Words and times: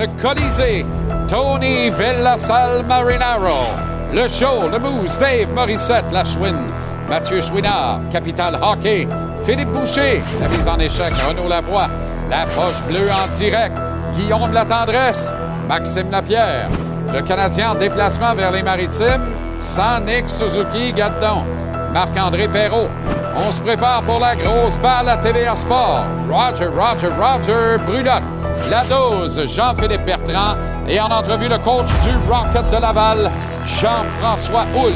le 0.00 0.06
Colisée, 0.20 0.86
Tony 1.28 1.90
Villasal 1.90 2.84
Marinaro. 2.86 3.66
Le 4.12 4.28
show, 4.28 4.68
le 4.70 4.78
Moose, 4.78 5.18
Dave 5.18 5.52
Morissette, 5.54 6.10
la 6.10 6.24
Chouine, 6.24 6.72
Mathieu 7.08 7.40
Chouinard, 7.40 8.00
Capital 8.10 8.58
Hockey, 8.62 9.06
Philippe 9.44 9.70
Boucher, 9.70 10.22
la 10.40 10.48
mise 10.48 10.66
en 10.66 10.78
échec, 10.78 11.12
Renaud 11.28 11.48
Lavoie, 11.48 11.88
la 12.30 12.44
poche 12.46 12.82
bleue 12.88 13.10
en 13.12 13.36
direct, 13.36 13.76
Guillaume 14.16 14.52
La 14.52 14.64
Tendresse, 14.64 15.34
Maxime 15.68 16.10
Lapierre, 16.10 16.68
le 17.12 17.20
Canadien 17.20 17.72
en 17.72 17.74
déplacement 17.74 18.34
vers 18.34 18.50
les 18.50 18.62
Maritimes, 18.62 19.28
sans 19.58 20.00
Nick 20.00 20.28
Suzuki 20.28 20.92
Gadon, 20.94 21.44
Marc-André 21.92 22.48
Perrault. 22.48 22.88
On 23.36 23.52
se 23.52 23.60
prépare 23.60 24.02
pour 24.02 24.20
la 24.20 24.36
grosse 24.36 24.78
balle 24.78 25.08
à 25.08 25.16
TVA 25.16 25.56
Sport. 25.56 26.04
Roger, 26.30 26.66
Roger, 26.66 27.08
Roger 27.08 27.82
Brulotte. 27.84 28.22
La 28.70 28.84
dose, 28.84 29.46
Jean-Philippe 29.46 30.04
Bertrand. 30.04 30.56
Et 30.88 31.00
en 31.00 31.06
entrevue, 31.06 31.48
le 31.48 31.58
coach 31.58 31.88
du 32.04 32.10
Rocket 32.30 32.70
de 32.70 32.80
Laval, 32.80 33.30
Jean-François 33.66 34.66
Houle. 34.76 34.92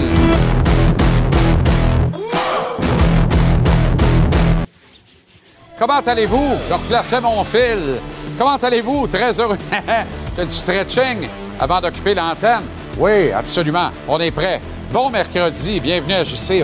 Comment 5.79 6.01
allez-vous? 6.07 6.55
Je 6.69 6.75
replaçais 6.75 7.21
mon 7.21 7.43
fil. 7.45 7.99
Comment 8.39 8.57
allez-vous? 8.57 9.07
Très 9.09 9.39
heureux. 9.41 9.59
Fais 10.37 10.45
du 10.45 10.53
stretching 10.53 11.29
avant 11.59 11.81
d'occuper 11.81 12.15
l'antenne. 12.15 12.63
Oui, 12.97 13.33
absolument. 13.33 13.91
On 14.09 14.21
est 14.21 14.31
prêt. 14.31 14.61
Bon 14.93 15.11
mercredi. 15.11 15.81
Bienvenue 15.81 16.15
à 16.15 16.25
JC. 16.25 16.63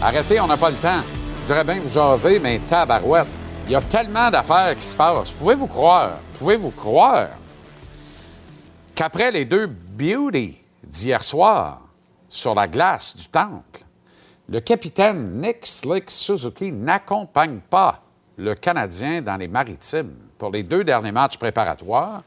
Arrêtez, 0.00 0.40
on 0.40 0.46
n'a 0.46 0.56
pas 0.56 0.70
le 0.70 0.76
temps. 0.76 1.02
Je 1.42 1.48
voudrais 1.48 1.64
bien 1.64 1.80
vous 1.80 1.88
jaser, 1.88 2.38
mais 2.38 2.60
tabarouette. 2.60 3.26
Il 3.66 3.72
y 3.72 3.74
a 3.74 3.80
tellement 3.80 4.30
d'affaires 4.30 4.76
qui 4.78 4.86
se 4.86 4.94
passent. 4.96 5.30
Pouvez-vous 5.32 5.66
croire? 5.66 6.18
Pouvez-vous 6.38 6.70
croire 6.70 7.28
qu'après 8.94 9.30
les 9.30 9.44
deux 9.44 9.66
beauty 9.66 10.56
d'hier 10.84 11.22
soir 11.22 11.80
sur 12.28 12.54
la 12.54 12.68
glace 12.68 13.16
du 13.16 13.26
temple, 13.26 13.80
le 14.48 14.60
capitaine 14.60 15.40
Nick 15.40 15.66
Slick 15.66 16.10
Suzuki 16.10 16.70
n'accompagne 16.72 17.60
pas 17.68 18.00
le 18.36 18.54
Canadien 18.54 19.22
dans 19.22 19.36
les 19.36 19.48
maritimes 19.48 20.14
pour 20.38 20.50
les 20.50 20.62
deux 20.62 20.84
derniers 20.84 21.12
matchs 21.12 21.36
préparatoires? 21.36 22.22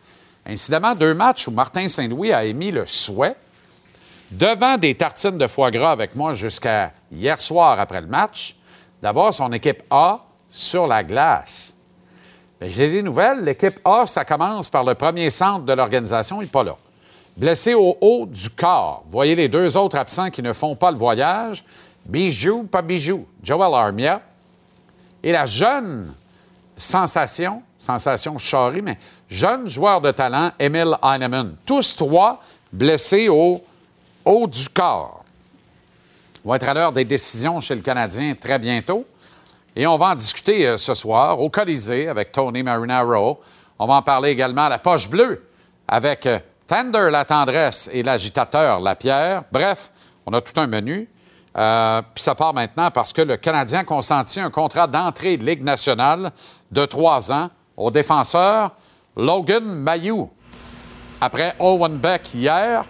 Incidemment, 0.45 0.95
deux 0.95 1.13
matchs 1.13 1.47
où 1.47 1.51
Martin 1.51 1.87
Saint-Louis 1.87 2.31
a 2.31 2.45
émis 2.45 2.71
le 2.71 2.85
souhait, 2.85 3.35
devant 4.31 4.77
des 4.77 4.95
tartines 4.95 5.37
de 5.37 5.47
foie 5.47 5.71
gras 5.71 5.91
avec 5.91 6.15
moi 6.15 6.33
jusqu'à 6.33 6.91
hier 7.11 7.39
soir 7.39 7.79
après 7.79 8.01
le 8.01 8.07
match, 8.07 8.55
d'avoir 9.01 9.33
son 9.33 9.51
équipe 9.53 9.83
A 9.89 10.25
sur 10.49 10.87
la 10.87 11.03
glace. 11.03 11.77
J'ai 12.61 12.89
des 12.89 13.03
nouvelles. 13.03 13.41
L'équipe 13.41 13.79
A, 13.85 14.05
ça 14.07 14.25
commence 14.25 14.69
par 14.69 14.83
le 14.83 14.95
premier 14.95 15.29
centre 15.29 15.65
de 15.65 15.73
l'organisation, 15.73 16.41
il 16.41 16.45
n'est 16.45 16.51
pas 16.51 16.63
là. 16.63 16.75
Blessé 17.37 17.73
au 17.73 17.97
haut 17.99 18.25
du 18.25 18.49
corps. 18.49 19.03
Voyez 19.11 19.35
les 19.35 19.49
deux 19.49 19.75
autres 19.75 19.97
absents 19.97 20.29
qui 20.29 20.41
ne 20.41 20.53
font 20.53 20.75
pas 20.75 20.91
le 20.91 20.97
voyage. 20.97 21.65
Bijou, 22.05 22.63
pas 22.63 22.81
bijou. 22.81 23.27
Joel 23.43 23.73
Armia. 23.73 24.21
Et 25.21 25.31
la 25.31 25.45
jeune 25.45 26.13
sensation, 26.77 27.61
sensation 27.77 28.37
charrie, 28.37 28.81
mais 28.81 28.97
jeune 29.27 29.67
joueur 29.67 29.99
de 29.99 30.11
talent, 30.11 30.51
Emil 30.59 30.95
Heinemann. 31.03 31.55
Tous 31.65 31.95
trois 31.95 32.41
blessés 32.71 33.27
au 33.27 33.61
haut 34.25 34.47
du 34.47 34.67
corps. 34.69 35.23
Va 36.43 36.57
être 36.57 36.67
à 36.67 36.73
l'heure 36.73 36.91
des 36.91 37.05
décisions 37.05 37.61
chez 37.61 37.75
le 37.75 37.81
Canadien 37.81 38.35
très 38.35 38.59
bientôt. 38.59 39.05
Et 39.75 39.87
on 39.87 39.97
va 39.97 40.07
en 40.07 40.15
discuter 40.15 40.67
euh, 40.67 40.77
ce 40.77 40.93
soir 40.93 41.39
au 41.39 41.49
Colisée 41.49 42.07
avec 42.07 42.31
Tony 42.31 42.63
Marinaro. 42.63 43.41
On 43.77 43.87
va 43.87 43.95
en 43.95 44.01
parler 44.01 44.29
également 44.29 44.65
à 44.65 44.69
la 44.69 44.79
poche 44.79 45.09
bleue 45.09 45.47
avec 45.87 46.25
euh, 46.25 46.39
Tender 46.67 47.09
la 47.11 47.25
tendresse 47.25 47.89
et 47.93 48.01
l'agitateur 48.01 48.79
la 48.79 48.95
pierre. 48.95 49.43
Bref, 49.51 49.91
on 50.25 50.33
a 50.33 50.41
tout 50.41 50.59
un 50.59 50.67
menu. 50.67 51.09
Euh, 51.57 52.01
puis 52.13 52.23
ça 52.23 52.35
part 52.35 52.53
maintenant 52.53 52.89
parce 52.91 53.13
que 53.13 53.21
le 53.21 53.37
Canadien 53.37 53.83
consentit 53.83 54.39
un 54.39 54.49
contrat 54.49 54.87
d'entrée 54.87 55.37
de 55.37 55.45
Ligue 55.45 55.63
nationale 55.63 56.31
de 56.71 56.85
trois 56.85 57.31
ans 57.31 57.49
au 57.77 57.91
défenseur 57.91 58.71
Logan 59.15 59.63
Mayou. 59.63 60.29
Après 61.21 61.55
Owen 61.59 61.97
Beck 61.97 62.33
hier, 62.33 62.85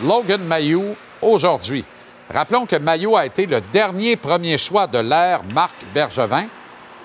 Logan 0.00 0.42
Mayou 0.44 0.96
aujourd'hui. 1.20 1.84
Rappelons 2.32 2.64
que 2.64 2.76
Maillot 2.76 3.16
a 3.16 3.26
été 3.26 3.46
le 3.46 3.60
dernier 3.60 4.16
premier 4.16 4.56
choix 4.56 4.86
de 4.86 4.98
l'ère 4.98 5.42
Marc 5.52 5.74
Bergevin, 5.92 6.46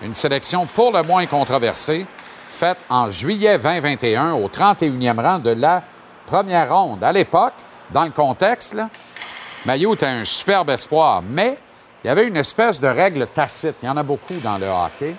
une 0.01 0.13
sélection 0.13 0.65
pour 0.67 0.93
le 0.93 1.03
moins 1.03 1.25
controversée, 1.25 2.05
faite 2.49 2.77
en 2.89 3.11
juillet 3.11 3.59
2021 3.59 4.33
au 4.33 4.47
31e 4.47 5.21
rang 5.21 5.39
de 5.39 5.49
la 5.49 5.83
première 6.25 6.73
ronde. 6.73 7.03
À 7.03 7.11
l'époque, 7.11 7.55
dans 7.91 8.05
le 8.05 8.11
contexte, 8.11 8.73
là, 8.73 8.89
Maillot 9.65 9.95
était 9.95 10.05
un 10.05 10.23
superbe 10.23 10.69
espoir, 10.69 11.21
mais 11.27 11.57
il 12.03 12.07
y 12.07 12.09
avait 12.09 12.25
une 12.25 12.37
espèce 12.37 12.79
de 12.79 12.87
règle 12.87 13.27
tacite, 13.27 13.75
il 13.83 13.87
y 13.87 13.89
en 13.89 13.97
a 13.97 14.03
beaucoup 14.03 14.35
dans 14.41 14.57
le 14.57 14.67
hockey, 14.67 15.15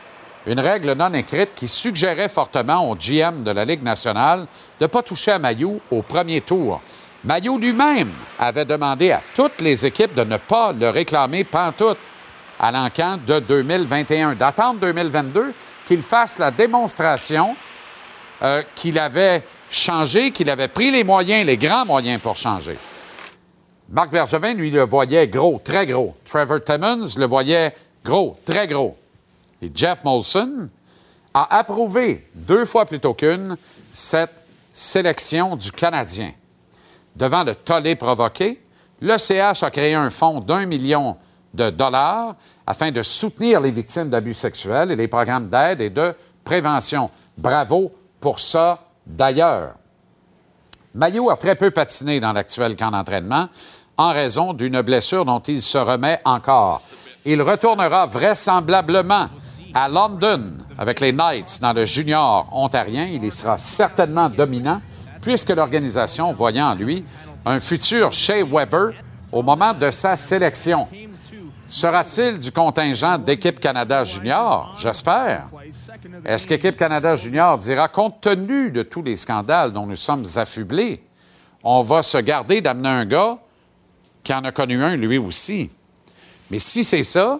une 0.46 0.60
règle 0.60 0.92
non 0.92 1.12
écrite 1.12 1.54
qui 1.54 1.68
suggérait 1.68 2.30
fortement 2.30 2.88
au 2.88 2.94
GM 2.94 3.42
de 3.42 3.50
la 3.50 3.66
Ligue 3.66 3.82
nationale 3.82 4.46
de 4.80 4.84
ne 4.84 4.86
pas 4.86 5.02
toucher 5.02 5.32
à 5.32 5.38
Maillot 5.38 5.80
au 5.90 6.00
premier 6.00 6.40
tour. 6.40 6.80
Maillot 7.24 7.58
lui-même 7.58 8.12
avait 8.38 8.64
demandé 8.64 9.10
à 9.10 9.20
toutes 9.34 9.60
les 9.60 9.84
équipes 9.84 10.14
de 10.14 10.22
ne 10.22 10.36
pas 10.36 10.72
le 10.72 10.90
réclamer 10.90 11.44
pantoute 11.44 11.98
à 12.60 12.70
l'encan 12.70 13.18
de 13.26 13.40
2021, 13.40 14.34
d'attendre 14.34 14.80
2022 14.80 15.52
qu'il 15.86 16.02
fasse 16.02 16.38
la 16.38 16.50
démonstration 16.50 17.56
euh, 18.42 18.62
qu'il 18.74 18.98
avait 18.98 19.42
changé, 19.70 20.30
qu'il 20.30 20.48
avait 20.48 20.68
pris 20.68 20.90
les 20.90 21.02
moyens, 21.02 21.44
les 21.44 21.56
grands 21.56 21.84
moyens 21.84 22.20
pour 22.20 22.36
changer. 22.36 22.78
Marc 23.88 24.10
Bergevin, 24.10 24.54
lui, 24.54 24.70
le 24.70 24.84
voyait 24.84 25.26
gros, 25.26 25.60
très 25.64 25.86
gros. 25.86 26.14
Trevor 26.24 26.62
Timmons 26.62 27.08
le 27.16 27.26
voyait 27.26 27.74
gros, 28.04 28.36
très 28.44 28.66
gros. 28.66 28.96
Et 29.62 29.70
Jeff 29.74 30.04
Molson 30.04 30.68
a 31.34 31.58
approuvé 31.58 32.26
deux 32.34 32.64
fois 32.64 32.84
plutôt 32.84 33.14
qu'une 33.14 33.56
cette 33.92 34.42
sélection 34.72 35.56
du 35.56 35.72
Canadien. 35.72 36.32
Devant 37.18 37.42
le 37.42 37.56
tollé 37.56 37.96
provoqué, 37.96 38.62
le 39.00 39.18
CH 39.18 39.64
a 39.64 39.70
créé 39.70 39.94
un 39.94 40.08
fonds 40.08 40.40
d'un 40.40 40.66
million 40.66 41.16
de 41.52 41.68
dollars 41.70 42.36
afin 42.64 42.92
de 42.92 43.02
soutenir 43.02 43.60
les 43.60 43.72
victimes 43.72 44.08
d'abus 44.08 44.34
sexuels 44.34 44.92
et 44.92 44.96
les 44.96 45.08
programmes 45.08 45.48
d'aide 45.48 45.80
et 45.80 45.90
de 45.90 46.14
prévention. 46.44 47.10
Bravo 47.36 47.92
pour 48.20 48.38
ça 48.38 48.84
d'ailleurs. 49.04 49.74
Maillot 50.94 51.30
a 51.30 51.36
très 51.36 51.56
peu 51.56 51.72
patiné 51.72 52.20
dans 52.20 52.32
l'actuel 52.32 52.76
camp 52.76 52.92
d'entraînement 52.92 53.48
en 53.96 54.12
raison 54.12 54.52
d'une 54.52 54.80
blessure 54.82 55.24
dont 55.24 55.40
il 55.40 55.60
se 55.60 55.78
remet 55.78 56.20
encore. 56.24 56.80
Il 57.24 57.42
retournera 57.42 58.06
vraisemblablement 58.06 59.26
à 59.74 59.88
London 59.88 60.52
avec 60.78 61.00
les 61.00 61.12
Knights 61.12 61.58
dans 61.60 61.72
le 61.72 61.84
junior 61.84 62.48
ontarien. 62.52 63.06
Il 63.06 63.24
y 63.24 63.32
sera 63.32 63.58
certainement 63.58 64.28
dominant 64.28 64.80
puisque 65.28 65.50
l'organisation 65.50 66.32
voyant 66.32 66.70
en 66.70 66.74
lui 66.74 67.04
un 67.44 67.60
futur 67.60 68.14
Shea 68.14 68.42
Weber 68.42 68.94
au 69.30 69.42
moment 69.42 69.74
de 69.74 69.90
sa 69.90 70.16
sélection. 70.16 70.88
Sera-t-il 71.66 72.38
du 72.38 72.50
contingent 72.50 73.18
d'Équipe 73.18 73.60
Canada 73.60 74.04
Junior? 74.04 74.74
J'espère. 74.78 75.48
Est-ce 76.24 76.46
qu'Équipe 76.46 76.78
Canada 76.78 77.14
Junior 77.14 77.58
dira, 77.58 77.88
compte 77.88 78.22
tenu 78.22 78.70
de 78.70 78.82
tous 78.82 79.02
les 79.02 79.18
scandales 79.18 79.70
dont 79.70 79.84
nous 79.84 79.96
sommes 79.96 80.24
affublés, 80.34 81.02
on 81.62 81.82
va 81.82 82.02
se 82.02 82.16
garder 82.16 82.62
d'amener 82.62 82.88
un 82.88 83.04
gars 83.04 83.36
qui 84.24 84.32
en 84.32 84.42
a 84.44 84.50
connu 84.50 84.82
un 84.82 84.96
lui 84.96 85.18
aussi? 85.18 85.68
Mais 86.50 86.58
si 86.58 86.84
c'est 86.84 87.02
ça, 87.02 87.38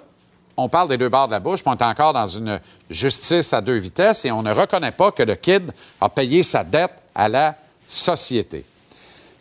on 0.58 0.68
parle 0.68 0.90
des 0.90 0.98
deux 0.98 1.08
bords 1.08 1.28
de 1.28 1.32
la 1.32 1.40
bouche, 1.40 1.62
puis 1.62 1.72
on 1.74 1.76
est 1.78 1.82
encore 1.82 2.12
dans 2.12 2.26
une 2.26 2.60
justice 2.90 3.54
à 3.54 3.62
deux 3.62 3.78
vitesses 3.78 4.26
et 4.26 4.30
on 4.30 4.42
ne 4.42 4.52
reconnaît 4.52 4.92
pas 4.92 5.10
que 5.10 5.22
le 5.22 5.36
kid 5.36 5.72
a 6.02 6.10
payé 6.10 6.42
sa 6.42 6.62
dette 6.62 6.92
à 7.14 7.30
la 7.30 7.56
société. 7.88 8.64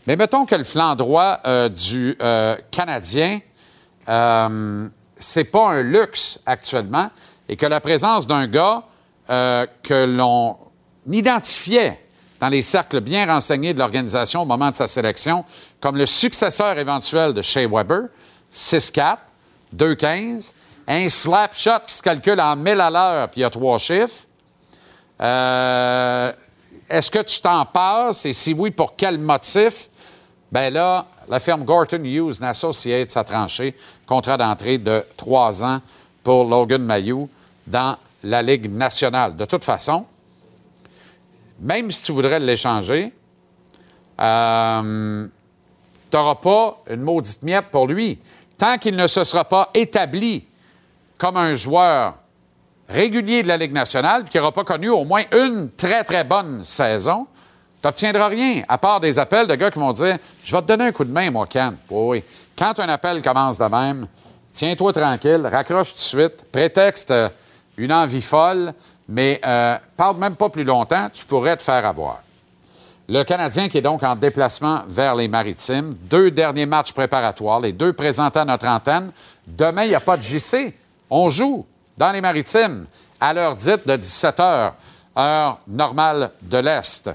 Mais 0.07 0.15
mettons 0.15 0.45
que 0.45 0.55
le 0.55 0.63
flanc 0.63 0.95
droit 0.95 1.39
euh, 1.45 1.67
du 1.67 2.15
euh, 2.21 2.55
Canadien, 2.71 3.41
euh, 4.07 4.88
c'est 5.17 5.44
pas 5.44 5.69
un 5.69 5.81
luxe 5.81 6.39
actuellement 6.45 7.09
et 7.49 7.57
que 7.57 7.65
la 7.65 7.81
présence 7.81 8.25
d'un 8.25 8.47
gars 8.47 8.83
euh, 9.29 9.65
que 9.83 10.05
l'on 10.05 10.55
identifiait 11.11 11.99
dans 12.39 12.49
les 12.49 12.61
cercles 12.61 13.01
bien 13.01 13.25
renseignés 13.25 13.73
de 13.73 13.79
l'organisation 13.79 14.44
au 14.44 14.45
moment 14.45 14.71
de 14.71 14.75
sa 14.75 14.88
sélection 14.88 15.44
comme 15.81 15.97
le 15.97 16.05
successeur 16.05 16.77
éventuel 16.77 17.33
de 17.33 17.41
Shea 17.41 17.67
Weber, 17.67 18.03
6-4, 18.53 19.17
2,15. 19.75 20.53
Un 20.88 21.09
slap 21.09 21.53
shot 21.53 21.81
qui 21.85 21.95
se 21.95 22.01
calcule 22.01 22.39
en 22.39 22.55
1000 22.55 22.79
à 22.79 22.89
l'heure, 22.89 23.29
puis 23.29 23.41
il 23.41 23.44
y 23.44 23.45
a 23.45 23.49
trois 23.49 23.77
chiffres. 23.77 24.23
Est-ce 26.89 27.12
que 27.12 27.21
tu 27.21 27.41
t'en 27.41 27.65
passes? 27.65 28.25
Et 28.25 28.33
si 28.33 28.53
oui, 28.53 28.71
pour 28.71 28.95
quel 28.95 29.18
motif? 29.18 29.89
Ben 30.51 30.74
là, 30.74 31.06
la 31.27 31.39
firme 31.39 31.63
Gorton 31.65 32.03
Hughes 32.03 32.41
Associates 32.41 33.15
a 33.18 33.24
tranché. 33.24 33.75
Contrat 34.06 34.38
d'entrée 34.38 34.77
de 34.77 35.03
trois 35.18 35.63
ans 35.63 35.81
pour 36.24 36.45
Logan 36.45 36.81
Mayou 36.81 37.29
dans 37.65 37.97
la 38.24 38.41
Ligue 38.41 38.71
nationale. 38.71 39.35
De 39.35 39.45
toute 39.45 39.65
façon, 39.65 40.06
même 41.59 41.91
si 41.91 42.03
tu 42.03 42.12
voudrais 42.12 42.39
l'échanger, 42.39 43.12
euh, 44.19 45.27
tu 46.09 46.18
n'auras 46.18 46.35
pas 46.35 46.81
une 46.89 47.01
maudite 47.01 47.44
miette 47.44 47.68
pour 47.71 47.88
lui. 47.88 48.19
Tant 48.57 48.77
qu'il 48.77 48.95
ne 48.95 49.07
se 49.07 49.23
sera 49.23 49.45
pas 49.45 49.69
établi 49.73 50.47
comme 51.18 51.38
un 51.38 51.53
joueur 51.53 52.15
régulier 52.89 53.43
de 53.43 53.47
la 53.47 53.57
Ligue 53.57 53.73
nationale, 53.73 54.23
puis 54.23 54.31
qui 54.31 54.37
n'aura 54.37 54.51
pas 54.51 54.63
connu 54.63 54.89
au 54.89 55.03
moins 55.03 55.23
une 55.31 55.69
très, 55.71 56.03
très 56.03 56.23
bonne 56.23 56.63
saison, 56.63 57.27
tu 57.81 57.87
n'obtiendras 57.87 58.27
rien, 58.27 58.63
à 58.67 58.77
part 58.77 58.99
des 58.99 59.19
appels 59.19 59.47
de 59.47 59.55
gars 59.55 59.69
qui 59.69 59.79
vont 59.79 59.91
dire 59.91 60.17
Je 60.43 60.55
vais 60.55 60.61
te 60.61 60.67
donner 60.67 60.85
un 60.85 60.91
coup 60.91 61.05
de 61.05 61.11
main, 61.11 61.29
moi, 61.29 61.45
Ken. 61.47 61.77
Oui, 61.89 62.07
oui. 62.07 62.23
Quand 62.57 62.79
un 62.79 62.89
appel 62.89 63.21
commence 63.21 63.59
de 63.59 63.65
même, 63.65 64.07
tiens-toi 64.51 64.93
tranquille, 64.93 65.47
raccroche 65.51 65.89
tout 65.91 65.97
de 65.97 65.99
suite, 65.99 66.51
prétexte 66.51 67.11
euh, 67.11 67.29
une 67.77 67.93
envie 67.93 68.21
folle, 68.21 68.73
mais 69.07 69.39
euh, 69.45 69.77
parle 69.95 70.17
même 70.17 70.35
pas 70.35 70.49
plus 70.49 70.63
longtemps, 70.63 71.09
tu 71.13 71.25
pourrais 71.25 71.55
te 71.55 71.63
faire 71.63 71.85
avoir. 71.85 72.21
Le 73.09 73.23
Canadien 73.23 73.69
qui 73.69 73.77
est 73.77 73.81
donc 73.81 74.03
en 74.03 74.15
déplacement 74.15 74.81
vers 74.87 75.15
les 75.15 75.27
Maritimes, 75.27 75.95
deux 76.09 76.29
derniers 76.29 76.65
matchs 76.65 76.91
préparatoires, 76.91 77.61
les 77.61 77.71
deux 77.71 77.93
présentés 77.93 78.39
à 78.39 78.45
notre 78.45 78.67
antenne. 78.67 79.11
Demain, 79.45 79.83
il 79.83 79.89
n'y 79.89 79.95
a 79.95 80.01
pas 80.01 80.17
de 80.17 80.23
JC. 80.23 80.73
On 81.09 81.29
joue 81.29 81.65
dans 81.97 82.11
les 82.11 82.21
Maritimes 82.21 82.85
à 83.19 83.33
l'heure 83.33 83.55
dite 83.55 83.88
de 83.88 83.95
17 83.95 84.38
h, 84.38 84.71
heure 85.17 85.59
normale 85.67 86.31
de 86.41 86.57
l'Est. 86.57 87.09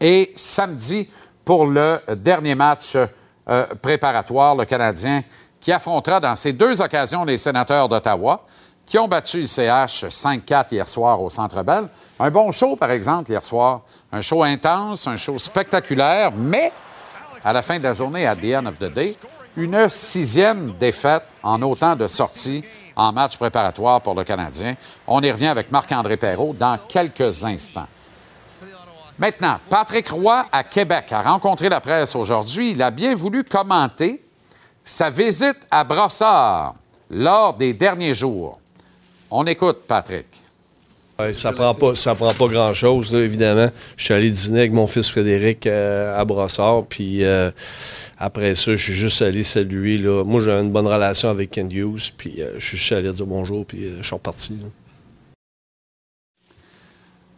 Et 0.00 0.32
samedi, 0.36 1.08
pour 1.44 1.66
le 1.66 2.00
dernier 2.16 2.54
match 2.54 2.96
euh, 2.96 3.66
préparatoire, 3.82 4.54
le 4.54 4.64
Canadien 4.64 5.22
qui 5.60 5.72
affrontera 5.72 6.20
dans 6.20 6.36
ces 6.36 6.52
deux 6.52 6.80
occasions 6.80 7.24
les 7.24 7.38
sénateurs 7.38 7.88
d'Ottawa, 7.88 8.44
qui 8.86 8.98
ont 8.98 9.08
battu 9.08 9.40
le 9.40 9.46
CH 9.46 10.04
5-4 10.04 10.66
hier 10.72 10.88
soir 10.88 11.20
au 11.22 11.30
Centre 11.30 11.62
Bell. 11.62 11.88
Un 12.20 12.30
bon 12.30 12.50
show, 12.50 12.76
par 12.76 12.90
exemple, 12.90 13.30
hier 13.30 13.44
soir. 13.44 13.80
Un 14.12 14.20
show 14.20 14.42
intense, 14.42 15.06
un 15.06 15.16
show 15.16 15.38
spectaculaire, 15.38 16.32
mais 16.32 16.70
à 17.42 17.52
la 17.52 17.62
fin 17.62 17.78
de 17.78 17.84
la 17.84 17.94
journée, 17.94 18.26
à 18.26 18.36
the 18.36 18.54
end 18.54 18.66
of 18.66 18.78
the 18.78 18.92
day, 18.92 19.16
une 19.56 19.88
sixième 19.88 20.74
défaite 20.78 21.24
en 21.42 21.60
autant 21.62 21.96
de 21.96 22.08
sorties 22.08 22.62
en 22.96 23.12
match 23.12 23.36
préparatoire 23.36 24.00
pour 24.00 24.14
le 24.14 24.24
Canadien. 24.24 24.74
On 25.06 25.22
y 25.22 25.30
revient 25.30 25.48
avec 25.48 25.70
Marc-André 25.70 26.16
Perrault 26.16 26.54
dans 26.54 26.78
quelques 26.88 27.44
instants. 27.44 27.88
Maintenant, 29.18 29.58
Patrick 29.68 30.08
Roy 30.08 30.46
à 30.50 30.64
Québec 30.64 31.12
a 31.12 31.22
rencontré 31.22 31.68
la 31.68 31.80
presse 31.80 32.16
aujourd'hui. 32.16 32.72
Il 32.72 32.82
a 32.82 32.90
bien 32.90 33.14
voulu 33.14 33.44
commenter 33.44 34.24
sa 34.84 35.08
visite 35.08 35.58
à 35.70 35.84
Brossard 35.84 36.74
lors 37.10 37.54
des 37.54 37.72
derniers 37.72 38.14
jours. 38.14 38.58
On 39.30 39.46
écoute, 39.46 39.82
Patrick. 39.86 40.43
Ça 41.32 41.52
prend 41.52 41.74
pas, 41.74 41.92
prend 41.92 42.34
pas 42.34 42.46
grand 42.48 42.74
chose, 42.74 43.14
évidemment. 43.14 43.68
Je 43.96 44.04
suis 44.04 44.14
allé 44.14 44.30
dîner 44.30 44.60
avec 44.60 44.72
mon 44.72 44.88
fils 44.88 45.08
Frédéric 45.08 45.64
euh, 45.66 46.18
à 46.20 46.24
Brossard, 46.24 46.86
puis 46.88 47.24
euh, 47.24 47.52
après 48.18 48.56
ça, 48.56 48.72
je 48.72 48.82
suis 48.82 48.94
juste 48.94 49.22
allé 49.22 49.44
saluer. 49.44 49.96
Là. 49.96 50.24
Moi, 50.24 50.40
j'ai 50.40 50.50
une 50.50 50.72
bonne 50.72 50.88
relation 50.88 51.30
avec 51.30 51.50
Ken 51.50 51.70
Hughes, 51.70 52.12
puis 52.16 52.42
euh, 52.42 52.54
je 52.58 52.66
suis 52.66 52.78
juste 52.78 52.92
allé 52.92 53.12
dire 53.12 53.26
bonjour, 53.26 53.64
puis 53.64 53.94
je 53.96 54.02
suis 54.02 54.14
reparti. 54.14 54.58
là. 54.60 54.68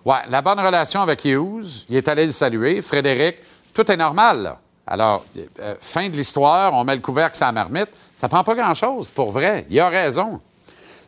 Ouais, 0.06 0.30
la 0.30 0.40
bonne 0.40 0.60
relation 0.60 1.02
avec 1.02 1.24
Hughes, 1.26 1.84
il 1.90 1.96
est 1.96 2.08
allé 2.08 2.24
le 2.24 2.32
saluer. 2.32 2.80
Frédéric, 2.80 3.36
tout 3.74 3.90
est 3.90 3.96
normal. 3.96 4.56
Alors, 4.86 5.26
fin 5.80 6.08
de 6.08 6.16
l'histoire, 6.16 6.72
on 6.72 6.84
met 6.84 6.94
le 6.94 7.02
couvercle 7.02 7.36
sur 7.36 7.44
la 7.44 7.52
marmite. 7.52 7.88
Ça 8.16 8.28
prend 8.28 8.42
pas 8.42 8.54
grand-chose, 8.54 9.10
pour 9.10 9.32
vrai. 9.32 9.66
Il 9.68 9.78
a 9.80 9.88
raison. 9.88 10.40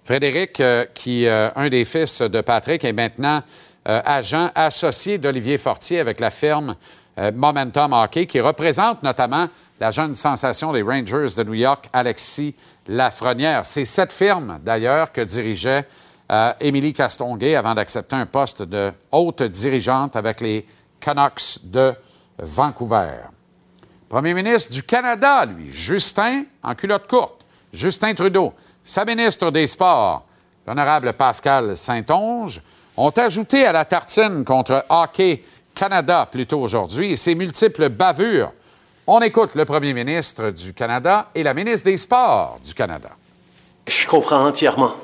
Frédéric, 0.08 0.58
euh, 0.60 0.86
qui 0.94 1.26
euh, 1.26 1.50
un 1.54 1.68
des 1.68 1.84
fils 1.84 2.22
de 2.22 2.40
Patrick, 2.40 2.82
est 2.82 2.94
maintenant 2.94 3.42
euh, 3.86 4.00
agent 4.06 4.50
associé 4.54 5.18
d'Olivier 5.18 5.58
Fortier 5.58 6.00
avec 6.00 6.18
la 6.18 6.30
firme 6.30 6.76
euh, 7.18 7.30
Momentum 7.30 7.92
Hockey, 7.92 8.24
qui 8.24 8.40
représente 8.40 9.02
notamment 9.02 9.48
la 9.78 9.90
jeune 9.90 10.14
sensation 10.14 10.72
des 10.72 10.80
Rangers 10.80 11.34
de 11.36 11.44
New 11.44 11.52
York, 11.52 11.90
Alexis 11.92 12.54
Lafrenière. 12.86 13.66
C'est 13.66 13.84
cette 13.84 14.14
firme, 14.14 14.58
d'ailleurs, 14.64 15.12
que 15.12 15.20
dirigeait 15.20 15.86
Émilie 16.58 16.94
Castonguay 16.94 17.54
avant 17.54 17.74
d'accepter 17.74 18.16
un 18.16 18.24
poste 18.24 18.62
de 18.62 18.90
haute 19.12 19.42
dirigeante 19.42 20.16
avec 20.16 20.40
les 20.40 20.66
Canucks 21.00 21.58
de 21.64 21.92
Vancouver. 22.38 23.28
Premier 24.08 24.32
ministre 24.32 24.72
du 24.72 24.82
Canada, 24.82 25.44
lui, 25.44 25.70
Justin, 25.70 26.44
en 26.62 26.74
culotte 26.74 27.06
courte, 27.06 27.44
Justin 27.74 28.14
Trudeau, 28.14 28.54
sa 28.88 29.04
ministre 29.04 29.50
des 29.50 29.66
Sports, 29.66 30.24
l'honorable 30.66 31.12
Pascal 31.12 31.76
Saint-Onge, 31.76 32.62
ont 32.96 33.10
ajouté 33.10 33.66
à 33.66 33.72
la 33.72 33.84
tartine 33.84 34.46
contre 34.46 34.86
Hockey 34.88 35.44
Canada 35.74 36.26
plus 36.30 36.46
tôt 36.46 36.60
aujourd'hui 36.60 37.18
ses 37.18 37.34
multiples 37.34 37.90
bavures. 37.90 38.50
On 39.06 39.20
écoute 39.20 39.50
le 39.54 39.66
premier 39.66 39.92
ministre 39.92 40.50
du 40.50 40.72
Canada 40.72 41.28
et 41.34 41.42
la 41.42 41.52
ministre 41.52 41.84
des 41.84 41.98
Sports 41.98 42.60
du 42.64 42.72
Canada. 42.72 43.10
Je 43.86 44.06
comprends 44.06 44.46
entièrement 44.46 44.94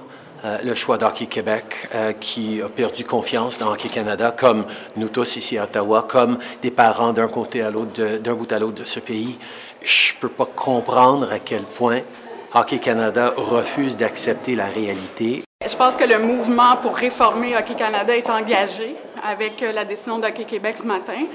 euh, 0.46 0.56
le 0.64 0.74
choix 0.74 0.96
d'Hockey 0.96 1.26
Québec 1.26 1.90
euh, 1.94 2.12
qui 2.12 2.62
a 2.62 2.70
perdu 2.70 3.04
confiance 3.04 3.58
dans 3.58 3.70
Hockey 3.70 3.90
Canada, 3.90 4.30
comme 4.30 4.64
nous 4.96 5.08
tous 5.08 5.36
ici 5.36 5.58
à 5.58 5.64
Ottawa, 5.64 6.06
comme 6.08 6.38
des 6.62 6.70
parents 6.70 7.12
d'un 7.12 7.28
côté 7.28 7.60
à 7.60 7.70
l'autre, 7.70 8.16
d'un 8.16 8.34
bout 8.34 8.50
à 8.50 8.58
l'autre 8.58 8.80
de 8.80 8.86
ce 8.86 8.98
pays. 8.98 9.38
Je 9.82 10.14
peux 10.18 10.30
pas 10.30 10.46
comprendre 10.46 11.30
à 11.30 11.38
quel 11.38 11.62
point 11.64 12.00
Hockey 12.56 12.78
Canada 12.78 13.34
refuse 13.36 13.96
d'accepter 13.96 14.54
la 14.54 14.66
réalité. 14.66 15.42
Je 15.68 15.74
pense 15.74 15.96
que 15.96 16.04
le 16.04 16.20
mouvement 16.20 16.76
pour 16.76 16.94
réformer 16.94 17.56
Hockey 17.56 17.74
Canada 17.74 18.16
est 18.16 18.30
engagé 18.30 18.94
avec 19.24 19.60
euh, 19.60 19.72
la 19.72 19.84
décision 19.84 20.20
d'Hockey 20.20 20.44
Québec 20.44 20.76
ce 20.76 20.86
matin. 20.86 21.26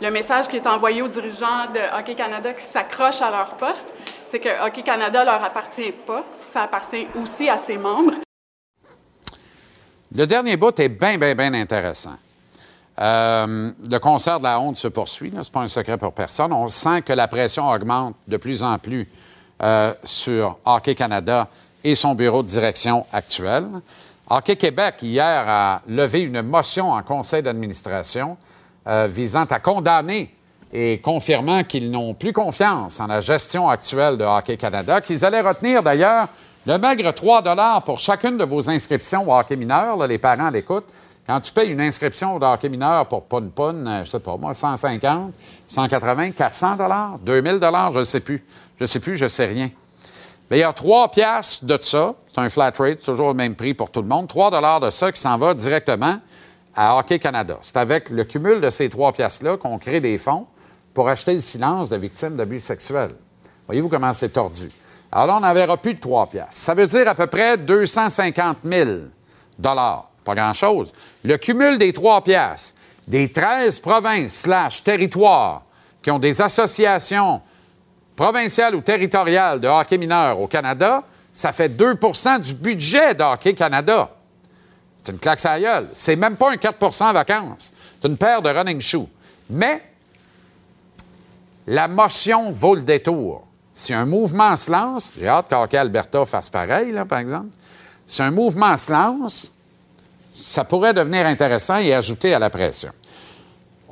Le 0.00 0.08
message 0.12 0.46
qui 0.46 0.54
est 0.54 0.68
envoyé 0.68 1.02
aux 1.02 1.08
dirigeants 1.08 1.66
de 1.74 1.98
Hockey 1.98 2.14
Canada 2.14 2.52
qui 2.52 2.64
s'accrochent 2.64 3.22
à 3.22 3.30
leur 3.32 3.56
poste, 3.56 3.92
c'est 4.28 4.38
que 4.38 4.64
Hockey 4.64 4.82
Canada 4.82 5.24
leur 5.24 5.42
appartient 5.42 5.90
pas, 6.06 6.24
ça 6.46 6.62
appartient 6.62 7.08
aussi 7.20 7.48
à 7.48 7.58
ses 7.58 7.76
membres. 7.76 8.14
Le 10.14 10.26
dernier 10.28 10.56
bout 10.56 10.78
est 10.78 10.88
bien, 10.88 11.18
bien, 11.18 11.34
bien 11.34 11.54
intéressant. 11.54 12.16
Euh, 13.00 13.72
le 13.90 13.98
concert 13.98 14.38
de 14.38 14.44
la 14.44 14.60
honte 14.60 14.76
se 14.76 14.86
poursuit, 14.86 15.32
ce 15.32 15.36
n'est 15.38 15.52
pas 15.52 15.60
un 15.60 15.66
secret 15.66 15.98
pour 15.98 16.12
personne. 16.12 16.52
On 16.52 16.68
sent 16.68 17.02
que 17.02 17.12
la 17.12 17.26
pression 17.26 17.68
augmente 17.68 18.14
de 18.28 18.36
plus 18.36 18.62
en 18.62 18.78
plus 18.78 19.08
euh, 19.62 19.94
sur 20.04 20.58
Hockey 20.64 20.94
Canada 20.94 21.48
et 21.82 21.94
son 21.94 22.14
bureau 22.14 22.42
de 22.42 22.48
direction 22.48 23.06
actuel. 23.12 23.66
Hockey 24.30 24.56
Québec, 24.56 24.96
hier, 25.02 25.44
a 25.48 25.80
levé 25.88 26.20
une 26.20 26.42
motion 26.42 26.90
en 26.90 27.02
conseil 27.02 27.42
d'administration 27.42 28.36
euh, 28.86 29.08
visant 29.10 29.44
à 29.44 29.58
condamner 29.58 30.34
et 30.72 30.98
confirmant 30.98 31.64
qu'ils 31.64 31.90
n'ont 31.90 32.14
plus 32.14 32.32
confiance 32.32 33.00
en 33.00 33.06
la 33.06 33.20
gestion 33.20 33.68
actuelle 33.68 34.18
de 34.18 34.24
Hockey 34.24 34.56
Canada, 34.56 35.00
qu'ils 35.00 35.24
allaient 35.24 35.40
retenir 35.40 35.82
d'ailleurs 35.82 36.28
le 36.66 36.76
maigre 36.76 37.12
3 37.12 37.80
pour 37.80 37.98
chacune 37.98 38.36
de 38.36 38.44
vos 38.44 38.68
inscriptions 38.68 39.26
au 39.26 39.34
hockey 39.34 39.56
mineur. 39.56 40.06
Les 40.06 40.18
parents 40.18 40.50
l'écoutent. 40.50 40.88
Quand 41.26 41.40
tu 41.40 41.52
payes 41.52 41.70
une 41.70 41.80
inscription 41.80 42.36
au 42.36 42.42
hockey 42.42 42.68
mineur 42.68 43.06
pour 43.06 43.24
Pun 43.24 43.48
Pun, 43.48 43.86
euh, 43.86 44.04
je 44.04 44.10
sais 44.10 44.20
pas 44.20 44.36
moi, 44.36 44.54
150, 44.54 45.32
180, 45.66 46.32
400 46.32 46.76
dollars, 46.76 47.18
2000 47.20 47.58
dollars, 47.58 47.92
je 47.92 47.98
ne 48.00 48.04
sais 48.04 48.20
plus. 48.20 48.44
Je 48.78 48.84
ne 48.84 48.86
sais 48.86 49.00
plus, 49.00 49.16
je 49.16 49.24
ne 49.24 49.28
sais 49.28 49.46
rien. 49.46 49.70
Mais 50.50 50.58
il 50.58 50.60
y 50.60 50.64
a 50.64 50.72
3 50.72 51.10
piastres 51.10 51.64
de 51.64 51.78
ça. 51.80 52.14
C'est 52.32 52.40
un 52.40 52.48
flat 52.48 52.72
rate, 52.76 53.00
toujours 53.00 53.28
le 53.28 53.34
même 53.34 53.54
prix 53.54 53.74
pour 53.74 53.90
tout 53.90 54.00
le 54.00 54.08
monde. 54.08 54.28
3 54.28 54.50
dollars 54.50 54.80
de 54.80 54.90
ça 54.90 55.12
qui 55.12 55.20
s'en 55.20 55.36
va 55.36 55.52
directement 55.52 56.20
à 56.74 56.96
Hockey 56.96 57.18
Canada. 57.18 57.58
C'est 57.60 57.76
avec 57.76 58.08
le 58.10 58.24
cumul 58.24 58.60
de 58.60 58.70
ces 58.70 58.88
3 58.88 59.12
piastres-là 59.12 59.56
qu'on 59.56 59.78
crée 59.78 60.00
des 60.00 60.16
fonds 60.16 60.46
pour 60.94 61.08
acheter 61.08 61.34
le 61.34 61.40
silence 61.40 61.90
de 61.90 61.96
victimes 61.96 62.36
d'abus 62.36 62.60
sexuels. 62.60 63.14
Voyez-vous 63.66 63.88
comment 63.88 64.12
c'est 64.12 64.30
tordu. 64.30 64.68
Alors 65.10 65.26
là, 65.26 65.36
on 65.36 65.40
n'en 65.40 65.54
verra 65.54 65.76
plus 65.76 65.94
de 65.94 66.00
3 66.00 66.28
piastres. 66.28 66.54
Ça 66.54 66.74
veut 66.74 66.86
dire 66.86 67.08
à 67.08 67.14
peu 67.14 67.26
près 67.26 67.58
250 67.58 68.58
000 68.64 68.90
dollars. 69.58 70.08
Pas 70.24 70.34
grand-chose. 70.34 70.92
Le 71.24 71.36
cumul 71.36 71.78
des 71.78 71.92
3 71.92 72.22
piastres, 72.22 72.78
des 73.06 73.30
13 73.32 73.80
provinces 73.80 74.34
slash 74.34 74.84
territoires 74.84 75.62
qui 76.02 76.10
ont 76.10 76.18
des 76.18 76.40
associations 76.40 77.40
provinciales 78.18 78.74
ou 78.74 78.80
territoriales 78.80 79.60
de 79.60 79.68
hockey 79.68 79.96
mineur 79.96 80.40
au 80.40 80.48
Canada, 80.48 81.04
ça 81.32 81.52
fait 81.52 81.68
2% 81.68 82.40
du 82.40 82.52
budget 82.52 83.14
de 83.14 83.22
Hockey 83.22 83.54
Canada. 83.54 84.10
C'est 85.04 85.12
une 85.12 85.20
claque 85.20 85.44
à. 85.46 85.56
C'est 85.92 86.16
même 86.16 86.36
pas 86.36 86.50
un 86.50 86.56
4 86.56 87.00
en 87.02 87.12
vacances. 87.12 87.72
C'est 88.00 88.08
une 88.08 88.16
paire 88.16 88.42
de 88.42 88.50
running 88.50 88.80
shoes. 88.80 89.08
Mais 89.48 89.84
la 91.68 91.86
motion 91.86 92.50
vaut 92.50 92.74
le 92.74 92.82
détour. 92.82 93.44
si 93.72 93.94
un 93.94 94.04
mouvement 94.04 94.56
se 94.56 94.68
lance, 94.72 95.12
j'ai 95.16 95.28
hâte 95.28 95.46
qu'Hockey 95.48 95.76
Alberta 95.76 96.26
fasse 96.26 96.50
pareil, 96.50 96.90
là, 96.90 97.04
par 97.04 97.20
exemple. 97.20 97.50
Si 98.04 98.20
un 98.20 98.32
mouvement 98.32 98.76
se 98.76 98.90
lance, 98.90 99.52
ça 100.32 100.64
pourrait 100.64 100.92
devenir 100.92 101.24
intéressant 101.24 101.76
et 101.76 101.94
ajouter 101.94 102.34
à 102.34 102.40
la 102.40 102.50
pression. 102.50 102.90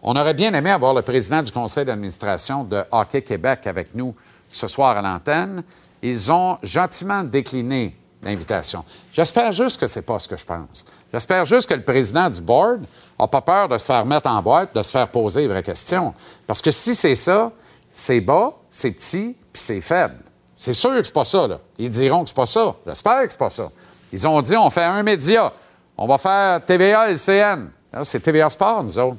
On 0.09 0.15
aurait 0.15 0.35
bien 0.35 0.55
aimé 0.55 0.71
avoir 0.71 0.95
le 0.95 1.03
président 1.03 1.43
du 1.43 1.51
conseil 1.51 1.85
d'administration 1.85 2.63
de 2.63 2.85
Hockey 2.93 3.23
Québec 3.23 3.67
avec 3.67 3.93
nous 3.93 4.15
ce 4.49 4.69
soir 4.69 4.97
à 4.97 5.03
l'antenne. 5.03 5.65
Ils 6.01 6.31
ont 6.31 6.59
gentiment 6.63 7.25
décliné 7.25 7.93
l'invitation. 8.23 8.85
J'espère 9.13 9.51
juste 9.51 9.81
que 9.81 9.89
c'est 9.89 10.03
pas 10.03 10.21
ce 10.21 10.29
que 10.29 10.37
je 10.37 10.45
pense. 10.45 10.85
J'espère 11.13 11.45
juste 11.45 11.69
que 11.69 11.75
le 11.75 11.83
président 11.83 12.31
du 12.31 12.41
board 12.41 12.85
n'a 13.19 13.27
pas 13.27 13.41
peur 13.41 13.69
de 13.69 13.77
se 13.79 13.87
faire 13.87 14.07
mettre 14.07 14.31
en 14.31 14.41
boîte, 14.41 14.73
de 14.77 14.83
se 14.85 14.93
faire 14.93 15.09
poser 15.09 15.41
les 15.41 15.49
vraies 15.49 15.65
questions. 15.65 16.15
Parce 16.47 16.63
que 16.63 16.71
si 16.71 16.95
c'est 16.95 17.17
ça, 17.17 17.51
c'est 17.93 18.21
bas, 18.21 18.53
c'est 18.71 18.93
petit, 18.93 19.35
puis 19.53 19.61
c'est 19.61 19.81
faible. 19.81 20.19
C'est 20.57 20.73
sûr 20.73 20.91
que 20.91 21.03
c'est 21.03 21.13
pas 21.13 21.25
ça, 21.25 21.49
là. 21.49 21.59
Ils 21.79 21.91
diront 21.91 22.23
que 22.23 22.29
c'est 22.29 22.37
pas 22.37 22.47
ça. 22.47 22.77
J'espère 22.87 23.25
que 23.25 23.33
c'est 23.33 23.39
pas 23.39 23.51
ça. 23.51 23.73
Ils 24.13 24.29
ont 24.29 24.41
dit 24.41 24.57
on 24.57 24.71
fait 24.71 24.85
un 24.85 25.03
média. 25.03 25.53
On 25.99 26.07
va 26.07 26.17
faire 26.17 26.65
TVA 26.65 27.11
LCN. 27.11 27.71
C'est 28.05 28.21
TVA 28.21 28.51
Sport, 28.51 28.85
nous 28.85 28.99
autres. 29.01 29.17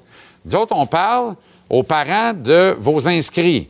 Nous 0.47 0.55
autres, 0.55 0.73
on 0.77 0.85
parle 0.85 1.35
aux 1.69 1.83
parents 1.83 2.31
de 2.31 2.73
vos 2.79 3.05
inscrits. 3.05 3.67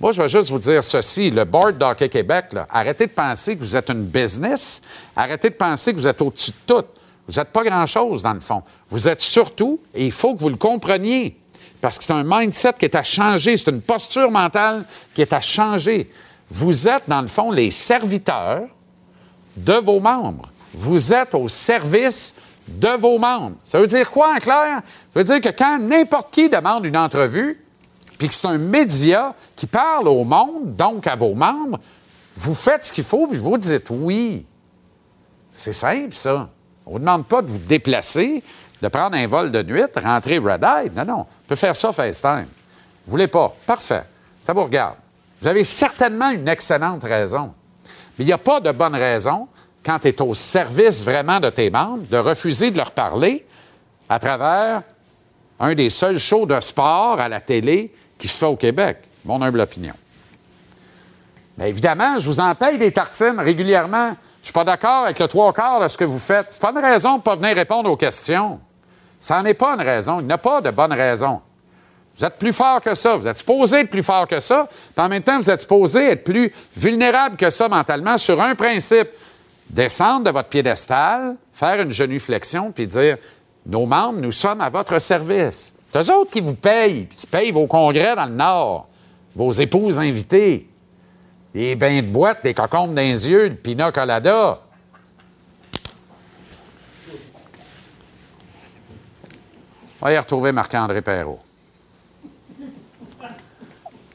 Moi, 0.00 0.10
je 0.10 0.20
vais 0.20 0.28
juste 0.28 0.50
vous 0.50 0.58
dire 0.58 0.82
ceci. 0.82 1.30
Le 1.30 1.44
Board 1.44 1.78
d'Hockey 1.78 2.08
Québec, 2.08 2.46
arrêtez 2.68 3.06
de 3.06 3.12
penser 3.12 3.56
que 3.56 3.60
vous 3.62 3.76
êtes 3.76 3.90
une 3.90 4.06
business. 4.06 4.82
Arrêtez 5.14 5.50
de 5.50 5.54
penser 5.54 5.92
que 5.92 5.98
vous 5.98 6.08
êtes 6.08 6.20
au-dessus 6.20 6.50
de 6.50 6.74
tout. 6.74 6.84
Vous 7.28 7.38
n'êtes 7.38 7.50
pas 7.50 7.62
grand-chose, 7.62 8.24
dans 8.24 8.34
le 8.34 8.40
fond. 8.40 8.64
Vous 8.88 9.06
êtes 9.06 9.20
surtout, 9.20 9.78
et 9.94 10.06
il 10.06 10.10
faut 10.10 10.34
que 10.34 10.40
vous 10.40 10.48
le 10.48 10.56
compreniez, 10.56 11.36
parce 11.80 11.96
que 11.96 12.02
c'est 12.02 12.12
un 12.12 12.24
mindset 12.26 12.72
qui 12.76 12.86
est 12.86 12.96
à 12.96 13.04
changer, 13.04 13.56
c'est 13.56 13.70
une 13.70 13.80
posture 13.80 14.32
mentale 14.32 14.84
qui 15.14 15.22
est 15.22 15.32
à 15.32 15.40
changer. 15.40 16.10
Vous 16.50 16.88
êtes, 16.88 17.04
dans 17.06 17.22
le 17.22 17.28
fond, 17.28 17.52
les 17.52 17.70
serviteurs 17.70 18.64
de 19.56 19.74
vos 19.74 20.00
membres. 20.00 20.50
Vous 20.74 21.12
êtes 21.12 21.36
au 21.36 21.48
service 21.48 22.34
de 22.70 22.88
vos 22.96 23.18
membres. 23.18 23.56
Ça 23.64 23.80
veut 23.80 23.86
dire 23.86 24.10
quoi 24.10 24.34
en 24.34 24.38
clair? 24.38 24.80
Ça 24.82 24.82
veut 25.14 25.24
dire 25.24 25.40
que 25.40 25.48
quand 25.48 25.78
n'importe 25.78 26.32
qui 26.32 26.48
demande 26.48 26.84
une 26.86 26.96
entrevue, 26.96 27.64
puis 28.18 28.28
que 28.28 28.34
c'est 28.34 28.46
un 28.46 28.58
média 28.58 29.34
qui 29.56 29.66
parle 29.66 30.08
au 30.08 30.24
monde, 30.24 30.76
donc 30.76 31.06
à 31.06 31.16
vos 31.16 31.34
membres, 31.34 31.80
vous 32.36 32.54
faites 32.54 32.84
ce 32.84 32.92
qu'il 32.92 33.04
faut, 33.04 33.26
puis 33.26 33.38
vous 33.38 33.58
dites 33.58 33.88
oui. 33.90 34.46
C'est 35.52 35.72
simple, 35.72 36.12
ça. 36.12 36.48
On 36.86 36.90
ne 36.90 36.94
vous 36.94 36.98
demande 37.00 37.26
pas 37.26 37.42
de 37.42 37.48
vous 37.48 37.58
déplacer, 37.58 38.42
de 38.80 38.88
prendre 38.88 39.16
un 39.16 39.26
vol 39.26 39.50
de 39.50 39.62
nuit, 39.62 39.82
rentrer 40.02 40.38
Red 40.38 40.64
Eye. 40.64 40.90
Non, 40.94 41.04
non. 41.04 41.20
On 41.20 41.48
peut 41.48 41.56
faire 41.56 41.76
ça 41.76 41.92
FaceTime. 41.92 42.46
Vous 43.04 43.10
voulez 43.10 43.28
pas? 43.28 43.54
Parfait. 43.66 44.04
Ça 44.40 44.52
vous 44.52 44.64
regarde. 44.64 44.96
Vous 45.40 45.48
avez 45.48 45.64
certainement 45.64 46.30
une 46.30 46.48
excellente 46.48 47.02
raison. 47.02 47.54
Mais 48.18 48.24
il 48.24 48.26
n'y 48.26 48.32
a 48.32 48.38
pas 48.38 48.60
de 48.60 48.70
bonne 48.72 48.94
raison, 48.94 49.48
quand 49.84 49.98
tu 50.00 50.08
es 50.08 50.22
au 50.22 50.34
service 50.34 51.04
vraiment 51.04 51.40
de 51.40 51.50
tes 51.50 51.70
membres, 51.70 52.04
de 52.08 52.16
refuser 52.16 52.70
de 52.70 52.76
leur 52.76 52.90
parler 52.90 53.46
à 54.08 54.18
travers 54.18 54.82
un 55.58 55.74
des 55.74 55.90
seuls 55.90 56.18
shows 56.18 56.46
de 56.46 56.58
sport 56.60 57.20
à 57.20 57.28
la 57.28 57.40
télé 57.40 57.92
qui 58.18 58.28
se 58.28 58.38
fait 58.38 58.46
au 58.46 58.56
Québec. 58.56 58.98
Mon 59.24 59.40
humble 59.42 59.60
opinion. 59.60 59.94
Mais 61.58 61.68
évidemment, 61.68 62.18
je 62.18 62.26
vous 62.26 62.40
en 62.40 62.54
paye 62.54 62.78
des 62.78 62.90
tartines 62.90 63.38
régulièrement. 63.38 64.16
Je 64.40 64.46
suis 64.46 64.52
pas 64.52 64.64
d'accord 64.64 65.04
avec 65.04 65.18
le 65.18 65.28
trois 65.28 65.52
quarts 65.52 65.80
de 65.80 65.88
ce 65.88 65.96
que 65.96 66.04
vous 66.04 66.18
faites. 66.18 66.46
C'est 66.50 66.60
pas 66.60 66.70
une 66.70 66.78
raison 66.78 67.12
de 67.12 67.16
ne 67.18 67.22
pas 67.22 67.36
venir 67.36 67.54
répondre 67.54 67.90
aux 67.90 67.96
questions. 67.96 68.58
Ça 69.18 69.38
n'en 69.38 69.44
est 69.44 69.54
pas 69.54 69.74
une 69.74 69.82
raison. 69.82 70.20
Il 70.20 70.26
n'y 70.26 70.32
a 70.32 70.38
pas 70.38 70.62
de 70.62 70.70
bonne 70.70 70.94
raison. 70.94 71.42
Vous 72.16 72.24
êtes 72.24 72.38
plus 72.38 72.54
fort 72.54 72.80
que 72.80 72.94
ça. 72.94 73.16
Vous 73.16 73.26
êtes 73.26 73.36
supposé 73.36 73.80
être 73.80 73.90
plus 73.90 74.02
fort 74.02 74.26
que 74.26 74.40
ça. 74.40 74.68
Puis 74.94 75.04
en 75.04 75.08
même 75.08 75.22
temps, 75.22 75.38
vous 75.38 75.50
êtes 75.50 75.60
supposé 75.60 76.12
être 76.12 76.24
plus 76.24 76.50
vulnérable 76.76 77.36
que 77.36 77.50
ça 77.50 77.68
mentalement 77.68 78.16
sur 78.16 78.40
un 78.40 78.54
principe. 78.54 79.08
Descendre 79.70 80.24
de 80.24 80.30
votre 80.30 80.48
piédestal, 80.48 81.36
faire 81.52 81.80
une 81.80 81.92
genuflexion, 81.92 82.72
puis 82.72 82.88
dire 82.88 83.18
Nos 83.64 83.86
membres, 83.86 84.20
nous 84.20 84.32
sommes 84.32 84.60
à 84.60 84.68
votre 84.68 84.98
service. 84.98 85.72
C'est 85.92 86.02
eux 86.02 86.12
autres 86.12 86.32
qui 86.32 86.40
vous 86.40 86.54
payent, 86.54 87.06
qui 87.06 87.26
payent 87.28 87.52
vos 87.52 87.68
congrès 87.68 88.16
dans 88.16 88.26
le 88.26 88.32
Nord, 88.32 88.88
vos 89.36 89.52
épouses 89.52 90.00
invitées, 90.00 90.68
les 91.54 91.76
bains 91.76 92.00
de 92.00 92.06
boîte, 92.06 92.42
des 92.42 92.52
cocombes 92.52 92.94
dans 92.94 93.00
les 93.00 93.28
yeux, 93.28 93.48
le 93.48 93.54
pina 93.54 93.92
colada. 93.92 94.60
On 100.02 100.06
va 100.06 100.12
y 100.12 100.18
retrouver 100.18 100.50
Marc-André 100.50 101.00
Perrault. 101.00 101.40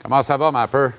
Comment 0.01 0.21
ça 0.21 0.35
va, 0.35 0.51
ma 0.51 0.67
peur? 0.67 0.91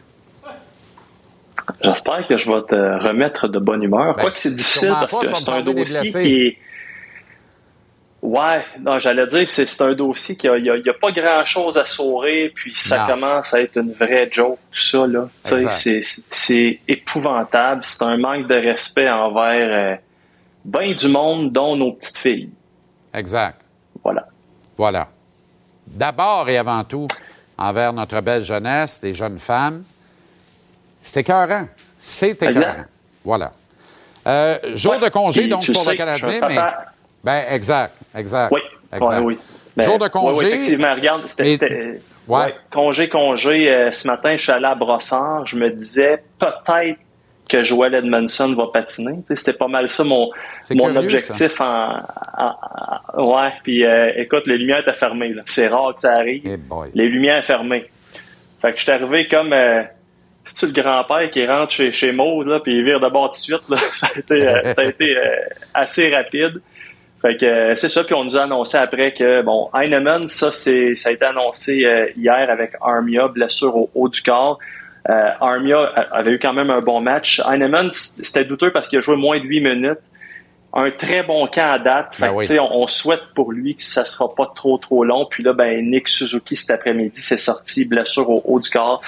J'espère 1.82 2.26
que 2.28 2.38
je 2.38 2.50
vais 2.50 2.62
te 2.62 3.04
remettre 3.06 3.48
de 3.48 3.58
bonne 3.58 3.82
humeur. 3.82 4.14
Ben, 4.14 4.22
Quoi 4.22 4.30
que 4.30 4.38
c'est 4.38 4.54
difficile 4.54 4.88
parce 4.88 5.14
pas, 5.14 5.20
que 5.28 5.34
c'est 5.34 5.48
un 5.48 5.62
dossier 5.62 6.10
qui 6.12 6.34
est. 6.46 6.58
Ouais, 8.22 8.64
non, 8.80 8.98
j'allais 8.98 9.26
dire, 9.28 9.48
c'est 9.48 9.80
un 9.82 9.92
dossier 9.92 10.36
qui 10.36 10.48
a, 10.48 10.56
y 10.58 10.68
a, 10.70 10.76
il 10.76 10.84
y 10.84 10.88
a 10.88 10.94
pas 10.94 11.12
grand 11.12 11.44
chose 11.44 11.76
à 11.78 11.84
sourire, 11.84 12.50
puis 12.54 12.74
ça 12.74 13.00
Non. 13.00 13.06
commence 13.06 13.54
à 13.54 13.60
être 13.60 13.76
une 13.78 13.92
vraie 13.92 14.28
joke, 14.30 14.58
tout 14.72 14.80
ça, 14.80 15.06
là. 15.06 15.28
Tu 15.44 15.50
sais, 15.50 15.62
Exact. 15.62 16.24
c'est- 16.30 16.80
épouvantable. 16.88 17.82
C'est 17.84 18.02
un 18.02 18.16
manque 18.16 18.48
de 18.48 18.54
respect 18.56 19.08
envers 19.08 19.94
euh, 19.94 19.96
ben 20.64 20.92
du 20.94 21.06
monde, 21.08 21.52
dont 21.52 21.76
nos 21.76 21.92
petites 21.92 22.16
filles. 22.18 22.50
Exact. 23.14 23.60
Voilà. 24.02 24.26
Voilà. 24.76 25.08
D'abord 25.86 26.48
et 26.48 26.58
avant 26.58 26.82
tout, 26.82 27.06
envers 27.56 27.92
notre 27.92 28.20
belle 28.22 28.42
jeunesse, 28.42 29.00
des 29.00 29.14
jeunes 29.14 29.38
femmes, 29.38 29.84
c'est 31.06 31.20
écœurant. 31.20 31.66
C'est 31.98 32.30
écœurant. 32.42 32.50
Exact. 32.58 32.88
Voilà. 33.24 33.52
Euh, 34.26 34.58
jour 34.74 34.92
Ouais. 34.92 34.98
de 34.98 35.08
congé, 35.08 35.46
donc, 35.46 35.64
pour 35.64 35.76
sais 35.76 35.90
le 35.92 35.96
Canadien, 35.96 36.40
mais. 36.48 36.56
Ben, 37.24 37.44
exact, 37.50 37.94
exact. 38.14 38.52
Oui, 38.52 38.60
exact. 38.92 39.20
oui. 39.24 39.38
Ben, 39.76 39.84
Jour 39.84 39.98
de 39.98 40.08
congé. 40.08 40.38
ouais, 40.38 40.46
effectivement, 40.52 40.94
regarde, 40.94 41.22
c'était. 41.28 42.00
Ouais. 42.26 42.38
ouais, 42.38 42.54
congé, 42.72 43.08
congé. 43.08 43.70
euh, 43.70 43.90
ce 43.92 44.06
matin, 44.08 44.36
je 44.36 44.42
suis 44.42 44.52
allé 44.52 44.64
à 44.66 44.74
Brossard. 44.74 45.46
Je 45.46 45.56
me 45.56 45.70
disais 45.70 46.22
peut-être 46.38 46.98
que 47.48 47.62
Joel 47.62 47.94
Edmondson 47.94 48.54
va 48.56 48.66
patiner. 48.72 49.18
C'était 49.34 49.52
pas 49.52 49.68
mal 49.68 49.88
ça 49.88 50.02
mon, 50.02 50.30
mon 50.74 50.84
curieux, 50.86 50.98
objectif 50.98 51.60
en, 51.60 51.98
en- 52.38 52.54
en- 53.16 53.24
Ouais, 53.36 53.52
puis 53.62 53.84
euh, 53.84 54.12
écoute, 54.16 54.42
les 54.46 54.58
lumières 54.58 54.80
étaient 54.80 54.92
fermées. 54.92 55.34
C'est 55.46 55.68
rare 55.68 55.94
que 55.94 56.00
ça 56.00 56.14
arrive. 56.14 56.42
Eh. 56.44 56.58
Les 56.94 57.08
lumières 57.08 57.44
fermées. 57.44 57.88
Fait 58.60 58.72
que 58.72 58.78
je 58.78 58.82
suis 58.82 58.92
arrivé 58.92 59.28
comme. 59.28 59.52
Euh, 59.52 59.82
c'est-tu 60.46 60.66
le 60.72 60.82
grand-père 60.82 61.28
qui 61.30 61.44
rentre 61.46 61.72
chez, 61.72 61.92
chez 61.92 62.12
Maud, 62.12 62.46
là, 62.46 62.60
puis 62.60 62.76
il 62.78 62.84
vire 62.84 63.00
d'abord 63.00 63.30
tout 63.30 63.36
de 63.38 63.58
suite. 63.58 63.68
Là? 63.68 63.76
Ça 63.92 64.06
a 64.14 64.18
été, 64.18 64.48
euh, 64.48 64.68
ça 64.70 64.82
a 64.82 64.84
été 64.84 65.16
euh, 65.16 65.22
assez 65.74 66.14
rapide. 66.14 66.62
Fait 67.20 67.36
que 67.36 67.46
euh, 67.46 67.74
c'est 67.74 67.88
ça, 67.88 68.04
puis 68.04 68.14
on 68.14 68.24
nous 68.24 68.36
a 68.36 68.42
annoncé 68.42 68.76
après 68.76 69.12
que, 69.12 69.42
bon, 69.42 69.70
Heinemann, 69.74 70.28
ça, 70.28 70.52
c'est, 70.52 70.92
ça 70.94 71.08
a 71.08 71.12
été 71.12 71.24
annoncé 71.24 72.12
hier 72.16 72.50
avec 72.50 72.72
Armia, 72.80 73.28
blessure 73.28 73.74
au 73.74 73.90
haut 73.94 74.08
du 74.08 74.22
corps. 74.22 74.58
Armia 75.08 75.78
avait 76.12 76.32
eu 76.32 76.38
quand 76.38 76.52
même 76.52 76.70
un 76.70 76.80
bon 76.80 77.00
match. 77.00 77.40
Heinemann, 77.40 77.90
c'était 77.92 78.44
douteux 78.44 78.70
parce 78.70 78.88
qu'il 78.88 78.98
a 78.98 79.00
joué 79.00 79.16
moins 79.16 79.38
de 79.38 79.44
8 79.44 79.60
minutes. 79.60 80.00
Un 80.74 80.90
très 80.90 81.22
bon 81.22 81.46
camp 81.46 81.72
à 81.72 81.78
date. 81.78 82.16
Fait 82.16 82.22
Ben 82.22 82.32
que, 82.32 82.36
oui. 82.36 82.46
tu 82.46 82.52
sais, 82.52 82.58
on, 82.58 82.82
on 82.82 82.86
souhaite 82.86 83.22
pour 83.34 83.50
lui 83.50 83.76
que 83.76 83.82
ça 83.82 84.04
sera 84.04 84.34
pas 84.34 84.52
trop 84.54 84.76
trop 84.76 85.04
long. 85.04 85.26
Puis 85.30 85.42
là, 85.42 85.54
ben 85.54 85.90
Nick 85.90 86.08
Suzuki 86.08 86.54
cet 86.54 86.70
après-midi 86.70 87.20
s'est 87.20 87.38
sorti 87.38 87.88
blessure 87.88 88.28
au 88.28 88.42
haut 88.44 88.60
du 88.60 88.68
corps. 88.68 89.00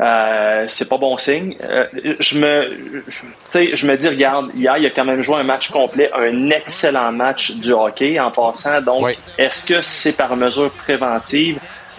Euh, 0.00 0.64
c'est 0.68 0.88
pas 0.88 0.96
bon 0.96 1.16
signe. 1.18 1.56
Euh, 1.68 1.86
je 2.20 2.38
me, 2.38 3.02
je, 3.08 3.18
tu 3.20 3.26
sais, 3.48 3.70
je 3.76 3.86
me 3.86 3.96
dis, 3.96 4.08
regarde, 4.08 4.52
hier, 4.54 4.76
il 4.78 4.86
a 4.86 4.90
quand 4.90 5.04
même 5.04 5.22
joué 5.22 5.36
un 5.40 5.42
match 5.42 5.70
complet, 5.70 6.08
un 6.14 6.50
excellent 6.50 7.10
match 7.10 7.52
du 7.56 7.72
hockey 7.72 8.18
en 8.20 8.30
passant. 8.30 8.80
Donc, 8.80 9.04
Oui. 9.06 9.18
est-ce 9.38 9.66
que 9.66 9.82
c'est 9.82 10.12
par 10.16 10.36
mesure 10.36 10.70
préventive? 10.70 11.58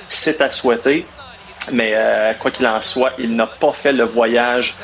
C'est 0.10 0.42
à 0.42 0.50
souhaiter. 0.50 1.06
Mais 1.74 1.92
euh, 1.94 2.32
quoi 2.40 2.52
qu'il 2.52 2.66
en 2.68 2.80
soit, 2.82 3.12
il 3.20 3.36
n'a 3.36 3.48
pas 3.48 3.72
fait 3.72 3.92
le 3.92 4.06
voyage 4.06 4.76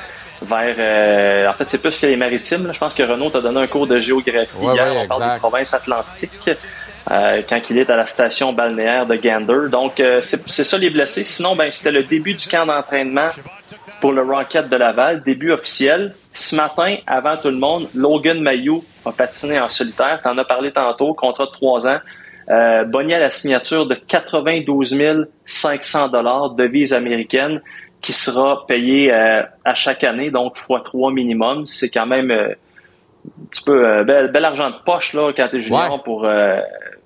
vers. 0.42 1.50
en 1.50 1.54
fait, 1.54 1.70
c'est 1.70 1.82
plus 1.82 1.98
que 2.00 2.06
les 2.08 2.18
maritimes. 2.18 2.68
là. 2.68 2.74
Je 2.74 2.80
pense 2.80 2.94
que 2.94 3.02
Renaud 3.04 3.30
t'a 3.30 3.40
donné 3.42 3.62
un 3.62 3.68
cours 3.68 3.88
de 3.88 4.00
géographie 4.00 4.50
Ouais, 4.60 4.74
hier. 4.76 4.86
ouais, 4.94 5.02
On 5.06 5.08
parle 5.08 5.34
des 5.34 5.40
provinces 5.40 5.74
atlantiques 5.74 6.50
euh, 7.12 7.42
quand 7.48 7.60
il 7.70 7.78
est 7.78 7.90
à 7.90 7.96
la 7.96 8.06
station 8.08 8.54
balnéaire 8.54 9.06
de 9.06 9.16
Gander. 9.16 9.70
Donc, 9.70 10.00
euh, 10.00 10.22
c'est 10.22 10.64
ça 10.64 10.78
les 10.78 10.90
blessés. 10.90 11.24
Sinon, 11.24 11.56
ben, 11.56 11.72
c'était 11.72 11.92
le 11.92 12.04
début 12.04 12.34
du 12.34 12.48
camp 12.48 12.66
d'entraînement 12.66 13.30
pour 14.02 14.12
le 14.12 14.22
Rocket 14.22 14.68
de 14.70 14.76
Laval, 14.76 15.24
début 15.24 15.52
officiel. 15.52 16.16
Ce 16.34 16.56
matin, 16.56 16.98
avant 17.08 17.38
tout 17.38 17.50
le 17.50 17.58
monde, 17.58 17.88
Logan 17.96 18.42
Mayou 18.42 18.84
a 19.06 19.12
patiné 19.12 19.60
en 19.60 19.70
solitaire. 19.70 20.20
T'en 20.24 20.38
as 20.38 20.44
parlé 20.46 20.72
tantôt, 20.72 21.14
contrat 21.14 21.46
de 21.46 21.52
trois 21.52 21.88
ans. 21.88 22.00
Euh, 22.50 22.84
Bonnier 22.84 23.16
à 23.16 23.20
la 23.20 23.32
signature 23.32 23.88
de 23.88 23.96
92 23.96 25.28
500 25.46 26.10
dollars 26.10 26.52
devise 26.52 26.94
américaine 26.94 27.62
qui 28.02 28.14
sera 28.14 28.68
payée 28.68 29.12
euh, 29.12 29.42
à 29.64 29.74
chaque 29.74 30.04
année, 30.04 30.30
donc 30.30 30.58
fois 30.58 30.82
trois 30.82 31.12
minimum. 31.12 31.66
C'est 31.66 31.90
quand 31.90 32.06
même 32.06 32.30
euh, 32.30 32.50
un 32.50 33.46
petit 33.50 33.64
peu 33.64 34.04
bel, 34.04 34.32
bel 34.32 34.46
argent 34.46 34.70
de 34.70 34.76
poche 34.86 35.14
là 35.14 35.32
quand 35.36 35.48
t'es 35.50 35.60
junior 35.60 35.94
Ouais. 35.94 36.00
pour 36.04 36.28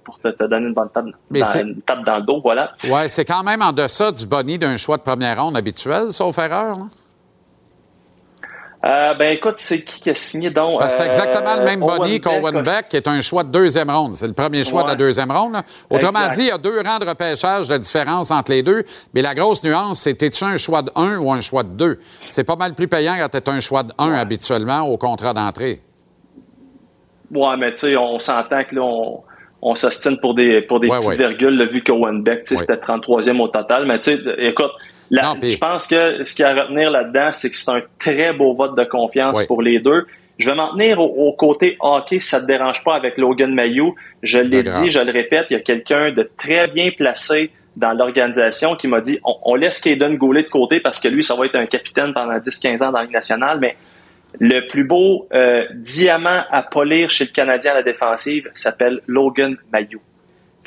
pour 0.09 0.19
te, 0.19 0.27
te 0.29 0.43
donner 0.43 0.67
une 0.67 0.73
bonne 0.73 0.89
tape, 0.89 1.05
Mais 1.29 1.41
dans, 1.41 1.59
une 1.59 1.81
tape 1.81 2.03
dans 2.05 2.17
le 2.17 2.23
dos, 2.23 2.41
voilà. 2.41 2.71
Ouais, 2.89 3.07
c'est 3.07 3.25
quand 3.25 3.43
même 3.43 3.61
en 3.61 3.71
deçà 3.71 4.11
du 4.11 4.25
boni 4.25 4.57
d'un 4.57 4.77
choix 4.77 4.97
de 4.97 5.03
première 5.03 5.41
ronde 5.41 5.57
habituel, 5.57 6.11
sauf 6.11 6.37
erreur. 6.37 6.77
là. 6.77 6.85
Euh, 8.85 9.13
ben 9.15 9.35
écoute, 9.35 9.55
c'est 9.57 9.83
qui 9.83 9.99
qui 9.99 10.09
a 10.09 10.15
signé 10.15 10.51
donc? 10.51 10.81
c'est 10.87 11.05
exactement 11.05 11.57
le 11.57 11.65
même 11.65 11.83
euh, 11.83 11.85
Bonnie 11.85 12.21
qu'Owen 12.21 12.61
Beck, 12.61 12.85
qui 12.89 12.95
est 12.95 13.07
un 13.09 13.21
choix 13.21 13.43
de 13.43 13.51
deuxième 13.51 13.89
ronde. 13.89 14.15
C'est 14.15 14.27
le 14.27 14.33
premier 14.33 14.63
choix 14.63 14.83
de 14.83 14.87
la 14.87 14.95
deuxième 14.95 15.31
ronde. 15.31 15.57
Autrement 15.89 16.29
dit, 16.29 16.43
il 16.43 16.47
y 16.47 16.51
a 16.51 16.57
deux 16.57 16.79
rangs 16.81 16.97
de 16.97 17.05
repêchage 17.05 17.67
de 17.67 17.77
différence 17.77 18.31
entre 18.31 18.51
les 18.51 18.63
deux. 18.63 18.85
Mais 19.13 19.21
la 19.21 19.35
grosse 19.35 19.65
nuance, 19.65 19.99
c'est 19.99 20.23
es-tu 20.23 20.45
un 20.45 20.55
choix 20.55 20.81
de 20.81 20.91
un 20.95 21.17
ou 21.17 21.29
un 21.29 21.41
choix 21.41 21.63
de 21.63 21.69
deux? 21.69 21.99
C'est 22.29 22.45
pas 22.45 22.55
mal 22.55 22.73
plus 22.73 22.87
payant 22.87 23.17
quand 23.17 23.27
tu 23.27 23.37
es 23.37 23.49
un 23.49 23.59
choix 23.59 23.83
de 23.83 23.91
un 23.97 24.13
habituellement 24.13 24.83
au 24.83 24.97
contrat 24.97 25.33
d'entrée. 25.33 25.81
Ouais, 27.31 27.57
mais 27.57 27.73
tu 27.73 27.79
sais, 27.79 27.97
on 27.97 28.17
s'entend 28.17 28.63
que 28.63 28.75
là, 28.75 28.81
on, 28.81 29.23
on 29.61 29.75
s'ostine 29.75 30.19
pour 30.19 30.33
des, 30.33 30.61
pour 30.61 30.79
des 30.79 30.87
petites 30.87 31.17
virgules, 31.17 31.57
là, 31.57 31.65
vu 31.65 31.83
qu'Owen 31.83 32.23
Beck, 32.23 32.47
c'était 32.47 32.75
33e 32.75 33.39
au 33.39 33.47
total. 33.47 33.85
Mais 33.85 33.99
tu 33.99 34.15
sais, 34.15 34.19
écoute, 34.37 34.71
je 35.11 35.57
pense 35.57 35.87
que 35.87 36.23
ce 36.23 36.35
qu'il 36.35 36.43
y 36.43 36.45
a 36.45 36.51
à 36.51 36.63
retenir 36.63 36.91
là-dedans, 36.91 37.29
c'est 37.31 37.49
que 37.49 37.55
c'est 37.55 37.71
un 37.71 37.81
très 37.97 38.33
beau 38.33 38.53
vote 38.53 38.77
de 38.77 38.83
confiance 38.83 39.45
pour 39.45 39.61
les 39.61 39.79
deux. 39.79 40.05
Je 40.37 40.49
vais 40.49 40.55
m'en 40.55 40.71
tenir 40.71 41.01
au, 41.01 41.33
côté 41.33 41.75
hockey 41.81 42.19
ça 42.19 42.39
te 42.39 42.45
dérange 42.45 42.83
pas 42.85 42.95
avec 42.95 43.17
Logan 43.17 43.53
Mayou. 43.53 43.95
Je 44.23 44.39
l'ai 44.39 44.63
dit, 44.63 44.89
je 44.89 44.99
le 44.99 45.11
répète, 45.11 45.47
il 45.49 45.53
y 45.53 45.57
a 45.57 45.61
quelqu'un 45.61 46.11
de 46.11 46.29
très 46.37 46.67
bien 46.67 46.91
placé 46.95 47.51
dans 47.75 47.91
l'organisation 47.91 48.75
qui 48.75 48.87
m'a 48.87 49.01
dit 49.01 49.19
on, 49.23 49.55
laisse 49.55 49.79
Kaden 49.79 50.17
Goulet 50.17 50.43
de 50.43 50.49
côté 50.49 50.79
parce 50.79 50.99
que 50.99 51.07
lui, 51.07 51.23
ça 51.23 51.35
va 51.35 51.45
être 51.45 51.55
un 51.55 51.65
capitaine 51.65 52.13
pendant 52.13 52.37
10-15 52.37 52.83
ans 52.83 52.91
dans 52.91 52.99
la 52.99 53.03
Ligue 53.03 53.13
nationale, 53.13 53.59
mais 53.59 53.75
le 54.39 54.67
plus 54.67 54.83
beau 54.83 55.27
euh, 55.33 55.65
diamant 55.73 56.43
à 56.51 56.63
polir 56.63 57.09
chez 57.09 57.25
le 57.25 57.31
Canadien 57.31 57.71
à 57.71 57.75
la 57.75 57.83
défensive 57.83 58.49
s'appelle 58.53 59.01
Logan 59.07 59.57
Mayou. 59.71 59.99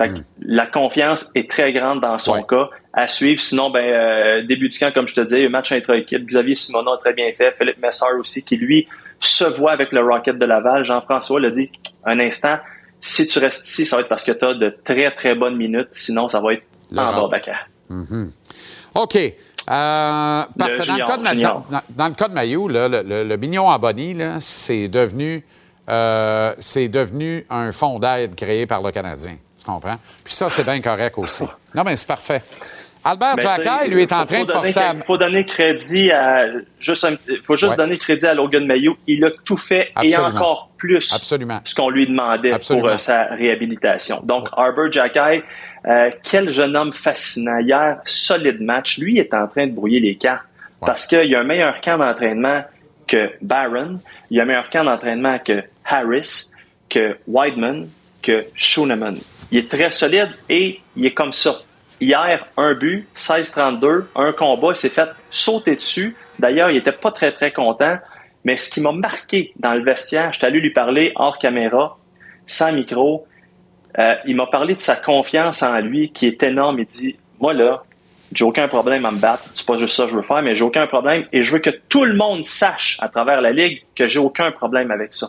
Hmm. 0.00 0.22
La 0.40 0.66
confiance 0.66 1.30
est 1.34 1.48
très 1.48 1.72
grande 1.72 2.00
dans 2.00 2.18
son 2.18 2.42
cas. 2.42 2.70
À 2.92 3.08
suivre, 3.08 3.40
sinon, 3.40 3.70
ben, 3.70 3.84
euh, 3.84 4.42
début 4.46 4.68
du 4.68 4.78
camp, 4.78 4.92
comme 4.92 5.06
je 5.06 5.14
te 5.14 5.46
un 5.46 5.48
match 5.48 5.72
intra-équipe. 5.72 6.26
Xavier 6.26 6.54
Simonon 6.54 6.94
a 6.94 6.98
très 6.98 7.12
bien 7.12 7.30
fait. 7.32 7.52
Philippe 7.56 7.78
Messard 7.78 8.16
aussi, 8.18 8.44
qui 8.44 8.56
lui 8.56 8.88
se 9.20 9.44
voit 9.44 9.72
avec 9.72 9.92
le 9.92 10.00
Rocket 10.00 10.38
de 10.38 10.44
Laval. 10.44 10.84
Jean-François 10.84 11.40
l'a 11.40 11.50
dit 11.50 11.70
un 12.04 12.18
instant. 12.20 12.58
Si 13.00 13.26
tu 13.26 13.38
restes 13.38 13.66
ici, 13.66 13.86
ça 13.86 13.96
va 13.96 14.02
être 14.02 14.08
parce 14.08 14.24
que 14.24 14.32
tu 14.32 14.44
as 14.44 14.54
de 14.54 14.76
très, 14.84 15.10
très 15.12 15.34
bonnes 15.34 15.56
minutes. 15.56 15.88
Sinon, 15.92 16.28
ça 16.28 16.40
va 16.40 16.54
être 16.54 16.64
en 16.96 17.28
bas 17.28 17.38
mm-hmm. 17.90 18.30
OK. 18.94 19.18
Euh, 19.70 20.42
parfait. 20.58 20.86
dans, 20.86 20.96
le 20.96 21.04
cas 21.04 21.16
de, 21.16 21.82
dans, 21.90 22.08
le 22.08 22.14
cas 22.14 22.28
de 22.28 22.34
Mayou, 22.34 22.68
le, 22.68 22.88
le, 22.88 23.24
le, 23.24 23.36
Mignon 23.36 23.68
en 23.68 23.78
Bonnie, 23.78 24.16
c'est 24.40 24.88
devenu, 24.88 25.44
euh, 25.88 26.54
devenu 26.56 27.46
un 27.48 27.70
fonds 27.70 27.98
d'aide 27.98 28.34
créé 28.34 28.66
par 28.66 28.82
le 28.82 28.90
Canadien. 28.90 29.36
Tu 29.58 29.64
comprends? 29.64 29.96
Puis 30.24 30.34
ça, 30.34 30.50
c'est 30.50 30.64
bien 30.64 30.80
correct 30.80 31.16
aussi. 31.18 31.44
Non, 31.74 31.84
mais 31.84 31.96
c'est 31.96 32.08
parfait. 32.08 32.42
Albert 33.04 33.36
ben, 33.36 33.88
lui, 33.88 34.02
est 34.02 34.12
en 34.12 34.24
train 34.24 34.44
de 34.44 34.50
forcer 34.50 34.80
Il 34.94 35.02
faut 35.02 35.18
donner 35.18 35.44
crédit 35.44 36.12
à... 36.12 36.46
Juste 36.78 37.06
il 37.28 37.40
faut 37.42 37.56
juste 37.56 37.76
donner 37.76 37.96
crédit 37.96 38.26
à 38.26 38.34
Logan 38.34 38.64
Mayo. 38.64 38.96
Il 39.06 39.24
a 39.24 39.30
tout 39.44 39.56
fait 39.56 39.92
et 40.02 40.16
encore 40.16 40.70
plus 40.76 41.12
Absolument. 41.12 41.60
ce 41.64 41.74
qu'on 41.74 41.90
lui 41.90 42.06
demandait 42.06 42.56
pour 42.66 42.86
euh, 42.86 42.98
sa 42.98 43.24
réhabilitation. 43.24 44.20
Donc, 44.22 44.48
Arbor 44.56 44.90
Jacky, 44.90 45.42
euh, 45.86 46.10
quel 46.22 46.50
jeune 46.50 46.76
homme 46.76 46.92
fascinant. 46.92 47.58
Hier, 47.58 48.00
solide 48.04 48.60
match. 48.60 48.98
Lui 48.98 49.18
est 49.18 49.34
en 49.34 49.46
train 49.48 49.66
de 49.66 49.72
brouiller 49.72 50.00
les 50.00 50.14
cartes 50.14 50.46
parce 50.80 51.06
qu'il 51.06 51.28
y 51.28 51.34
a 51.34 51.40
un 51.40 51.44
meilleur 51.44 51.80
camp 51.80 51.98
d'entraînement 51.98 52.62
que 53.06 53.30
Barron. 53.40 54.00
Il 54.30 54.36
y 54.36 54.40
a 54.40 54.42
un 54.42 54.46
meilleur 54.46 54.70
camp 54.70 54.84
d'entraînement 54.84 55.38
que 55.38 55.62
Harris, 55.84 56.52
que 56.88 57.16
Wideman, 57.26 57.88
que 58.22 58.44
Schooneman. 58.54 59.18
Il 59.50 59.58
est 59.58 59.70
très 59.70 59.90
solide 59.90 60.30
et 60.48 60.80
il 60.96 61.06
est 61.06 61.14
comme 61.14 61.32
ça. 61.32 61.54
Hier, 62.00 62.44
un 62.56 62.74
but, 62.74 63.06
16-32, 63.14 64.06
un 64.16 64.32
combat, 64.32 64.70
il 64.70 64.76
s'est 64.76 64.88
fait 64.88 65.08
sauter 65.30 65.76
dessus. 65.76 66.16
D'ailleurs, 66.38 66.70
il 66.70 66.78
était 66.78 66.90
pas 66.90 67.12
très, 67.12 67.32
très 67.32 67.52
content. 67.52 67.96
Mais 68.44 68.56
ce 68.56 68.70
qui 68.70 68.80
m'a 68.80 68.90
marqué 68.90 69.52
dans 69.56 69.74
le 69.74 69.84
vestiaire, 69.84 70.32
je 70.32 70.38
suis 70.38 70.46
allé 70.46 70.58
lui 70.58 70.72
parler 70.72 71.12
hors 71.14 71.38
caméra, 71.38 71.98
sans 72.46 72.72
micro. 72.72 73.26
Euh, 73.98 74.14
il 74.26 74.36
m'a 74.36 74.46
parlé 74.46 74.74
de 74.74 74.80
sa 74.80 74.96
confiance 74.96 75.62
en 75.62 75.78
lui 75.78 76.10
qui 76.10 76.26
est 76.26 76.42
énorme. 76.42 76.78
Il 76.78 76.86
dit, 76.86 77.16
moi 77.40 77.52
là, 77.52 77.82
j'ai 78.32 78.44
aucun 78.44 78.68
problème 78.68 79.04
à 79.04 79.10
me 79.10 79.18
battre. 79.18 79.44
C'est 79.54 79.66
pas 79.66 79.76
juste 79.76 79.94
ça 79.94 80.04
que 80.04 80.10
je 80.10 80.16
veux 80.16 80.22
faire, 80.22 80.42
mais 80.42 80.54
j'ai 80.54 80.64
aucun 80.64 80.86
problème 80.86 81.26
et 81.32 81.42
je 81.42 81.52
veux 81.52 81.60
que 81.60 81.70
tout 81.88 82.04
le 82.04 82.14
monde 82.14 82.44
sache 82.44 82.96
à 83.00 83.08
travers 83.08 83.40
la 83.40 83.52
ligue 83.52 83.82
que 83.94 84.06
j'ai 84.06 84.18
aucun 84.18 84.50
problème 84.52 84.90
avec 84.90 85.12
ça. 85.12 85.26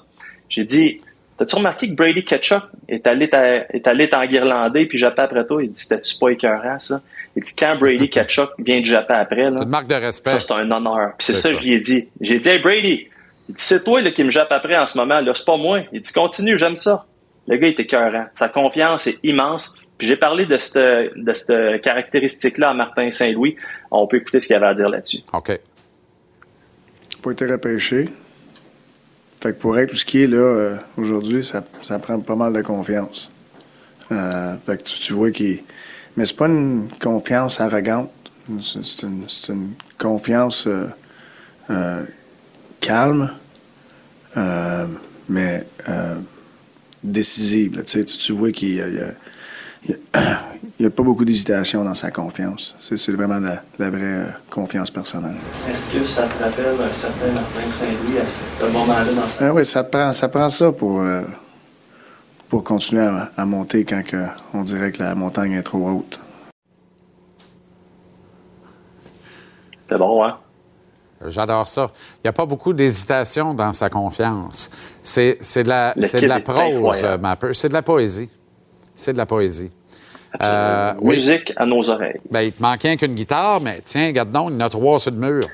J'ai 0.49 0.63
dit, 0.63 1.01
T'as-tu 1.37 1.55
remarqué 1.55 1.89
que 1.89 1.95
Brady 1.95 2.23
Ketchup 2.23 2.63
est 2.87 3.07
allé, 3.07 3.27
est 3.73 3.87
allé 3.87 4.07
t'enguirlander 4.07 4.85
puis 4.85 4.99
Japon 4.99 5.23
après 5.23 5.45
toi? 5.45 5.63
Il 5.63 5.71
dit, 5.71 5.79
c'était-tu 5.79 6.17
pas 6.19 6.29
écœurant, 6.29 6.77
ça? 6.77 7.01
Il 7.35 7.43
dit, 7.43 7.53
quand 7.57 7.75
Brady 7.79 8.09
Ketchup 8.11 8.51
vient 8.59 8.79
de 8.79 8.85
Japon 8.85 9.15
après, 9.15 9.49
là. 9.49 9.57
C'est 9.57 9.63
une 9.63 9.69
marque 9.69 9.87
de 9.87 9.95
respect. 9.95 10.29
Ça, 10.29 10.39
c'est 10.39 10.53
un 10.53 10.69
honneur. 10.69 11.13
Puis 11.17 11.25
c'est 11.25 11.33
ça, 11.33 11.51
que 11.51 11.57
je 11.57 11.63
lui 11.63 11.73
ai 11.73 11.79
dit. 11.79 12.07
J'ai 12.21 12.37
dit, 12.37 12.49
hey, 12.49 12.59
Brady, 12.59 13.07
c'est 13.57 13.83
toi, 13.83 14.01
là, 14.01 14.11
qui 14.11 14.23
me 14.23 14.29
jappe 14.29 14.51
après 14.51 14.77
en 14.77 14.85
ce 14.85 14.97
moment, 14.97 15.19
là. 15.19 15.31
C'est 15.33 15.45
pas 15.45 15.57
moi. 15.57 15.81
Il 15.91 16.01
dit, 16.01 16.13
continue, 16.13 16.57
j'aime 16.57 16.75
ça. 16.75 17.05
Le 17.47 17.57
gars, 17.57 17.67
il 17.67 17.71
était 17.71 17.83
écœurant. 17.83 18.25
Sa 18.33 18.49
confiance 18.49 19.07
est 19.07 19.19
immense. 19.23 19.75
Puis 19.97 20.07
j'ai 20.07 20.15
parlé 20.15 20.45
de 20.45 20.57
cette, 20.57 21.15
de 21.15 21.33
cette 21.33 21.81
caractéristique-là 21.81 22.69
à 22.69 22.73
Martin 22.73 23.11
Saint-Louis. 23.11 23.55
On 23.91 24.07
peut 24.07 24.17
écouter 24.17 24.39
ce 24.39 24.47
qu'il 24.47 24.55
avait 24.55 24.67
à 24.67 24.73
dire 24.73 24.89
là-dessus. 24.89 25.19
OK. 25.33 25.59
Pas 27.21 27.31
été 27.31 27.45
repêché. 27.45 28.09
Fait 29.41 29.51
que 29.51 29.57
pour 29.59 29.77
être 29.77 29.89
tout 29.89 29.97
ce 29.97 30.05
qui 30.05 30.23
est 30.23 30.27
là, 30.27 30.37
euh, 30.37 30.77
aujourd'hui, 30.95 31.43
ça, 31.43 31.63
ça, 31.81 31.99
prend 31.99 32.17
pas 32.21 32.35
mal 32.35 32.53
de 32.53 32.61
confiance. 32.61 33.29
Euh, 34.11 34.55
fait 34.65 34.77
que 34.77 34.83
tu, 34.83 35.11
vois 35.11 35.31
qu'il. 35.31 35.63
Mais 36.15 36.25
c'est 36.25 36.37
pas 36.37 36.47
une 36.47 36.87
confiance 37.01 37.59
arrogante. 37.59 38.09
C'est 38.61 39.03
une, 39.03 39.25
une, 39.49 39.73
confiance 39.97 40.67
euh, 41.69 42.03
calme, 42.79 43.31
mais 45.27 45.65
décisive. 47.03 47.83
Tu, 47.83 48.03
tu 48.05 48.31
vois 48.33 48.51
qu'il 48.51 48.75
y 48.75 48.81
a 48.81 48.87
il 49.87 49.97
n'y 50.79 50.85
a, 50.85 50.89
pas 50.89 51.03
beaucoup 51.03 51.25
d'hésitation 51.25 51.83
dans 51.83 51.93
sa 51.93 52.11
confiance. 52.11 52.75
C'est 52.79 53.11
vraiment 53.11 53.39
la, 53.39 53.61
la 53.79 53.89
vraie 53.89 54.01
euh, 54.01 54.25
confiance 54.49 54.89
personnelle. 54.89 55.35
Est-ce 55.69 55.91
que 55.91 56.03
ça 56.03 56.23
te 56.23 56.43
rappelle 56.43 56.67
un 56.67 56.93
certain 56.93 57.27
Martin 57.27 57.69
Saint-Louis 57.69 58.17
à 58.19 58.27
ce 58.27 58.65
moment-là 58.71 59.05
dans 59.05 59.27
sa 59.27 59.47
ah 59.47 59.53
Oui, 59.53 59.65
ça 59.65 59.83
prend, 59.83 60.13
ça 60.13 60.29
prend 60.29 60.49
ça 60.49 60.71
pour, 60.71 61.01
euh, 61.01 61.23
pour 62.49 62.63
continuer 62.63 63.09
à, 63.35 63.45
monter 63.45 63.83
quand 63.83 64.01
on 64.53 64.63
dirait 64.63 64.91
que 64.91 65.03
la 65.03 65.15
montagne 65.15 65.53
est 65.53 65.63
trop 65.63 65.89
haute. 65.89 66.19
C'est 69.89 69.97
bon, 69.97 70.23
hein? 70.23 70.37
J'adore 71.27 71.67
ça. 71.67 71.91
Il 72.17 72.25
n'y 72.25 72.29
a 72.29 72.33
pas 72.33 72.45
beaucoup 72.45 72.73
d'hésitation 72.73 73.53
dans 73.53 73.73
sa 73.73 73.89
confiance. 73.89 74.71
C'est 75.01 75.37
de 75.63 75.69
la, 75.69 75.93
de 75.95 76.27
la 76.27 76.39
prose, 76.39 77.05
Mapper. 77.19 77.53
C'est 77.53 77.69
de 77.69 77.73
la 77.73 77.81
poésie. 77.81 78.29
C'est 78.95 79.13
de 79.13 79.17
la 79.17 79.25
poésie. 79.25 79.71
Euh, 80.41 80.93
Musique 81.01 81.53
à 81.55 81.65
nos 81.65 81.87
oreilles. 81.89 82.19
Ben, 82.31 82.41
il 82.41 82.51
te 82.51 82.61
manquait 82.61 82.97
qu'une 82.97 83.13
guitare, 83.13 83.61
mais 83.61 83.81
tiens, 83.83 84.07
regarde 84.07 84.31
donc, 84.31 84.49
il 84.49 84.53
y 84.53 84.57
en 84.57 84.65
a 84.65 84.69
trois 84.69 84.99
sur 84.99 85.11
le 85.11 85.17
mur. 85.17 85.47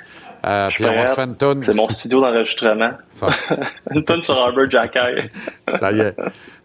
Euh, 0.45 0.69
puis 0.71 0.85
on 0.85 1.05
se 1.05 1.15
fait 1.15 1.23
une 1.23 1.35
tonne. 1.35 1.63
C'est 1.63 1.73
mon 1.73 1.89
studio 1.89 2.21
d'enregistrement. 2.21 2.91
une 3.91 4.05
tonne 4.05 4.21
sur 4.21 4.41
Albert 4.45 4.71
Jacky. 4.71 5.29
Ça 5.67 5.91
y 5.91 5.99
est. 5.99 6.15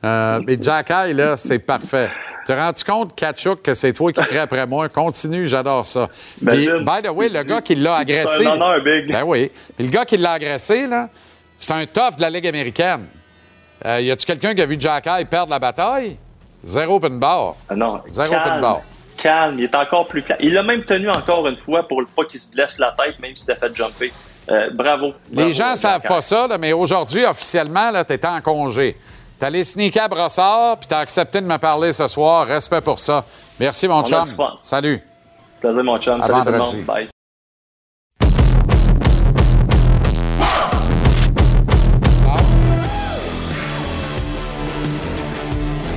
Euh, 0.04 0.40
mais 0.46 0.58
Jacky, 0.60 1.14
là, 1.14 1.36
c'est 1.36 1.58
parfait. 1.58 2.10
Tu 2.44 2.52
te 2.52 2.58
rends-tu 2.58 2.84
compte, 2.84 3.14
Kachuk, 3.16 3.62
que 3.62 3.72
c'est 3.72 3.94
toi 3.94 4.12
qui 4.12 4.20
crée 4.20 4.40
après 4.40 4.66
moi? 4.66 4.88
Continue, 4.90 5.48
j'adore 5.48 5.86
ça. 5.86 6.10
Ben, 6.42 6.52
puis, 6.52 6.68
by 6.80 7.02
the 7.02 7.10
way, 7.10 7.30
le 7.30 7.42
gars 7.42 7.62
qui 7.62 7.74
l'a 7.74 7.96
agressé. 7.96 8.44
C'est 8.44 8.46
un 8.46 8.52
honneur, 8.52 8.84
Big. 8.84 9.10
Ben 9.10 9.22
oui. 9.24 9.50
Puis 9.76 9.86
le 9.86 9.90
gars 9.90 10.04
qui 10.04 10.18
l'a 10.18 10.32
agressé, 10.32 10.86
là, 10.86 11.08
c'est 11.56 11.72
un 11.72 11.86
tough 11.86 12.16
de 12.16 12.20
la 12.20 12.28
Ligue 12.28 12.46
américaine. 12.46 13.06
Euh, 13.86 14.00
y 14.00 14.10
a-tu 14.10 14.26
quelqu'un 14.26 14.54
qui 14.54 14.60
a 14.60 14.66
vu 14.66 14.76
Jacky 14.78 15.24
perdre 15.24 15.50
la 15.50 15.58
bataille? 15.58 16.18
Zéro 16.62 16.96
open 16.96 17.18
bar. 17.18 17.56
Ah 17.68 17.74
non. 17.74 18.02
Zéro 18.06 18.30
calme, 18.30 18.60
bar. 18.60 18.80
Calme, 19.24 19.54
il 19.58 19.64
est 19.64 19.74
encore 19.74 20.06
plus 20.06 20.22
calme. 20.22 20.38
Il 20.42 20.52
l'a 20.52 20.62
même 20.62 20.84
tenu 20.84 21.08
encore 21.08 21.48
une 21.48 21.56
fois 21.56 21.88
pour 21.88 22.02
pas 22.14 22.26
qu'il 22.26 22.38
se 22.38 22.52
blesse 22.52 22.78
la 22.78 22.92
tête, 22.92 23.18
même 23.20 23.34
s'il 23.34 23.50
a 23.52 23.56
fait 23.56 23.74
jumper. 23.74 24.12
Euh, 24.50 24.68
bravo, 24.70 25.14
Les 25.32 25.54
gens 25.54 25.70
ne 25.70 25.76
savent 25.76 26.02
pas 26.02 26.20
ça, 26.20 26.46
mais 26.60 26.74
aujourd'hui, 26.74 27.24
officiellement, 27.24 27.90
tu 28.06 28.12
étais 28.12 28.28
en 28.28 28.42
congé. 28.42 28.98
Tu 29.40 29.46
allé 29.46 29.64
sneaker 29.64 30.04
à 30.04 30.08
Brossard, 30.08 30.76
puis 30.76 30.88
tu 30.88 30.94
as 30.94 30.98
accepté 30.98 31.40
de 31.40 31.46
me 31.46 31.56
parler 31.56 31.94
ce 31.94 32.06
soir. 32.06 32.46
Respect 32.46 32.82
pour 32.82 32.98
ça. 33.00 33.24
Merci, 33.58 33.88
mon 33.88 34.04
chum. 34.04 34.26
Salut. 34.60 35.00
Plaisir, 35.58 35.84
mon 35.84 35.98
chum. 35.98 36.22
Salut 36.22 36.44
tout 36.44 36.52
le 36.52 36.58
monde. 36.58 36.84
Bye. 36.84 37.08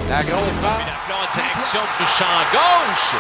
La 0.10 0.24
grosse 0.24 0.58
barre. 0.62 0.87
Du 2.00 2.06
champ 2.18 2.40
gauche. 2.52 3.14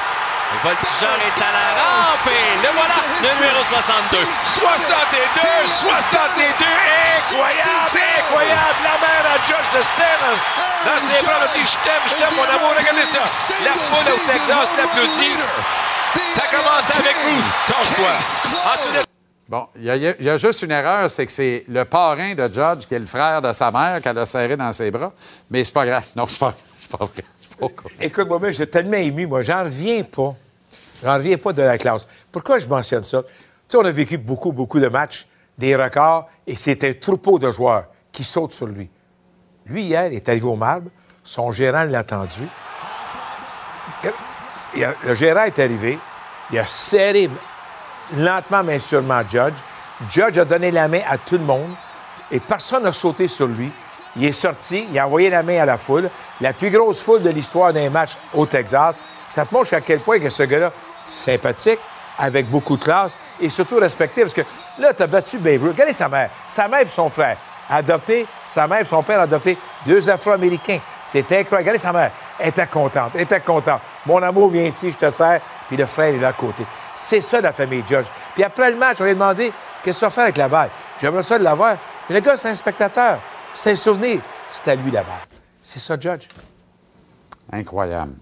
Le 0.47 0.59
voltigeur 0.63 1.17
est 1.27 1.39
à 1.43 1.51
la 1.51 1.67
rampe 1.75 2.27
et 2.31 2.55
le 2.63 2.69
voilà, 2.71 2.95
le 3.19 3.29
numéro 3.35 3.61
62. 3.67 4.17
62, 4.63 5.67
62, 5.67 6.43
incroyable, 7.27 7.99
incroyable. 8.17 8.79
La 8.83 8.95
main 9.03 9.19
à 9.27 9.37
Josh 9.43 9.67
de 9.75 9.81
Seine 9.83 10.27
dans 10.85 10.99
ses 11.03 11.21
bras, 11.25 11.33
on 11.43 11.51
dit 11.51 11.67
je 11.67 11.77
t'aime, 11.83 12.01
je 12.07 12.15
t'aime 12.15 12.35
mon 12.37 12.43
amour. 12.47 12.71
Regardez 12.79 13.03
ça. 13.03 13.19
La 13.65 13.73
foule 13.73 14.13
au 14.13 14.31
Texas 14.31 14.73
l'applaudit. 14.77 15.35
Ça 16.33 16.43
commence 16.49 16.89
avec 16.95 17.15
vous. 17.25 17.43
Torche-toi. 17.67 18.13
Bon, 19.49 19.67
il 19.77 19.83
y, 19.85 19.89
a- 19.91 19.95
y 19.97 20.29
a 20.29 20.37
juste 20.37 20.61
une 20.61 20.71
erreur, 20.71 21.09
c'est 21.09 21.25
que 21.25 21.31
c'est 21.31 21.63
le 21.69 21.85
parrain 21.85 22.33
de 22.35 22.51
Judge 22.51 22.85
qui 22.85 22.95
est 22.95 22.99
le 22.99 23.05
frère 23.05 23.41
de 23.41 23.53
sa 23.53 23.71
mère 23.71 24.01
qu'elle 24.01 24.17
a 24.17 24.25
serré 24.25 24.57
dans 24.57 24.73
ses 24.73 24.91
bras. 24.91 25.11
Mais 25.49 25.63
c'est 25.63 25.73
pas 25.73 25.85
grave. 25.85 26.05
Non, 26.17 26.25
c'est 26.27 26.39
pas, 26.39 26.53
c'est 26.77 26.91
pas 26.91 26.97
vrai. 27.05 27.23
Écoute, 27.99 28.27
moi, 28.27 28.51
j'ai 28.51 28.67
tellement 28.67 28.97
ému, 28.97 29.27
moi, 29.27 29.41
j'en 29.41 29.63
reviens 29.63 30.03
pas. 30.03 30.35
J'en 31.03 31.15
reviens 31.15 31.37
pas 31.37 31.53
de 31.53 31.61
la 31.61 31.77
classe. 31.77 32.07
Pourquoi 32.31 32.59
je 32.59 32.67
mentionne 32.67 33.03
ça? 33.03 33.23
Tu 33.23 33.29
sais, 33.69 33.77
on 33.77 33.85
a 33.85 33.91
vécu 33.91 34.17
beaucoup, 34.17 34.51
beaucoup 34.51 34.79
de 34.79 34.87
matchs, 34.87 35.27
des 35.57 35.75
records, 35.75 36.27
et 36.45 36.55
c'est 36.55 36.83
un 36.83 36.93
troupeau 36.93 37.39
de 37.39 37.51
joueurs 37.51 37.85
qui 38.11 38.23
sautent 38.23 38.53
sur 38.53 38.67
lui. 38.67 38.89
Lui, 39.65 39.83
hier, 39.83 40.07
il 40.07 40.15
est 40.15 40.29
arrivé 40.29 40.45
au 40.45 40.55
marbre, 40.55 40.89
son 41.23 41.51
gérant 41.51 41.83
l'a 41.83 41.99
attendu. 41.99 42.47
Le 44.73 45.13
gérant 45.13 45.43
est 45.43 45.59
arrivé, 45.59 45.99
il 46.51 46.59
a 46.59 46.65
serré 46.65 47.29
lentement 48.15 48.63
mais 48.63 48.79
sûrement 48.79 49.21
Judge. 49.27 49.59
Judge 50.09 50.37
a 50.37 50.45
donné 50.45 50.71
la 50.71 50.87
main 50.87 51.01
à 51.07 51.17
tout 51.17 51.37
le 51.37 51.43
monde 51.43 51.71
et 52.31 52.39
personne 52.39 52.83
n'a 52.83 52.93
sauté 52.93 53.27
sur 53.27 53.47
lui. 53.47 53.71
Il 54.17 54.25
est 54.25 54.31
sorti, 54.31 54.87
il 54.91 54.99
a 54.99 55.05
envoyé 55.05 55.29
la 55.29 55.43
main 55.43 55.61
à 55.61 55.65
la 55.65 55.77
foule, 55.77 56.09
la 56.41 56.53
plus 56.53 56.71
grosse 56.71 57.01
foule 57.01 57.21
de 57.21 57.29
l'histoire 57.29 57.71
d'un 57.71 57.89
match 57.89 58.17
au 58.33 58.45
Texas. 58.45 58.99
Ça 59.29 59.45
te 59.45 59.53
montre 59.53 59.73
à 59.73 59.81
quel 59.81 59.99
point 59.99 60.19
que 60.19 60.29
ce 60.29 60.43
gars-là, 60.43 60.71
sympathique, 61.05 61.79
avec 62.17 62.49
beaucoup 62.49 62.77
de 62.77 62.83
classe 62.83 63.15
et 63.39 63.49
surtout 63.49 63.77
respecté. 63.77 64.21
Parce 64.21 64.33
que 64.33 64.41
là, 64.79 64.93
tu 64.93 65.03
as 65.03 65.07
battu 65.07 65.37
Babe 65.37 65.61
Ruth. 65.61 65.73
Regardez 65.73 65.93
sa 65.93 66.09
mère. 66.09 66.29
Sa 66.47 66.67
mère 66.67 66.81
et 66.81 66.89
son 66.89 67.09
frère. 67.09 67.37
Adopté, 67.69 68.25
sa 68.45 68.65
mère 68.67 68.81
et 68.81 68.85
son 68.85 69.03
père 69.03 69.19
adopté 69.19 69.57
deux 69.85 70.09
Afro-Américains. 70.09 70.79
C'était 71.05 71.39
incroyable. 71.39 71.69
Regardez 71.69 71.79
sa 71.79 71.93
mère. 71.93 72.11
Elle 72.39 72.49
était 72.49 72.65
contente. 72.67 73.11
Elle 73.13 73.21
était 73.21 73.41
contente. 73.41 73.81
Mon 74.05 74.21
amour, 74.23 74.49
viens 74.49 74.63
ici, 74.63 74.89
je 74.89 74.97
te 74.97 75.09
sers. 75.11 75.41
Puis 75.67 75.77
le 75.77 75.85
frère 75.85 76.13
est 76.15 76.17
là 76.17 76.29
à 76.29 76.33
côté. 76.33 76.65
C'est 76.93 77.21
ça, 77.21 77.41
la 77.41 77.51
famille 77.51 77.83
Judge. 77.87 78.07
Puis 78.33 78.43
après 78.43 78.71
le 78.71 78.77
match, 78.77 78.97
on 78.99 79.03
lui 79.03 79.11
a 79.11 79.13
demandé 79.13 79.51
qu'est-ce 79.83 79.97
que 79.97 80.05
tu 80.05 80.05
vas 80.05 80.11
faire 80.11 80.23
avec 80.23 80.37
la 80.37 80.47
balle? 80.47 80.69
J'aimerais 80.99 81.23
ça 81.23 81.37
de 81.37 81.43
l'avoir. 81.43 81.75
Mais 82.09 82.15
le 82.15 82.21
gars, 82.21 82.37
c'est 82.37 82.49
un 82.49 82.55
spectateur. 82.55 83.19
C'est 83.59 83.71
un 83.71 83.75
souvenir. 83.75 84.21
C'est 84.47 84.67
à 84.69 84.75
lui 84.75 84.91
la 84.91 85.01
balle. 85.01 85.13
C'est 85.61 85.79
ça, 85.79 85.97
Judge. 85.99 86.27
Incroyable. 87.51 88.13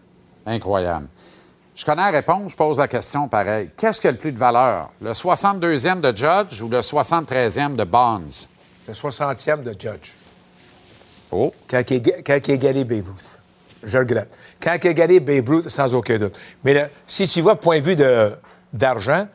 Incroyable. 0.46 1.08
Je 1.76 1.84
connais 1.84 2.04
la 2.04 2.12
réponse, 2.12 2.52
je 2.52 2.56
pose 2.56 2.78
la 2.78 2.88
question 2.88 3.28
pareil. 3.28 3.70
Qu'est-ce 3.76 4.00
qui 4.00 4.08
a 4.08 4.12
le 4.14 4.18
plus 4.18 4.32
de 4.32 4.40
valeur? 4.40 4.92
Le 5.02 5.12
62e 5.12 6.00
de 6.00 6.16
Judge 6.16 6.62
ou 6.62 6.70
le 6.70 6.80
73e 6.80 7.76
de 7.76 7.84
Bonds? 7.84 8.48
Le 8.88 8.94
60e 8.94 9.62
de 9.62 9.72
Judge. 9.78 10.14
Oh, 11.32 11.54
quand 11.70 11.92
il, 11.92 11.96
est- 12.08 12.24
quand 12.26 12.40
il 12.48 12.52
a 12.52 12.54
égalé 12.54 12.86
Babe 12.86 13.08
Ruth. 13.08 13.40
Je 13.84 13.98
regrette. 13.98 14.34
Quand 14.62 14.78
il 14.82 14.88
a 14.88 14.92
égalé 14.92 15.20
Babe 15.20 15.50
Ruth, 15.50 15.68
sans 15.70 15.94
aucun 15.94 16.18
doute. 16.18 16.40
Mais 16.64 16.74
là, 16.74 16.88
si 17.06 17.28
tu 17.28 17.42
vois 17.42 17.60
point 17.60 17.80
de 17.80 17.84
vue 17.84 17.96
de- 17.98 18.32
d'argent, 18.72 19.28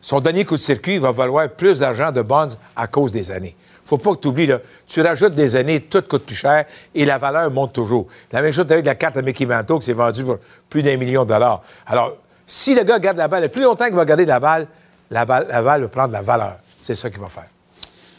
son 0.00 0.20
dernier 0.20 0.44
coup 0.44 0.56
de 0.56 0.60
circuit 0.60 0.98
va 0.98 1.10
valoir 1.10 1.48
plus 1.48 1.78
d'argent 1.78 2.12
de 2.12 2.20
Bonds 2.20 2.48
à 2.74 2.86
cause 2.86 3.12
des 3.12 3.30
années. 3.30 3.56
Faut 3.86 3.98
pas 3.98 4.14
que 4.16 4.20
tu 4.20 4.28
oublies, 4.28 4.48
là, 4.48 4.58
tu 4.86 5.00
rajoutes 5.00 5.34
des 5.34 5.54
années, 5.54 5.80
tout 5.82 6.02
coûte 6.02 6.26
plus 6.26 6.34
cher 6.34 6.64
et 6.92 7.04
la 7.04 7.18
valeur 7.18 7.50
monte 7.52 7.72
toujours. 7.72 8.08
La 8.32 8.42
même 8.42 8.52
chose 8.52 8.66
avec 8.68 8.84
la 8.84 8.96
carte 8.96 9.16
à 9.16 9.22
Mickey 9.22 9.46
Mantle 9.46 9.78
qui 9.78 9.86
s'est 9.86 9.92
vendue 9.92 10.24
pour 10.24 10.38
plus 10.68 10.82
d'un 10.82 10.96
million 10.96 11.22
de 11.22 11.28
dollars. 11.28 11.62
Alors, 11.86 12.16
si 12.46 12.74
le 12.74 12.82
gars 12.82 12.98
garde 12.98 13.16
la 13.16 13.28
balle, 13.28 13.44
le 13.44 13.48
plus 13.48 13.62
longtemps 13.62 13.86
qu'il 13.86 13.94
va 13.94 14.04
garder 14.04 14.24
la 14.26 14.40
balle, 14.40 14.66
la 15.10 15.24
balle, 15.24 15.46
la 15.48 15.62
balle 15.62 15.82
va 15.82 15.88
prendre 15.88 16.08
de 16.08 16.12
la 16.14 16.22
valeur. 16.22 16.56
C'est 16.80 16.96
ça 16.96 17.08
qu'il 17.10 17.20
va 17.20 17.28
faire. 17.28 17.46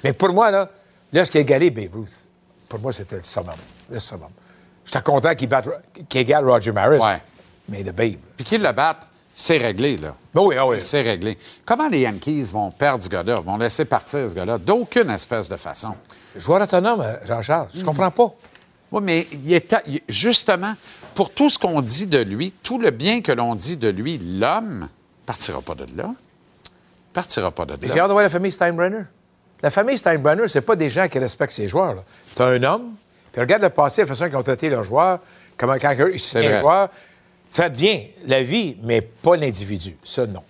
Mais 0.06 0.14
pour 0.14 0.30
moi, 0.30 0.52
là, 0.52 0.70
qui 1.12 1.38
a 1.38 1.42
égalé 1.42 1.70
Babe 1.70 1.96
Ruth, 1.96 2.26
pour 2.70 2.80
moi, 2.80 2.94
c'était 2.94 3.18
le 3.18 3.22
summum. 3.22 3.56
Le 3.92 4.00
summum. 4.00 4.30
J'étais 4.86 5.02
content 5.02 5.36
qu'il 5.36 5.50
batte, 5.50 5.68
qu'il 6.08 6.22
égale 6.22 6.50
Roger 6.50 6.72
Maris. 6.72 7.00
Ouais. 7.00 7.22
Mais 7.68 7.84
le 7.84 7.92
Babe. 7.92 8.16
puis 8.38 8.46
qu'ils 8.46 8.62
le 8.62 8.72
battent, 8.72 9.06
c'est 9.40 9.58
réglé, 9.58 9.98
là. 9.98 10.16
Ben 10.34 10.42
oui, 10.42 10.56
ah 10.58 10.66
oui. 10.68 10.82
C'est 10.82 11.04
réglé. 11.04 11.38
Comment 11.64 11.88
les 11.88 12.00
Yankees 12.00 12.50
vont 12.52 12.72
perdre 12.72 13.04
ce 13.04 13.10
gars-là, 13.10 13.40
vont 13.40 13.56
laisser 13.58 13.86
partir 13.86 14.28
ce 14.28 14.34
gars-là? 14.34 14.58
D'aucune 14.58 15.12
espèce 15.12 15.48
de 15.48 15.56
façon? 15.58 15.94
Joueur 16.36 16.60
autonome, 16.64 17.02
euh, 17.02 17.14
Jean-Charles. 17.24 17.68
Je 17.74 17.84
comprends 17.86 18.10
pas. 18.10 18.34
Oui, 18.92 19.02
mais 19.04 19.28
il 19.32 19.54
est 19.54 19.72
à- 19.74 19.84
justement, 20.10 20.74
pour 21.14 21.30
tout 21.30 21.52
ce 21.52 21.60
qu'on 21.60 21.82
dit 21.82 22.08
de 22.08 22.18
lui, 22.18 22.52
tout 22.64 22.80
le 22.80 22.90
bien 22.90 23.22
que 23.22 23.32
l'on 23.32 23.54
dit 23.54 23.78
de 23.78 23.90
lui, 23.90 24.18
l'homme 24.18 24.90
partira 25.28 25.62
pas 25.62 25.76
de 25.76 25.86
là. 25.96 26.10
Partira 27.14 27.52
pas 27.52 27.66
de 27.66 27.78
J'ai 27.82 27.90
là. 27.94 28.02
hâte 28.02 28.08
de 28.08 28.12
voir 28.14 28.24
la 28.24 28.30
famille 28.30 28.52
Steinbrenner. 28.52 29.04
La 29.62 29.70
famille 29.70 29.98
Steinbrenner, 30.00 30.48
c'est 30.48 30.62
pas 30.62 30.76
des 30.76 30.90
gens 30.90 31.08
qui 31.08 31.20
respectent 31.20 31.54
ses 31.54 31.68
joueurs. 31.68 32.04
Tu 32.36 32.42
as 32.42 32.46
un 32.46 32.64
homme, 32.64 32.94
puis 33.32 33.42
regarde 33.42 33.62
le 33.62 33.70
passé, 33.70 34.02
la 34.02 34.08
façon 34.08 34.26
qu'ils 34.26 34.36
ont 34.36 34.44
traité 34.44 34.70
leurs 34.70 34.84
joueurs, 34.84 35.20
comment 35.58 35.76
quand 35.80 35.92
ils 36.12 36.20
C'est 36.20 36.44
un 36.56 36.60
joueur 36.60 36.90
traite 37.52 37.76
bien 37.76 38.06
la 38.26 38.44
vie, 38.44 38.78
mais 38.84 39.02
pas 39.02 39.36
l'individu. 39.36 39.96
Ça, 40.04 40.26
non. 40.26 40.42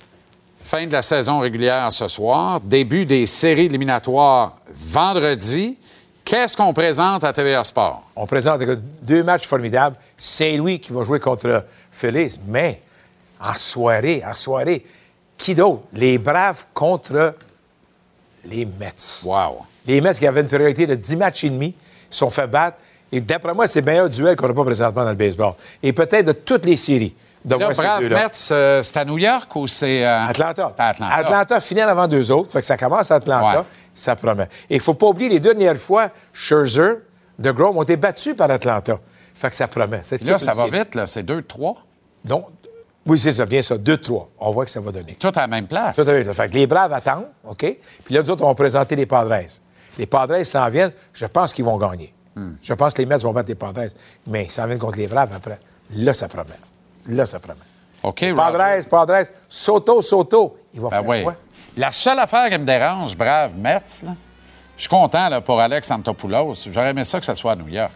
Fin 0.60 0.88
de 0.88 0.92
la 0.92 1.04
saison 1.04 1.40
régulière 1.40 1.92
ce 1.94 2.08
soir, 2.08 2.60
début 2.60 3.06
des 3.06 3.28
séries 3.28 3.66
éliminatoires 3.66 4.58
vendredi. 4.74 5.78
Qu'est-ce 6.26 6.58
qu'on 6.58 6.74
présente 6.74 7.24
à 7.24 7.32
TVA 7.32 7.64
Sport? 7.64 8.04
On 8.16 8.26
présente 8.26 8.62
deux 9.02 9.24
matchs 9.24 9.48
formidables. 9.48 9.96
Saint-Louis 10.18 10.80
qui 10.82 10.92
va 10.92 11.04
jouer 11.04 11.22
contre 11.22 11.64
Phillies, 11.90 12.38
mais 12.46 12.82
en 13.40 13.54
soirée, 13.54 14.22
en 14.26 14.34
soirée, 14.34 14.86
qui 15.38 15.56
d'autre? 15.56 15.84
Les 15.94 16.18
Braves 16.18 16.66
contre 16.74 17.36
les 18.44 18.66
Mets. 18.66 19.24
Wow. 19.24 19.60
Les 19.86 20.02
Mets 20.02 20.16
qui 20.16 20.28
avaient 20.28 20.42
une 20.42 20.48
priorité 20.48 20.86
de 20.86 20.96
10 20.96 21.16
matchs 21.16 21.44
et 21.46 21.50
demi 21.50 21.74
sont 22.10 22.30
fait 22.30 22.48
battre. 22.48 22.78
Et 23.12 23.22
d'après 23.22 23.54
moi, 23.54 23.68
c'est 23.68 23.80
le 23.82 23.86
meilleur 23.86 24.10
duel 24.10 24.36
qu'on 24.36 24.48
n'a 24.48 24.54
pas 24.54 24.64
présentement 24.64 25.04
dans 25.04 25.10
le 25.10 25.16
baseball. 25.16 25.54
Et 25.82 25.94
peut-être 25.94 26.26
de 26.26 26.32
toutes 26.34 26.66
les 26.66 26.76
séries. 26.76 27.16
Là, 27.48 27.58
Brave 27.58 28.02
deux-là. 28.02 28.24
Mets, 28.28 28.52
euh, 28.52 28.84
c'est 28.84 28.98
à 28.98 29.06
New 29.06 29.18
York 29.18 29.56
ou 29.56 29.68
c'est. 29.68 30.06
euh, 30.06 30.26
Atlanta. 30.28 30.68
C'est 30.70 30.82
à 30.82 30.88
Atlanta. 30.90 31.16
Atlanta 31.16 31.60
finale 31.62 31.88
avant 31.90 32.08
deux 32.08 32.30
autres. 32.32 32.52
Fait 32.52 32.60
que 32.60 32.66
ça 32.66 32.76
commence 32.76 33.10
à 33.12 33.16
Atlanta. 33.16 33.60
Ouais. 33.60 33.66
Ça 33.94 34.16
promet. 34.18 34.44
Et 34.70 34.76
il 34.76 34.78
ne 34.78 34.82
faut 34.82 34.96
pas 34.96 35.08
oublier 35.08 35.30
les 35.30 35.40
deux 35.40 35.54
dernières 35.54 35.78
fois, 35.82 36.10
Scherzer, 36.34 36.98
de 37.40 37.52
Grom 37.52 37.78
ont 37.78 37.84
été 37.84 37.96
battus 37.96 38.36
par 38.36 38.52
Atlanta. 38.52 39.00
Fait 39.34 39.50
que 39.50 39.56
ça 39.56 39.68
promet. 39.68 40.00
C'est 40.04 40.22
Là, 40.24 40.38
ça 40.40 40.54
va 40.54 40.66
série. 40.66 40.80
vite, 40.80 40.96
là. 40.96 41.08
C'est 41.08 41.24
2-3. 41.24 41.76
Non. 42.26 42.44
Oui, 43.06 43.18
c'est 43.18 43.32
ça, 43.32 43.46
bien 43.46 43.62
ça. 43.62 43.78
2-3. 43.78 44.28
On 44.40 44.52
voit 44.52 44.66
que 44.66 44.72
ça 44.72 44.82
va 44.82 44.92
donner. 44.92 45.14
Tout 45.16 45.32
à 45.34 45.42
la 45.42 45.48
même 45.48 45.68
place. 45.68 45.96
Tout 45.96 46.02
à 46.02 46.06
fait. 46.06 46.34
Fait 46.34 46.50
que 46.50 46.54
les 46.56 46.68
Braves 46.68 46.92
attendent, 46.92 47.28
OK? 47.48 47.60
Puis 48.04 48.14
là, 48.14 48.22
nous 48.22 48.30
autres, 48.32 48.44
on 48.44 48.50
va 48.50 48.56
présenter 48.56 48.96
les 48.98 49.06
Padres. 49.06 49.36
Les 49.98 50.06
Padres 50.06 50.44
s'en 50.44 50.68
viennent. 50.70 50.92
Je 51.14 51.26
pense 51.28 51.54
qu'ils 51.54 51.64
vont 51.64 51.78
gagner. 51.78 52.14
Je 52.62 52.74
pense 52.74 52.94
que 52.94 53.02
les 53.02 53.06
Mets 53.06 53.18
vont 53.18 53.32
battre 53.34 53.50
les 53.50 53.56
Padres. 53.56 53.88
Mais 54.28 54.46
ils 54.46 54.52
s'en 54.52 54.66
viennent 54.66 54.78
contre 54.80 54.98
les 54.98 55.08
Braves 55.08 55.34
après. 55.34 55.60
Là, 55.92 56.14
ça 56.14 56.28
promet. 56.28 56.50
Là, 57.08 57.26
ça 57.26 57.40
promet. 57.40 57.60
OK. 58.04 58.34
Padres, 58.36 58.88
Padres, 58.90 59.28
Soto, 59.50 60.02
Soto. 60.02 60.58
Il 60.74 60.82
va 60.82 60.90
Ben 60.90 61.00
faire 61.02 61.08
oui. 61.10 61.24
quoi? 61.24 61.36
La 61.78 61.92
seule 61.92 62.20
affaire 62.20 62.50
qui 62.50 62.58
me 62.58 62.66
dérange, 62.66 63.16
brave 63.16 63.56
Mets, 63.56 64.04
là, 64.04 64.16
je 64.76 64.82
suis 64.82 64.90
content 64.90 65.30
là, 65.30 65.42
pour 65.42 65.60
Alex 65.60 65.90
Antopoulos. 65.90 66.54
J'aurais 66.72 66.90
aimé 66.92 67.04
ça 67.04 67.20
que 67.20 67.26
ça 67.26 67.34
soit 67.36 67.54
à 67.54 67.56
New 67.56 67.68
York. 67.68 67.92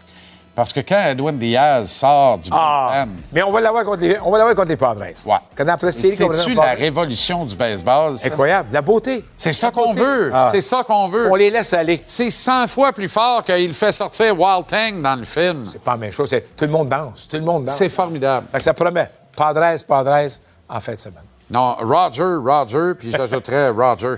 Parce 0.54 0.70
que 0.72 0.80
quand 0.80 1.00
Edwin 1.06 1.38
Diaz 1.38 1.88
sort 1.90 2.36
du 2.38 2.50
Ah, 2.52 3.06
mais 3.32 3.42
on 3.42 3.50
va 3.50 3.60
l'avoir 3.62 3.84
contre 3.84 4.02
les, 4.02 4.18
on 4.20 4.30
va 4.30 4.36
l'avoir 4.38 4.54
contre 4.54 4.68
les 4.68 4.76
Padres. 4.76 5.00
ouais. 5.00 5.36
Quand 5.56 5.66
après 5.68 5.92
C'est-tu 5.92 6.54
la 6.54 6.74
révolution 6.74 7.44
du 7.46 7.54
baseball? 7.56 8.18
ça? 8.18 8.26
Incroyable. 8.28 8.68
La 8.70 8.82
beauté. 8.82 9.24
C'est 9.34 9.54
ça 9.54 9.70
qu'on 9.70 9.92
veut. 9.92 10.30
Ah. 10.34 10.48
C'est 10.50 10.60
ça 10.60 10.82
qu'on 10.84 11.08
veut. 11.08 11.30
On 11.30 11.36
les 11.36 11.50
laisse 11.50 11.72
aller. 11.72 12.00
C'est 12.04 12.30
100 12.30 12.66
fois 12.66 12.92
plus 12.92 13.08
fort 13.08 13.42
qu'il 13.42 13.72
fait 13.72 13.92
sortir 13.92 14.38
Wild 14.38 14.66
Tang 14.66 15.00
dans 15.00 15.16
le 15.18 15.24
film. 15.24 15.64
C'est 15.66 15.80
pas 15.82 15.92
la 15.92 15.96
même 15.96 16.12
chose. 16.12 16.28
Tout 16.30 16.64
le 16.66 16.70
monde 16.70 16.88
danse. 16.90 17.26
Tout 17.28 17.36
le 17.36 17.42
monde 17.44 17.64
danse. 17.64 17.76
C'est 17.76 17.88
formidable. 17.88 18.46
Fait 18.52 18.58
que 18.58 18.64
ça 18.64 18.74
promet. 18.74 19.08
Padres, 19.34 19.82
Padres, 19.88 20.28
en 20.68 20.80
fin 20.80 20.92
de 20.92 20.98
semaine. 20.98 21.24
Non, 21.50 21.76
Roger, 21.80 22.36
Roger, 22.44 22.92
puis 22.98 23.10
j'ajouterais 23.10 23.68
Roger. 23.76 24.16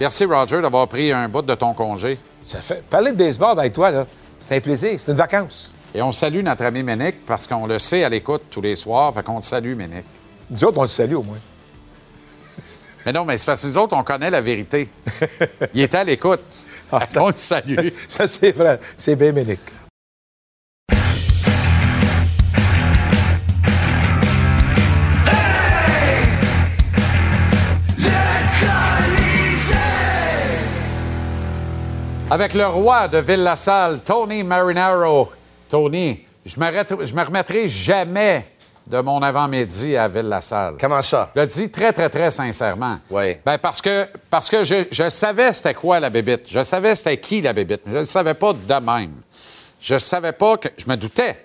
Merci, 0.00 0.24
Roger, 0.24 0.60
d'avoir 0.62 0.88
pris 0.88 1.12
un 1.12 1.28
bout 1.28 1.42
de 1.42 1.54
ton 1.54 1.74
congé. 1.74 2.18
Ça 2.42 2.60
fait... 2.60 2.82
Parler 2.88 3.12
de 3.12 3.16
baseball 3.16 3.58
avec 3.58 3.72
toi, 3.72 3.90
là, 3.90 4.06
c'est 4.40 4.56
un 4.56 4.60
plaisir. 4.60 4.98
C'est 4.98 5.12
une 5.12 5.18
vacance. 5.18 5.72
Et 5.94 6.02
on 6.02 6.12
salue 6.12 6.42
notre 6.42 6.64
ami 6.64 6.82
Ménic 6.82 7.24
parce 7.26 7.46
qu'on 7.46 7.66
le 7.66 7.78
sait 7.78 8.04
à 8.04 8.08
l'écoute 8.08 8.42
tous 8.50 8.60
les 8.60 8.76
soirs. 8.76 9.14
Fait 9.14 9.22
qu'on 9.22 9.40
te 9.40 9.46
salue, 9.46 9.74
Ménic. 9.74 10.04
Nous 10.50 10.64
autres, 10.64 10.78
on 10.78 10.82
le 10.82 10.88
salue 10.88 11.14
au 11.14 11.22
moins. 11.22 11.38
Mais 13.06 13.12
non, 13.12 13.24
mais 13.24 13.38
c'est 13.38 13.46
parce 13.46 13.62
que 13.62 13.68
nous 13.68 13.78
autres, 13.78 13.96
on 13.96 14.02
connaît 14.02 14.30
la 14.30 14.40
vérité. 14.40 14.88
Il 15.74 15.80
était 15.82 15.98
à 15.98 16.04
l'écoute. 16.04 16.40
Ah, 16.90 17.06
ça- 17.06 17.22
on 17.22 17.28
le 17.28 17.34
salue. 17.36 17.88
Ça, 18.08 18.26
c'est 18.26 18.50
vrai. 18.52 18.80
C'est 18.96 19.14
bien 19.16 19.32
Ménic. 19.32 19.60
Avec 32.28 32.54
le 32.54 32.66
roi 32.66 33.06
de 33.06 33.18
Ville-la-Salle, 33.18 34.00
Tony 34.02 34.42
Marinaro. 34.42 35.30
Tony, 35.68 36.24
je 36.44 36.58
me, 36.58 37.24
remettrai 37.24 37.68
jamais 37.68 38.48
de 38.84 38.98
mon 39.00 39.22
avant-midi 39.22 39.96
à 39.96 40.08
Ville-la-Salle. 40.08 40.74
Comment 40.80 41.02
ça? 41.02 41.30
Je 41.36 41.40
le 41.40 41.46
dis 41.46 41.70
très, 41.70 41.92
très, 41.92 42.08
très 42.08 42.32
sincèrement. 42.32 42.98
Oui. 43.10 43.36
Ben 43.44 43.58
parce 43.58 43.80
que, 43.80 44.08
parce 44.28 44.48
que 44.48 44.64
je, 44.64 44.86
je 44.90 45.08
savais 45.08 45.52
c'était 45.52 45.74
quoi 45.74 46.00
la 46.00 46.10
bébite. 46.10 46.42
Je 46.48 46.64
savais 46.64 46.96
c'était 46.96 47.16
qui 47.18 47.40
la 47.42 47.52
bébite. 47.52 47.82
Je 47.86 47.98
ne 47.98 48.04
savais 48.04 48.34
pas 48.34 48.52
de 48.52 48.74
même. 48.84 49.12
Je 49.80 49.96
savais 49.98 50.32
pas 50.32 50.56
que. 50.56 50.68
Je 50.76 50.90
me 50.90 50.96
doutais. 50.96 51.38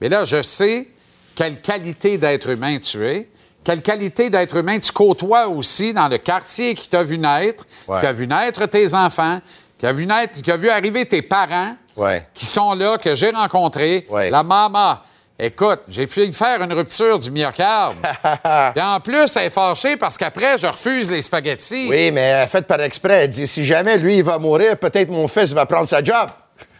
Mais 0.00 0.08
là, 0.08 0.24
je 0.24 0.40
sais 0.40 0.88
quelle 1.34 1.60
qualité 1.60 2.16
d'être 2.16 2.48
humain 2.48 2.78
tu 2.78 3.06
es, 3.06 3.28
quelle 3.62 3.82
qualité 3.82 4.30
d'être 4.30 4.56
humain 4.56 4.78
tu 4.78 4.90
côtoies 4.90 5.48
aussi 5.48 5.92
dans 5.92 6.08
le 6.08 6.16
quartier 6.18 6.74
qui 6.74 6.88
t'a 6.88 7.02
vu 7.02 7.18
naître, 7.18 7.66
Ouais. 7.88 8.00
qui 8.00 8.06
a 8.06 8.12
vu 8.12 8.26
naître 8.26 8.64
tes 8.66 8.94
enfants, 8.94 9.40
qui 9.84 9.88
a 9.88 9.92
vu 9.92 10.06
naître, 10.06 10.40
qui 10.40 10.50
a 10.50 10.56
vu 10.56 10.70
arriver 10.70 11.04
tes 11.04 11.20
parents, 11.20 11.76
Ouais. 11.94 12.26
qui 12.32 12.46
sont 12.46 12.72
là, 12.72 12.96
que 12.96 13.14
j'ai 13.14 13.28
rencontrés. 13.28 14.06
Ouais. 14.08 14.30
La 14.30 14.42
maman. 14.42 14.96
Écoute, 15.38 15.80
j'ai 15.88 16.06
failli 16.06 16.32
faire 16.32 16.62
une 16.62 16.72
rupture 16.72 17.18
du 17.18 17.30
myocarde. 17.30 17.96
Puis 18.74 18.82
en 18.82 18.98
plus, 19.00 19.36
elle 19.36 19.44
est 19.48 19.50
fâchée 19.50 19.98
parce 19.98 20.16
qu'après, 20.16 20.56
je 20.56 20.66
refuse 20.66 21.10
les 21.12 21.20
spaghettis. 21.20 21.88
Oui, 21.90 22.10
mais 22.12 22.20
elle 22.22 22.40
a 22.40 22.46
fait 22.46 22.66
par 22.66 22.80
exprès. 22.80 23.24
Elle 23.24 23.28
dit 23.28 23.46
si 23.46 23.62
jamais 23.62 23.98
lui, 23.98 24.16
il 24.16 24.24
va 24.24 24.38
mourir, 24.38 24.78
peut-être 24.78 25.10
mon 25.10 25.28
fils 25.28 25.52
va 25.52 25.66
prendre 25.66 25.86
sa 25.86 26.02
job. 26.02 26.30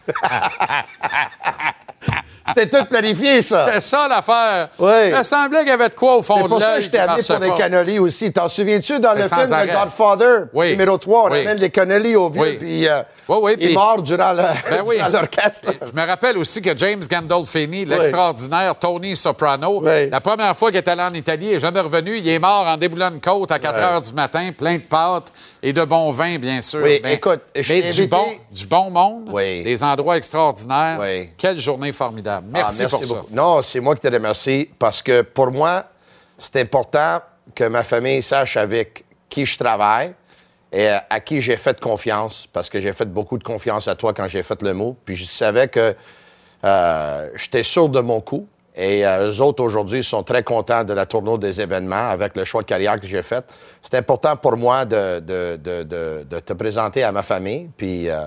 C'était 2.48 2.78
tout 2.78 2.85
planifié, 2.85 3.40
ça. 3.42 3.66
C'est 3.72 3.80
ça 3.80 4.07
l'affaire. 4.09 4.68
Oui. 4.78 5.09
Il 5.09 5.14
me 5.16 5.22
semblait 5.22 5.61
qu'il 5.61 5.68
y 5.68 5.72
avait 5.72 5.88
de 5.88 5.94
quoi 5.94 6.16
au 6.16 6.22
fond 6.22 6.37
C'est 6.37 6.42
de 6.42 6.48
pour 6.48 6.61
ça 6.61 6.68
l'œil 6.72 6.78
que 6.80 6.85
je 6.85 6.90
t'ai 6.90 6.98
amené 6.98 7.22
pour 7.22 7.38
les 7.38 7.48
pas. 7.48 7.57
cannolis 7.57 7.98
aussi. 7.98 8.33
T'en 8.33 8.48
souviens-tu 8.48 9.00
dans 9.00 9.12
C'est 9.12 9.18
le 9.18 9.24
film 9.24 9.52
arrêt. 9.52 9.66
The 9.68 9.72
Godfather, 9.72 10.44
Oui. 10.52 10.70
numéro 10.72 10.98
3, 10.98 11.22
on 11.24 11.30
Oui. 11.33 11.40
amène 11.40 11.59
les 11.59 11.70
cannolis 11.70 12.16
au 12.16 12.28
vieux, 12.28 12.42
Oui. 12.42 12.57
puis 12.59 12.87
euh, 12.88 13.02
Oui, 13.28 13.52
il 13.59 13.66
puis- 13.68 13.74
meurt 13.74 14.02
durant 14.02 14.35
Ben 14.35 15.09
l'orchestre. 15.12 15.72
Je 15.87 15.98
me 16.00 16.07
rappelle 16.07 16.37
aussi 16.37 16.61
que 16.61 16.76
James 16.76 17.02
Gandolfini, 17.11 17.87
l'extraordinaire 17.87 18.74
Tony 18.78 19.16
Soprano, 19.16 19.83
la 19.83 20.20
première 20.20 20.54
fois 20.57 20.70
qu'il 20.70 20.78
est 20.78 20.88
allé 20.88 21.02
en 21.02 21.14
Italie, 21.14 21.46
il 21.46 21.52
n'est 21.54 21.61
jamais 21.61 21.80
revenu. 21.80 22.18
Il 22.18 22.28
est 22.28 22.38
mort 22.38 22.66
en 22.66 22.76
déboulant 22.76 23.11
une 23.11 23.20
côte 23.20 23.50
à 23.52 23.59
4 23.59 23.76
Ouais. 23.76 23.83
heures 23.83 24.00
du 24.02 24.12
matin, 24.12 24.50
plein 24.57 24.74
de 24.74 24.83
pâtes 24.83 25.33
et 25.66 25.72
de 25.72 25.83
bon 25.85 26.11
vin, 26.11 26.38
bien 26.38 26.61
sûr. 26.61 26.81
Oui, 26.85 27.00
Ben, 27.03 27.09
écoute, 27.12 27.40
je 27.57 27.72
mais 27.72 27.81
t'ai 27.81 27.92
du 27.94 28.07
bon, 28.07 28.27
du 28.53 28.66
bon 28.66 28.90
monde, 28.90 29.31
Oui. 29.33 29.62
des 29.62 29.83
endroits 29.83 30.18
extraordinaires. 30.18 30.98
Oui. 31.00 31.31
Quelle 31.38 31.59
journée 31.59 31.90
formidable. 31.90 32.48
Ah, 32.53 32.59
Merci, 32.59 32.83
pour 32.87 33.03
ça. 33.05 33.14
beaucoup. 33.16 33.27
Non, 33.35 33.62
c'est 33.62 33.81
moi 33.81 33.94
qui 33.94 34.03
te 34.03 34.09
remercie 34.12 34.68
parce 34.79 35.00
que 35.03 35.22
pour 35.22 35.50
moi, 35.50 35.85
c'est 36.38 36.61
important 36.61 37.20
que 37.55 37.64
ma 37.64 37.83
famille 37.83 38.22
sache 38.22 38.59
avec 38.59 39.05
qui 39.31 39.46
je 39.46 39.57
travaille 39.57 40.12
et 40.70 40.88
à 41.09 41.20
qui 41.20 41.40
j'ai 41.40 41.57
fait 41.57 41.81
confiance 41.81 42.46
parce 42.53 42.68
que 42.68 42.79
j'ai 42.79 42.92
fait 42.92 43.07
beaucoup 43.07 43.38
de 43.38 43.44
confiance 43.44 43.88
à 43.88 43.94
toi 43.94 44.12
quand 44.12 44.29
j'ai 44.29 44.42
fait 44.42 44.61
le 44.61 44.74
move. 44.74 44.96
Puis 45.05 45.16
je 45.16 45.24
savais 45.24 45.68
que 45.68 45.94
euh, 46.64 47.29
j'étais 47.37 47.62
sûr 47.62 47.88
de 47.88 48.00
mon 48.00 48.20
coup. 48.20 48.46
Et 48.76 49.06
euh, 49.06 49.30
eux 49.30 49.40
autres, 49.40 49.62
aujourd'hui, 49.62 50.02
sont 50.02 50.22
très 50.24 50.42
contents 50.42 50.82
de 50.84 50.92
la 50.92 51.06
tournée 51.06 51.38
des 51.38 51.60
événements 51.60 52.08
avec 52.08 52.37
le 52.37 52.44
choix 52.44 52.62
de 52.62 52.66
carrière 52.66 52.98
que 53.00 53.06
j'ai 53.06 53.22
fait. 53.22 53.44
C'est 53.80 53.94
important 53.94 54.37
pour 54.37 54.56
moi 54.56 54.84
de, 54.84 55.20
de- 55.20 55.56
de- 55.62 55.82
de- 55.84 56.26
de 56.28 56.38
te 56.40 56.52
présenter 56.54 57.04
à 57.04 57.12
ma 57.12 57.22
famille. 57.22 57.70
Puis 57.76 58.08
euh, 58.08 58.26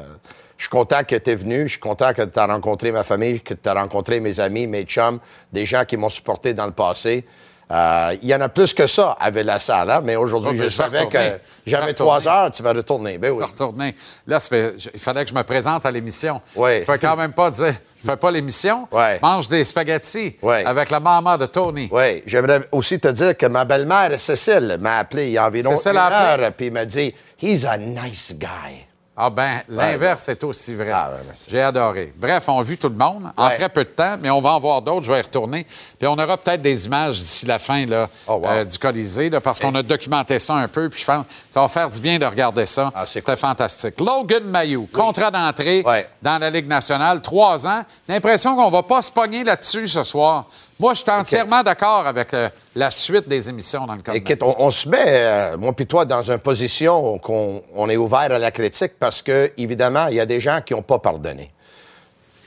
je 0.55 0.63
suis 0.63 0.69
content 0.69 1.03
que 1.03 1.15
tu 1.17 1.29
es 1.31 1.35
venu. 1.35 1.63
Je 1.67 1.71
suis 1.73 1.79
content 1.79 2.13
que 2.13 2.21
tu 2.21 2.39
as 2.39 2.45
rencontré 2.47 2.91
ma 2.93 3.03
famille, 3.03 3.41
que 3.41 3.53
tu 3.53 3.67
as 3.67 3.73
rencontré 3.73 4.19
mes 4.21 4.39
amis, 4.39 4.67
mes 4.67 4.83
chums, 4.83 5.19
des 5.51 5.65
gens 5.65 5.83
qui 5.85 5.97
m'ont 5.97 6.09
supporté 6.09 6.53
dans 6.53 6.65
le 6.65 6.71
passé. 6.71 7.25
Euh, 7.69 8.15
Il 8.21 8.29
y 8.29 8.33
en 8.35 8.39
a 8.41 8.47
plus 8.49 8.73
que 8.73 8.87
ça 8.87 9.17
à 9.19 9.29
Villa-Salle, 9.29 9.91
hein, 9.91 10.01
mais 10.03 10.15
aujourd'hui, 10.15 10.51
je 10.51 10.63
mais 10.63 10.69
je 10.69 10.77
vais 10.77 10.83
savais 10.83 10.99
retourner. 11.01 11.29
que 11.31 11.39
j'avais 11.65 11.93
trois 11.93 12.25
heures, 12.27 12.49
tu 12.51 12.63
vas 12.63 12.71
retourner. 12.71 13.17
Ben 13.17 13.31
oui. 13.31 13.37
Je 13.41 13.45
vais 13.45 13.51
retourner. 13.51 13.95
Là, 14.25 14.39
fait- 14.39 14.75
je- 14.77 14.89
il 14.93 14.99
fallait 14.99 15.23
que 15.25 15.29
je 15.31 15.35
me 15.35 15.43
présente 15.43 15.85
à 15.85 15.91
l'émission. 15.91 16.41
Oui. 16.55 16.79
Je 16.81 16.85
peux 16.85 16.97
quand 16.97 17.17
même 17.17 17.33
pas 17.33 17.51
dire, 17.51 17.73
je 18.01 18.09
fais 18.09 18.15
pas 18.15 18.31
l'émission. 18.31 18.87
Ouais. 18.91 19.19
Mange 19.21 19.49
des 19.49 19.65
spaghettis 19.65 20.37
avec 20.65 20.89
la 20.89 20.99
maman 21.01 21.37
de 21.37 21.45
Tony. 21.45 21.89
Oui, 21.91 22.23
j'aimerais 22.25 22.61
aussi 22.71 22.99
te 23.01 23.09
dire 23.09 23.35
que 23.35 23.47
ma 23.47 23.65
belle-mère, 23.65 24.17
Cécile, 24.19 24.77
m'a 24.79 24.99
appelé 24.99 25.27
il 25.27 25.31
y 25.33 25.37
a 25.37 25.45
environ 25.47 25.75
Cécile 25.75 25.97
une 25.97 26.13
heure, 26.43 26.51
puis 26.55 26.71
m'a 26.71 26.85
dit 26.85 27.13
«He's 27.41 27.65
a 27.65 27.77
nice 27.77 28.33
guy 28.37 28.86
Ah 29.19 29.31
ben, 29.31 29.63
l'inverse 29.67 30.29
est 30.29 30.43
aussi 30.43 30.75
vrai. 30.75 30.91
Ah, 30.93 31.09
merci. 31.25 31.45
J'ai 31.49 31.59
adoré. 31.61 32.13
Bref, 32.15 32.47
on 32.49 32.59
a 32.59 32.61
vu 32.61 32.77
tout 32.77 32.87
le 32.87 32.93
monde 32.95 33.31
en 33.35 33.49
très 33.49 33.67
peu 33.67 33.83
de 33.83 33.89
temps, 33.89 34.15
mais 34.21 34.29
on 34.29 34.39
va 34.39 34.51
en 34.51 34.59
voir 34.59 34.79
d'autres. 34.83 35.05
Je 35.07 35.11
vais 35.11 35.17
y 35.17 35.23
retourner. 35.23 35.65
Puis 35.97 36.07
on 36.07 36.13
aura 36.13 36.37
peut-être 36.37 36.61
des 36.61 36.85
images 36.85 37.17
d'ici 37.17 37.47
la 37.47 37.57
fin 37.57 37.83
là, 37.87 38.07
Oh, 38.27 38.33
wow. 38.35 38.45
euh, 38.47 38.63
du 38.65 38.77
Colisée, 38.77 39.31
là, 39.31 39.41
parce 39.41 39.59
qu'on 39.59 39.73
a 39.73 39.81
documenté 39.81 40.37
ça 40.37 40.53
un 40.53 40.67
peu. 40.67 40.87
Puis 40.89 41.01
je 41.01 41.05
pense 41.07 41.25
que 41.25 41.31
ça 41.49 41.61
va 41.61 41.67
faire 41.67 41.89
du 41.89 41.99
bien 41.99 42.19
de 42.19 42.25
regarder 42.25 42.67
ça. 42.67 42.91
Ah, 42.93 43.05
c'est 43.07 43.19
C'était 43.21 43.35
fantastique. 43.35 43.99
Logan 43.99 44.43
Mayou, 44.43 44.87
contrat 44.93 45.31
d'entrée 45.31 45.81
Ouais. 45.83 46.07
dans 46.21 46.37
la 46.37 46.51
Ligue 46.51 46.67
nationale, 46.67 47.19
trois 47.21 47.65
ans. 47.65 47.83
L'impression 48.07 48.55
qu'on 48.55 48.69
va 48.69 48.83
pas 48.83 49.01
se 49.01 49.11
pogner 49.11 49.43
là-dessus 49.43 49.87
ce 49.87 50.03
soir. 50.03 50.45
Moi, 50.79 50.93
je 50.93 51.01
suis 51.01 51.09
entièrement 51.09 51.63
d'accord 51.63 52.05
avec 52.05 52.33
euh, 52.35 52.49
la 52.75 52.91
suite 52.91 53.27
des 53.27 53.49
émissions 53.49 53.87
dans 53.87 53.95
le. 53.95 54.01
Écoute, 54.13 54.43
on, 54.43 54.55
on 54.59 54.69
se 54.69 54.87
met, 54.87 55.05
euh, 55.07 55.57
moi 55.57 55.73
puis 55.73 55.87
toi, 55.87 56.05
dans 56.05 56.21
une 56.21 56.37
position 56.37 57.17
qu'on 57.17 57.63
on 57.73 57.89
est 57.89 57.97
ouvert 57.97 58.31
à 58.31 58.37
la 58.37 58.51
critique 58.51 58.93
parce 58.99 59.23
que, 59.23 59.51
évidemment, 59.57 60.07
il 60.07 60.15
y 60.15 60.19
a 60.19 60.25
des 60.27 60.39
gens 60.39 60.61
qui 60.61 60.73
n'ont 60.73 60.83
pas 60.83 60.99
pardonné. 60.99 61.51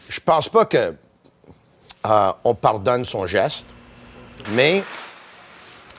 Je 0.08 0.20
pense 0.20 0.48
pas 0.48 0.64
que 0.64 0.94
euh, 2.06 2.32
on 2.44 2.54
pardonne 2.54 3.04
son 3.04 3.26
geste, 3.26 3.66
mais 4.50 4.84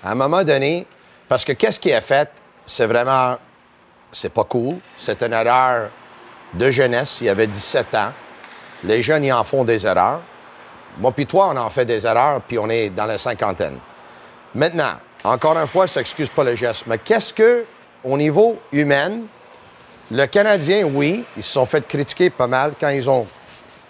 à 0.01 0.11
un 0.11 0.15
moment 0.15 0.43
donné, 0.43 0.87
parce 1.27 1.43
que 1.43 1.51
qu'est-ce 1.51 1.79
qui 1.81 1.89
est 1.89 2.01
fait, 2.01 2.29
c'est 2.65 2.85
vraiment, 2.85 3.37
c'est 4.09 4.31
pas 4.33 4.45
cool. 4.45 4.77
C'est 4.95 5.21
une 5.21 5.33
erreur 5.33 5.89
de 6.53 6.71
jeunesse. 6.71 7.19
Il 7.21 7.25
y 7.25 7.29
avait 7.29 7.47
17 7.47 7.93
ans. 7.95 8.13
Les 8.85 9.03
jeunes, 9.03 9.25
ils 9.25 9.33
en 9.33 9.43
font 9.43 9.65
des 9.65 9.85
erreurs. 9.85 10.21
Moi 10.99 11.11
puis 11.11 11.25
toi, 11.25 11.49
on 11.53 11.57
en 11.57 11.69
fait 11.69 11.85
des 11.85 12.05
erreurs, 12.05 12.41
puis 12.41 12.57
on 12.59 12.69
est 12.69 12.89
dans 12.89 13.05
la 13.05 13.17
cinquantaine. 13.17 13.79
Maintenant, 14.53 14.93
encore 15.23 15.57
une 15.57 15.67
fois, 15.67 15.87
ça 15.87 15.99
n'excuse 15.99 16.29
pas 16.29 16.43
le 16.43 16.55
geste, 16.55 16.83
mais 16.87 16.97
qu'est-ce 16.97 17.33
que, 17.33 17.65
au 18.03 18.17
niveau 18.17 18.59
humain, 18.71 19.19
le 20.11 20.25
Canadien, 20.25 20.83
oui, 20.83 21.23
ils 21.37 21.43
se 21.43 21.53
sont 21.53 21.65
fait 21.65 21.87
critiquer 21.87 22.29
pas 22.29 22.47
mal 22.47 22.73
quand 22.79 22.89
ils 22.89 23.09
ont 23.09 23.27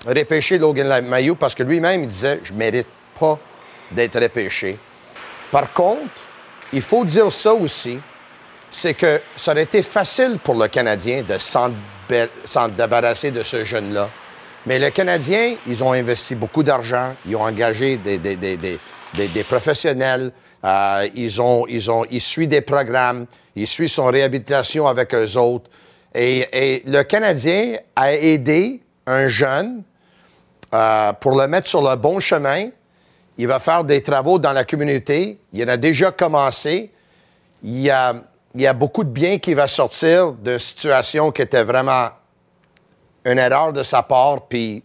repêché 0.06 0.58
Logan 0.58 1.06
Mayou 1.06 1.36
parce 1.36 1.56
que 1.56 1.64
lui-même, 1.64 2.04
il 2.04 2.08
disait 2.08 2.40
Je 2.44 2.54
mérite 2.54 2.88
pas 3.20 3.40
d'être 3.92 4.20
repêché. 4.22 4.78
Par 5.52 5.74
contre, 5.74 6.02
il 6.74 6.82
faut 6.82 7.04
dire 7.04 7.32
ça 7.32 7.54
aussi 7.54 8.00
c'est 8.72 8.94
que 8.94 9.22
ça 9.36 9.52
aurait 9.52 9.64
été 9.64 9.84
facile 9.84 10.40
pour 10.42 10.56
le 10.56 10.70
Canadien 10.70 11.24
de 11.24 11.38
s'en 11.38 12.68
débarrasser 12.70 13.30
de 13.30 13.44
ce 13.44 13.66
jeune-là. 13.66 14.10
Mais 14.65 14.78
le 14.78 14.89
Canadien, 14.91 15.56
ils 15.65 15.84
ont 15.84 15.91
investi 15.93 16.36
beaucoup 16.36 16.63
d'argent, 16.63 17.13
ils 17.26 17.36
ont 17.36 17.41
engagé 17.43 17.97
des, 17.97 18.17
des- 18.19 18.36
des- 18.36 18.58
des- 18.58 19.43
professionnels, 19.43 20.32
euh, 20.63 21.08
ils, 21.15 21.41
ont, 21.41 21.65
ils, 21.67 21.89
ont, 21.89 22.06
ils 22.12 22.21
suivent 22.21 22.47
des 22.50 22.62
programmes, 22.62 23.26
ils 23.56 23.67
suivent 23.67 23.89
son 23.89 24.06
réhabilitation 24.06 24.88
avec 24.88 25.13
eux 25.15 25.38
autres. 25.38 25.69
Et, 26.13 26.45
et 26.54 26.84
le 26.86 27.02
Canadien 27.04 27.74
a 27.95 28.13
aidé 28.13 28.82
un 29.08 29.28
jeune 29.28 29.82
euh, 30.74 31.12
pour 31.13 31.36
le 31.39 31.47
mettre 31.47 31.67
sur 31.67 31.82
le 31.82 31.95
bon 31.95 32.19
chemin. 32.19 32.69
Il 33.38 33.47
va 33.47 33.60
faire 33.60 33.84
des 33.84 34.02
travaux 34.02 34.38
dans 34.38 34.54
la 34.54 34.63
communauté. 34.63 35.39
Il 35.54 35.63
en 35.65 35.69
a 35.69 35.78
déjà 35.78 36.12
commencé 36.12 36.91
il 37.63 37.80
y 37.80 37.89
a, 37.89 38.15
il 38.56 38.62
y 38.62 38.67
a 38.67 38.74
beaucoup 38.74 39.04
de 39.04 39.10
bien 39.10 39.39
qui 39.39 39.54
va 39.54 39.67
sortir 39.67 40.34
de 40.34 40.58
situations 40.58 41.32
qui 41.32 41.41
étaient 41.41 41.63
vraiment 41.63 42.10
une 43.26 43.38
erreur 43.40 43.74
de 43.74 43.84
sa 43.84 44.04
part. 44.04 44.42
Puis, 44.48 44.84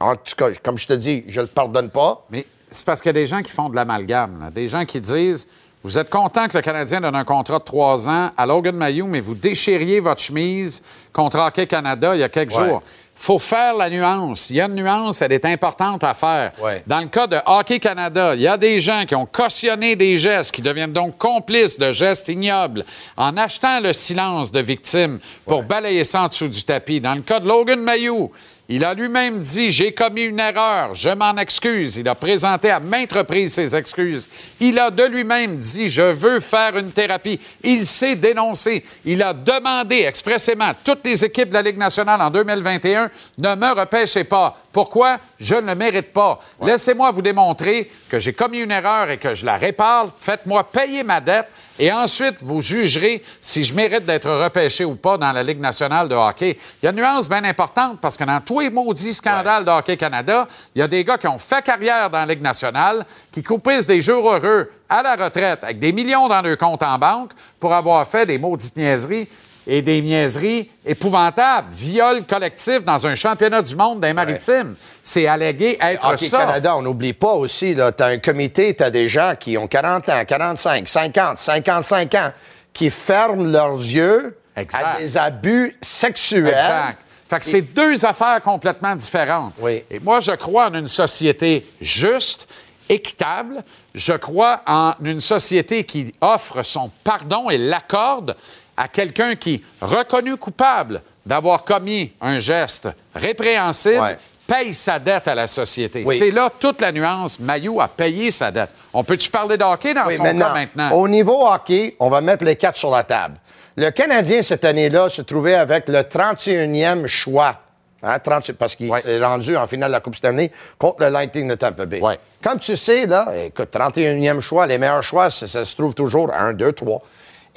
en 0.00 0.14
tout 0.14 0.34
cas, 0.36 0.50
comme 0.62 0.78
je 0.78 0.86
te 0.86 0.92
dis, 0.92 1.24
je 1.28 1.40
ne 1.40 1.46
le 1.46 1.50
pardonne 1.50 1.90
pas. 1.90 2.24
Mais 2.30 2.46
c'est 2.70 2.84
parce 2.84 3.00
qu'il 3.00 3.08
y 3.08 3.10
a 3.10 3.20
des 3.20 3.26
gens 3.26 3.42
qui 3.42 3.50
font 3.50 3.68
de 3.68 3.76
l'amalgame. 3.76 4.40
là. 4.40 4.50
Des 4.50 4.68
gens 4.68 4.84
qui 4.84 5.00
disent 5.00 5.46
Vous 5.84 5.96
êtes 5.96 6.10
content 6.10 6.48
que 6.48 6.56
le 6.56 6.62
Canadien 6.62 7.00
donne 7.00 7.14
un 7.14 7.24
contrat 7.24 7.60
de 7.60 7.64
trois 7.64 8.08
ans 8.08 8.30
à 8.36 8.46
Logan 8.46 8.74
Mayou, 8.76 9.06
mais 9.06 9.20
vous 9.20 9.34
déchiriez 9.36 10.00
votre 10.00 10.20
chemise 10.20 10.82
contre 11.12 11.38
Hockey 11.38 11.66
Canada 11.68 12.14
il 12.16 12.20
y 12.20 12.24
a 12.24 12.28
quelques 12.28 12.52
Ouais. 12.56 12.68
jours. 12.68 12.82
Faut 13.18 13.40
faire 13.40 13.74
la 13.74 13.90
nuance. 13.90 14.50
Il 14.50 14.56
y 14.56 14.60
a 14.60 14.66
une 14.66 14.76
nuance, 14.76 15.20
elle 15.22 15.32
est 15.32 15.44
importante 15.44 16.04
à 16.04 16.14
faire. 16.14 16.52
Ouais. 16.62 16.82
Dans 16.86 17.00
le 17.00 17.08
cas 17.08 17.26
de 17.26 17.36
Hockey 17.44 17.80
Canada, 17.80 18.34
il 18.36 18.42
y 18.42 18.46
a 18.46 18.56
des 18.56 18.80
gens 18.80 19.04
qui 19.06 19.14
ont 19.16 19.26
cautionné 19.26 19.96
des 19.96 20.16
gestes, 20.18 20.52
qui 20.52 20.62
deviennent 20.62 20.92
donc 20.92 21.18
complices 21.18 21.78
de 21.78 21.90
gestes 21.90 22.28
ignobles 22.28 22.84
en 23.16 23.36
achetant 23.36 23.80
le 23.80 23.92
silence 23.92 24.52
de 24.52 24.60
victimes 24.60 25.18
pour 25.44 25.64
balayer 25.64 26.04
ça 26.04 26.22
en 26.22 26.28
dessous 26.28 26.48
du 26.48 26.62
tapis. 26.62 27.00
Dans 27.00 27.14
le 27.14 27.22
cas 27.22 27.40
de 27.40 27.48
Logan 27.48 27.80
Mayou, 27.80 28.30
il 28.70 28.84
a 28.84 28.92
lui-même 28.92 29.40
dit 29.40 29.70
J'ai 29.70 29.92
commis 29.92 30.24
une 30.24 30.38
erreur, 30.38 30.94
je 30.94 31.08
m'en 31.08 31.36
excuse. 31.38 31.96
Il 31.96 32.06
a 32.06 32.14
présenté 32.14 32.70
à 32.70 32.80
maintes 32.80 33.12
reprises 33.12 33.54
ses 33.54 33.74
excuses. 33.74 34.28
Il 34.60 34.78
a 34.78 34.90
de 34.90 35.04
lui-même 35.04 35.56
dit 35.56 35.88
Je 35.88 36.02
veux 36.02 36.38
faire 36.40 36.76
une 36.76 36.92
thérapie. 36.92 37.40
Il 37.62 37.86
s'est 37.86 38.16
dénoncé. 38.16 38.84
Il 39.06 39.22
a 39.22 39.32
demandé 39.32 40.04
expressément 40.06 40.66
à 40.66 40.74
toutes 40.74 41.04
les 41.06 41.24
équipes 41.24 41.48
de 41.48 41.54
la 41.54 41.62
Ligue 41.62 41.78
nationale 41.78 42.20
en 42.20 42.28
2021 42.28 43.10
Ne 43.38 43.54
me 43.54 43.80
repêchez 43.80 44.24
pas. 44.24 44.54
Pourquoi? 44.70 45.16
Je 45.38 45.54
ne 45.54 45.68
le 45.68 45.74
mérite 45.74 46.12
pas. 46.12 46.38
Laissez-moi 46.62 47.10
vous 47.10 47.22
démontrer 47.22 47.90
que 48.08 48.18
j'ai 48.18 48.34
commis 48.34 48.60
une 48.60 48.70
erreur 48.70 49.10
et 49.10 49.16
que 49.16 49.34
je 49.34 49.46
la 49.46 49.56
répare. 49.56 50.10
Faites-moi 50.18 50.64
payer 50.64 51.02
ma 51.02 51.20
dette. 51.20 51.46
Et 51.78 51.92
ensuite, 51.92 52.42
vous 52.42 52.60
jugerez 52.60 53.22
si 53.40 53.62
je 53.62 53.72
mérite 53.72 54.04
d'être 54.04 54.28
repêché 54.28 54.84
ou 54.84 54.96
pas 54.96 55.16
dans 55.16 55.30
la 55.30 55.42
Ligue 55.42 55.60
nationale 55.60 56.08
de 56.08 56.14
hockey. 56.14 56.58
Il 56.82 56.86
y 56.86 56.88
a 56.88 56.90
une 56.90 56.96
nuance 56.96 57.28
bien 57.28 57.44
importante 57.44 57.98
parce 58.00 58.16
que 58.16 58.24
dans 58.24 58.40
tous 58.40 58.60
les 58.60 58.70
maudits 58.70 59.14
scandales 59.14 59.64
de 59.64 59.70
Hockey 59.70 59.96
Canada, 59.96 60.48
il 60.74 60.80
y 60.80 60.82
a 60.82 60.88
des 60.88 61.04
gars 61.04 61.16
qui 61.16 61.28
ont 61.28 61.38
fait 61.38 61.62
carrière 61.62 62.10
dans 62.10 62.18
la 62.18 62.26
Ligue 62.26 62.42
nationale, 62.42 63.04
qui 63.30 63.42
coupissent 63.42 63.86
des 63.86 64.02
jours 64.02 64.28
heureux 64.28 64.70
à 64.88 65.02
la 65.02 65.14
retraite 65.14 65.62
avec 65.62 65.78
des 65.78 65.92
millions 65.92 66.26
dans 66.26 66.42
leur 66.42 66.58
compte 66.58 66.82
en 66.82 66.98
banque 66.98 67.30
pour 67.60 67.72
avoir 67.72 68.06
fait 68.08 68.26
des 68.26 68.38
maudites 68.38 68.76
niaiseries. 68.76 69.28
Et 69.70 69.82
des 69.82 70.00
niaiseries 70.00 70.70
épouvantables. 70.84 71.68
Viol 71.72 72.24
collectif 72.24 72.82
dans 72.82 73.06
un 73.06 73.14
championnat 73.14 73.60
du 73.60 73.76
monde 73.76 74.00
des 74.00 74.14
maritimes. 74.14 74.74
C'est 75.02 75.26
allégué 75.26 75.76
être 75.78 76.08
Hockey 76.08 76.26
ça. 76.26 76.46
Canada, 76.46 76.74
on 76.76 76.82
n'oublie 76.82 77.12
pas 77.12 77.34
aussi, 77.34 77.74
tu 77.74 77.80
as 78.02 78.06
un 78.06 78.16
comité, 78.16 78.74
tu 78.74 78.82
as 78.82 78.90
des 78.90 79.08
gens 79.10 79.34
qui 79.38 79.58
ont 79.58 79.66
40 79.66 80.08
ans, 80.08 80.24
45, 80.26 80.88
50, 80.88 81.38
55 81.38 82.14
ans, 82.14 82.32
qui 82.72 82.88
ferment 82.88 83.44
leurs 83.44 83.76
yeux 83.76 84.38
Exact. 84.56 84.84
à 84.96 84.98
des 84.98 85.16
abus 85.18 85.76
sexuels. 85.82 86.46
Exact. 86.48 87.02
Fait 87.28 87.38
que 87.38 87.44
c'est 87.44 87.60
deux 87.60 88.06
affaires 88.06 88.40
complètement 88.40 88.96
différentes. 88.96 89.52
Oui. 89.58 89.84
Et 89.90 90.00
moi, 90.00 90.20
je 90.20 90.32
crois 90.32 90.70
en 90.70 90.74
une 90.74 90.88
société 90.88 91.66
juste, 91.78 92.48
équitable. 92.88 93.62
Je 93.94 94.14
crois 94.14 94.62
en 94.66 94.94
une 95.04 95.20
société 95.20 95.84
qui 95.84 96.10
offre 96.22 96.62
son 96.62 96.90
pardon 97.04 97.50
et 97.50 97.58
l'accorde 97.58 98.34
à 98.78 98.86
quelqu'un 98.86 99.34
qui, 99.34 99.62
reconnu 99.80 100.36
coupable 100.36 101.02
d'avoir 101.26 101.64
commis 101.64 102.12
un 102.20 102.38
geste 102.38 102.88
répréhensible, 103.14 103.98
Ouais. 104.00 104.16
paye 104.46 104.72
sa 104.72 104.98
dette 105.00 105.26
à 105.26 105.34
la 105.34 105.46
société. 105.48 106.04
Oui. 106.06 106.16
C'est 106.16 106.30
là 106.30 106.48
toute 106.58 106.80
la 106.80 106.92
nuance. 106.92 107.40
Maillot 107.40 107.80
a 107.80 107.88
payé 107.88 108.30
sa 108.30 108.50
dette. 108.52 108.70
On 108.94 109.02
peut-tu 109.02 109.28
parler 109.30 109.56
de 109.56 109.64
hockey 109.64 109.92
dans 109.94 110.06
Oui, 110.06 110.14
son 110.14 110.22
cas 110.22 110.32
maintenant? 110.32 110.92
Au 110.92 111.08
niveau 111.08 111.46
hockey, 111.46 111.96
on 111.98 112.08
va 112.08 112.20
mettre 112.20 112.44
les 112.44 112.56
quatre 112.56 112.76
sur 112.76 112.90
la 112.90 113.02
table. 113.02 113.34
Le 113.76 113.90
Canadien, 113.90 114.42
cette 114.42 114.64
année-là, 114.64 115.08
se 115.08 115.22
trouvait 115.22 115.54
avec 115.54 115.88
le 115.88 116.02
31e 116.02 117.06
choix. 117.06 117.56
Hein, 118.00 118.20
30 118.20 118.52
parce 118.52 118.76
qu'il 118.76 118.88
Ouais. 118.90 119.02
s'est 119.02 119.18
rendu 119.20 119.56
en 119.56 119.66
finale 119.66 119.90
de 119.90 119.94
la 119.94 120.00
Coupe 120.00 120.14
Stanley 120.14 120.52
contre 120.78 121.02
le 121.02 121.10
Lightning 121.10 121.48
de 121.48 121.56
Tampa 121.56 121.84
Bay. 121.84 122.00
Ouais. 122.00 122.16
Comme 122.40 122.60
tu 122.60 122.76
sais, 122.76 123.06
là, 123.06 123.26
écoute, 123.44 123.70
31e 123.72 124.40
choix, 124.40 124.68
les 124.68 124.78
meilleurs 124.78 125.02
choix, 125.02 125.30
ça, 125.30 125.48
ça 125.48 125.64
se 125.64 125.74
trouve 125.74 125.94
toujours 125.94 126.32
1, 126.32 126.52
2, 126.52 126.70
3. 126.72 127.02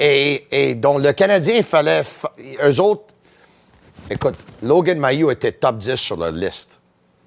Et, 0.03 0.47
et 0.51 0.75
donc, 0.75 1.03
le 1.03 1.11
Canadien, 1.13 1.55
il 1.57 1.63
fallait. 1.63 2.01
fa- 2.03 2.31
Eux 2.65 2.79
autres. 2.81 3.13
Écoute, 4.09 4.33
Logan 4.63 4.97
Mailloux 4.97 5.29
était 5.29 5.51
top 5.51 5.77
10 5.77 5.95
sur 5.95 6.17
leur 6.17 6.31
liste. 6.31 6.79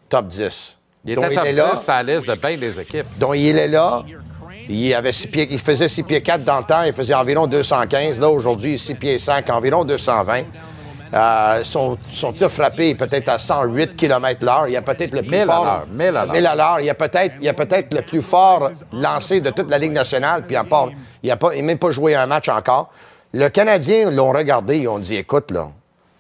Top 0.09 0.27
10. 0.27 0.77
Il 1.07 1.15
Donc, 1.15 1.27
était 1.27 1.35
top 1.37 1.45
est 1.47 1.53
10 1.53 1.57
là. 1.59 1.75
à 1.89 2.03
la 2.03 2.15
liste 2.15 2.29
de 2.29 2.35
bien 2.35 2.57
des 2.57 2.81
équipes. 2.81 3.07
Donc, 3.17 3.35
il 3.37 3.57
est 3.57 3.69
là. 3.69 4.03
Il, 4.69 4.93
avait 4.95 5.13
six 5.13 5.27
pieds, 5.29 5.47
il 5.51 5.61
faisait 5.61 5.89
6 5.89 6.03
pieds 6.03 6.21
4 6.23 6.43
dans 6.43 6.59
le 6.59 6.65
temps. 6.65 6.83
Il 6.83 6.93
faisait 6.93 7.15
environ 7.15 7.47
215. 7.47 8.19
Là, 8.19 8.29
aujourd'hui, 8.31 8.73
il 8.73 8.75
est 8.75 8.79
6 8.79 8.95
pieds 8.97 9.19
5, 9.19 9.49
environ 9.51 9.85
220. 9.85 10.43
Euh, 11.13 11.63
son, 11.63 11.97
son 12.11 12.33
tir 12.33 12.51
frappé 12.51 12.89
est 12.89 12.95
peut-être 12.97 13.29
à 13.29 13.39
108 13.39 13.95
km 13.95 14.45
l'heure. 14.45 14.65
Il 14.67 14.73
y 14.73 14.77
a 14.77 14.83
peut-être 14.83 15.13
le 15.13 15.21
plus 15.23 15.31
1000 15.31 15.41
à 15.43 15.47
fort... 15.47 15.65
l'heure, 15.65 15.87
1000 15.93 16.07
à 16.09 16.11
l'heure. 16.25 16.33
1000 16.33 16.47
à 16.47 16.55
l'heure. 16.57 16.81
Il 16.81 16.87
y 16.87 16.91
a 16.91 16.95
peut-être 16.95 17.35
il 17.41 17.97
le 17.97 18.03
plus 18.03 18.23
fort 18.23 18.71
lancé 18.93 19.41
de 19.41 19.51
toute 19.51 19.71
la 19.71 19.79
Ligue 19.79 19.93
nationale. 19.93 20.45
Puis 20.45 20.57
à 20.57 20.65
part, 20.65 20.89
il 21.25 21.29
n'a 21.29 21.63
même 21.63 21.79
pas 21.79 21.91
joué 21.91 22.15
un 22.15 22.27
match 22.27 22.49
encore. 22.49 22.93
Le 23.33 23.49
Canadien 23.49 24.11
l'ont 24.11 24.31
regardé 24.31 24.81
et 24.81 24.89
ont 24.89 24.99
dit, 24.99 25.17
écoute, 25.17 25.51
là, 25.51 25.71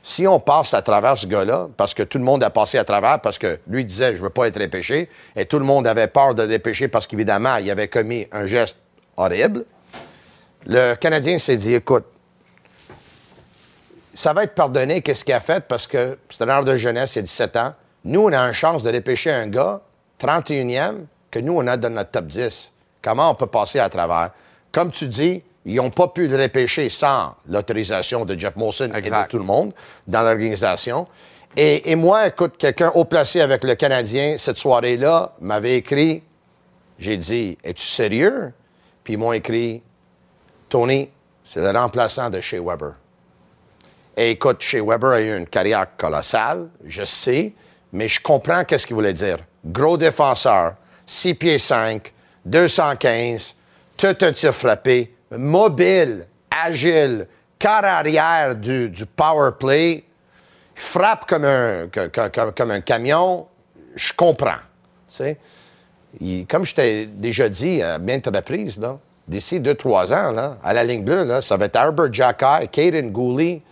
si 0.02 0.26
on 0.26 0.40
passe 0.40 0.74
à 0.74 0.82
travers 0.82 1.16
ce 1.16 1.26
gars-là, 1.26 1.68
parce 1.76 1.94
que 1.94 2.02
tout 2.02 2.18
le 2.18 2.24
monde 2.24 2.42
a 2.42 2.50
passé 2.50 2.78
à 2.78 2.84
travers, 2.84 3.20
parce 3.20 3.38
que 3.38 3.58
lui 3.68 3.84
disait, 3.84 4.16
je 4.16 4.22
veux 4.22 4.30
pas 4.30 4.48
être 4.48 4.58
dépêché, 4.58 5.08
et 5.36 5.44
tout 5.44 5.58
le 5.58 5.64
monde 5.64 5.86
avait 5.86 6.08
peur 6.08 6.34
de 6.34 6.46
dépêcher 6.46 6.88
parce 6.88 7.06
qu'évidemment, 7.06 7.56
il 7.56 7.70
avait 7.70 7.88
commis 7.88 8.26
un 8.32 8.46
geste 8.46 8.78
horrible, 9.16 9.64
le 10.66 10.94
Canadien 10.94 11.38
s'est 11.38 11.56
dit, 11.58 11.74
écoute, 11.74 12.04
ça 14.14 14.32
va 14.32 14.44
être 14.44 14.54
pardonné, 14.54 15.02
qu'est-ce 15.02 15.24
qu'il 15.24 15.34
a 15.34 15.40
fait, 15.40 15.64
parce 15.66 15.86
que 15.86 16.18
c'est 16.30 16.42
un 16.44 16.48
heure 16.48 16.64
de 16.64 16.76
jeunesse, 16.76 17.14
il 17.14 17.18
y 17.18 17.20
a 17.20 17.22
17 17.22 17.56
ans. 17.56 17.74
Nous, 18.04 18.20
on 18.20 18.32
a 18.32 18.38
une 18.38 18.54
chance 18.54 18.82
de 18.82 18.90
dépêcher 18.90 19.30
un 19.30 19.48
gars, 19.48 19.80
31e, 20.20 21.04
que 21.30 21.40
nous, 21.40 21.54
on 21.56 21.66
a 21.66 21.76
dans 21.76 21.90
notre 21.90 22.10
top 22.10 22.26
10. 22.26 22.72
Comment 23.02 23.30
on 23.30 23.34
peut 23.34 23.46
passer 23.46 23.80
à 23.80 23.88
travers? 23.88 24.30
Comme 24.74 24.90
tu 24.90 25.06
dis, 25.06 25.40
ils 25.64 25.76
n'ont 25.76 25.90
pas 25.90 26.08
pu 26.08 26.26
le 26.26 26.36
repêcher 26.36 26.88
sans 26.88 27.36
l'autorisation 27.48 28.24
de 28.24 28.36
Jeff 28.36 28.56
Molson 28.56 28.90
et 28.92 29.00
de 29.00 29.28
tout 29.28 29.38
le 29.38 29.44
monde 29.44 29.72
dans 30.08 30.22
l'organisation. 30.22 31.06
Et, 31.56 31.92
et 31.92 31.94
moi, 31.94 32.26
écoute, 32.26 32.56
quelqu'un 32.58 32.90
haut 32.96 33.04
placé 33.04 33.40
avec 33.40 33.62
le 33.62 33.76
Canadien, 33.76 34.34
cette 34.36 34.56
soirée-là, 34.56 35.36
m'avait 35.40 35.76
écrit, 35.76 36.24
j'ai 36.98 37.16
dit, 37.16 37.56
es-tu 37.62 37.84
sérieux? 37.84 38.52
Puis 39.04 39.12
ils 39.12 39.16
m'ont 39.16 39.32
écrit, 39.32 39.80
Tony, 40.68 41.08
c'est 41.44 41.60
le 41.60 41.78
remplaçant 41.78 42.28
de 42.28 42.40
Shea 42.40 42.60
Weber. 42.60 42.94
Et 44.16 44.32
écoute, 44.32 44.60
Shea 44.60 44.82
Weber 44.82 45.10
a 45.10 45.20
eu 45.20 45.38
une 45.38 45.46
carrière 45.46 45.86
colossale, 45.96 46.68
je 46.84 47.04
sais, 47.04 47.52
mais 47.92 48.08
je 48.08 48.20
comprends 48.20 48.64
qu'est-ce 48.64 48.88
qu'il 48.88 48.96
voulait 48.96 49.12
dire. 49.12 49.38
Gros 49.64 49.96
défenseur, 49.96 50.74
6 51.06 51.34
pieds 51.34 51.58
5, 51.58 52.12
215, 52.44 53.54
tout 53.96 54.16
un 54.20 54.32
tir 54.32 54.54
frappé, 54.54 55.14
mobile, 55.30 56.26
agile, 56.50 57.26
quart 57.58 57.84
arrière 57.84 58.54
du, 58.54 58.90
du 58.90 59.06
power 59.06 59.50
play, 59.58 60.04
frappe 60.74 61.26
comme 61.26 61.44
un, 61.44 62.80
camion, 62.80 63.46
je 63.94 64.12
comprends. 64.12 64.60
comme 66.48 66.64
je 66.64 66.74
t'ai 66.74 67.06
déjà 67.06 67.48
dit 67.48 67.82
à 67.82 67.98
de 67.98 68.36
reprises, 68.36 68.80
d'ici 69.26 69.60
2-3 69.60 70.14
ans, 70.14 70.56
à 70.62 70.72
la 70.72 70.84
ligne 70.84 71.04
bleue, 71.04 71.40
ça 71.40 71.56
va 71.56 71.66
être 71.66 71.76
Albert 71.76 72.12
Jackai, 72.12 72.68
Caden 72.70 73.10
Gooley, 73.10 73.62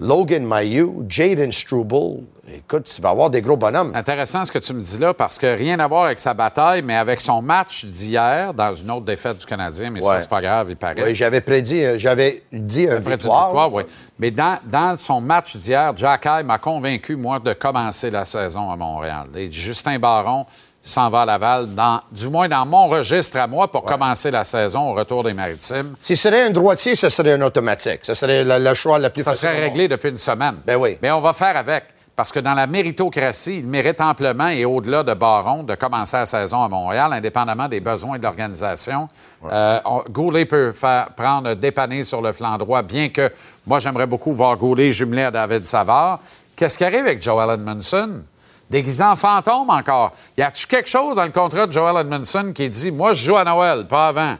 Logan 0.00 0.44
Mailloux, 0.44 1.04
Jaden 1.08 1.52
Struble. 1.52 2.24
Écoute, 2.54 2.84
tu 2.84 3.02
vas 3.02 3.10
avoir 3.10 3.28
des 3.30 3.42
gros 3.42 3.56
bonhommes. 3.56 3.92
Intéressant 3.94 4.44
ce 4.44 4.50
que 4.52 4.58
tu 4.58 4.72
me 4.72 4.80
dis 4.80 4.98
là, 4.98 5.12
parce 5.12 5.38
que 5.38 5.46
rien 5.56 5.78
à 5.80 5.86
voir 5.86 6.04
avec 6.06 6.18
sa 6.18 6.32
bataille, 6.32 6.82
mais 6.82 6.96
avec 6.96 7.20
son 7.20 7.42
match 7.42 7.84
d'hier, 7.84 8.54
dans 8.54 8.74
une 8.74 8.90
autre 8.90 9.04
défaite 9.04 9.36
du 9.38 9.44
Canadien, 9.46 9.90
mais 9.90 10.00
ça, 10.00 10.20
c'est 10.20 10.30
pas 10.30 10.40
grave, 10.40 10.68
il 10.70 10.76
paraît. 10.76 11.02
Oui, 11.02 11.14
j'avais 11.14 11.40
prédit, 11.42 11.84
euh, 11.84 11.98
j'avais 11.98 12.42
dit 12.52 12.88
un 12.88 12.96
victoire. 13.00 13.48
victoire, 13.48 13.72
oui. 13.74 13.82
Mais 14.18 14.30
dans, 14.30 14.58
dans 14.64 14.96
son 14.96 15.20
match 15.20 15.56
d'hier, 15.56 15.92
Jack 15.96 16.24
High 16.26 16.46
m'a 16.46 16.58
convaincu, 16.58 17.16
moi, 17.16 17.38
de 17.38 17.52
commencer 17.52 18.10
la 18.10 18.24
saison 18.24 18.70
à 18.70 18.76
Montréal. 18.76 19.26
Et 19.36 19.52
Justin 19.52 19.98
Baron 19.98 20.46
s'en 20.82 21.10
va 21.10 21.22
à 21.22 21.26
Laval, 21.26 21.74
dans, 21.74 22.00
du 22.10 22.28
moins 22.28 22.48
dans 22.48 22.64
mon 22.64 22.88
registre 22.88 23.36
à 23.36 23.46
moi, 23.46 23.70
pour 23.70 23.82
commencer 23.84 24.30
la 24.30 24.44
saison 24.44 24.90
au 24.90 24.94
retour 24.94 25.22
des 25.22 25.34
Maritimes. 25.34 25.94
Si 26.00 26.16
ce 26.16 26.22
serait 26.30 26.44
un 26.44 26.50
droitier, 26.50 26.94
ce 26.94 27.10
serait 27.10 27.32
un 27.32 27.42
automatique. 27.42 28.00
Ce 28.04 28.14
serait 28.14 28.42
le, 28.42 28.58
le 28.58 28.74
choix 28.74 28.98
le 28.98 29.10
plus 29.10 29.22
Ça 29.22 29.32
facile. 29.32 29.48
serait 29.50 29.60
réglé 29.64 29.86
depuis 29.86 30.08
une 30.08 30.16
semaine. 30.16 30.56
Ben 30.66 30.76
oui. 30.76 30.96
Mais 31.02 31.10
on 31.10 31.20
va 31.20 31.34
faire 31.34 31.54
avec. 31.56 31.84
Parce 32.18 32.32
que 32.32 32.40
dans 32.40 32.54
la 32.54 32.66
méritocratie, 32.66 33.58
il 33.58 33.68
mérite 33.68 34.00
amplement 34.00 34.48
et 34.48 34.64
au-delà 34.64 35.04
de 35.04 35.14
Baron 35.14 35.62
de 35.62 35.76
commencer 35.76 36.16
la 36.16 36.26
saison 36.26 36.64
à 36.64 36.68
Montréal, 36.68 37.12
indépendamment 37.12 37.68
des 37.68 37.78
besoins 37.78 38.18
de 38.18 38.24
l'organisation. 38.24 39.06
Euh, 39.44 39.78
Goulet 40.10 40.44
peut 40.44 40.72
faire, 40.72 41.10
prendre 41.16 41.54
dépanner 41.54 42.02
sur 42.02 42.20
le 42.20 42.32
flanc 42.32 42.58
droit, 42.58 42.82
bien 42.82 43.08
que 43.08 43.30
moi, 43.64 43.78
j'aimerais 43.78 44.08
beaucoup 44.08 44.32
voir 44.32 44.56
Goulet 44.56 44.90
jumelé 44.90 45.22
à 45.22 45.30
David 45.30 45.64
Savard. 45.64 46.18
Qu'est-ce 46.56 46.76
qui 46.76 46.82
arrive 46.82 47.06
avec 47.06 47.22
Joel 47.22 47.50
Edmondson? 47.50 48.24
Déguisé 48.68 49.04
en 49.04 49.14
fantôme 49.14 49.70
encore. 49.70 50.10
Y 50.36 50.42
a-tu 50.42 50.66
quelque 50.66 50.88
chose 50.88 51.14
dans 51.14 51.24
le 51.24 51.30
contrat 51.30 51.68
de 51.68 51.72
Joel 51.72 51.98
Edmondson 52.00 52.50
qui 52.52 52.68
dit 52.68 52.90
Moi, 52.90 53.12
je 53.12 53.26
joue 53.26 53.36
à 53.36 53.44
Noël, 53.44 53.86
pas 53.86 54.08
avant? 54.08 54.34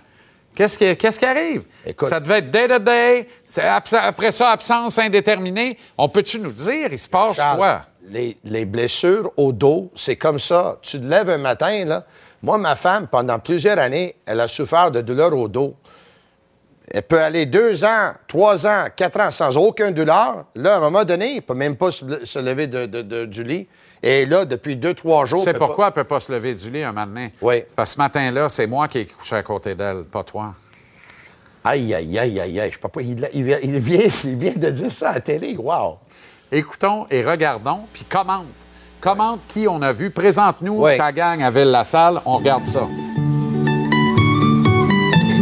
Qu'est-ce 0.59 1.19
qui, 1.21 1.25
arrive? 1.25 1.63
Écoute. 1.87 2.09
ça 2.09 2.19
devait 2.19 2.39
être 2.39 2.51
day-to-day. 2.51 3.29
après 4.03 4.33
ça, 4.33 4.51
absence 4.51 4.99
indéterminée. 4.99 5.79
On 5.97 6.09
peut-tu 6.09 6.41
nous 6.41 6.51
dire, 6.51 6.89
il 6.91 6.99
se 6.99 7.09
passe 7.09 7.37
Charles, 7.37 7.57
quoi? 7.57 7.83
Les, 8.11 8.37
les 8.43 8.65
blessures 8.65 9.31
au 9.37 9.53
dos, 9.53 9.93
c'est 9.95 10.17
comme 10.17 10.41
ça. 10.41 10.79
Tu 10.83 11.01
te 11.01 11.07
lèves 11.07 11.31
un 11.31 11.39
matin, 11.39 11.85
là. 11.85 12.05
Moi, 12.43 12.59
ma 12.59 12.75
femme, 12.75 13.07
pendant 13.07 13.39
plusieurs 13.39 13.79
années, 13.79 14.17
elle 14.27 14.41
a 14.41 14.49
souffert 14.49 14.91
de 14.91 15.01
douleurs 15.01 15.37
au 15.37 15.47
dos. 15.47 15.77
Elle 16.91 17.03
peut 17.03 17.21
aller 17.21 17.47
deux 17.47 17.85
ans, 17.85 18.13
trois 18.27 18.67
ans, 18.67 18.87
quatre 18.97 19.21
ans 19.21 19.31
sans 19.31 19.57
aucune 19.57 19.91
douleur. 19.93 20.47
Là, 20.57 20.75
à 20.75 20.77
un 20.79 20.81
moment 20.81 21.05
donné, 21.05 21.29
elle 21.31 21.37
ne 21.37 21.41
peut 21.41 21.55
même 21.55 21.77
pas 21.77 21.93
se, 21.93 22.05
se 22.25 22.39
lever 22.41 22.67
de- 22.67 22.87
de- 22.87 23.03
de- 23.03 23.25
du 23.27 23.45
lit. 23.45 23.69
Et 24.03 24.27
là, 24.27 24.45
depuis 24.45 24.77
deux, 24.77 24.95
trois 24.95 25.25
jours... 25.25 25.45
Peut 25.45 25.53
pourquoi 25.55 25.87
elle 25.87 25.91
ne 25.91 25.95
peut 25.95 26.05
pas 26.05 26.21
se 26.21 26.33
lever 26.33 26.55
du 26.55 26.71
lit 26.71 26.85
un 26.85 26.93
donné? 26.93 27.33
Oui. 27.41 27.57
C'est 27.67 27.75
Parce 27.75 27.91
que 27.91 27.95
ce 27.95 27.99
matin-là, 28.01 28.49
c'est 28.49 28.67
moi 28.67 28.87
qui 28.89 28.99
ai 28.99 29.07
couché 29.07 29.37
à 29.37 29.43
côté 29.43 29.75
d'elle, 29.75 30.05
pas 30.05 30.23
toi. 30.23 30.55
Aïe, 31.65 31.93
aïe, 31.95 32.19
aïe, 32.19 32.41
aïe, 32.41 32.61
aïe. 32.61 32.71
Je 32.71 32.79
sais 32.81 32.89
pas, 32.89 33.01
il, 33.01 33.29
il 33.35 33.43
vient, 33.45 33.59
il, 33.63 33.79
vient, 34.37 34.53
de 34.55 34.71
dire 34.71 34.93
ça 34.93 35.11
à 35.11 35.15
la 35.15 35.21
télé. 35.21 35.57
Wow! 35.57 35.99
Écoutons 36.51 37.07
et 37.11 37.23
regardons, 37.23 37.81
puis 37.93 38.05
commente. 38.05 38.47
Commente 39.01 39.41
qui 39.49 39.67
on 39.69 39.83
a 39.83 39.93
vu. 39.93 40.11
Présente-nous 40.11 40.85
Oui. 40.85 40.97
ta 40.97 41.13
gang 41.13 41.43
à 41.43 41.51
Ville-la-Salle. 41.51 42.21
On 42.25 42.39
regarde 42.39 42.65
ça. 42.65 42.81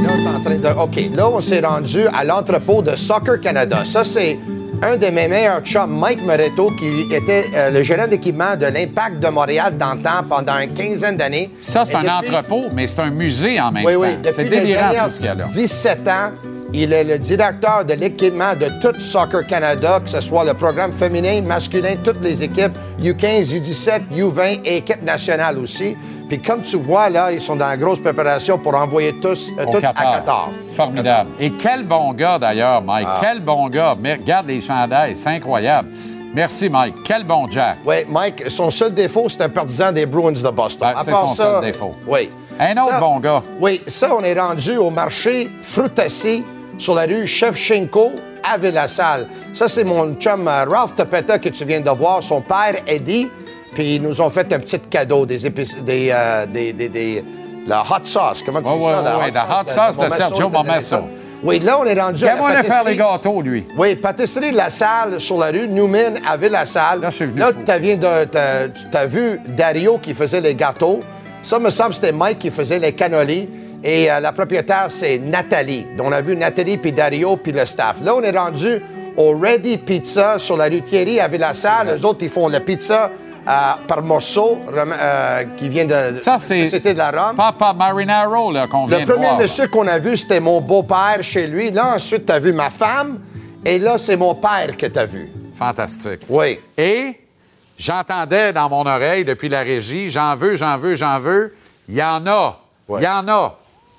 Là, 0.02 0.30
en 0.36 0.40
train 0.40 0.58
de- 0.58 0.80
OK, 0.80 1.14
là, 1.14 1.28
on 1.28 1.40
s'est 1.40 1.60
rendu 1.60 2.06
à 2.08 2.24
l'entrepôt 2.24 2.82
de 2.82 2.96
Soccer 2.96 3.40
Canada. 3.40 3.84
Ça, 3.84 4.04
c'est 4.04 4.38
un 4.82 4.96
de 4.96 5.06
mes 5.06 5.28
meilleurs 5.28 5.60
chums, 5.62 5.90
Mike 5.98 6.22
Moretto, 6.24 6.70
qui 6.72 7.06
était 7.12 7.46
euh, 7.54 7.70
le 7.70 7.82
gérant 7.82 8.06
d'équipement 8.06 8.56
de 8.56 8.66
l'Impact 8.66 9.20
de 9.20 9.28
Montréal 9.28 9.76
dans 9.78 9.94
le 9.94 10.00
temps 10.02 10.22
pendant 10.28 10.58
une 10.58 10.72
quinzaine 10.74 11.16
d'années. 11.16 11.50
Ça, 11.62 11.84
c'est 11.84 11.94
un 11.94 12.00
depuis- 12.00 12.10
entrepôt, 12.34 12.64
mais 12.72 12.86
c'est 12.86 13.00
un 13.00 13.10
musée 13.10 13.60
en 13.60 13.72
même 13.72 13.84
Oui, 13.84 13.94
temps. 13.94 14.00
oui. 14.00 14.08
c'est 14.24 14.44
Depuis 14.44 14.56
les 14.56 14.60
délirant 14.66 15.04
tout 15.04 15.10
ce 15.10 15.16
qu'il 15.16 15.26
y 15.26 15.28
a 15.28 15.34
là. 15.34 15.44
17 15.46 16.08
ans, 16.08 16.30
il 16.74 16.92
est 16.92 17.04
le 17.04 17.18
directeur 17.18 17.84
de 17.84 17.94
l'équipement 17.94 18.54
de 18.54 18.66
tout 18.82 18.98
Soccer 19.00 19.46
Canada, 19.46 20.00
que 20.02 20.10
ce 20.10 20.20
soit 20.20 20.44
le 20.44 20.52
programme 20.52 20.92
féminin, 20.92 21.40
masculin, 21.42 21.94
toutes 22.02 22.20
les 22.22 22.42
équipes, 22.42 22.72
U15, 23.02 23.54
U17, 23.54 24.00
U20 24.14 24.60
et 24.64 24.78
équipe 24.78 25.02
nationale 25.02 25.58
aussi. 25.58 25.96
Puis 26.28 26.40
comme 26.40 26.62
tu 26.62 26.76
vois, 26.76 27.08
là, 27.08 27.30
ils 27.30 27.40
sont 27.40 27.54
dans 27.56 27.68
la 27.68 27.76
grosse 27.76 28.00
préparation 28.00 28.58
pour 28.58 28.74
envoyer 28.74 29.14
tous, 29.20 29.52
euh, 29.58 29.64
tout 29.64 29.76
à 29.78 29.92
Qatar. 29.92 30.50
Formidable. 30.68 31.30
Et 31.38 31.52
quel 31.52 31.84
bon 31.84 32.12
gars, 32.14 32.38
d'ailleurs, 32.38 32.82
Mike. 32.82 33.06
Ah. 33.08 33.18
Quel 33.20 33.40
bon 33.40 33.68
gars. 33.68 33.96
Mais 34.00 34.14
regarde 34.14 34.46
les 34.48 34.60
chandails, 34.60 35.16
c'est 35.16 35.28
incroyable. 35.30 35.88
Merci, 36.34 36.68
Mike. 36.68 36.96
Quel 37.04 37.24
bon 37.24 37.48
Jack. 37.50 37.78
Oui, 37.86 37.96
Mike, 38.08 38.50
son 38.50 38.70
seul 38.70 38.92
défaut, 38.92 39.28
c'est 39.28 39.40
un 39.42 39.48
partisan 39.48 39.92
des 39.92 40.04
Bruins 40.04 40.32
de 40.32 40.50
Boston. 40.50 40.92
Ben, 40.94 41.02
c'est 41.02 41.14
son 41.14 41.28
ça, 41.28 41.44
seul 41.44 41.60
défaut. 41.64 41.94
Oui. 42.06 42.30
Un 42.58 42.72
autre 42.72 42.90
Ça- 42.90 43.00
bon 43.00 43.20
gars. 43.20 43.42
Oui, 43.60 43.80
ça, 43.86 44.14
on 44.14 44.22
est 44.22 44.38
rendu 44.38 44.76
au 44.76 44.90
marché 44.90 45.50
Frutassi 45.62 46.44
sur 46.76 46.94
la 46.94 47.02
rue 47.06 47.26
Chevchenko 47.26 48.12
à 48.42 48.58
Villassal. 48.58 49.28
Ça, 49.52 49.68
c'est 49.68 49.84
mon 49.84 50.14
chum 50.14 50.46
euh, 50.48 50.64
Ralph 50.68 50.94
Topeta 50.94 51.38
que 51.38 51.48
tu 51.48 51.64
viens 51.64 51.80
de 51.80 51.90
voir, 51.90 52.22
son 52.22 52.40
père 52.40 52.76
Eddie. 52.86 53.30
Puis 53.76 53.96
ils 53.96 54.02
nous 54.02 54.20
ont 54.22 54.30
fait 54.30 54.50
un 54.54 54.58
petit 54.58 54.78
cadeau, 54.80 55.26
des 55.26 55.44
épices, 55.46 55.76
des, 55.84 56.10
euh, 56.10 56.46
des, 56.46 56.72
des, 56.72 56.88
des- 56.88 57.24
la 57.66 57.82
hot 57.82 58.04
sauce. 58.04 58.42
Comment 58.44 58.62
tu 58.62 58.68
Ouais, 58.70 58.78
dis 58.78 58.84
ouais, 58.84 58.90
ça? 58.92 59.18
ouais, 59.18 59.30
la 59.32 59.44
hot 59.60 59.64
sauce 59.92 59.98
de 60.04 60.08
Sergio 60.10 60.48
de. 60.48 60.96
Oui, 61.42 61.58
là, 61.60 61.78
on 61.78 61.84
est 61.84 62.00
rendu 62.00 62.24
à 62.26 62.36
la 62.54 62.62
de 62.62 62.66
faire 62.66 62.84
les 62.84 62.96
gâteaux, 62.96 63.42
lui. 63.42 63.66
Oui, 63.76 63.94
pâtisserie 63.96 64.52
La 64.52 64.70
Salle 64.70 65.20
sur 65.20 65.36
la 65.38 65.48
rue 65.48 65.68
Newman 65.68 66.18
à 66.26 66.38
Ville-la-Salle. 66.38 67.00
Là, 67.02 67.10
je 67.10 67.16
suis 67.16 67.26
venu 67.26 67.40
Là, 67.40 67.52
de- 67.52 68.70
tu 68.90 68.96
as 68.96 69.06
vu 69.06 69.40
Dario 69.46 69.98
qui 69.98 70.14
faisait 70.14 70.40
les 70.40 70.54
gâteaux. 70.54 71.02
Ça, 71.42 71.58
me 71.58 71.68
semble, 71.68 71.92
c'était 71.92 72.12
Mike 72.12 72.38
qui 72.38 72.50
faisait 72.50 72.78
les 72.78 72.92
cannolis. 72.92 73.50
Et 73.84 74.10
euh, 74.10 74.18
la 74.20 74.32
propriétaire, 74.32 74.86
c'est 74.88 75.18
Nathalie. 75.18 75.86
Donc, 75.98 76.06
on 76.08 76.12
a 76.12 76.22
vu 76.22 76.34
Nathalie, 76.36 76.78
puis 76.78 76.92
Dario, 76.92 77.36
puis 77.36 77.52
le 77.52 77.66
staff. 77.66 77.96
Là, 78.02 78.14
on 78.16 78.22
est 78.22 78.36
rendu 78.36 78.80
au 79.18 79.36
Ready 79.38 79.76
Pizza 79.78 80.38
sur 80.38 80.56
la 80.56 80.64
rue 80.64 80.80
Thierry 80.80 81.20
à 81.20 81.28
Ville-la-Salle. 81.28 81.88
Les 81.94 82.04
autres, 82.04 82.20
ils 82.22 82.30
font 82.30 82.48
la 82.48 82.60
pizza 82.60 83.10
par 83.46 84.02
morceau 84.02 84.60
rem- 84.66 84.92
euh, 84.98 85.44
qui 85.56 85.68
vient 85.68 85.84
de 85.84 86.16
Ça, 86.20 86.38
c'est 86.38 86.64
Société 86.64 86.92
de 86.92 86.98
la 86.98 87.10
Rome. 87.10 87.36
Papa 87.36 87.72
Marinaro 87.72 88.50
là, 88.52 88.66
qu'on 88.66 88.86
vient 88.86 88.98
Le 88.98 89.04
de 89.04 89.10
premier 89.12 89.26
voir. 89.28 89.38
monsieur 89.38 89.68
qu'on 89.68 89.86
a 89.86 89.98
vu, 89.98 90.16
c'était 90.16 90.40
mon 90.40 90.60
beau-père 90.60 91.18
chez 91.22 91.46
lui. 91.46 91.70
Là, 91.70 91.94
ensuite, 91.94 92.26
tu 92.26 92.32
as 92.32 92.38
vu 92.40 92.52
ma 92.52 92.70
femme. 92.70 93.20
Et 93.64 93.78
là, 93.78 93.98
c'est 93.98 94.16
mon 94.16 94.34
père 94.34 94.76
que 94.76 94.86
tu 94.86 94.98
as 94.98 95.04
vu. 95.06 95.30
Fantastique. 95.54 96.20
Oui. 96.28 96.60
Et 96.76 97.20
j'entendais 97.78 98.52
dans 98.52 98.68
mon 98.68 98.84
oreille 98.86 99.24
depuis 99.24 99.48
la 99.48 99.60
régie, 99.60 100.10
j'en 100.10 100.34
veux, 100.36 100.56
j'en 100.56 100.76
veux, 100.76 100.94
j'en 100.94 101.18
veux. 101.18 101.54
Il 101.88 101.94
y 101.96 102.02
en 102.02 102.26
a. 102.26 102.58
Il 102.88 102.92
Ouais. 102.94 103.02
y 103.02 103.08
en 103.08 103.26
a. 103.28 103.56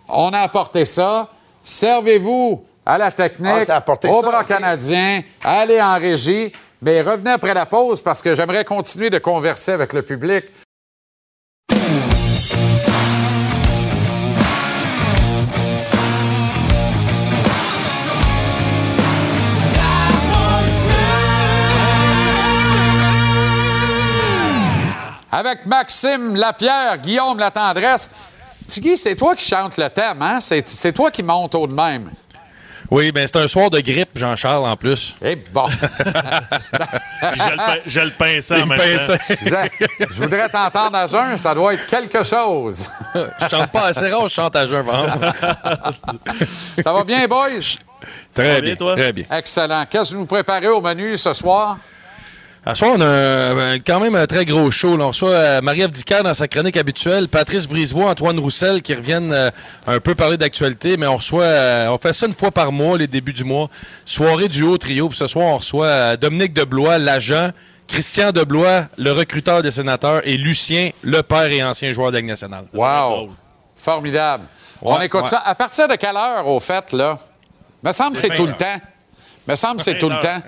On 0.10 0.30
a 0.32 0.40
apporté 0.40 0.86
ça. 0.86 1.28
Servez-vous 1.64 2.64
à 2.86 2.98
la 2.98 3.06
Ah, 3.08 3.12
technique, 3.12 3.70
apporté 3.70 4.08
au 4.08 4.22
bras 4.22 4.44
canadien, 4.46 5.22
allez 5.44 5.82
en 5.82 5.96
régie. 6.00 6.52
Mais 6.82 7.02
revenez 7.02 7.32
après 7.32 7.54
la 7.54 7.66
pause 7.66 8.02
parce 8.02 8.22
que 8.22 8.36
j'aimerais 8.36 8.64
continuer 8.64 9.10
de 9.10 9.18
converser 9.18 9.72
avec 9.72 9.94
le 9.94 10.04
public. 10.04 10.46
Avec 25.30 25.66
Maxime 25.66 26.36
Lapierre, 26.36 26.98
Guillaume 27.00 27.38
Latendresse. 27.38 28.10
Tigui, 28.68 28.98
c'est 28.98 29.16
toi 29.16 29.36
qui 29.36 29.46
chante 29.46 29.78
le 29.78 29.90
thème, 29.90 30.22
hein? 30.22 30.40
C'est 30.42 30.94
toi 30.94 31.12
qui 31.12 31.24
monte 31.24 31.54
au 31.56 31.68
de 31.68 31.74
même. 31.74 32.12
Oui, 32.90 33.12
ben 33.12 33.28
c'est 33.28 33.38
un 33.38 33.48
soir 33.48 33.70
de 33.70 33.80
grippe, 33.80 34.10
Jean-Charles, 34.16 34.66
en 34.66 34.76
plus. 34.78 35.16
Eh 35.22 35.36
bon! 35.36 35.68
Je 37.86 38.00
le, 38.00 38.10
pinçais 38.12 38.62
en 38.62 38.66
même 38.66 38.80
pinçait. 38.80 39.18
temps. 39.18 39.24
je 39.46 40.06
je 40.10 40.22
voudrais 40.22 40.48
t'entendre 40.48 40.96
à 40.96 41.08
jeun, 41.08 41.38
ça 41.38 41.54
doit 41.54 41.74
être 41.74 41.88
quelque 41.88 42.24
chose. 42.24 42.88
je 43.16 43.48
chante 43.50 43.72
pas 43.72 43.88
assez 43.88 44.08
rare, 44.10 44.28
je 44.28 44.34
chante 44.34 44.56
à 44.56 44.66
jeun, 44.66 44.82
vraiment. 44.84 45.32
Ça 46.82 46.94
va 46.94 47.04
bien, 47.04 47.28
boys? 47.28 47.50
Très 48.34 48.44
bien, 48.44 48.62
bien, 48.62 48.76
toi? 48.76 48.96
très 48.96 49.12
bien. 49.12 49.26
Excellent. 49.32 49.86
Qu'est-ce 49.90 50.12
que 50.12 50.16
vous 50.16 50.22
nous 50.22 50.28
préparez 50.28 50.68
au 50.68 50.80
menu 50.82 51.18
ce 51.18 51.34
soir? 51.34 51.78
À 52.68 52.76
ce 52.76 52.80
soir, 52.80 52.96
on 52.98 53.02
a 53.02 53.76
quand 53.76 54.02
même 54.02 54.16
un 54.16 54.26
très 54.26 54.44
gros 54.44 54.70
show. 54.70 54.98
là. 54.98 55.06
On 55.06 55.08
reçoit 55.08 55.30
euh, 55.30 55.62
Marie-Ève 55.62 55.90
Dicker 55.90 56.22
dans 56.22 56.34
sa 56.34 56.50
chronique 56.50 56.76
habituelle, 56.76 57.30
Patrice 57.30 57.66
Brisebois, 57.66 58.10
Antoine 58.10 58.38
Roussel 58.38 58.82
qui 58.82 58.94
reviennent 58.94 59.32
euh, 59.32 59.50
un 59.86 60.02
peu 60.02 60.16
parler 60.16 60.36
d'actualité, 60.36 60.98
mais 60.98 61.08
on 61.08 61.16
reçoit, 61.16 61.44
euh, 61.44 61.88
on 61.88 61.98
fait 61.98 62.12
ça 62.12 62.26
une 62.26 62.34
fois 62.34 62.52
par 62.52 62.74
mois, 62.74 62.98
les 62.98 63.08
débuts 63.08 63.32
du 63.32 63.46
mois. 63.46 63.70
Soirée 64.04 64.50
du 64.50 64.64
haut 64.64 64.78
trio. 64.78 65.08
Puis 65.08 65.18
ce 65.18 65.28
soir, 65.28 65.46
on 65.46 65.56
reçoit 65.56 65.86
euh, 65.86 66.18
Dominique 66.18 66.52
Deblois, 66.52 66.98
l'agent, 66.98 67.52
Christian 67.88 68.34
Deblois, 68.34 68.88
le 68.98 69.14
recruteur 69.14 69.62
des 69.62 69.72
sénateurs, 69.72 70.20
et 70.28 70.36
Lucien, 70.36 70.90
le 71.04 71.24
père 71.24 71.50
et 71.50 71.64
ancien 71.64 71.94
joueur 71.94 72.12
de 72.12 72.18
Ligue 72.18 72.28
nationale. 72.28 72.66
Wow! 72.74 73.30
Formidable. 73.78 74.44
On 74.82 75.00
écoute 75.00 75.22
ouais. 75.22 75.28
ça. 75.28 75.42
À 75.46 75.56
partir 75.56 75.88
de 75.88 75.96
quelle 75.96 76.18
heure, 76.18 76.46
au 76.46 76.60
fait, 76.60 76.92
là? 76.92 77.18
Me 77.82 77.94
semble 77.94 78.16
que 78.16 78.20
c'est 78.20 78.36
tout 78.36 78.44
20 78.46 78.52
le 78.52 78.58
temps. 78.58 78.82
Me 79.48 79.56
semble 79.56 79.78
que 79.78 79.84
c'est 79.84 79.98
tout 79.98 80.10
le 80.10 80.16
20 80.16 80.22
temps. 80.22 80.42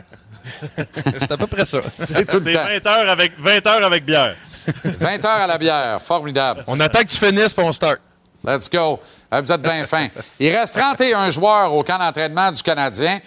C'est 1.19 1.31
à 1.31 1.37
peu 1.37 1.47
près 1.47 1.65
ça. 1.65 1.79
C'est 1.99 2.25
tout 2.25 2.37
le 2.37 2.41
C'est 2.43 2.53
temps. 2.53 2.65
20 2.65 2.87
heures 2.87 3.09
avec, 3.09 3.31
20 3.39 3.67
heures 3.67 3.85
avec 3.85 4.05
bière. 4.05 4.35
20 4.83 5.25
heures 5.25 5.41
à 5.41 5.47
la 5.47 5.57
bière. 5.57 6.01
Formidable. 6.01 6.63
On 6.67 6.79
attend 6.79 6.99
que 6.99 7.05
tu 7.07 7.17
finisses, 7.17 7.53
puis 7.53 7.63
on 7.65 7.71
start. 7.71 7.99
Let's 8.43 8.69
go. 8.69 8.99
Euh, 9.33 9.41
Vous 9.41 9.51
êtes 9.51 9.61
bien 9.61 9.85
fin. 9.85 10.07
Il 10.39 10.55
reste 10.55 10.77
31 10.77 11.29
joueurs 11.29 11.73
au 11.73 11.83
camp 11.83 11.97
d'entraînement 11.97 12.51
du 12.51 12.61
Canadien. 12.63 13.19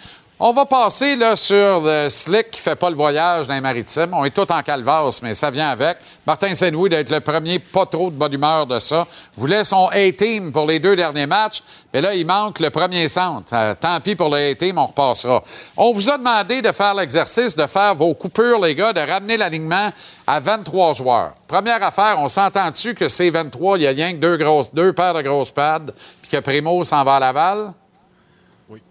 On 0.45 0.51
va 0.51 0.65
passer 0.65 1.15
là, 1.15 1.37
sur 1.37 1.79
le 1.79 2.09
Slick 2.09 2.51
qui 2.51 2.59
fait 2.59 2.75
pas 2.75 2.89
le 2.89 2.97
voyage 2.97 3.47
dans 3.47 3.53
les 3.53 3.61
maritimes. 3.61 4.09
On 4.11 4.25
est 4.25 4.35
tous 4.35 4.51
en 4.51 4.61
calvasse, 4.61 5.21
mais 5.21 5.35
ça 5.35 5.49
vient 5.49 5.69
avec. 5.69 5.99
Martin 6.27 6.53
Saint-Louis 6.53 6.89
d'être 6.89 7.11
le 7.11 7.21
premier, 7.21 7.59
pas 7.59 7.85
trop 7.85 8.11
de 8.11 8.15
bonne 8.17 8.33
humeur 8.33 8.67
de 8.67 8.77
ça. 8.79 9.07
Voulait 9.37 9.63
son 9.63 9.87
A-team 9.87 10.51
pour 10.51 10.67
les 10.67 10.81
deux 10.81 10.97
derniers 10.97 11.27
matchs, 11.27 11.63
mais 11.93 12.01
là, 12.01 12.13
il 12.13 12.25
manque 12.25 12.59
le 12.59 12.71
premier 12.71 13.07
centre. 13.07 13.53
Euh, 13.53 13.73
tant 13.79 14.01
pis 14.01 14.15
pour 14.15 14.27
le 14.27 14.51
A-team, 14.51 14.77
on 14.77 14.87
repassera. 14.87 15.41
On 15.77 15.93
vous 15.93 16.09
a 16.09 16.17
demandé 16.17 16.61
de 16.61 16.73
faire 16.73 16.93
l'exercice, 16.93 17.55
de 17.55 17.65
faire 17.65 17.95
vos 17.95 18.13
coupures, 18.13 18.59
les 18.59 18.75
gars, 18.75 18.91
de 18.91 18.99
ramener 18.99 19.37
l'alignement 19.37 19.91
à 20.27 20.41
23 20.41 20.91
joueurs. 20.91 21.35
Première 21.47 21.81
affaire, 21.81 22.17
on 22.19 22.27
s'entend-tu 22.27 22.95
que 22.95 23.07
c'est 23.07 23.29
23, 23.29 23.77
il 23.77 23.83
y 23.83 23.87
a 23.87 23.91
rien 23.91 24.11
que 24.11 24.17
deux, 24.17 24.35
grosses, 24.35 24.73
deux 24.73 24.91
paires 24.91 25.13
de 25.13 25.21
grosses 25.21 25.51
pads, 25.51 25.93
puis 26.21 26.29
que 26.29 26.41
Primo 26.41 26.83
s'en 26.83 27.05
va 27.05 27.15
à 27.15 27.19
Laval? 27.21 27.73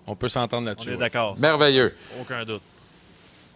On 0.07 0.15
peut 0.17 0.29
s'entendre 0.29 0.63
On 0.63 0.67
là-dessus. 0.71 0.93
est 0.93 0.97
d'accord. 0.97 1.37
Merveilleux. 1.39 1.95
Aucun 2.21 2.45
doute. 2.45 2.63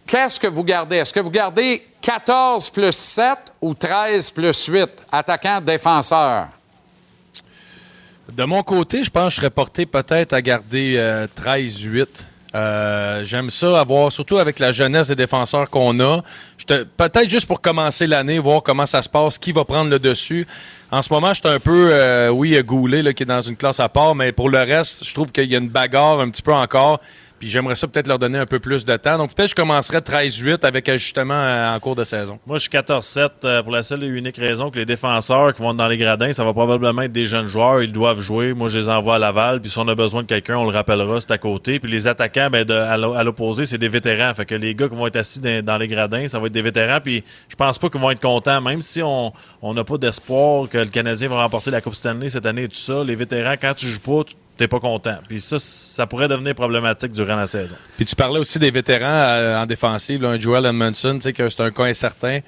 Qu'est-ce 0.05 0.39
que 0.39 0.47
vous 0.47 0.63
gardez? 0.63 0.97
Est-ce 0.97 1.11
que 1.13 1.19
vous 1.19 1.29
gardez 1.29 1.85
14 2.01 2.69
plus 2.69 2.93
7 2.93 3.37
ou 3.61 3.73
13 3.73 4.31
plus 4.31 4.65
8, 4.65 4.89
attaquant, 5.11 5.59
défenseur? 5.59 6.47
De 8.31 8.43
mon 8.43 8.63
côté, 8.63 9.03
je 9.03 9.09
pense 9.09 9.25
que 9.27 9.29
je 9.31 9.35
serais 9.37 9.49
porté 9.49 9.85
peut-être 9.85 10.33
à 10.33 10.41
garder 10.41 10.95
euh, 10.97 11.27
13-8. 11.27 12.07
Euh, 12.55 13.23
J'aime 13.25 13.49
ça, 13.49 13.79
avoir, 13.79 14.11
surtout 14.11 14.37
avec 14.37 14.59
la 14.59 14.71
jeunesse 14.71 15.07
des 15.07 15.15
défenseurs 15.15 15.69
qu'on 15.69 15.99
a. 15.99 16.21
Peut-être 16.65 17.29
juste 17.29 17.45
pour 17.45 17.61
commencer 17.61 18.07
l'année, 18.07 18.39
voir 18.39 18.63
comment 18.63 18.85
ça 18.85 19.01
se 19.01 19.09
passe, 19.09 19.37
qui 19.37 19.51
va 19.51 19.65
prendre 19.65 19.89
le 19.89 19.99
dessus. 19.99 20.47
En 20.91 21.01
ce 21.01 21.11
moment, 21.11 21.33
je 21.33 21.41
suis 21.41 21.49
un 21.49 21.59
peu, 21.59 21.89
euh, 21.91 22.29
oui, 22.29 22.57
Goulet, 22.63 23.01
là, 23.01 23.13
qui 23.13 23.23
est 23.23 23.27
dans 23.27 23.41
une 23.41 23.57
classe 23.57 23.79
à 23.79 23.89
part, 23.89 24.15
mais 24.15 24.31
pour 24.31 24.49
le 24.49 24.59
reste, 24.59 25.05
je 25.05 25.13
trouve 25.13 25.31
qu'il 25.31 25.51
y 25.51 25.55
a 25.55 25.57
une 25.57 25.69
bagarre 25.69 26.21
un 26.21 26.29
petit 26.29 26.41
peu 26.41 26.53
encore. 26.53 26.99
Puis 27.39 27.49
j'aimerais 27.49 27.75
ça 27.75 27.87
peut-être 27.87 28.07
leur 28.07 28.17
donner 28.17 28.39
un 28.39 28.45
peu 28.47 28.59
plus 28.59 28.83
de 28.83 28.97
temps. 28.97 29.17
Donc 29.17 29.33
peut-être 29.35 29.49
je 29.51 29.55
commencerais 29.55 29.99
13-8 29.99 30.65
avec 30.65 30.89
ajustement 30.89 31.35
euh, 31.35 31.75
en 31.75 31.79
cours 31.79 31.95
de 31.95 32.03
saison. 32.03 32.39
Moi, 32.47 32.57
je 32.57 32.63
suis 32.63 32.71
14-7 32.71 33.29
euh, 33.43 33.61
pour 33.63 33.71
la 33.71 33.83
seule 33.83 34.03
et 34.03 34.07
unique 34.07 34.37
raison 34.37 34.71
que 34.71 34.79
les 34.79 34.85
défenseurs 34.85 35.53
qui 35.53 35.61
vont 35.61 35.73
dans 35.73 35.87
les 35.87 35.97
gradins, 35.97 36.33
ça 36.33 36.43
va 36.43 36.53
probablement 36.53 37.03
être 37.03 37.11
des 37.11 37.25
jeunes 37.27 37.45
joueurs. 37.47 37.83
Ils 37.83 37.91
doivent 37.91 38.21
jouer. 38.21 38.53
Moi, 38.53 38.67
je 38.69 38.79
les 38.79 38.89
envoie 38.89 39.15
à 39.15 39.19
Laval. 39.19 39.61
Puis 39.61 39.69
si 39.69 39.77
on 39.77 39.87
a 39.87 39.93
besoin 39.95 40.23
de 40.23 40.27
quelqu'un, 40.27 40.57
on 40.57 40.63
le 40.65 40.71
rappellera, 40.71 41.21
c'est 41.21 41.31
à 41.31 41.37
côté. 41.37 41.79
Puis 41.79 41.91
les 41.91 42.07
attaquants, 42.07 42.49
ben, 42.51 42.69
à 42.71 42.97
l'o- 42.97 43.13
à 43.13 43.23
l'opposé, 43.23 43.65
c'est 43.65 43.77
des 43.77 43.89
vétérans. 43.89 44.33
Fait 44.33 44.45
que 44.45 44.55
les 44.55 44.73
gars 44.73 44.89
qui 44.89 44.95
vont 44.95 45.05
être 45.07 45.17
assis 45.17 45.39
dans, 45.39 45.77
les 45.77 45.87
gradins, 45.87 46.27
ça 46.27 46.39
va 46.39 46.47
être 46.47 46.53
des 46.53 46.61
vétérans. 46.63 46.99
Puis 47.03 47.23
je 47.49 47.55
pense 47.55 47.77
pas 47.77 47.89
qu'ils 47.89 48.01
vont 48.01 48.09
être 48.11 48.21
contents. 48.21 48.61
Même 48.61 48.81
si 48.81 49.01
on 49.03 49.31
on 49.61 49.73
n'a 49.73 49.83
pas 49.83 49.97
d'espoir 49.97 50.69
que 50.69 50.77
le 50.77 50.85
Canadien 50.85 51.27
va 51.29 51.43
remporter 51.43 51.71
la 51.71 51.81
Coupe 51.81 51.95
Stanley 51.95 52.29
cette 52.29 52.45
année 52.45 52.63
et 52.63 52.67
tout 52.67 52.75
ça, 52.77 53.03
les 53.03 53.15
vétérans, 53.15 53.55
quand 53.61 53.73
tu 53.75 53.85
joues 53.85 53.99
pas, 53.99 54.23
tu 54.23 54.33
t'es 54.57 54.67
pas 54.67 54.79
content. 54.79 55.17
Puis 55.27 55.39
ça, 55.39 55.57
ça 55.59 56.07
pourrait 56.07 56.27
devenir 56.27 56.55
problématique 56.55 57.11
durant 57.11 57.35
la 57.35 57.47
saison. 57.47 57.75
Puis 57.95 58.05
tu 58.05 58.15
parlais 58.15 58.39
aussi 58.39 58.59
des 58.59 58.71
vétérans 58.71 59.05
euh, 59.07 59.61
en 59.61 59.65
défensive, 59.65 60.21
là, 60.21 60.29
un 60.29 60.39
Joel 60.39 60.65
Edmondson, 60.65 61.15
tu 61.15 61.21
sais 61.21 61.33
que 61.33 61.47
c'est 61.49 61.61
un 61.61 61.71
cas 61.71 61.83
incertain. 61.83 62.39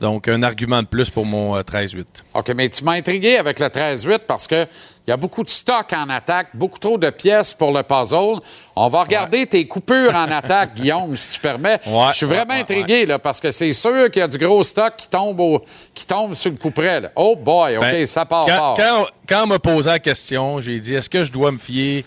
Donc, 0.00 0.26
un 0.26 0.42
argument 0.42 0.82
de 0.82 0.88
plus 0.88 1.10
pour 1.10 1.24
mon 1.24 1.56
euh, 1.56 1.62
13-8. 1.62 2.04
OK, 2.34 2.52
mais 2.56 2.68
tu 2.68 2.82
m'as 2.82 2.94
intrigué 2.94 3.36
avec 3.36 3.60
le 3.60 3.66
13-8 3.66 4.20
parce 4.26 4.48
que 4.48 4.66
il 5.06 5.10
y 5.10 5.12
a 5.12 5.16
beaucoup 5.16 5.42
de 5.42 5.48
stock 5.48 5.92
en 5.92 6.08
attaque, 6.10 6.48
beaucoup 6.54 6.78
trop 6.78 6.96
de 6.96 7.10
pièces 7.10 7.52
pour 7.54 7.72
le 7.72 7.82
puzzle. 7.82 8.40
On 8.76 8.88
va 8.88 9.02
regarder 9.02 9.46
tes 9.46 9.66
coupures 9.66 10.14
en 10.14 10.30
attaque, 10.30 10.74
Guillaume, 10.76 11.16
si 11.16 11.34
tu 11.34 11.40
permets. 11.40 11.80
Ouais, 11.86 12.06
Je 12.12 12.18
suis 12.18 12.26
vraiment 12.26 12.54
ouais, 12.54 12.60
intrigué 12.60 13.04
là, 13.04 13.18
parce 13.18 13.40
que 13.40 13.50
c'est 13.50 13.72
sûr 13.72 14.10
qu'il 14.10 14.20
y 14.20 14.22
a 14.22 14.28
du 14.28 14.38
gros 14.38 14.62
stock 14.62 14.94
qui 14.96 15.08
tombe, 15.08 15.40
au- 15.40 15.62
qui 15.92 16.06
tombe 16.06 16.34
sur 16.34 16.50
le 16.52 16.56
couperet. 16.56 17.00
là. 17.00 17.10
Oh 17.16 17.34
boy, 17.34 17.76
OK, 17.78 17.82
Ben, 17.82 18.06
ça 18.06 18.24
part 18.24 18.46
quand, 18.46 18.56
fort. 18.56 18.74
Quand, 18.76 19.06
quand 19.28 19.42
on 19.42 19.46
m'a 19.48 19.58
posé 19.58 19.90
la 19.90 19.98
question, 19.98 20.60
j'ai 20.60 20.78
dit 20.78 20.94
est-ce 20.94 21.10
que 21.10 21.24
je 21.24 21.32
dois 21.32 21.50
me 21.50 21.58
fier 21.58 22.04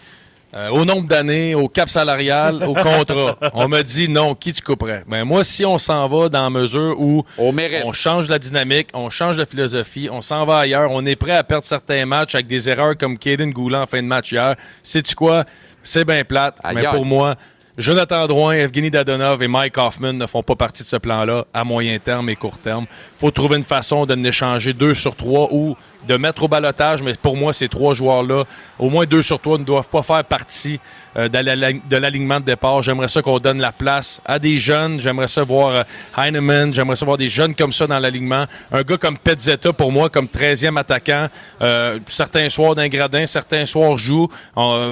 euh, 0.56 0.70
au 0.70 0.86
nombre 0.86 1.08
d'années, 1.08 1.53
au 1.53 1.68
cap 1.68 1.89
salarial, 1.89 2.64
au 2.64 2.74
contrat. 2.74 3.38
On 3.53 3.68
m'a 3.68 3.84
dit 3.84 4.08
non, 4.08 4.36
qui 4.36 4.53
tu 4.53 4.62
couperais? 4.62 5.03
Ben 5.08 5.26
moi, 5.26 5.43
si 5.43 5.66
on 5.66 5.78
s'en 5.78 6.08
va 6.08 6.30
dans 6.30 6.43
la 6.43 6.49
mesure 6.49 6.95
où 6.99 7.26
on 7.38 7.91
change 7.91 8.30
la 8.30 8.39
dynamique, 8.39 8.89
on 8.93 9.10
change 9.10 9.38
la 9.38 9.45
philosophie, 9.45 10.08
on 10.12 10.22
s'en 10.22 10.45
va 10.45 10.60
ailleurs, 10.60 10.91
on 10.91 11.06
est 11.06 11.16
prêt 11.16 11.36
à 11.36 11.43
perdre 11.43 11.66
certains 11.66 12.06
matchs 12.06 12.36
avec 12.36 12.47
des 12.47 12.70
erreurs 12.70 12.97
comme 12.97 13.18
Kaden 13.18 13.51
Goulan 13.51 13.82
en 13.82 13.86
fin 13.86 14.01
de 14.01 14.08
match 14.08 14.32
hier. 14.32 14.56
Sais-tu 14.82 15.16
quoi? 15.16 15.43
C'est 15.84 16.06
bien 16.06 16.24
plate, 16.24 16.60
mais 16.74 16.84
pour 16.84 17.06
moi, 17.06 17.36
Jonathan 17.78 18.26
Drouin, 18.28 18.53
Evgeny 18.53 18.89
Dadonov 18.89 19.43
et 19.43 19.49
Mike 19.49 19.78
Hoffman 19.78 20.13
ne 20.13 20.26
font 20.28 20.41
pas 20.41 20.55
partie 20.55 20.84
de 20.84 20.88
ce 20.88 20.95
plan-là 20.95 21.43
à 21.53 21.65
moyen 21.65 21.99
terme 21.99 22.30
et 22.30 22.38
court 22.38 22.57
terme. 22.57 22.86
Faut 23.19 23.32
trouver 23.32 23.57
une 23.57 23.63
façon 23.63 24.05
de 24.05 24.15
n'échanger 24.15 24.71
deux 24.71 24.93
sur 24.93 25.13
trois 25.13 25.49
ou 25.51 25.76
de 26.07 26.15
mettre 26.15 26.43
au 26.43 26.47
balotage, 26.47 27.03
mais 27.03 27.13
pour 27.21 27.36
moi, 27.36 27.51
ces 27.51 27.67
trois 27.67 27.93
joueurs-là, 27.93 28.45
au 28.80 28.89
moins 28.89 29.05
deux 29.05 29.21
sur 29.21 29.41
trois, 29.41 29.57
ne 29.57 29.65
doivent 29.65 29.89
pas 29.89 30.03
faire 30.03 30.23
partie 30.23 30.80
de 31.16 31.95
l'alignement 31.97 32.39
de 32.39 32.45
départ. 32.45 32.82
J'aimerais 32.82 33.07
ça 33.07 33.22
qu'on 33.22 33.39
donne 33.39 33.59
la 33.59 33.72
place 33.72 34.22
à 34.26 34.39
des 34.39 34.57
jeunes. 34.57 34.99
J'aimerais 34.99 35.28
ça 35.28 35.43
voir 35.43 35.70
euh, 35.70 35.84
Heinemann. 36.18 36.74
J'aimerais 36.74 36.95
ça 36.95 37.05
voir 37.05 37.18
des 37.18 37.30
jeunes 37.30 37.55
comme 37.55 37.72
ça 37.72 37.88
dans 37.88 37.99
l'alignement. 37.99 38.45
Un 38.72 38.82
gars 38.82 38.97
comme 38.97 39.18
Petzetta, 39.18 39.72
pour 39.74 39.91
moi, 39.91 40.09
comme 40.09 40.26
13e 40.26 40.78
attaquant. 40.78 41.28
Euh, 41.61 41.99
certains 42.07 42.49
soirs 42.49 42.76
d'un 42.76 42.88
gradin, 42.88 43.26
certains 43.26 43.66
soirs 43.66 43.97
joue. 43.97 44.28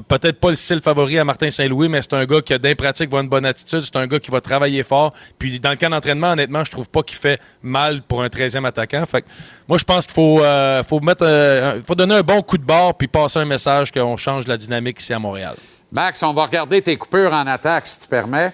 Peut-être 0.08 0.40
pas 0.40 0.50
le 0.50 0.56
style 0.56 0.82
favori 0.82 1.20
à 1.20 1.26
Martin 1.26 1.50
Saint-Louis, 1.50 1.90
mais 1.90 2.02
c'est 2.02 2.14
un 2.14 2.26
gars 2.26 2.42
qui 2.42 2.54
a 2.54 2.58
d'impratique, 2.58 3.10
voit 3.10 3.22
une 3.22 3.30
bonne 3.30 3.46
attitude. 3.46 3.82
C'est 3.82 3.96
un 3.98 4.08
gars 4.08 4.20
qui 4.20 4.32
va 4.32 4.42
travailler 4.42 4.84
fort. 4.84 5.14
Puis 5.38 5.60
dans 5.60 5.72
le 5.72 5.76
cas 5.76 5.90
d'entraînement, 5.90 6.32
honnêtement, 6.32 6.64
je 6.64 6.72
trouve 6.72 6.90
pas 6.90 7.04
qu'il 7.04 7.18
fait 7.18 7.40
mal 7.62 8.02
pour 8.02 8.24
un 8.24 8.28
13e 8.28 8.66
attaquant. 8.66 9.06
Fait 9.06 9.26
moi, 9.68 9.78
je 9.78 9.84
pense 9.84 10.06
qu'il 10.06 10.14
faut, 10.14 10.42
faut 10.88 11.00
mettre, 11.00 11.82
faut 11.86 11.96
donner 11.96 12.16
un 12.16 12.22
bon 12.22 12.42
coup 12.42 12.58
de 12.58 12.66
barre 12.66 12.94
puis 12.96 13.08
passer 13.08 13.40
un 13.40 13.46
message 13.46 13.92
qu'on 13.92 14.18
change 14.18 14.48
la 14.48 14.58
dynamique 14.58 15.02
ici 15.02 15.14
à 15.14 15.20
Montréal. 15.20 15.56
Max, 15.94 16.24
on 16.24 16.34
va 16.34 16.46
regarder 16.46 16.82
tes 16.82 16.98
coupures 16.98 17.34
en 17.34 17.46
attaque, 17.46 17.86
si 17.86 18.00
tu 18.00 18.08
permets. 18.08 18.52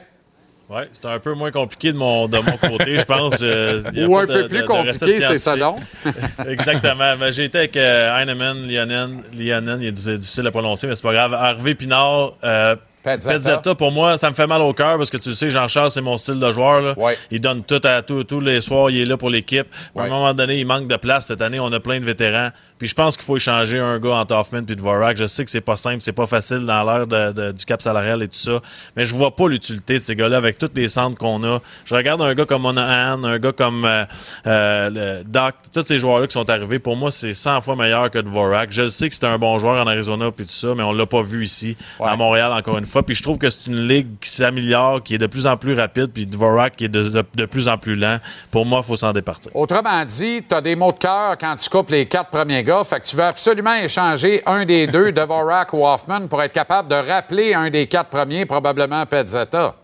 Oui, 0.69 0.81
c'est 0.91 1.05
un 1.05 1.17
peu 1.17 1.33
moins 1.33 1.49
compliqué 1.49 1.91
de 1.91 1.97
mon, 1.97 2.27
de 2.27 2.37
mon 2.37 2.57
côté, 2.57 2.99
je 2.99 3.05
pense. 3.05 3.41
Ou 3.41 4.17
un 4.17 4.27
peu 4.27 4.47
plus 4.47 4.65
compliqué, 4.65 5.13
c'est 5.13 5.37
ça 5.39 5.55
long. 5.55 5.77
Exactement. 6.47 7.15
J'ai 7.31 7.45
été 7.45 7.57
avec 7.59 7.77
euh, 7.77 8.19
Heinemann, 8.19 8.67
Lionen, 8.67 9.23
Lionen, 9.33 9.81
il 9.81 9.87
est 9.87 9.91
difficile 9.91 10.45
à 10.45 10.51
prononcer, 10.51 10.85
mais 10.85 10.95
c'est 10.95 11.01
pas 11.01 11.13
grave. 11.13 11.33
Harvey 11.33 11.73
Pinard, 11.73 12.33
euh, 12.43 12.75
Petzetta. 13.01 13.75
pour 13.75 13.91
moi, 13.91 14.17
ça 14.17 14.29
me 14.29 14.35
fait 14.35 14.45
mal 14.45 14.61
au 14.61 14.73
cœur 14.73 14.97
parce 14.97 15.09
que 15.09 15.17
tu 15.17 15.33
sais, 15.33 15.49
Jean-Charles, 15.49 15.91
c'est 15.91 16.01
mon 16.01 16.17
style 16.17 16.39
de 16.39 16.51
joueur. 16.51 16.81
Là. 16.81 16.95
Il 17.31 17.41
donne 17.41 17.63
tout 17.63 17.81
à 17.83 18.01
tous 18.01 18.39
les 18.39 18.61
soirs, 18.61 18.89
il 18.89 19.01
est 19.01 19.05
là 19.05 19.17
pour 19.17 19.29
l'équipe. 19.29 19.67
À 19.95 20.03
un 20.03 20.07
moment 20.07 20.33
donné, 20.33 20.59
il 20.59 20.67
manque 20.67 20.87
de 20.87 20.97
place. 20.97 21.27
Cette 21.27 21.41
année, 21.41 21.59
on 21.59 21.71
a 21.71 21.79
plein 21.79 21.99
de 21.99 22.05
vétérans. 22.05 22.49
Puis 22.79 22.87
je 22.87 22.95
pense 22.95 23.17
qu'il 23.17 23.25
faut 23.25 23.35
échanger 23.35 23.77
un 23.77 23.99
gars 23.99 24.15
entre 24.15 24.33
Hoffman 24.33 24.59
et 24.59 24.75
Dvorak. 24.75 25.17
Je 25.17 25.25
sais 25.25 25.43
que 25.43 25.51
c'est 25.51 25.59
pas 25.59 25.75
simple, 25.75 25.97
c'est 25.99 26.13
pas 26.13 26.27
facile 26.27 26.65
dans 26.65 26.83
l'ère 26.83 27.53
du 27.53 27.65
cap 27.65 27.81
salarial 27.81 28.23
et 28.23 28.27
tout 28.29 28.39
ça. 28.39 28.61
Mais 28.95 29.03
je 29.03 29.13
vois 29.13 29.35
pas 29.35 29.49
l'utilité 29.49 29.95
de 29.95 29.99
ces 29.99 30.15
gars-là 30.15 30.37
avec 30.37 30.57
tous 30.57 30.71
les 30.73 30.87
centres 30.87 31.17
qu'on 31.17 31.43
a. 31.43 31.59
Je 31.83 31.93
regarde 31.93 32.21
un 32.21 32.33
gars 32.33 32.45
comme 32.45 32.61
Monahan, 32.61 33.21
un 33.25 33.37
gars 33.37 33.51
comme 33.51 33.83
euh, 33.83 34.05
euh, 34.47 35.23
Doc, 35.25 35.55
tous 35.73 35.85
ces 35.85 35.99
joueurs-là 35.99 36.27
qui 36.27 36.33
sont 36.33 36.49
arrivés. 36.49 36.79
Pour 36.79 36.95
moi, 36.95 37.11
c'est 37.11 37.33
100 37.33 37.59
fois 37.61 37.75
meilleur 37.75 38.09
que 38.09 38.19
Dvorak. 38.19 38.71
Je 38.71 38.87
sais 38.87 39.09
que 39.09 39.15
c'est 39.15 39.25
un 39.25 39.37
bon 39.37 39.59
joueur 39.59 39.83
en 39.83 39.87
Arizona 39.87 40.27
et 40.27 40.31
tout 40.31 40.45
ça, 40.47 40.73
mais 40.73 40.83
on 40.83 40.93
l'a 40.93 41.05
pas 41.05 41.21
vu 41.21 41.43
ici, 41.43 41.75
à 41.99 42.15
Montréal, 42.15 42.53
encore 42.53 42.77
une 42.77 42.85
fois. 42.85 43.03
Puis 43.03 43.15
je 43.15 43.23
trouve 43.23 43.37
que 43.37 43.49
c'est 43.49 43.67
une 43.67 43.87
ligue 43.89 44.07
qui 44.21 44.29
s'améliore, 44.29 45.03
qui 45.03 45.15
est 45.15 45.19
de 45.19 45.27
plus 45.27 45.47
en 45.47 45.57
plus 45.57 45.73
rapide, 45.73 46.11
puis 46.13 46.25
Dvorak 46.25 46.77
qui 46.77 46.85
est 46.85 46.89
de, 46.89 47.09
de, 47.35 47.45
plus 47.45 47.67
en 47.67 47.77
plus 47.77 47.97
lent. 47.97 48.19
Pour 48.51 48.65
moi, 48.65 48.79
il 48.81 48.87
faut 48.87 48.95
s'en 48.95 49.11
départir. 49.11 49.53
Autrement 49.53 50.05
dit, 50.05 50.43
tu 50.47 50.55
as 50.55 50.61
des 50.61 50.77
mots 50.77 50.93
de 50.93 50.97
cœur 50.97 51.37
quand 51.37 51.57
tu 51.57 51.69
coupes 51.69 51.89
les 51.89 52.05
quatre 52.05 52.29
premiers 52.29 52.63
gars. 52.63 52.68
Fait 52.83 52.99
que 52.99 53.05
tu 53.05 53.15
veux 53.15 53.23
absolument 53.23 53.73
échanger 53.73 54.43
un 54.45 54.63
des 54.63 54.85
deux, 54.85 55.11
Dvorak 55.11 55.73
ou 55.73 55.85
Hoffman, 55.85 56.27
pour 56.27 56.41
être 56.43 56.53
capable 56.53 56.87
de 56.87 56.95
rappeler 56.95 57.55
un 57.55 57.69
des 57.71 57.87
quatre 57.87 58.09
premiers, 58.09 58.45
probablement 58.45 59.03
Petzetta. 59.07 59.75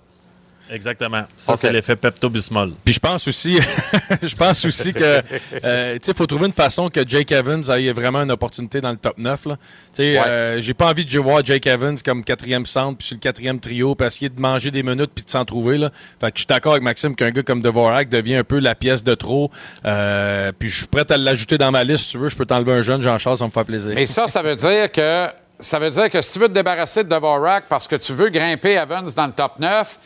Exactement. 0.72 1.24
Ça, 1.36 1.56
c'est 1.56 1.72
l'effet 1.72 1.96
Pepto-Bismol. 1.96 2.74
Puis 2.84 2.94
je 2.94 3.00
pense 3.00 3.28
aussi, 3.28 3.60
je 4.22 4.36
pense 4.36 4.66
aussi 4.66 4.94
que, 4.94 5.22
euh, 5.64 5.98
il 6.06 6.14
faut 6.14 6.26
trouver 6.26 6.48
une 6.48 6.54
façon 6.54 6.90
que 6.90 7.08
Jake 7.08 7.32
Evans 7.32 7.64
ait 7.70 7.92
vraiment 7.92 8.24
une 8.24 8.32
opportunité 8.32 8.82
dans 8.82 8.92
le 8.92 8.98
top 8.98 9.18
9. 9.18 9.46
Là. 9.46 9.58
sais, 9.92 10.18
euh, 10.18 10.62
j'ai 10.62 10.74
pas 10.74 10.90
envie 10.90 11.06
de 11.06 11.20
voir 11.20 11.44
Jake 11.44 11.68
Evans 11.68 11.98
comme 12.04 12.24
quatrième 12.24 12.66
centre, 12.66 12.98
puis 12.98 13.08
sur 13.08 13.16
le 13.16 13.20
quatrième 13.20 13.60
trio, 13.60 13.96
puis 13.96 14.08
essayer 14.08 14.30
de 14.30 14.40
manger 14.40 14.72
des 14.72 14.84
minutes 14.84 15.12
puis 15.14 15.24
de 15.24 15.30
s'en 15.30 15.46
trouver. 15.46 15.78
Là. 15.78 15.92
Fait 16.20 16.32
que 16.32 16.38
je 16.38 16.42
suis 16.42 16.48
d'accord 16.48 16.74
avec 16.74 16.84
Maxime 16.84 17.16
qu'un 17.16 17.32
gars 17.32 17.44
comme 17.44 17.62
Devorak 17.62 18.10
devient 18.10 18.36
un 18.36 18.44
peu 18.44 18.60
la 18.60 18.76
pièce 18.76 19.04
de 19.04 19.14
trop. 19.14 19.52
Euh, 19.86 20.52
puis 20.58 20.70
je 20.70 20.78
suis 20.78 20.88
prêt 20.88 21.10
à 21.10 21.18
l'ajouter 21.18 21.58
dans 21.58 21.72
ma 21.72 21.84
liste. 21.84 22.06
Si 22.06 22.12
tu 22.12 22.18
veux, 22.18 22.30
je 22.30 22.36
peux 22.36 22.46
t'enlever 22.46 22.74
un 22.74 22.82
jeune, 22.82 23.02
Jean-Charles, 23.02 23.38
ça 23.38 23.46
me 23.46 23.52
fait 23.52 23.64
plaisir. 23.64 23.98
Et 23.98 24.08
ça, 24.08 24.28
ça 24.28 24.42
veut 24.42 24.56
dire 24.56 24.92
que 24.92 25.28
ça 25.60 25.80
veut 25.80 25.90
dire 25.90 26.10
que 26.10 26.22
si 26.22 26.34
tu 26.34 26.40
veux 26.40 26.48
te 26.48 26.54
débarrasser 26.54 27.04
de 27.04 27.10
Devorak 27.10 27.66
parce 27.70 27.88
que 27.88 27.96
tu 27.96 28.14
veux 28.14 28.30
grimper 28.30 28.74
Evans 28.74 29.10
dans 29.16 29.28
le 29.28 29.32
top 29.32 29.60
9, 29.60 29.98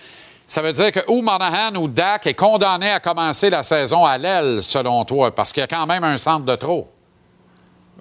ça 0.50 0.64
veut 0.64 0.74
dire 0.74 0.92
que 0.92 1.00
ou 1.08 1.22
Monahan 1.22 1.76
ou 1.76 1.88
Dak 1.88 2.26
est 2.26 2.34
condamné 2.34 2.90
à 2.92 3.00
commencer 3.00 3.50
la 3.50 3.62
saison 3.62 4.04
à 4.04 4.18
l'aile, 4.18 4.64
selon 4.64 5.06
toi, 5.06 5.34
parce 5.34 5.54
qu'il 5.54 5.62
y 5.62 5.64
a 5.64 5.68
quand 5.68 5.86
même 5.86 6.04
un 6.04 6.18
centre 6.18 6.44
de 6.44 6.56
trop. 6.56 6.90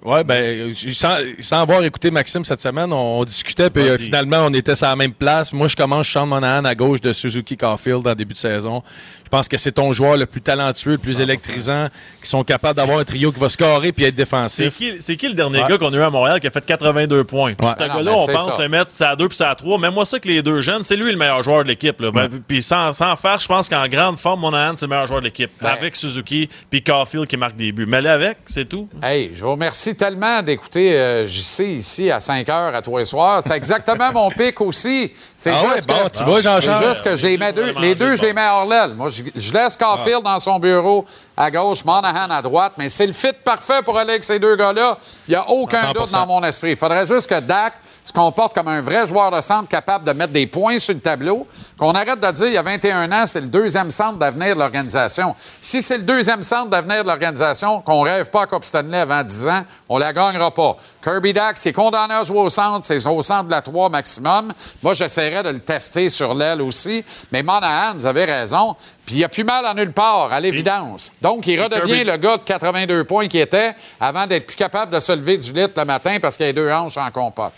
Oui, 0.05 0.23
ben, 0.23 0.73
sans, 0.93 1.61
avoir 1.61 1.83
écouté 1.83 2.09
Maxime 2.09 2.45
cette 2.45 2.61
semaine, 2.61 2.93
on, 2.93 3.23
discutait, 3.25 3.69
puis 3.69 3.83
euh, 3.83 3.97
finalement, 3.97 4.45
on 4.45 4.53
était 4.53 4.75
sur 4.75 4.87
la 4.87 4.95
même 4.95 5.11
place. 5.11 5.51
Moi, 5.51 5.67
je 5.67 5.75
commence 5.75 6.07
Sean 6.07 6.25
Monahan 6.25 6.63
à 6.63 6.73
gauche 6.73 7.01
de 7.01 7.11
Suzuki 7.11 7.57
Caulfield 7.57 8.07
en 8.07 8.15
début 8.15 8.33
de 8.33 8.39
saison. 8.39 8.81
Je 9.25 9.29
pense 9.29 9.47
que 9.47 9.57
c'est 9.57 9.73
ton 9.73 9.91
joueur 9.91 10.15
le 10.15 10.25
plus 10.25 10.41
talentueux, 10.41 10.93
le 10.93 10.97
plus 10.97 11.19
électrisant, 11.19 11.89
qui 12.23 12.29
sont 12.29 12.43
capables 12.43 12.77
d'avoir 12.77 12.99
un 12.99 13.03
trio 13.03 13.31
qui 13.31 13.39
va 13.39 13.49
scorer 13.49 13.91
puis 13.91 14.05
être 14.05 14.15
défensif. 14.15 14.73
C'est 14.99 15.17
qui, 15.17 15.27
le 15.27 15.33
dernier 15.33 15.63
gars 15.67 15.77
qu'on 15.77 15.93
a 15.93 15.97
eu 15.97 16.01
à 16.01 16.09
Montréal 16.09 16.39
qui 16.39 16.47
a 16.47 16.49
fait 16.49 16.65
82 16.65 17.25
points? 17.25 17.53
Ce 17.61 17.65
ah 17.67 17.87
gars-là, 17.87 18.13
on 18.15 18.25
pense 18.25 18.57
le 18.57 18.69
mettre 18.69 18.91
à 19.01 19.15
2 19.15 19.27
puis 19.27 19.43
à 19.43 19.53
3. 19.53 19.79
Mais 19.79 19.91
moi, 19.91 20.05
ça 20.05 20.19
que 20.19 20.27
les 20.27 20.41
deux 20.41 20.61
jeunes, 20.61 20.83
c'est 20.83 20.95
lui 20.95 21.11
le 21.11 21.17
meilleur 21.17 21.43
joueur 21.43 21.63
de 21.63 21.67
l'équipe. 21.67 22.01
Ben, 22.01 22.29
puis 22.47 22.63
sans, 22.63 22.93
sans, 22.93 23.15
faire, 23.17 23.39
je 23.39 23.47
pense 23.47 23.67
qu'en 23.67 23.87
grande 23.87 24.17
forme, 24.17 24.39
Monahan, 24.39 24.75
c'est 24.77 24.85
le 24.85 24.89
meilleur 24.89 25.07
joueur 25.07 25.19
de 25.19 25.25
l'équipe. 25.25 25.51
Ben. 25.61 25.69
Avec 25.69 25.95
Suzuki 25.95 26.49
puis 26.69 26.81
Caulfield 26.81 27.27
qui 27.27 27.37
marque 27.37 27.55
des 27.55 27.71
buts. 27.71 27.85
Mais 27.85 28.01
là, 28.01 28.13
avec, 28.13 28.37
c'est 28.45 28.67
tout. 28.67 28.89
Hey, 29.03 29.31
je 29.35 29.43
vous 29.43 29.51
remercie 29.51 29.88
tellement 29.95 30.41
d'écouter 30.41 30.93
euh, 30.93 31.25
JC 31.25 31.59
ici 31.77 32.11
à 32.11 32.19
5 32.19 32.47
h 32.47 32.73
à 32.73 32.81
tous 32.81 32.97
les 32.97 33.05
soirs. 33.05 33.41
C'est 33.45 33.55
exactement 33.55 34.11
mon 34.11 34.29
pic 34.29 34.59
aussi. 34.61 35.11
C'est 35.37 35.51
ah 35.51 35.73
juste 35.73 35.87
que, 35.87 36.09
tu 36.09 36.23
vois, 36.23 36.41
Jean-Charles. 36.41 36.89
juste 36.89 37.03
que 37.03 37.15
je 37.15 37.27
les 37.27 37.37
mets 37.37 37.53
deux, 37.53 37.73
les 37.79 37.95
deux, 37.95 38.15
je 38.15 38.21
les 38.21 38.33
mets 38.33 38.47
hors 38.47 38.65
l'aile. 38.65 38.93
Moi, 38.95 39.09
je, 39.09 39.53
laisse 39.53 39.77
Caulfield 39.77 40.23
dans 40.23 40.39
son 40.39 40.59
bureau 40.59 41.05
à 41.35 41.49
gauche, 41.49 41.83
Monahan 41.85 42.29
à 42.29 42.41
droite, 42.41 42.73
mais 42.77 42.89
c'est 42.89 43.07
le 43.07 43.13
fit 43.13 43.33
parfait 43.43 43.81
pour 43.83 43.97
aller 43.97 44.11
avec 44.11 44.23
ces 44.23 44.39
deux 44.39 44.55
gars-là. 44.55 44.97
Il 45.27 45.31
n'y 45.31 45.37
a 45.37 45.49
aucun 45.49 45.91
doute 45.93 46.11
dans 46.11 46.25
mon 46.25 46.43
esprit. 46.43 46.71
Il 46.71 46.75
faudrait 46.75 47.05
juste 47.05 47.29
que 47.29 47.39
Dak 47.39 47.73
se 48.09 48.13
comporte 48.13 48.55
comme 48.55 48.67
un 48.67 48.81
vrai 48.81 49.05
joueur 49.05 49.29
de 49.29 49.39
centre 49.39 49.69
capable 49.69 50.03
de 50.03 50.11
mettre 50.13 50.33
des 50.33 50.47
points 50.47 50.79
sur 50.79 50.95
le 50.95 50.99
tableau, 50.99 51.45
qu'on 51.77 51.93
arrête 51.93 52.19
de 52.19 52.31
dire 52.31 52.47
il 52.47 52.53
y 52.53 52.57
a 52.57 52.63
21 52.63 53.11
ans, 53.11 53.25
c'est 53.27 53.41
le 53.41 53.47
deuxième 53.47 53.91
centre 53.91 54.17
d'avenir 54.17 54.55
de 54.55 54.59
l'organisation. 54.59 55.35
Si 55.61 55.81
c'est 55.83 55.99
le 55.99 56.03
deuxième 56.03 56.41
centre 56.41 56.69
d'avenir 56.69 57.03
de 57.03 57.07
l'organisation, 57.07 57.81
qu'on 57.81 58.01
rêve 58.01 58.31
pas 58.31 58.41
à 58.41 58.47
Coupe 58.47 58.65
Stanley 58.65 58.97
avant 58.97 59.21
10 59.21 59.47
ans, 59.47 59.63
on 59.87 59.99
la 59.99 60.11
gagnera 60.11 60.51
pas. 60.51 60.75
Kirby 61.03 61.33
Dax, 61.33 61.61
c'est 61.61 61.71
condamné 61.71 62.15
à 62.15 62.23
jouer 62.23 62.39
au 62.39 62.49
centre, 62.49 62.83
c'est 62.83 63.05
au 63.05 63.21
centre 63.21 63.43
de 63.43 63.51
la 63.51 63.61
3 63.61 63.89
maximum. 63.89 64.53
Moi, 64.81 64.95
j'essaierais 64.95 65.43
de 65.43 65.49
le 65.49 65.59
tester 65.59 66.09
sur 66.09 66.33
l'aile 66.33 66.63
aussi. 66.63 67.05
Mais 67.31 67.43
Monahan, 67.43 67.93
vous 67.93 68.07
avez 68.07 68.25
raison, 68.25 68.75
puis 69.05 69.17
il 69.17 69.23
a 69.23 69.29
plus 69.29 69.43
mal 69.43 69.67
en 69.67 69.75
nulle 69.75 69.93
part, 69.93 70.33
à 70.33 70.39
l'évidence. 70.39 71.13
Donc, 71.21 71.45
il 71.45 71.61
redevient 71.61 72.03
le 72.03 72.17
gars 72.17 72.37
de 72.37 72.43
82 72.43 73.03
points 73.03 73.27
qui 73.27 73.37
était 73.37 73.75
avant 73.99 74.25
d'être 74.25 74.47
plus 74.47 74.57
capable 74.57 74.91
de 74.91 74.99
se 74.99 75.11
lever 75.11 75.37
du 75.37 75.53
lit 75.53 75.67
le 75.77 75.85
matin 75.85 76.17
parce 76.19 76.35
qu'il 76.35 76.47
a 76.47 76.53
deux 76.53 76.71
hanches 76.71 76.97
en 76.97 77.11
compote. 77.11 77.53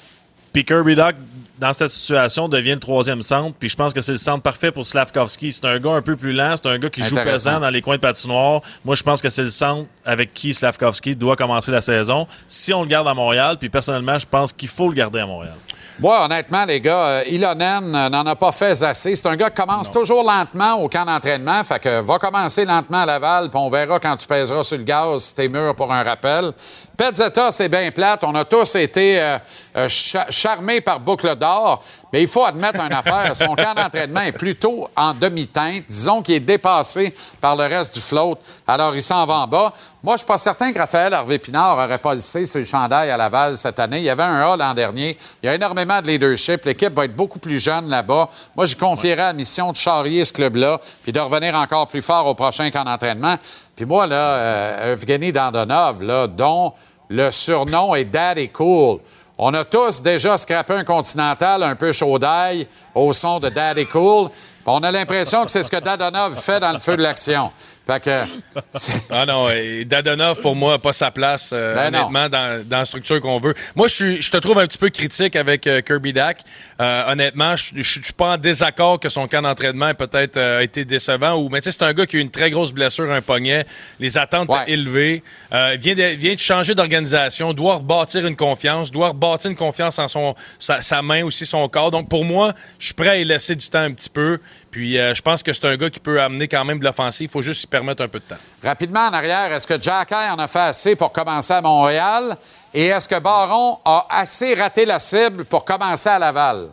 Puis 0.54 0.66
Kirby 0.66 0.96
Doc, 0.96 1.16
dans 1.58 1.74
cette 1.74 1.90
situation, 1.90 2.50
devient 2.50 2.74
le 2.74 2.80
troisième 2.80 3.22
centre. 3.22 3.56
Puis 3.58 3.70
je 3.70 3.76
pense 3.76 3.94
que 3.94 4.02
c'est 4.02 4.14
le 4.14 4.18
centre 4.18 4.42
parfait 4.42 4.72
pour 4.72 4.86
Slavkovski. 4.86 5.52
C'est 5.52 5.66
un 5.66 5.80
gars 5.80 5.92
un 5.92 6.02
peu 6.02 6.16
plus 6.16 6.34
lent. 6.34 6.56
C'est 6.56 6.68
un 6.68 6.80
gars 6.80 6.90
qui 6.90 7.04
joue 7.04 7.16
pesant 7.16 7.60
dans 7.60 7.70
les 7.70 7.82
coins 7.82 7.98
de 7.98 8.02
patinoire. 8.02 8.62
Moi, 8.84 8.96
je 8.96 9.04
pense 9.04 9.22
que 9.22 9.30
c'est 9.30 9.44
le 9.44 9.50
centre 9.50 9.88
avec 10.04 10.34
qui 10.34 10.54
Slavkovski 10.54 11.16
doit 11.16 11.36
commencer 11.36 11.72
la 11.72 11.82
saison. 11.82 12.28
Si 12.48 12.74
on 12.74 12.82
le 12.82 12.88
garde 12.88 13.08
à 13.08 13.14
Montréal, 13.14 13.58
puis 13.60 13.70
personnellement, 13.70 14.18
je 14.18 14.26
pense 14.26 14.52
qu'il 14.52 14.70
faut 14.70 14.90
le 14.90 14.96
garder 14.96 15.20
à 15.20 15.26
Montréal. 15.26 15.56
Moi, 16.00 16.26
honnêtement, 16.26 16.66
les 16.66 16.82
gars, 16.82 17.06
euh, 17.06 17.24
Ilonen 17.28 17.94
euh, 17.94 18.10
n'en 18.10 18.26
a 18.26 18.36
pas 18.36 18.52
fait 18.52 18.82
assez. 18.82 19.16
C'est 19.16 19.28
un 19.28 19.36
gars 19.36 19.52
qui 19.52 19.62
commence 19.62 19.92
toujours 19.92 20.24
lentement 20.24 20.74
au 20.82 20.90
camp 20.90 21.06
d'entraînement. 21.06 21.64
Fait 21.64 21.78
que 21.78 22.02
va 22.02 22.18
commencer 22.18 22.66
lentement 22.66 23.04
à 23.04 23.06
Laval, 23.06 23.50
puis 23.50 23.60
on 23.60 23.70
verra 23.70 24.00
quand 24.00 24.16
tu 24.16 24.26
pèseras 24.26 24.64
sur 24.64 24.78
le 24.78 24.84
gaz 24.84 25.26
si 25.26 25.36
t'es 25.36 25.48
mûr 25.48 25.76
pour 25.76 25.94
un 25.94 26.02
rappel. 26.02 26.54
Petzetta, 27.02 27.52
c'est 27.52 27.68
bien 27.68 27.90
plate. 27.90 28.24
On 28.24 28.36
a 28.36 28.46
tous 28.46 28.76
été 28.76 29.20
euh, 29.20 29.40
euh, 29.76 29.88
charmés 29.90 30.82
par 30.82 31.00
Boucle 31.00 31.36
d'Or. 31.36 31.84
Mais 32.14 32.22
il 32.22 32.28
faut 32.28 32.46
admettre 32.46 32.80
une 32.80 32.94
affaire. 32.94 33.36
Son 33.36 33.56
camp 33.56 33.74
d'entraînement 33.76 34.22
est 34.22 34.34
plutôt 34.34 34.88
en 34.96 35.16
demi-teinte. 35.16 35.86
Disons 35.90 36.22
qu'il 36.22 36.36
est 36.36 36.40
dépassé 36.42 37.16
par 37.40 37.56
le 37.56 37.64
reste 37.64 37.96
du 37.96 38.02
float. 38.02 38.38
Alors, 38.68 38.94
il 38.96 39.02
s'en 39.02 39.26
va 39.26 39.34
en 39.36 39.48
bas. 39.48 39.74
Moi, 40.04 40.16
je 40.16 40.20
suis 40.20 40.28
pas 40.28 40.38
certain 40.38 40.72
que 40.72 40.78
Raphaël 40.78 41.14
Harvey-Pinard 41.14 41.78
aurait 41.78 41.98
pas 41.98 42.14
laissé 42.14 42.44
le 42.54 42.66
chandail 42.66 43.10
à 43.10 43.18
Laval 43.18 43.58
cette 43.58 43.80
année. 43.80 43.98
Il 43.98 44.04
y 44.04 44.10
avait 44.10 44.22
un 44.22 44.52
A 44.52 44.56
l'an 44.56 44.74
dernier. 44.76 45.18
Il 45.42 45.48
y 45.48 45.50
a 45.50 45.56
énormément 45.56 46.02
de 46.04 46.08
leadership. 46.08 46.66
L'équipe 46.66 46.94
va 46.94 47.06
être 47.06 47.16
beaucoup 47.16 47.40
plus 47.40 47.60
jeune 47.60 47.90
là-bas. 47.90 48.30
Moi, 48.56 48.68
je 48.68 48.76
confierais 48.76 49.16
la 49.16 49.34
mission 49.34 49.72
de 49.72 49.78
charrier 49.78 50.24
ce 50.24 50.34
club-là 50.34 50.80
puis 51.02 51.12
de 51.12 51.20
revenir 51.20 51.56
encore 51.56 51.88
plus 51.88 52.04
fort 52.04 52.28
au 52.28 52.36
prochain 52.36 52.70
camp 52.70 52.84
d'entraînement. 52.84 53.38
Puis 53.76 53.86
moi, 53.86 54.06
là, 54.06 54.16
euh, 54.16 54.94
Evgeny 54.94 55.32
Dandonov, 55.32 56.04
là, 56.04 56.28
dont 56.28 56.74
le 57.12 57.30
surnom 57.30 57.94
est 57.94 58.06
Daddy 58.06 58.50
Cool. 58.50 59.00
On 59.38 59.54
a 59.54 59.66
tous 59.66 60.02
déjà 60.02 60.38
scrappé 60.38 60.74
un 60.74 60.84
continental 60.84 61.62
un 61.64 61.76
peu 61.76 61.92
chaud 61.92 62.18
d'ail 62.18 62.68
au 62.96 63.12
son 63.12 63.40
de 63.40 63.50
Daddy 63.50 63.86
Cool. 63.86 64.30
On 64.66 64.82
a 64.82 64.92
l'impression 64.92 65.44
que 65.44 65.52
c'est 65.52 65.64
ce 65.64 65.72
que 65.72 65.78
Dadonov 65.80 66.40
fait 66.40 66.60
dans 66.60 66.72
le 66.72 66.80
feu 66.80 66.96
de 66.96 67.02
l'action. 67.02 67.52
Fait 67.88 68.00
que. 68.04 68.10
Ah 69.10 69.26
non, 69.26 69.50
et 69.50 69.86
Dadonov, 69.86 70.40
pour 70.42 70.56
moi, 70.56 70.74
n'a 70.74 70.80
pas 70.80 70.94
sa 70.94 71.12
place, 71.12 71.52
euh, 71.54 71.76
Ben 71.76 71.88
honnêtement, 71.94 72.30
dans, 72.30 72.66
dans 72.68 72.78
la 72.80 72.86
structure 72.86 73.20
qu'on 73.20 73.40
veut. 73.40 73.54
Moi, 73.76 73.88
je, 73.88 73.94
suis, 73.94 74.22
je 74.22 74.32
te 74.32 74.38
trouve 74.38 74.60
un 74.60 74.68
petit 74.68 74.78
peu 74.78 74.90
critique 74.90 75.36
avec 75.36 75.68
euh, 75.68 75.82
Kirby 75.82 76.14
Dak. 76.14 76.40
Euh, 76.80 77.12
honnêtement, 77.12 77.56
je 77.56 77.76
ne 77.78 77.84
suis 77.84 78.02
pas 78.16 78.34
en 78.34 78.38
désaccord 78.38 79.00
que 79.00 79.10
son 79.10 79.28
camp 79.28 79.42
d'entraînement 79.42 79.90
ait 79.90 79.94
peut-être 79.94 80.38
été 80.62 80.86
décevant. 80.86 81.34
Ou, 81.36 81.50
mais 81.50 81.60
tu 81.62 81.66
sais, 81.66 81.72
c'est 81.78 81.84
un 81.84 81.94
gars 81.94 82.06
qui 82.06 82.16
a 82.18 82.20
eu 82.20 82.22
une 82.22 82.32
très 82.32 82.50
grosse 82.50 82.72
blessure, 82.72 83.12
un 83.12 83.22
poignet. 83.22 83.66
Les 84.00 84.18
attentes 84.18 84.50
Ouais. 84.50 84.64
élevées. 84.68 85.24
Vient, 85.52 85.96
de, 85.96 86.16
vient 86.16 86.34
de 86.34 86.40
changer 86.40 86.76
d'organisation, 86.76 87.54
doit 87.54 87.76
rebâtir 87.76 88.26
une 88.26 88.36
confiance, 88.36 88.92
doit 88.92 89.10
rebâtir 89.10 89.52
une 89.52 89.58
confiance 89.58 90.00
en 90.00 90.08
son, 90.08 90.36
sa, 90.60 90.82
sa 90.82 91.02
main 91.02 91.24
aussi, 91.24 91.46
son 91.46 91.68
corps. 91.70 91.92
Donc, 91.92 92.10
pour 92.10 92.26
moi, 92.26 92.54
je 92.80 92.86
suis 92.88 92.94
prêt 92.96 93.10
à 93.10 93.18
y 93.18 93.24
laisser 93.26 93.56
du 93.56 93.68
temps 93.68 93.80
un 93.80 93.92
petit 93.92 94.10
peu. 94.10 94.40
Puis, 94.72 94.98
euh, 94.98 95.14
je 95.14 95.22
pense 95.22 95.44
que 95.44 95.52
c'est 95.52 95.66
un 95.66 95.76
gars 95.76 95.90
qui 95.90 96.00
peut 96.00 96.22
amener 96.22 96.48
quand 96.48 96.64
même 96.64 96.80
de 96.80 96.86
l'offensive. 96.86 97.30
Il 97.30 97.32
faut 97.32 97.42
juste 97.42 97.64
y 97.64 97.68
permettre 97.68 98.04
un 98.04 98.08
peu 98.08 98.20
de 98.20 98.24
temps. 98.24 98.42
Rapidement 98.64 99.08
en 99.08 99.14
arrière, 99.14 99.52
est-ce 99.52 99.68
que 99.68 99.80
Jack 99.82 100.14
en 100.14 100.40
a 100.40 100.48
fait 100.48 100.60
assez 100.60 100.96
pour 100.96 101.12
commencer 101.12 101.54
à 101.54 101.62
Montréal? 101.62 102.38
Et 102.74 102.88
est-ce 102.88 103.10
que 103.10 103.20
Baron 103.20 103.80
a 103.84 104.08
assez 104.10 104.54
raté 104.56 104.86
la 104.86 105.00
cible 105.00 105.44
pour 105.44 105.66
commencer 105.66 106.08
à 106.08 106.18
Laval? 106.18 106.70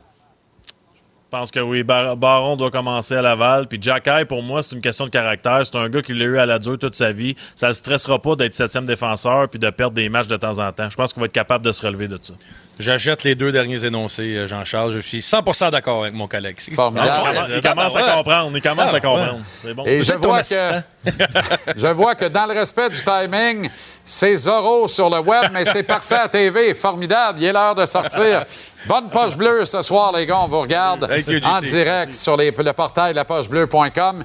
Je 1.30 1.36
pense 1.36 1.50
que 1.50 1.60
oui. 1.60 1.82
Bar- 1.82 2.16
Baron 2.16 2.56
doit 2.56 2.70
commencer 2.70 3.14
à 3.14 3.20
Laval. 3.20 3.66
Puis 3.68 3.78
Jacky, 3.82 4.24
pour 4.26 4.42
moi, 4.42 4.62
c'est 4.62 4.74
une 4.74 4.80
question 4.80 5.04
de 5.04 5.10
caractère. 5.10 5.60
C'est 5.62 5.76
un 5.76 5.90
gars 5.90 6.00
qui 6.00 6.14
l'a 6.14 6.24
eu 6.24 6.38
à 6.38 6.46
la 6.46 6.58
dure 6.58 6.78
toute 6.78 6.94
sa 6.96 7.12
vie. 7.12 7.36
Ça 7.54 7.66
ne 7.66 7.72
le 7.72 7.74
stressera 7.74 8.18
pas 8.18 8.34
d'être 8.34 8.54
septième 8.54 8.86
défenseur 8.86 9.46
puis 9.50 9.58
de 9.58 9.68
perdre 9.68 9.94
des 9.94 10.08
matchs 10.08 10.26
de 10.28 10.38
temps 10.38 10.58
en 10.58 10.72
temps. 10.72 10.88
Je 10.88 10.96
pense 10.96 11.12
qu'il 11.12 11.20
va 11.20 11.26
être 11.26 11.32
capable 11.32 11.66
de 11.66 11.72
se 11.72 11.84
relever 11.84 12.08
de 12.08 12.18
ça. 12.22 12.32
J'achète 12.78 13.24
les 13.24 13.34
deux 13.34 13.52
derniers 13.52 13.84
énoncés, 13.84 14.36
euh, 14.36 14.46
Jean-Charles. 14.46 14.92
Je 14.92 15.00
suis 15.00 15.18
100% 15.18 15.70
d'accord 15.70 16.00
avec 16.04 16.14
mon 16.14 16.28
collègue. 16.28 16.56
Formidable. 16.74 17.10
Il 17.10 17.22
commence, 17.34 17.48
il 17.56 17.62
commence 17.62 17.96
à 17.96 18.14
comprendre. 18.14 18.50
Il 18.56 18.62
commence 18.62 18.94
à 18.94 19.00
comprendre. 19.00 19.40
C'est 19.62 19.74
bon. 19.74 19.84
Et 19.84 20.02
je 20.02 20.12
ton 20.14 20.18
vois, 20.20 20.38
assistant. 20.38 20.80
que, 21.04 21.10
je 21.76 21.86
vois 21.88 22.14
que 22.14 22.24
dans 22.24 22.46
le 22.46 22.54
respect 22.54 22.88
du 22.88 23.02
timing, 23.02 23.68
c'est 24.08 24.34
Zorro 24.36 24.88
sur 24.88 25.10
le 25.10 25.18
web, 25.20 25.50
mais 25.52 25.64
c'est 25.66 25.82
parfait 25.82 26.16
à 26.16 26.28
TV. 26.28 26.72
Formidable. 26.72 27.38
Il 27.40 27.44
est 27.46 27.52
l'heure 27.52 27.74
de 27.74 27.84
sortir. 27.84 28.44
Bonne 28.86 29.10
poche 29.10 29.36
bleue 29.36 29.64
ce 29.66 29.82
soir, 29.82 30.12
les 30.16 30.24
gars. 30.24 30.38
On 30.44 30.48
vous 30.48 30.60
regarde 30.62 31.08
you, 31.26 31.40
en 31.44 31.60
direct 31.60 32.14
sur 32.14 32.36
les- 32.36 32.50
le 32.50 32.72
portail 32.72 33.12
lapochebleu.com. 33.12 34.24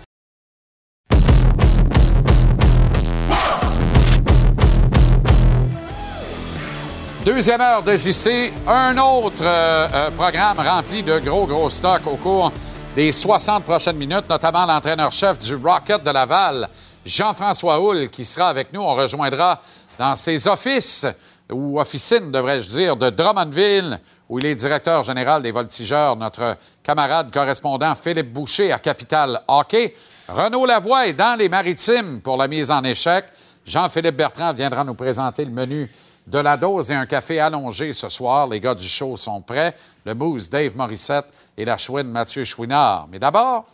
Deuxième 7.26 7.62
heure 7.62 7.82
de 7.84 7.96
JC, 7.96 8.52
un 8.68 8.98
autre 8.98 9.42
euh, 9.42 9.88
euh, 9.94 10.12
programme 10.12 10.60
rempli 10.60 11.04
de 11.04 11.20
gros, 11.20 11.48
gros 11.48 11.70
stocks 11.70 12.06
au 12.06 12.18
cours 12.18 12.52
des 12.96 13.12
60 13.14 13.64
prochaines 13.64 13.96
minutes, 13.96 14.30
notamment 14.30 14.66
l'entraîneur-chef 14.66 15.38
du 15.40 15.56
Rocket 15.56 16.04
de 16.04 16.12
Laval, 16.12 16.68
Jean-François 17.06 17.82
Houle, 17.82 18.10
qui 18.10 18.26
sera 18.26 18.50
avec 18.50 18.72
nous. 18.74 18.82
On 18.82 18.96
rejoindra 18.96 19.62
dans 20.00 20.16
ses 20.16 20.48
offices, 20.48 21.06
ou 21.52 21.80
officines, 21.80 22.32
devrais-je 22.32 22.70
dire, 22.70 22.96
de 22.96 23.10
Drummondville, 23.10 24.00
où 24.30 24.40
il 24.40 24.46
est 24.46 24.56
directeur 24.56 25.04
général 25.04 25.44
des 25.44 25.52
Voltigeurs, 25.52 26.16
notre 26.16 26.58
camarade 26.82 27.32
correspondant 27.32 27.94
Philippe 27.96 28.32
Boucher 28.32 28.72
à 28.72 28.80
Capital 28.80 29.42
Hockey. 29.48 29.96
Renaud 30.28 30.66
Lavoie 30.66 31.08
est 31.08 31.14
dans 31.14 31.38
les 31.38 31.50
maritimes 31.50 32.22
pour 32.22 32.38
la 32.38 32.48
mise 32.48 32.72
en 32.72 32.84
échec. 32.84 33.26
Jean-Philippe 33.66 34.16
Bertrand 34.16 34.54
viendra 34.54 34.84
nous 34.84 34.94
présenter 34.94 35.46
le 35.46 35.52
menu 35.52 35.92
de 36.26 36.40
la 36.40 36.56
dose 36.56 36.90
et 36.90 36.96
un 36.96 37.06
café 37.06 37.40
allongé 37.40 37.94
ce 37.94 38.08
soir. 38.10 38.48
Les 38.48 38.60
gars 38.60 38.76
du 38.76 38.88
show 38.88 39.18
sont 39.18 39.42
prêts. 39.42 39.76
Le 40.06 40.14
Moose, 40.14 40.50
Dave 40.50 40.76
Morissette 40.76 41.26
et 41.58 41.66
la 41.66 41.78
chouine 41.78 42.08
Mathieu 42.08 42.46
Chouinard. 42.46 43.08
Mais 43.12 43.20
d'abord, 43.20 43.66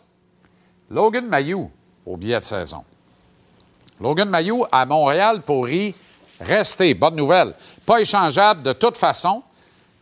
Logan 0.90 1.26
Mayou 1.26 1.70
au 2.04 2.16
billet 2.16 2.40
de 2.40 2.44
saison. 2.44 2.84
Logan 4.00 4.28
Mayou 4.28 4.64
à 4.72 4.86
Montréal 4.86 5.42
pour 5.42 5.68
y 5.68 5.94
rester. 6.40 6.94
Bonne 6.94 7.16
nouvelle. 7.16 7.54
Pas 7.84 8.00
échangeable 8.00 8.62
de 8.62 8.72
toute 8.72 8.96
façon 8.96 9.42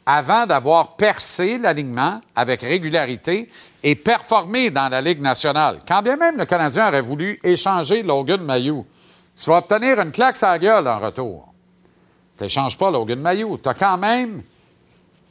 avant 0.07 0.47
d'avoir 0.47 0.97
percé 0.97 1.59
l'alignement 1.59 2.21
avec 2.35 2.63
régularité 2.63 3.51
et 3.83 3.95
performé 3.95 4.71
dans 4.71 4.89
la 4.89 5.01
Ligue 5.01 5.21
nationale. 5.21 5.81
Quand 5.87 6.01
bien 6.01 6.17
même 6.17 6.37
le 6.39 6.45
Canadien 6.45 6.89
aurait 6.89 7.03
voulu 7.03 7.39
échanger 7.43 8.03
Logan 8.03 8.41
Mayou, 8.41 8.87
tu 9.37 9.51
vas 9.51 9.59
obtenir 9.59 10.01
une 10.01 10.13
claque 10.13 10.43
à 10.43 10.59
gueule 10.59 10.89
en 10.89 10.99
retour. 10.99 11.53
Tu 12.37 12.45
n'échanges 12.45 12.79
pas 12.79 12.91
Logan 12.91 13.21
Mayou. 13.21 13.59
Tu 13.59 13.69
as 13.69 13.75
quand 13.75 13.99
même, 13.99 14.43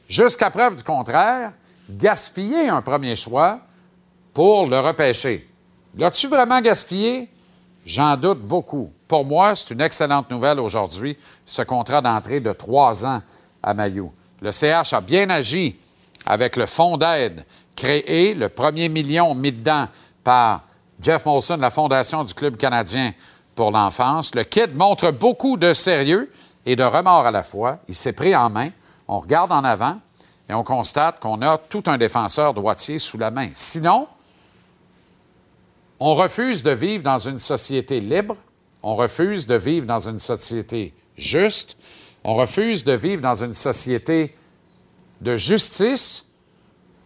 jusqu'à 0.09 0.49
preuve 0.49 0.75
du 0.75 0.83
contraire, 0.83 1.53
gaspillé 1.89 2.69
un 2.69 2.81
premier 2.81 3.15
choix 3.15 3.59
pour 4.33 4.67
le 4.67 4.79
repêcher. 4.79 5.47
L'as-tu 5.95 6.27
vraiment 6.27 6.61
gaspillé? 6.61 7.29
J'en 7.87 8.17
doute 8.17 8.41
beaucoup. 8.41 8.91
Pour 9.07 9.23
moi, 9.23 9.55
c'est 9.55 9.73
une 9.73 9.79
excellente 9.79 10.29
nouvelle 10.29 10.59
aujourd'hui, 10.59 11.17
ce 11.45 11.61
contrat 11.61 12.01
d'entrée 12.01 12.41
de 12.41 12.51
trois 12.51 13.05
ans 13.05 13.21
à 13.63 13.73
Mayou. 13.73 14.11
Le 14.41 14.51
CH 14.51 14.91
a 14.91 14.99
bien 14.99 15.29
agi 15.29 15.73
avec 16.25 16.57
le 16.57 16.65
fonds 16.65 16.97
d'aide 16.97 17.45
créé, 17.77 18.33
le 18.33 18.49
premier 18.49 18.89
million 18.89 19.33
mis 19.33 19.53
dedans 19.53 19.87
par 20.21 20.63
Jeff 21.01 21.25
Molson, 21.25 21.55
la 21.55 21.69
Fondation 21.69 22.25
du 22.25 22.33
Club 22.33 22.57
canadien 22.57 23.13
pour 23.55 23.71
l'enfance. 23.71 24.35
Le 24.35 24.43
kid 24.43 24.75
montre 24.75 25.11
beaucoup 25.11 25.55
de 25.55 25.73
sérieux 25.73 26.29
et 26.65 26.75
de 26.75 26.83
remords 26.83 27.25
à 27.25 27.31
la 27.31 27.43
fois. 27.43 27.77
Il 27.87 27.95
s'est 27.95 28.11
pris 28.11 28.35
en 28.35 28.49
main. 28.49 28.71
On 29.07 29.19
regarde 29.19 29.53
en 29.53 29.63
avant 29.63 29.97
et 30.49 30.53
on 30.53 30.65
constate 30.65 31.21
qu'on 31.21 31.41
a 31.41 31.57
tout 31.57 31.83
un 31.85 31.97
défenseur 31.97 32.53
droitier 32.53 32.99
sous 32.99 33.17
la 33.17 33.31
main. 33.31 33.47
Sinon, 33.53 34.09
on 35.99 36.15
refuse 36.15 36.63
de 36.63 36.71
vivre 36.71 37.03
dans 37.03 37.19
une 37.19 37.39
société 37.39 37.99
libre, 37.99 38.37
on 38.83 38.95
refuse 38.95 39.47
de 39.47 39.55
vivre 39.55 39.87
dans 39.87 40.07
une 40.07 40.19
société 40.19 40.93
juste, 41.15 41.77
on 42.23 42.35
refuse 42.35 42.83
de 42.83 42.93
vivre 42.93 43.21
dans 43.21 43.43
une 43.43 43.53
société 43.53 44.35
de 45.21 45.35
justice 45.35 46.25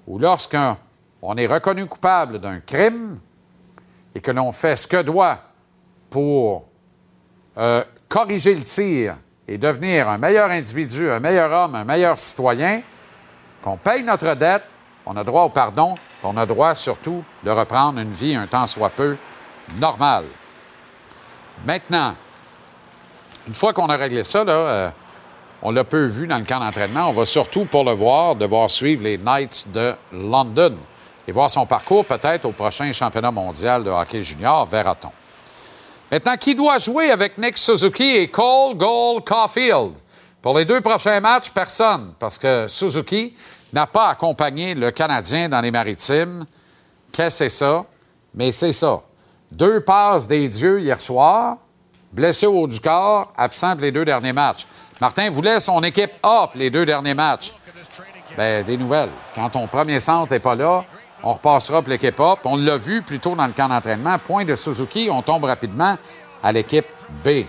où 0.07 0.19
lorsqu'on 0.19 0.77
on 1.21 1.37
est 1.37 1.47
reconnu 1.47 1.85
coupable 1.85 2.39
d'un 2.39 2.59
crime 2.59 3.19
et 4.13 4.19
que 4.19 4.31
l'on 4.31 4.51
fait 4.51 4.75
ce 4.75 4.87
que 4.87 5.01
doit 5.01 5.39
pour 6.09 6.65
euh, 7.57 7.83
corriger 8.09 8.55
le 8.55 8.63
tir 8.63 9.15
et 9.47 9.57
devenir 9.57 10.09
un 10.09 10.17
meilleur 10.17 10.49
individu, 10.49 11.09
un 11.09 11.19
meilleur 11.19 11.51
homme, 11.51 11.75
un 11.75 11.85
meilleur 11.85 12.19
citoyen, 12.19 12.81
qu'on 13.61 13.77
paye 13.77 14.03
notre 14.03 14.33
dette, 14.35 14.63
on 15.13 15.17
a 15.17 15.25
droit 15.25 15.43
au 15.43 15.49
pardon, 15.49 15.95
on 16.23 16.37
a 16.37 16.45
droit 16.45 16.73
surtout 16.73 17.21
de 17.43 17.51
reprendre 17.51 17.99
une 17.99 18.13
vie 18.13 18.33
un 18.33 18.47
temps 18.47 18.65
soit 18.65 18.89
peu 18.89 19.17
normale. 19.77 20.23
Maintenant, 21.65 22.15
une 23.45 23.53
fois 23.53 23.73
qu'on 23.73 23.87
a 23.87 23.97
réglé 23.97 24.23
ça, 24.23 24.39
euh, 24.47 24.89
on 25.61 25.71
l'a 25.71 25.83
peu 25.83 26.05
vu 26.05 26.27
dans 26.27 26.37
le 26.37 26.45
camp 26.45 26.59
d'entraînement, 26.59 27.09
on 27.09 27.13
va 27.13 27.25
surtout, 27.25 27.65
pour 27.65 27.83
le 27.83 27.91
voir, 27.91 28.37
devoir 28.37 28.71
suivre 28.71 29.03
les 29.03 29.17
Knights 29.17 29.67
de 29.73 29.93
London 30.13 30.77
et 31.27 31.31
voir 31.33 31.51
son 31.51 31.65
parcours 31.65 32.05
peut-être 32.05 32.45
au 32.45 32.53
prochain 32.53 32.93
championnat 32.93 33.31
mondial 33.31 33.83
de 33.83 33.89
hockey 33.89 34.23
junior, 34.23 34.65
verra-t-on. 34.65 35.11
Maintenant, 36.09 36.37
qui 36.37 36.55
doit 36.55 36.79
jouer 36.79 37.11
avec 37.11 37.37
Nick 37.37 37.57
Suzuki 37.57 38.15
et 38.15 38.29
Cole 38.29 38.75
Gold 38.75 39.25
Caulfield? 39.25 39.91
Pour 40.41 40.57
les 40.57 40.65
deux 40.65 40.79
prochains 40.79 41.19
matchs, 41.19 41.49
personne, 41.51 42.13
parce 42.17 42.39
que 42.39 42.65
Suzuki 42.67 43.35
n'a 43.73 43.87
pas 43.87 44.09
accompagné 44.09 44.75
le 44.75 44.91
Canadien 44.91 45.49
dans 45.49 45.61
les 45.61 45.71
maritimes. 45.71 46.45
Qu'est-ce 47.11 47.39
que 47.39 47.49
c'est 47.49 47.57
ça? 47.57 47.85
Mais 48.33 48.51
c'est 48.51 48.73
ça. 48.73 49.01
Deux 49.51 49.81
passes 49.81 50.27
des 50.27 50.47
dieux 50.47 50.79
hier 50.79 50.99
soir, 50.99 51.57
blessé 52.11 52.45
au 52.45 52.61
haut 52.61 52.67
du 52.67 52.79
corps, 52.79 53.33
absent 53.37 53.75
les 53.75 53.91
deux 53.91 54.05
derniers 54.05 54.33
matchs. 54.33 54.65
Martin 54.99 55.29
voulait 55.29 55.59
son 55.59 55.81
équipe 55.83 56.21
pour 56.21 56.51
les 56.55 56.69
deux 56.69 56.85
derniers 56.85 57.13
matchs. 57.13 57.53
Bien, 58.37 58.63
des 58.63 58.77
nouvelles. 58.77 59.09
Quand 59.35 59.49
ton 59.49 59.67
premier 59.67 59.99
centre 59.99 60.31
n'est 60.31 60.39
pas 60.39 60.55
là, 60.55 60.85
on 61.23 61.33
repassera 61.33 61.81
pour 61.81 61.89
l'équipe. 61.89 62.15
Puis 62.15 62.25
On 62.45 62.55
l'a 62.55 62.77
vu 62.77 63.01
plus 63.01 63.19
tôt 63.19 63.35
dans 63.35 63.45
le 63.45 63.53
camp 63.53 63.67
d'entraînement. 63.67 64.17
Point 64.19 64.45
de 64.45 64.55
Suzuki, 64.55 65.09
on 65.11 65.21
tombe 65.21 65.43
rapidement 65.43 65.97
à 66.41 66.51
l'équipe 66.51 66.85
B. 67.23 67.43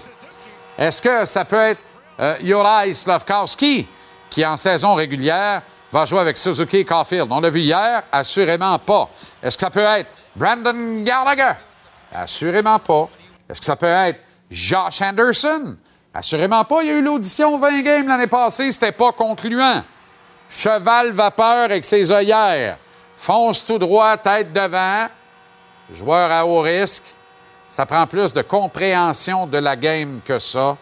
Est-ce 0.79 1.01
que 1.01 1.25
ça 1.25 1.45
peut 1.45 1.61
être 1.61 1.81
euh, 2.21 2.37
Juraj 2.43 2.93
Slavkowski 2.93 3.87
qui, 4.29 4.45
en 4.45 4.57
saison 4.57 4.95
régulière, 4.95 5.63
va 5.93 6.07
jouer 6.07 6.21
avec 6.21 6.39
Suzuki 6.39 6.79
et 6.79 6.85
Caulfield? 6.85 7.29
On 7.31 7.41
l'a 7.41 7.51
vu 7.51 7.61
hier, 7.61 8.03
assurément 8.11 8.79
pas. 8.79 9.11
Est-ce 9.43 9.57
que 9.57 9.61
ça 9.61 9.71
peut 9.71 9.81
être 9.81 10.09
Brandon 10.35 11.03
Gallagher? 11.03 11.53
Assurément 12.13 12.79
pas. 12.79 13.09
Est-ce 13.49 13.61
que 13.61 13.67
ça 13.67 13.77
peut 13.77 13.87
être 13.87 14.21
Josh 14.51 15.03
Anderson? 15.03 15.77
Assurément 16.15 16.65
pas. 16.65 16.83
Il 16.83 16.89
y 16.89 16.91
a 16.91 16.95
eu 16.95 17.03
l'audition 17.03 17.59
20 17.59 17.83
games 17.83 18.09
l'année 18.09 18.27
passée, 18.27 18.73
c'était 18.73 18.93
pas 18.93 19.13
concluant. 19.13 19.83
Cheval 20.49 21.13
vapeur 21.13 21.65
avec 21.65 21.85
ses 21.85 22.11
œillères. 22.11 22.77
Fonce 23.17 23.65
tout 23.65 23.79
droit, 23.79 24.17
tête 24.17 24.53
devant. 24.53 25.07
Joueur 25.93 26.31
à 26.31 26.47
haut 26.47 26.61
risque. 26.61 27.05
Ça 27.69 27.87
prend 27.87 28.07
plus 28.07 28.33
de 28.33 28.43
compréhension 28.43 29.47
de 29.47 29.59
la 29.59 29.77
game 29.77 30.21
que 30.27 30.39
ça 30.39 30.77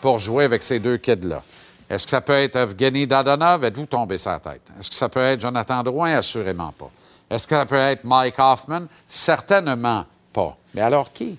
pour 0.00 0.18
jouer 0.18 0.44
avec 0.44 0.62
ces 0.62 0.78
deux 0.78 0.96
kids-là. 0.96 1.42
Est-ce 1.88 2.04
que 2.04 2.10
ça 2.10 2.20
peut 2.20 2.32
être 2.32 2.56
Evgeny 2.56 3.06
Dadonov? 3.06 3.64
Êtes-vous 3.64 3.86
tombé 3.86 4.18
sa 4.18 4.40
tête? 4.40 4.62
Est-ce 4.78 4.90
que 4.90 4.96
ça 4.96 5.08
peut 5.08 5.20
être 5.20 5.40
Jonathan 5.40 5.82
Drouin? 5.82 6.14
Assurément 6.14 6.72
pas. 6.72 6.90
Est-ce 7.30 7.46
que 7.46 7.54
ça 7.54 7.66
peut 7.66 7.76
être 7.76 8.04
Mike 8.04 8.38
Hoffman? 8.38 8.86
Certainement 9.08 10.04
pas. 10.32 10.56
Mais 10.74 10.80
alors 10.80 11.12
qui? 11.12 11.38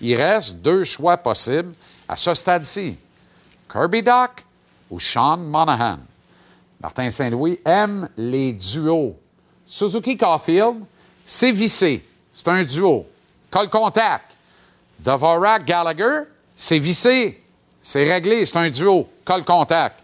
Il 0.00 0.14
reste 0.16 0.56
deux 0.56 0.84
choix 0.84 1.16
possibles 1.16 1.74
à 2.08 2.16
ce 2.16 2.34
stade-ci. 2.34 2.96
Kirby 3.70 4.02
Doc 4.02 4.44
ou 4.90 4.98
Sean 5.00 5.38
Monahan? 5.38 5.98
Martin 6.80 7.10
Saint-Louis 7.10 7.58
aime 7.64 8.08
les 8.16 8.52
duos. 8.52 9.16
Suzuki 9.66 10.16
Caulfield, 10.16 10.84
c'est 11.24 11.52
vissé. 11.52 12.04
C'est 12.34 12.48
un 12.48 12.62
duo. 12.62 13.06
Col 13.50 13.70
contact. 13.70 14.36
Dvorak 14.98 15.64
Gallagher, 15.64 16.20
c'est 16.54 16.78
vissé. 16.78 17.42
C'est 17.86 18.02
réglé. 18.02 18.44
C'est 18.44 18.58
un 18.58 18.68
duo. 18.68 19.08
Col 19.24 19.44
contact. 19.44 20.00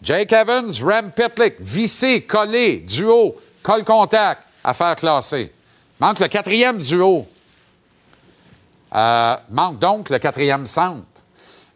Jake 0.00 0.32
Evans, 0.32 0.70
Rem 0.80 1.10
Pitlick, 1.10 1.54
vissé, 1.58 2.20
collé, 2.20 2.76
duo, 2.76 3.34
col 3.64 3.82
contact, 3.82 4.42
affaire 4.62 4.94
classée. 4.94 5.52
Manque 5.98 6.20
le 6.20 6.28
quatrième 6.28 6.78
duo. 6.78 7.26
Euh, 8.94 9.36
manque 9.50 9.80
donc 9.80 10.08
le 10.08 10.20
quatrième 10.20 10.66
centre. 10.66 11.04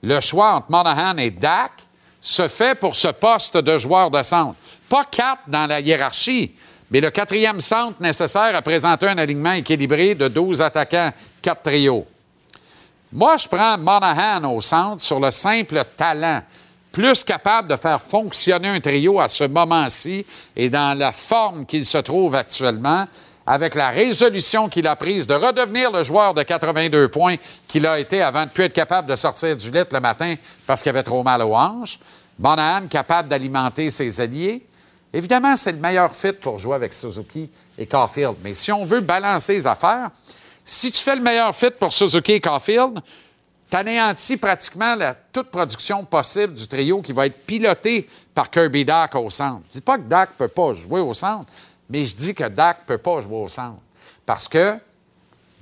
Le 0.04 0.20
choix 0.20 0.52
entre 0.52 0.70
Monahan 0.70 1.16
et 1.16 1.32
Dak 1.32 1.72
se 2.20 2.46
fait 2.46 2.78
pour 2.78 2.94
ce 2.94 3.08
poste 3.08 3.56
de 3.56 3.76
joueur 3.76 4.08
de 4.08 4.22
centre. 4.22 4.54
Pas 4.88 5.06
quatre 5.06 5.42
dans 5.48 5.66
la 5.66 5.80
hiérarchie, 5.80 6.54
mais 6.92 7.00
le 7.00 7.10
quatrième 7.10 7.58
centre 7.58 8.00
nécessaire 8.00 8.54
à 8.54 8.62
présenter 8.62 9.08
un 9.08 9.18
alignement 9.18 9.54
équilibré 9.54 10.14
de 10.14 10.28
12 10.28 10.62
attaquants, 10.62 11.10
quatre 11.42 11.62
trios. 11.62 12.06
Moi, 13.12 13.36
je 13.38 13.48
prends 13.48 13.76
Monahan 13.76 14.44
au 14.54 14.60
centre 14.60 15.02
sur 15.02 15.18
le 15.18 15.32
simple 15.32 15.82
talent, 15.96 16.42
plus 16.92 17.24
capable 17.24 17.66
de 17.66 17.74
faire 17.74 18.00
fonctionner 18.00 18.68
un 18.68 18.80
trio 18.80 19.18
à 19.18 19.28
ce 19.28 19.44
moment-ci 19.44 20.24
et 20.54 20.70
dans 20.70 20.96
la 20.96 21.10
forme 21.10 21.66
qu'il 21.66 21.84
se 21.84 21.98
trouve 21.98 22.36
actuellement, 22.36 23.06
avec 23.44 23.74
la 23.74 23.90
résolution 23.90 24.68
qu'il 24.68 24.86
a 24.86 24.94
prise 24.94 25.26
de 25.26 25.34
redevenir 25.34 25.90
le 25.90 26.04
joueur 26.04 26.34
de 26.34 26.44
82 26.44 27.08
points 27.08 27.34
qu'il 27.66 27.84
a 27.84 27.98
été 27.98 28.22
avant 28.22 28.42
de 28.42 28.44
ne 28.44 28.50
plus 28.50 28.64
être 28.64 28.72
capable 28.72 29.08
de 29.08 29.16
sortir 29.16 29.56
du 29.56 29.72
lit 29.72 29.82
le 29.90 30.00
matin 30.00 30.36
parce 30.64 30.80
qu'il 30.80 30.90
avait 30.90 31.02
trop 31.02 31.24
mal 31.24 31.42
aux 31.42 31.56
hanches. 31.56 31.98
Monahan 32.38 32.86
capable 32.86 33.28
d'alimenter 33.28 33.90
ses 33.90 34.20
alliés. 34.20 34.64
Évidemment, 35.12 35.56
c'est 35.56 35.72
le 35.72 35.78
meilleur 35.78 36.14
fit 36.14 36.32
pour 36.32 36.58
jouer 36.58 36.76
avec 36.76 36.92
Suzuki 36.92 37.50
et 37.76 37.86
Caulfield. 37.86 38.36
Mais 38.44 38.54
si 38.54 38.70
on 38.70 38.84
veut 38.84 39.00
balancer 39.00 39.54
les 39.54 39.66
affaires, 39.66 40.10
si 40.64 40.90
tu 40.92 41.00
fais 41.00 41.16
le 41.16 41.22
meilleur 41.22 41.54
fit 41.54 41.70
pour 41.70 41.92
Suzuki 41.92 42.32
et 42.32 42.40
Caulfield, 42.40 43.00
tu 43.70 43.76
anéantis 43.76 44.36
pratiquement 44.36 44.96
toute 45.32 45.48
production 45.48 46.04
possible 46.04 46.54
du 46.54 46.66
trio 46.66 47.00
qui 47.02 47.12
va 47.12 47.26
être 47.26 47.46
piloté 47.46 48.08
par 48.34 48.50
Kirby 48.50 48.84
Dak 48.84 49.14
au 49.14 49.30
centre. 49.30 49.62
Je 49.68 49.78
dis 49.78 49.82
pas 49.82 49.96
que 49.96 50.02
Dak 50.02 50.30
peut 50.36 50.48
pas 50.48 50.72
jouer 50.72 51.00
au 51.00 51.14
centre, 51.14 51.52
mais 51.88 52.04
je 52.04 52.16
dis 52.16 52.34
que 52.34 52.48
Dak 52.48 52.84
peut 52.86 52.98
pas 52.98 53.20
jouer 53.20 53.36
au 53.36 53.48
centre 53.48 53.80
parce 54.26 54.48
qu'il 54.48 54.80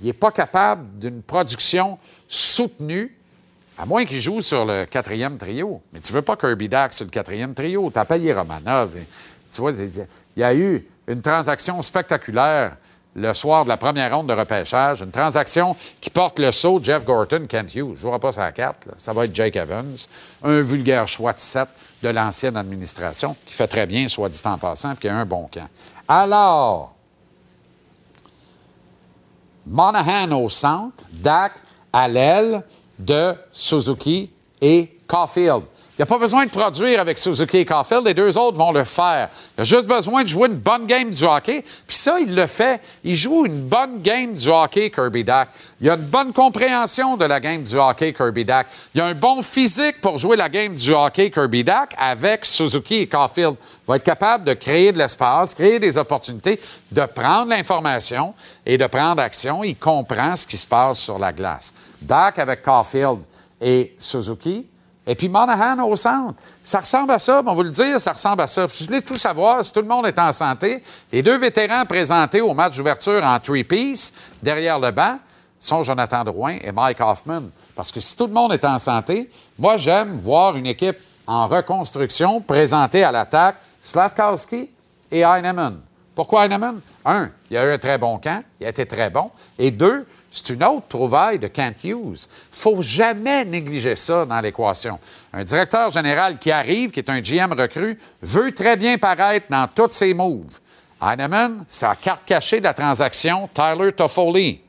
n'est 0.01 0.13
pas 0.13 0.31
capable 0.31 0.99
d'une 0.99 1.23
production 1.23 1.99
soutenue, 2.27 3.15
à 3.77 3.87
moins 3.87 4.05
qu'il 4.05 4.21
joue 4.21 4.41
sur 4.41 4.65
le 4.65 4.85
quatrième 4.85 5.39
trio. 5.39 5.81
Mais 5.93 6.01
tu 6.01 6.13
veux 6.13 6.23
pas 6.23 6.37
Kirby 6.37 6.69
Dak 6.69 6.93
sur 6.93 7.05
le 7.05 7.11
quatrième 7.11 7.55
trio. 7.55 7.91
Tu 7.91 7.99
as 7.99 8.05
payé 8.05 8.33
Romanov. 8.33 8.91
Tu 9.53 9.61
vois, 9.61 9.73
il 9.73 10.07
y 10.37 10.43
a 10.43 10.55
eu 10.55 10.87
une 11.07 11.23
transaction 11.23 11.81
spectaculaire 11.83 12.77
le 13.19 13.35
soir 13.35 13.65
de 13.65 13.69
la 13.69 13.77
première 13.77 14.15
ronde 14.15 14.29
de 14.29 14.33
repêchage, 14.33 15.01
une 15.03 15.11
transaction 15.11 15.77
qui 16.01 16.11
porte 16.11 16.39
le 16.39 16.53
saut 16.53 16.81
Jeff 16.83 17.05
Gorton, 17.05 17.47
Kent 17.49 17.75
Hughes. 17.75 17.97
Je 17.99 18.07
ne 18.07 18.19
pas 18.19 18.33
sa 18.33 18.53
carte. 18.53 18.89
Ça 18.97 19.13
va 19.13 19.25
être 19.25 19.35
Jake 19.35 19.57
Evans, 19.57 19.97
un 20.43 20.61
vulgaire 20.63 21.07
choix 21.09 21.33
de 21.33 21.39
7 21.39 21.69
de 22.03 22.09
l'ancienne 22.09 22.57
administration, 22.57 23.37
qui 23.45 23.55
fait 23.55 23.67
très 23.67 23.87
bien, 23.87 24.07
soit 24.09 24.29
dit 24.29 24.41
passant, 24.61 24.91
puis 24.91 25.01
qui 25.01 25.09
a 25.09 25.17
un 25.17 25.27
bon 25.27 25.49
camp. 25.53 25.69
Alors, 26.07 26.95
Monahan 29.67 30.31
au 30.33 30.49
centre, 30.49 31.05
Dak 31.11 31.55
à 31.93 32.09
l'aile 32.09 32.63
de 32.99 33.35
Suzuki 33.53 34.31
et 34.61 34.97
Caulfield. 35.07 35.65
N'y 35.99 36.05
a 36.05 36.07
pas 36.07 36.19
besoin 36.19 36.47
de 36.47 36.51
produire 36.51 37.01
avec 37.01 37.19
Suzuki 37.19 37.57
et 37.57 37.65
Caulfield, 37.65 38.07
les 38.07 38.15
deux 38.15 38.39
autres 38.39 38.57
vont 38.57 38.71
le 38.71 38.85
faire. 38.85 39.31
Il 39.57 39.63
a 39.63 39.65
juste 39.65 39.89
besoin 39.89 40.23
de 40.23 40.29
jouer 40.29 40.49
une 40.49 40.55
bonne 40.55 40.87
game 40.87 41.11
du 41.11 41.25
hockey. 41.25 41.65
Puis 41.89 41.97
ça, 41.97 42.21
il 42.21 42.37
le 42.37 42.47
fait. 42.47 42.81
Il 43.03 43.17
joue 43.17 43.47
une 43.47 43.63
bonne 43.63 44.01
game 44.01 44.33
du 44.35 44.49
hockey, 44.49 44.91
Kirby 44.91 45.25
Dak. 45.25 45.49
Il 45.81 45.91
a 45.91 45.95
une 45.95 46.07
bonne 46.07 46.33
compréhension 46.33 47.17
de 47.17 47.25
la 47.25 47.41
game 47.41 47.65
du 47.65 47.77
hockey, 47.77 48.13
Kirby 48.13 48.45
Dak. 48.45 48.69
Il 48.95 49.01
a 49.01 49.07
un 49.07 49.15
bon 49.15 49.43
physique 49.43 50.01
pour 50.01 50.19
jouer 50.19 50.37
la 50.37 50.49
game 50.49 50.73
du 50.77 50.93
hockey, 50.93 51.33
Kirby 51.33 51.65
Dak, 51.65 51.97
avec 51.99 52.45
Suzuki 52.45 52.99
et 53.01 53.07
Caulfield. 53.09 53.57
Il 53.59 53.89
va 53.89 53.97
être 53.97 54.05
capable 54.05 54.45
de 54.45 54.55
créer 54.55 54.93
de 54.93 54.99
l'espace, 54.99 55.53
créer 55.53 55.81
des 55.81 55.99
opportunités, 55.99 56.61
de 56.93 57.07
prendre 57.07 57.49
l'information 57.49 58.35
et 58.65 58.79
de 58.79 58.87
prendre 58.87 59.21
action. 59.21 59.65
Il 59.65 59.75
comprend 59.75 60.37
ce 60.37 60.47
qui 60.47 60.59
se 60.59 60.67
passe 60.67 61.01
sur 61.01 61.19
la 61.19 61.33
glace. 61.33 61.75
Dak 62.01 62.39
avec 62.39 62.63
Caulfield 62.63 63.19
et 63.61 63.97
Suzuki, 63.99 64.65
et 65.09 65.15
puis 65.15 65.29
Monahan 65.29 65.83
au 65.89 65.97
centre. 65.97 66.35
Ça 66.63 66.81
ressemble 66.81 67.13
à 67.13 67.19
ça, 67.19 67.43
on 67.45 67.55
va 67.55 67.63
le 67.63 67.71
dire, 67.71 67.99
ça 67.99 68.13
ressemble 68.13 68.43
à 68.43 68.47
ça. 68.47 68.67
je 68.71 68.85
voulais 68.85 69.01
tout 69.01 69.17
savoir, 69.17 69.65
si 69.65 69.73
tout 69.73 69.81
le 69.81 69.89
monde 69.89 70.07
est 70.07 70.19
en 70.19 70.31
santé, 70.33 70.83
les 71.11 71.23
deux 71.23 71.39
vétérans 71.39 71.87
présentés 71.87 72.43
au 72.43 72.53
match 72.53 72.77
d'ouverture 72.77 73.25
en 73.25 73.41
three-piece, 73.41 74.13
derrière 74.43 74.79
le 74.79 74.91
banc, 74.91 75.19
sont 75.59 75.83
Jonathan 75.83 76.25
Drouin 76.25 76.59
et 76.63 76.71
Mike 76.71 77.01
Hoffman. 77.01 77.45
Parce 77.75 77.91
que 77.91 78.01
si 78.01 78.17
tout 78.17 78.27
le 78.27 78.35
monde 78.35 78.53
est 78.53 78.65
en 78.67 78.79
santé, 78.79 79.31
moi, 79.59 79.79
j'aime 79.79 80.19
voir 80.19 80.57
une 80.57 80.67
équipe 80.67 80.99
en 81.27 81.49
reconstruction 81.49 82.43
présentée 82.43 83.03
à 83.03 83.11
l'attaque 83.11 83.57
Slavkowski 83.83 84.69
et 85.11 85.21
Heinemann. 85.21 85.81
Pourquoi 86.15 86.45
Heinemann? 86.45 86.81
Un, 87.05 87.31
il 87.51 87.57
a 87.57 87.65
eu 87.65 87.73
un 87.73 87.79
très 87.79 87.97
bon 87.97 88.19
camp, 88.19 88.43
il 88.61 88.67
a 88.67 88.69
été 88.69 88.85
très 88.85 89.09
bon. 89.09 89.31
Et 89.59 89.71
deux, 89.71 90.07
c'est 90.45 90.55
une 90.55 90.65
autre 90.65 90.89
trouvaille 90.89 91.39
de 91.39 91.49
Kent 91.49 91.85
Hughes. 91.85 92.27
faut 92.53 92.83
jamais 92.83 93.45
négliger 93.45 93.97
ça 93.97 94.25
dans 94.25 94.41
l'équation. 94.41 94.99
Un 95.33 95.45
directeur 95.45 95.91
général 95.91 96.39
qui 96.39 96.51
arrive, 96.51 96.91
qui 96.91 97.01
est 97.01 97.11
un 97.11 97.21
GM 97.21 97.53
recru, 97.53 97.99
veut 98.23 98.53
très 98.53 98.77
bien 98.77 98.99
paraître 98.99 99.47
dans 99.51 99.69
tous 99.69 99.91
ses 99.93 100.15
moves. 100.15 100.59
Heinemann, 101.01 101.65
la 101.83 101.95
carte 101.95 102.25
cachée 102.25 102.59
de 102.59 102.65
la 102.65 102.75
transaction 102.75 103.49
Tyler 103.53 103.93
Toffoli. 103.93 104.61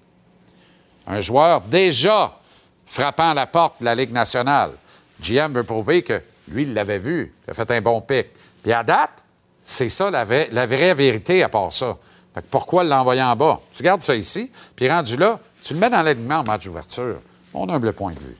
Un 1.07 1.21
joueur 1.21 1.61
déjà 1.61 2.37
frappant 2.85 3.31
à 3.31 3.33
la 3.33 3.47
porte 3.47 3.75
de 3.79 3.85
la 3.85 3.95
Ligue 3.95 4.11
nationale. 4.11 4.73
GM 5.21 5.53
veut 5.53 5.63
prouver 5.63 6.03
que 6.03 6.21
lui, 6.49 6.63
il 6.63 6.73
l'avait 6.73 6.99
vu, 6.99 7.33
il 7.47 7.51
a 7.51 7.53
fait 7.53 7.69
un 7.71 7.81
bon 7.81 8.01
pic. 8.01 8.27
Puis 8.61 8.71
à 8.71 8.83
date, 8.83 9.23
c'est 9.61 9.89
ça 9.89 10.09
la, 10.09 10.25
la, 10.51 10.65
vraie 10.65 10.93
vérité 10.93 11.43
à 11.43 11.49
part 11.49 11.71
ça. 11.71 11.97
pourquoi 12.49 12.83
l'envoyer 12.83 13.21
en 13.21 13.35
bas? 13.35 13.59
Tu 13.73 13.83
gardes 13.83 14.01
ça 14.01 14.15
ici, 14.15 14.51
puis 14.75 14.89
rendu 14.89 15.15
là, 15.17 15.39
tu 15.63 15.73
le 15.73 15.79
mets 15.79 15.89
dans 15.89 16.01
l'alignement 16.01 16.39
en 16.39 16.43
match 16.43 16.65
d'ouverture. 16.65 17.19
Mon 17.53 17.69
humble 17.69 17.93
point 17.93 18.11
de 18.11 18.19
vue. 18.19 18.35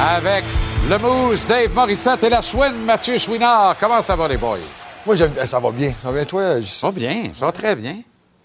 Avec 0.00 0.44
le 0.88 0.98
Mousse, 0.98 1.46
Dave 1.46 1.72
Morissette 1.72 2.24
et 2.24 2.28
la 2.28 2.42
chouine 2.42 2.84
Mathieu 2.84 3.16
Chouinard. 3.16 3.76
Comment 3.80 4.02
ça 4.02 4.14
va, 4.16 4.28
les 4.28 4.36
boys? 4.36 4.58
Moi, 5.06 5.14
j'aime, 5.14 5.32
ça 5.34 5.58
va 5.58 5.70
bien. 5.70 5.90
Ça 6.02 6.10
va 6.10 6.14
bien, 6.14 6.24
toi? 6.24 6.62
Ça 6.62 6.86
va 6.88 6.92
bien, 6.92 7.30
ça 7.34 7.46
va 7.46 7.52
très 7.52 7.74
bien. 7.74 7.96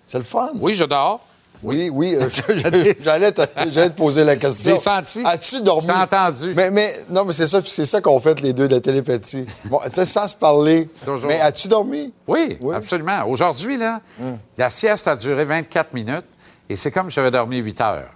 C'est 0.06 0.18
le 0.18 0.24
fun? 0.24 0.52
Oui, 0.56 0.74
je 0.74 0.86
dors. 0.86 1.20
Oui, 1.62 1.90
oui. 1.92 2.16
Euh, 2.16 2.30
j'allais, 3.00 3.32
te, 3.34 3.90
poser 3.90 4.24
la 4.24 4.36
question. 4.38 4.72
J'ai 4.72 4.82
senti. 4.82 5.22
As-tu 5.26 5.62
dormi? 5.62 5.88
J'ai 5.88 5.94
entendu. 5.94 6.54
Mais, 6.56 6.72
mais, 6.72 6.94
non, 7.10 7.26
mais 7.26 7.34
c'est 7.34 7.48
ça, 7.48 7.60
c'est 7.68 7.84
ça 7.84 8.00
qu'on 8.00 8.22
fait 8.22 8.40
les 8.40 8.54
deux 8.54 8.70
de 8.70 8.76
la 8.76 8.82
télépathie. 8.82 9.46
Bon, 9.66 9.80
tu 9.84 9.92
sais, 9.92 10.06
sans 10.06 10.28
se 10.28 10.36
parler. 10.36 10.90
Toujours. 11.04 11.28
Mais 11.28 11.42
as-tu 11.42 11.68
dormi? 11.68 12.14
Oui, 12.26 12.58
absolument. 12.74 13.26
Aujourd'hui, 13.28 13.78
là, 13.78 14.00
hum. 14.22 14.38
la 14.58 14.70
sieste 14.70 15.08
a 15.10 15.18
duré 15.18 15.44
24 15.44 15.94
minutes 15.94 16.26
et 16.70 16.78
c'est 16.78 16.92
comme 16.92 17.10
si 17.10 17.16
j'avais 17.16 17.32
dormi 17.32 17.58
8 17.58 17.82
heures. 17.82 18.12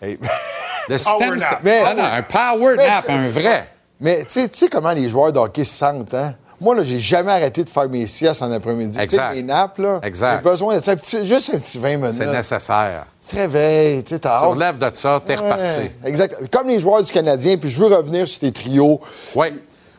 Le 0.88 0.98
système, 0.98 1.36
mais, 1.62 1.94
non, 1.94 2.02
un 2.02 2.22
power 2.22 2.76
nap, 2.76 3.04
un 3.08 3.28
vrai. 3.28 3.68
Mais 4.00 4.24
tu 4.24 4.46
sais 4.50 4.68
comment 4.68 4.92
les 4.92 5.08
joueurs 5.08 5.32
de 5.32 5.38
hockey 5.38 5.64
se 5.64 5.74
sentent, 5.74 6.14
hein? 6.14 6.34
Moi, 6.60 6.74
là, 6.76 6.84
j'ai 6.84 7.00
jamais 7.00 7.32
arrêté 7.32 7.64
de 7.64 7.68
faire 7.68 7.88
mes 7.88 8.06
siestes 8.06 8.40
en 8.42 8.50
après-midi. 8.50 8.96
Sais, 9.08 9.34
mes 9.34 9.42
nappes, 9.42 9.78
là. 9.78 10.00
Exact. 10.02 10.36
J'ai 10.36 10.50
besoin 10.50 10.76
de 10.76 10.80
ça, 10.80 10.94
juste 11.22 11.50
un 11.52 11.58
petit 11.58 11.78
20 11.78 11.96
minutes. 11.96 12.12
C'est 12.12 12.26
nécessaire. 12.26 13.06
Tu 13.20 13.28
te 13.28 13.36
réveilles, 13.36 14.04
tu 14.04 14.14
sais, 14.14 14.20
Tu 14.20 14.28
relèves 14.28 14.78
de 14.78 14.90
ça, 14.92 15.20
t'es 15.24 15.34
reparti. 15.34 15.90
Exact. 16.04 16.36
Comme 16.50 16.68
les 16.68 16.78
joueurs 16.78 17.02
du 17.02 17.12
Canadien, 17.12 17.56
puis 17.56 17.68
je 17.68 17.78
veux 17.78 17.94
revenir 17.94 18.26
sur 18.28 18.40
tes 18.40 18.52
trios. 18.52 19.00
Oui. 19.34 19.48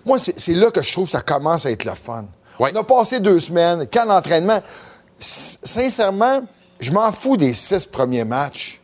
Moi, 0.05 0.17
c'est 0.17 0.53
là 0.53 0.71
que 0.71 0.81
je 0.81 0.91
trouve 0.91 1.05
que 1.05 1.11
ça 1.11 1.21
commence 1.21 1.65
à 1.65 1.71
être 1.71 1.83
le 1.83 1.91
fun. 1.91 2.25
On 2.57 2.65
a 2.65 2.83
passé 2.83 3.19
deux 3.19 3.39
semaines, 3.39 3.85
quand 3.91 4.05
l'entraînement. 4.05 4.61
Sincèrement, 5.19 6.41
je 6.79 6.91
m'en 6.91 7.11
fous 7.11 7.37
des 7.37 7.53
six 7.53 7.85
premiers 7.85 8.25
matchs 8.25 8.81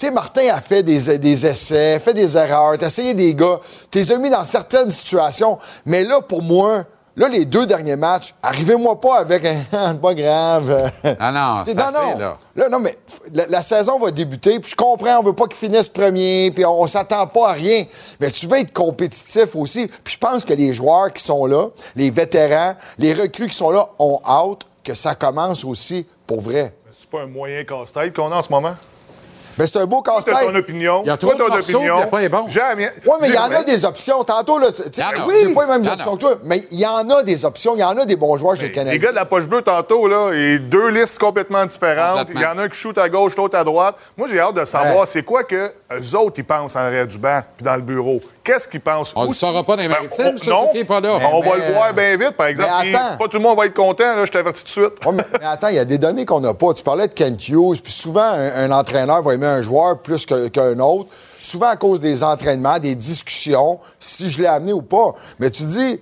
sais, 0.00 0.10
Martin 0.10 0.48
a 0.52 0.60
fait 0.60 0.82
des, 0.82 1.18
des 1.18 1.46
essais, 1.46 1.98
fait 2.00 2.14
des 2.14 2.36
erreurs, 2.36 2.76
t'as 2.78 2.86
essayé 2.86 3.14
des 3.14 3.34
gars, 3.34 3.60
t'es 3.90 4.02
mis 4.18 4.30
dans 4.30 4.44
certaines 4.44 4.90
situations. 4.90 5.58
Mais 5.86 6.04
là, 6.04 6.20
pour 6.20 6.42
moi, 6.42 6.84
Là, 7.16 7.28
les 7.28 7.44
deux 7.44 7.66
derniers 7.66 7.96
matchs, 7.96 8.34
arrivez-moi 8.42 8.98
pas 9.00 9.18
avec 9.18 9.44
un 9.44 9.94
pas 10.00 10.14
grave. 10.14 10.90
Ah 11.18 11.32
non, 11.32 11.62
c'est 11.66 11.78
assez, 11.78 11.98
non. 11.98 12.18
là. 12.18 12.36
Là, 12.54 12.68
non, 12.68 12.78
mais 12.78 12.96
la, 13.32 13.62
saison 13.62 13.98
va 13.98 14.10
débuter, 14.10 14.60
puis 14.60 14.70
je 14.70 14.76
comprends, 14.76 15.18
on 15.18 15.22
veut 15.22 15.34
pas 15.34 15.46
qu'ils 15.46 15.58
finissent 15.58 15.88
premier, 15.88 16.50
puis 16.50 16.64
on, 16.64 16.86
s'attend 16.86 17.26
pas 17.26 17.50
à 17.50 17.52
rien. 17.52 17.84
Mais 18.20 18.30
tu 18.30 18.46
veux 18.46 18.58
être 18.58 18.72
compétitif 18.72 19.54
aussi. 19.56 19.88
Puis 20.02 20.14
je 20.14 20.18
pense 20.18 20.44
que 20.44 20.54
les 20.54 20.72
joueurs 20.72 21.12
qui 21.12 21.22
sont 21.22 21.46
là, 21.46 21.66
les 21.96 22.10
vétérans, 22.10 22.74
les 22.96 23.12
recrues 23.12 23.48
qui 23.48 23.56
sont 23.56 23.70
là, 23.70 23.90
ont 23.98 24.20
hâte 24.26 24.60
que 24.84 24.94
ça 24.94 25.14
commence 25.14 25.64
aussi 25.64 26.06
pour 26.26 26.40
vrai. 26.40 26.74
C'est 26.98 27.10
pas 27.10 27.22
un 27.22 27.26
moyen 27.26 27.64
casse-tête 27.64 28.14
qu'on 28.14 28.30
a 28.30 28.36
en 28.36 28.42
ce 28.42 28.50
moment? 28.50 28.76
Ben, 29.60 29.66
c'est 29.66 29.78
un 29.78 29.84
beau 29.86 30.00
casse-tête. 30.00 30.34
ton 30.40 30.54
opinion. 30.54 31.02
Il 31.04 31.08
y 31.08 31.10
a 31.10 31.16
trop 31.18 31.32
toi, 31.32 31.34
de 31.34 31.40
ton 31.50 31.54
morceaux, 31.56 31.74
opinion. 31.76 31.96
il 31.96 32.00
y 32.00 32.02
a 32.02 32.06
pas 32.06 32.20
les 32.20 32.28
bons. 32.30 32.48
Jamais. 32.48 32.90
Oui, 33.06 33.12
mais 33.20 33.28
il 33.28 33.34
y 33.34 33.38
en 33.38 33.50
a 33.50 33.62
des 33.62 33.84
options. 33.84 34.24
Tantôt, 34.24 34.58
là, 34.58 34.68
tu 34.72 34.82
sais, 34.82 34.88
Il 34.96 35.00
y 35.00 35.02
en 35.20 35.22
a. 35.22 35.26
oui, 35.26 35.34
j'ai 35.44 35.54
pas 35.54 35.66
les 35.66 35.78
mêmes 35.78 35.86
options 35.92 36.14
que 36.14 36.20
toi, 36.20 36.34
mais 36.44 36.62
il 36.70 36.78
y 36.80 36.86
en 36.86 37.10
a 37.10 37.22
des 37.22 37.44
options. 37.44 37.74
Il 37.76 37.80
y 37.80 37.84
en 37.84 37.96
a 37.98 38.06
des 38.06 38.16
bons 38.16 38.36
joueurs 38.38 38.56
chez 38.56 38.62
le 38.62 38.68
Les 38.68 38.72
Canadien. 38.74 38.98
gars 38.98 39.10
de 39.10 39.16
la 39.16 39.26
poche 39.26 39.46
bleue, 39.48 39.60
tantôt, 39.60 40.08
là, 40.08 40.30
et 40.32 40.58
deux 40.58 40.88
listes 40.88 41.18
complètement 41.18 41.66
différentes. 41.66 42.28
Il 42.34 42.40
y 42.40 42.46
en 42.46 42.56
a 42.56 42.62
un 42.62 42.68
qui 42.68 42.78
shoot 42.78 42.96
à 42.96 43.08
gauche, 43.10 43.36
l'autre 43.36 43.58
à 43.58 43.64
droite. 43.64 43.96
Moi, 44.16 44.28
j'ai 44.30 44.40
hâte 44.40 44.54
de 44.54 44.64
savoir 44.64 45.00
Ouais. 45.00 45.06
c'est 45.06 45.22
quoi 45.24 45.44
que 45.44 45.70
eux 45.92 46.16
autres, 46.16 46.38
ils 46.38 46.44
pensent 46.44 46.76
en 46.76 46.80
arrière 46.80 47.06
du 47.06 47.18
banc 47.18 47.40
puis 47.56 47.64
dans 47.64 47.76
le 47.76 47.82
bureau. 47.82 48.20
Qu'est-ce 48.42 48.66
qu'ils 48.68 48.80
pensent? 48.80 49.12
On 49.14 49.24
ne 49.24 49.28
le 49.28 49.34
saura 49.34 49.62
pas 49.64 49.76
dans 49.76 49.82
les 49.82 49.88
Ben, 49.88 49.94
maritimes, 49.94 50.38
ça, 50.38 50.50
non, 50.50 50.68
pas 50.86 51.00
là? 51.00 51.18
on 51.32 51.40
va 51.40 51.56
le 51.56 51.72
voir 51.74 51.92
bien 51.92 52.16
vite, 52.16 52.32
par 52.32 52.46
exemple. 52.46 52.70
Mais 52.84 52.94
attends. 52.94 53.16
pas 53.18 53.28
tout 53.28 53.36
le 53.36 53.42
monde 53.42 53.56
va 53.56 53.66
être 53.66 53.74
content, 53.74 54.16
là, 54.16 54.24
je 54.24 54.32
t'avertis 54.32 54.64
tout 54.64 54.80
de 54.80 54.86
suite. 54.86 55.04
Ouais, 55.06 55.12
mais, 55.12 55.24
mais 55.38 55.46
attends, 55.46 55.68
il 55.68 55.74
y 55.74 55.78
a 55.78 55.84
des 55.84 55.98
données 55.98 56.24
qu'on 56.24 56.40
n'a 56.40 56.54
pas. 56.54 56.72
Tu 56.72 56.82
parlais 56.82 57.06
de 57.06 57.12
Kent 57.12 57.48
Hughes, 57.48 57.80
puis 57.82 57.92
souvent, 57.92 58.22
un, 58.22 58.70
un 58.70 58.70
entraîneur 58.70 59.22
va 59.22 59.34
aimer 59.34 59.46
un 59.46 59.60
joueur 59.62 59.98
plus 59.98 60.24
qu'un 60.24 60.78
autre, 60.78 61.10
souvent 61.42 61.68
à 61.68 61.76
cause 61.76 62.00
des 62.00 62.22
entraînements, 62.22 62.78
des 62.78 62.94
discussions, 62.94 63.78
si 63.98 64.30
je 64.30 64.40
l'ai 64.40 64.48
amené 64.48 64.72
ou 64.72 64.82
pas. 64.82 65.14
Mais 65.38 65.50
tu 65.50 65.64
dis, 65.64 66.00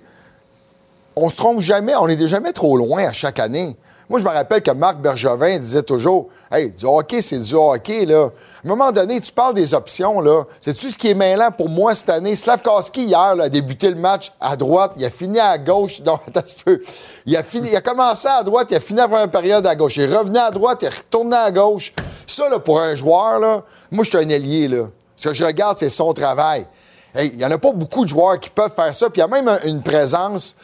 on 1.15 1.29
se 1.29 1.35
trompe 1.35 1.59
jamais, 1.59 1.95
on 1.95 2.07
n'est 2.07 2.27
jamais 2.27 2.53
trop 2.53 2.77
loin 2.77 3.05
à 3.05 3.11
chaque 3.11 3.39
année. 3.39 3.75
Moi, 4.09 4.17
je 4.19 4.23
me 4.25 4.29
rappelle 4.29 4.63
que 4.63 4.71
Marc 4.71 4.97
Bergevin 4.97 5.59
disait 5.59 5.83
toujours 5.83 6.29
Hey, 6.51 6.71
du 6.71 6.83
hockey, 6.85 7.21
c'est 7.21 7.37
du 7.39 7.53
hockey, 7.53 8.05
là. 8.07 8.23
À 8.23 8.65
un 8.65 8.67
moment 8.69 8.91
donné, 8.91 9.21
tu 9.21 9.31
parles 9.31 9.53
des 9.53 9.73
options, 9.75 10.19
là. 10.19 10.45
Sais-tu 10.59 10.89
ce 10.89 10.97
qui 10.97 11.09
est 11.11 11.13
mêlant 11.13 11.51
pour 11.51 11.69
moi 11.69 11.93
cette 11.93 12.09
année? 12.09 12.35
Slavkowski, 12.35 13.03
hier, 13.03 13.35
là, 13.35 13.43
a 13.43 13.49
débuté 13.49 13.89
le 13.89 13.95
match 13.97 14.33
à 14.41 14.55
droite, 14.55 14.93
il 14.97 15.05
a 15.05 15.11
fini 15.11 15.39
à 15.39 15.57
gauche. 15.59 16.01
Non, 16.01 16.15
attends 16.27 16.39
un 16.39 16.63
peu. 16.65 16.79
Il 17.27 17.37
a, 17.37 17.43
fini, 17.43 17.69
il 17.69 17.75
a 17.75 17.81
commencé 17.81 18.27
à 18.27 18.41
droite, 18.41 18.67
il 18.71 18.77
a 18.77 18.79
fini 18.79 18.99
avant 18.99 19.23
une 19.23 19.29
période 19.29 19.67
à 19.67 19.75
gauche. 19.75 19.97
Il 19.97 20.11
revenu 20.11 20.39
à 20.39 20.49
droite, 20.49 20.79
il 20.81 20.89
retourné 20.89 21.37
à 21.37 21.51
gauche. 21.51 21.93
Ça, 22.25 22.49
là, 22.49 22.57
pour 22.57 22.79
un 22.81 22.95
joueur, 22.95 23.37
là, 23.37 23.61
moi, 23.91 24.03
je 24.03 24.09
suis 24.09 24.17
un 24.17 24.29
ailier, 24.29 24.67
là. 24.67 24.85
Ce 25.15 25.27
que 25.29 25.33
je 25.35 25.43
regarde, 25.43 25.77
c'est 25.77 25.89
son 25.89 26.13
travail. 26.13 26.65
Hey, 27.13 27.29
Il 27.33 27.37
n'y 27.37 27.45
en 27.45 27.51
a 27.51 27.57
pas 27.57 27.73
beaucoup 27.73 28.05
de 28.05 28.09
joueurs 28.09 28.39
qui 28.39 28.49
peuvent 28.49 28.73
faire 28.75 28.93
ça. 28.95 29.09
Puis 29.09 29.19
il 29.21 29.21
y 29.21 29.23
a 29.23 29.27
même 29.27 29.47
un- 29.47 29.59
une 29.65 29.81
présence 29.83 30.55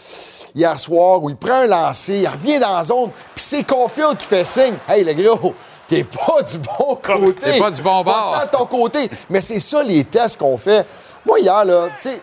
hier 0.55 0.79
soir 0.79 1.21
où 1.21 1.29
il 1.29 1.35
prend 1.35 1.61
un 1.61 1.67
lancer, 1.67 2.19
il 2.19 2.27
revient 2.27 2.59
dans 2.59 2.77
la 2.77 2.83
zone, 2.83 3.11
puis 3.35 3.43
c'est 3.43 3.63
Caulfield 3.63 4.17
qui 4.17 4.25
fait 4.25 4.45
signe. 4.45 4.75
Hey, 4.87 5.03
le 5.03 5.13
gros, 5.13 5.53
t'es 5.87 6.05
pas 6.05 6.41
du 6.41 6.57
bon 6.59 6.95
côté. 6.95 7.39
T'es 7.41 7.59
pas 7.59 7.71
du 7.71 7.81
bon 7.81 8.03
bord. 8.03 8.31
Va-t'en 8.31 8.45
de 8.45 8.57
ton 8.57 8.65
côté. 8.65 9.09
Mais 9.29 9.41
c'est 9.41 9.59
ça, 9.59 9.83
les 9.83 10.05
tests 10.05 10.39
qu'on 10.39 10.57
fait. 10.57 10.87
Moi, 11.25 11.39
hier, 11.39 11.65
là, 11.65 11.87
tu 11.99 12.09
sais, 12.09 12.21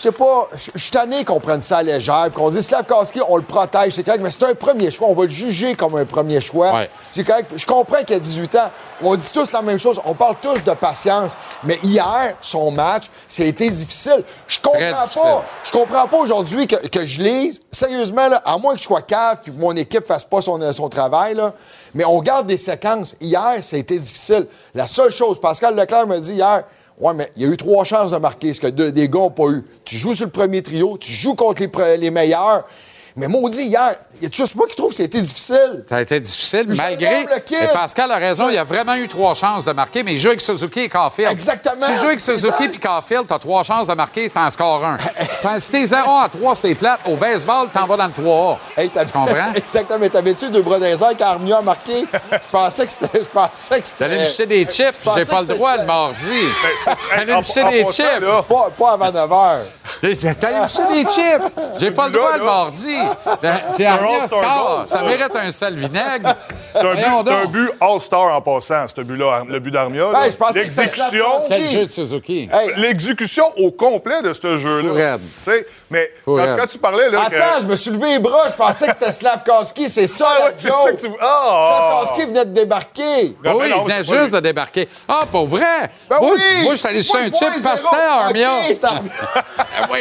je 0.00 0.04
sais 0.04 0.12
pas, 0.12 0.48
je 0.74 0.80
suis 0.80 0.90
tanné 0.90 1.26
qu'on 1.26 1.40
prenne 1.40 1.60
ça 1.60 1.76
à 1.76 1.82
légère, 1.82 2.30
qu'on 2.34 2.48
dise 2.48 2.66
Slavkowski, 2.66 3.20
on 3.28 3.36
le 3.36 3.42
protège, 3.42 3.92
c'est 3.92 4.02
correct, 4.02 4.22
mais 4.22 4.30
c'est 4.30 4.44
un 4.44 4.54
premier 4.54 4.90
choix. 4.90 5.08
On 5.10 5.14
va 5.14 5.24
le 5.24 5.28
juger 5.28 5.74
comme 5.74 5.94
un 5.94 6.06
premier 6.06 6.40
choix. 6.40 6.72
Ouais. 6.72 6.90
C'est 7.12 7.22
correct. 7.22 7.52
Je 7.54 7.66
comprends 7.66 8.02
qu'il 8.02 8.16
a 8.16 8.18
18 8.18 8.54
ans. 8.54 8.70
On 9.02 9.14
dit 9.14 9.30
tous 9.30 9.52
la 9.52 9.60
même 9.60 9.78
chose. 9.78 10.00
On 10.06 10.14
parle 10.14 10.36
tous 10.40 10.64
de 10.64 10.72
patience. 10.72 11.36
Mais 11.64 11.78
hier, 11.82 12.34
son 12.40 12.70
match, 12.70 13.10
été 13.38 13.68
difficile. 13.68 14.24
Je 14.46 14.58
comprends 14.58 15.06
pas. 15.22 15.44
Je 15.64 15.70
comprends 15.70 16.08
pas 16.08 16.16
aujourd'hui 16.16 16.66
que, 16.66 16.76
que 16.88 17.04
je 17.04 17.20
lise. 17.20 17.60
Sérieusement, 17.70 18.28
là, 18.28 18.40
à 18.46 18.56
moins 18.56 18.72
que 18.72 18.78
je 18.78 18.84
sois 18.84 19.02
cave 19.02 19.40
puis 19.42 19.52
que 19.52 19.60
mon 19.60 19.76
équipe 19.76 20.06
fasse 20.06 20.24
pas 20.24 20.40
son, 20.40 20.72
son 20.72 20.88
travail, 20.88 21.34
là, 21.34 21.52
mais 21.94 22.06
on 22.06 22.20
garde 22.20 22.46
des 22.46 22.56
séquences. 22.56 23.16
Hier, 23.20 23.56
été 23.72 23.98
difficile. 23.98 24.46
La 24.74 24.86
seule 24.86 25.12
chose, 25.12 25.38
Pascal 25.38 25.76
Leclerc 25.76 26.06
m'a 26.06 26.18
dit 26.20 26.32
hier, 26.32 26.64
Ouais, 27.00 27.14
mais 27.14 27.32
il 27.36 27.42
y 27.42 27.46
a 27.46 27.48
eu 27.48 27.56
trois 27.56 27.84
chances 27.84 28.10
de 28.10 28.18
marquer, 28.18 28.52
ce 28.52 28.60
que 28.60 28.66
des 28.66 29.08
gars 29.08 29.20
n'ont 29.20 29.30
pas 29.30 29.48
eu. 29.48 29.64
Tu 29.86 29.96
joues 29.96 30.12
sur 30.14 30.26
le 30.26 30.30
premier 30.30 30.60
trio, 30.60 30.98
tu 30.98 31.12
joues 31.12 31.34
contre 31.34 31.96
les 31.98 32.10
meilleurs. 32.10 32.66
Mais 33.20 33.28
maudit, 33.28 33.64
hier, 33.66 33.96
il 34.18 34.24
y 34.24 34.26
a 34.26 34.30
juste 34.32 34.54
moi 34.54 34.66
qui 34.66 34.74
trouve 34.76 34.88
que 34.88 34.94
c'était 34.96 35.20
difficile. 35.20 35.84
Ça 35.86 35.96
a 35.96 36.00
été 36.00 36.18
difficile, 36.20 36.64
Je 36.70 36.74
malgré. 36.76 37.20
Et 37.20 37.66
Pascal 37.74 38.10
a 38.12 38.16
raison, 38.16 38.48
il 38.48 38.56
a 38.56 38.64
vraiment 38.64 38.94
eu 38.94 39.06
trois 39.08 39.34
chances 39.34 39.66
de 39.66 39.72
marquer, 39.72 40.02
mais 40.02 40.14
il 40.14 40.18
joue 40.18 40.28
avec 40.28 40.40
Suzuki 40.40 40.80
et 40.80 40.88
Caulfield. 40.88 41.30
Exactement. 41.30 41.84
Si 41.86 41.92
tu 41.92 41.98
joues 41.98 42.06
avec 42.06 42.20
Suzuki 42.20 42.64
et 42.64 42.78
Caulfield, 42.78 43.26
t'as 43.28 43.38
trois 43.38 43.62
chances 43.62 43.88
de 43.88 43.92
marquer, 43.94 44.30
t'en 44.30 44.50
scores 44.50 44.82
un. 44.86 44.96
Si 45.58 45.70
t'es 45.70 45.86
0 45.86 46.10
à 46.10 46.28
3, 46.30 46.54
c'est 46.54 46.74
plate. 46.74 47.00
Au 47.06 47.16
baseball, 47.16 47.68
t'en 47.72 47.86
vas 47.86 47.96
dans 47.98 48.06
le 48.06 48.12
3A. 48.12 48.56
Hey, 48.78 48.88
t'as- 48.88 49.04
tu 49.04 49.12
comprends? 49.12 49.52
Exactement. 49.54 49.98
Mais 49.98 50.08
t'avais-tu 50.08 50.48
deux 50.48 50.62
bras 50.62 50.78
les 50.78 51.02
airs 51.02 51.12
quand 51.18 51.26
Armia 51.26 51.58
a 51.58 51.62
marqué? 51.62 52.06
Je 52.32 52.38
pensais 52.50 52.86
que 52.86 52.92
c'était. 52.92 53.18
Je 53.20 53.28
pensais 53.28 53.80
que 53.80 53.86
c'était. 53.86 54.04
T'allais 54.04 54.20
me 54.20 54.26
chercher 54.26 54.46
des 54.46 54.64
chips, 54.64 54.94
j'ai 55.16 55.24
pas 55.26 55.40
le 55.42 55.46
droit 55.46 55.76
le 55.76 55.84
mardi. 55.84 56.30
T'allais 57.14 57.32
en- 57.34 57.38
en 57.38 57.70
des 57.70 57.84
chips. 57.92 58.06
Pas, 58.78 58.92
avant 58.92 59.12
9 59.12 59.30
h. 59.30 59.58
T'allais 60.40 60.60
me 60.60 60.68
chercher 60.68 60.88
des 61.04 61.10
chips. 61.10 61.52
J'ai 61.78 61.90
pas 61.90 62.06
le 62.08 62.12
droit 62.12 62.36
le 62.38 62.44
mardi. 62.44 62.96
Ben, 63.42 63.60
All-Star 63.78 64.28
score. 64.28 64.76
goal, 64.76 64.86
Ça 64.86 65.02
mérite 65.02 65.36
un 65.36 65.50
sel 65.50 65.74
vinaigre. 65.74 66.34
C'est 66.72 66.78
un, 66.78 67.44
but, 67.46 67.70
un 67.80 67.86
all-star 67.86 68.34
en 68.36 68.40
passant, 68.40 68.86
ce 68.94 69.00
but-là, 69.00 69.42
le 69.48 69.58
but 69.58 69.70
d'Armia. 69.72 70.04
que 70.12 70.30
c'était 70.30 70.60
L'exécution. 70.60 71.24
Quel 71.48 71.66
jeu 71.66 71.82
de 71.86 71.90
Suzuki. 71.90 72.48
Hey, 72.52 72.72
L'exécution 72.76 73.52
au 73.58 73.70
complet 73.72 74.22
de 74.22 74.32
ce 74.32 74.58
jeu-là. 74.58 75.18
Mais 75.90 76.08
quand, 76.24 76.66
tu 76.70 76.78
parlais, 76.78 77.10
là. 77.10 77.26
que- 77.28 77.34
attends, 77.34 77.60
je 77.62 77.66
me 77.66 77.74
suis 77.74 77.90
levé 77.90 78.10
les 78.12 78.18
bras. 78.20 78.46
Je 78.48 78.52
pensais 78.52 78.86
que 78.86 78.92
c'était 78.94 79.10
Slavkowski. 79.10 79.88
C'est 79.88 80.06
ça, 80.06 80.28
Ah 80.30 80.44
ouais, 80.44 80.52
que 80.52 81.00
tu. 81.00 81.08
Ah! 81.20 81.98
Slavkowski 82.00 82.26
venait 82.26 82.44
de 82.44 82.52
débarquer. 82.52 83.36
Non, 83.44 83.56
oui, 83.56 83.64
mais 83.68 83.74
il 83.76 83.82
venait 83.82 84.04
juste 84.04 84.26
lui. 84.26 84.30
de 84.30 84.40
débarquer. 84.40 84.88
Ah, 85.08 85.22
pour 85.28 85.48
vrai? 85.48 85.90
Ben 86.08 86.18
moi, 86.20 86.30
oui! 86.36 86.42
moi, 86.62 86.74
je 86.74 86.78
suis 86.78 86.88
allé 86.88 87.02
chercher 87.02 87.26
un 87.26 87.50
chip 87.52 87.62
pastel 87.64 87.98
à 88.08 88.24
Armia. 88.26 88.50
Ah 88.84 89.00
oui. 89.92 89.98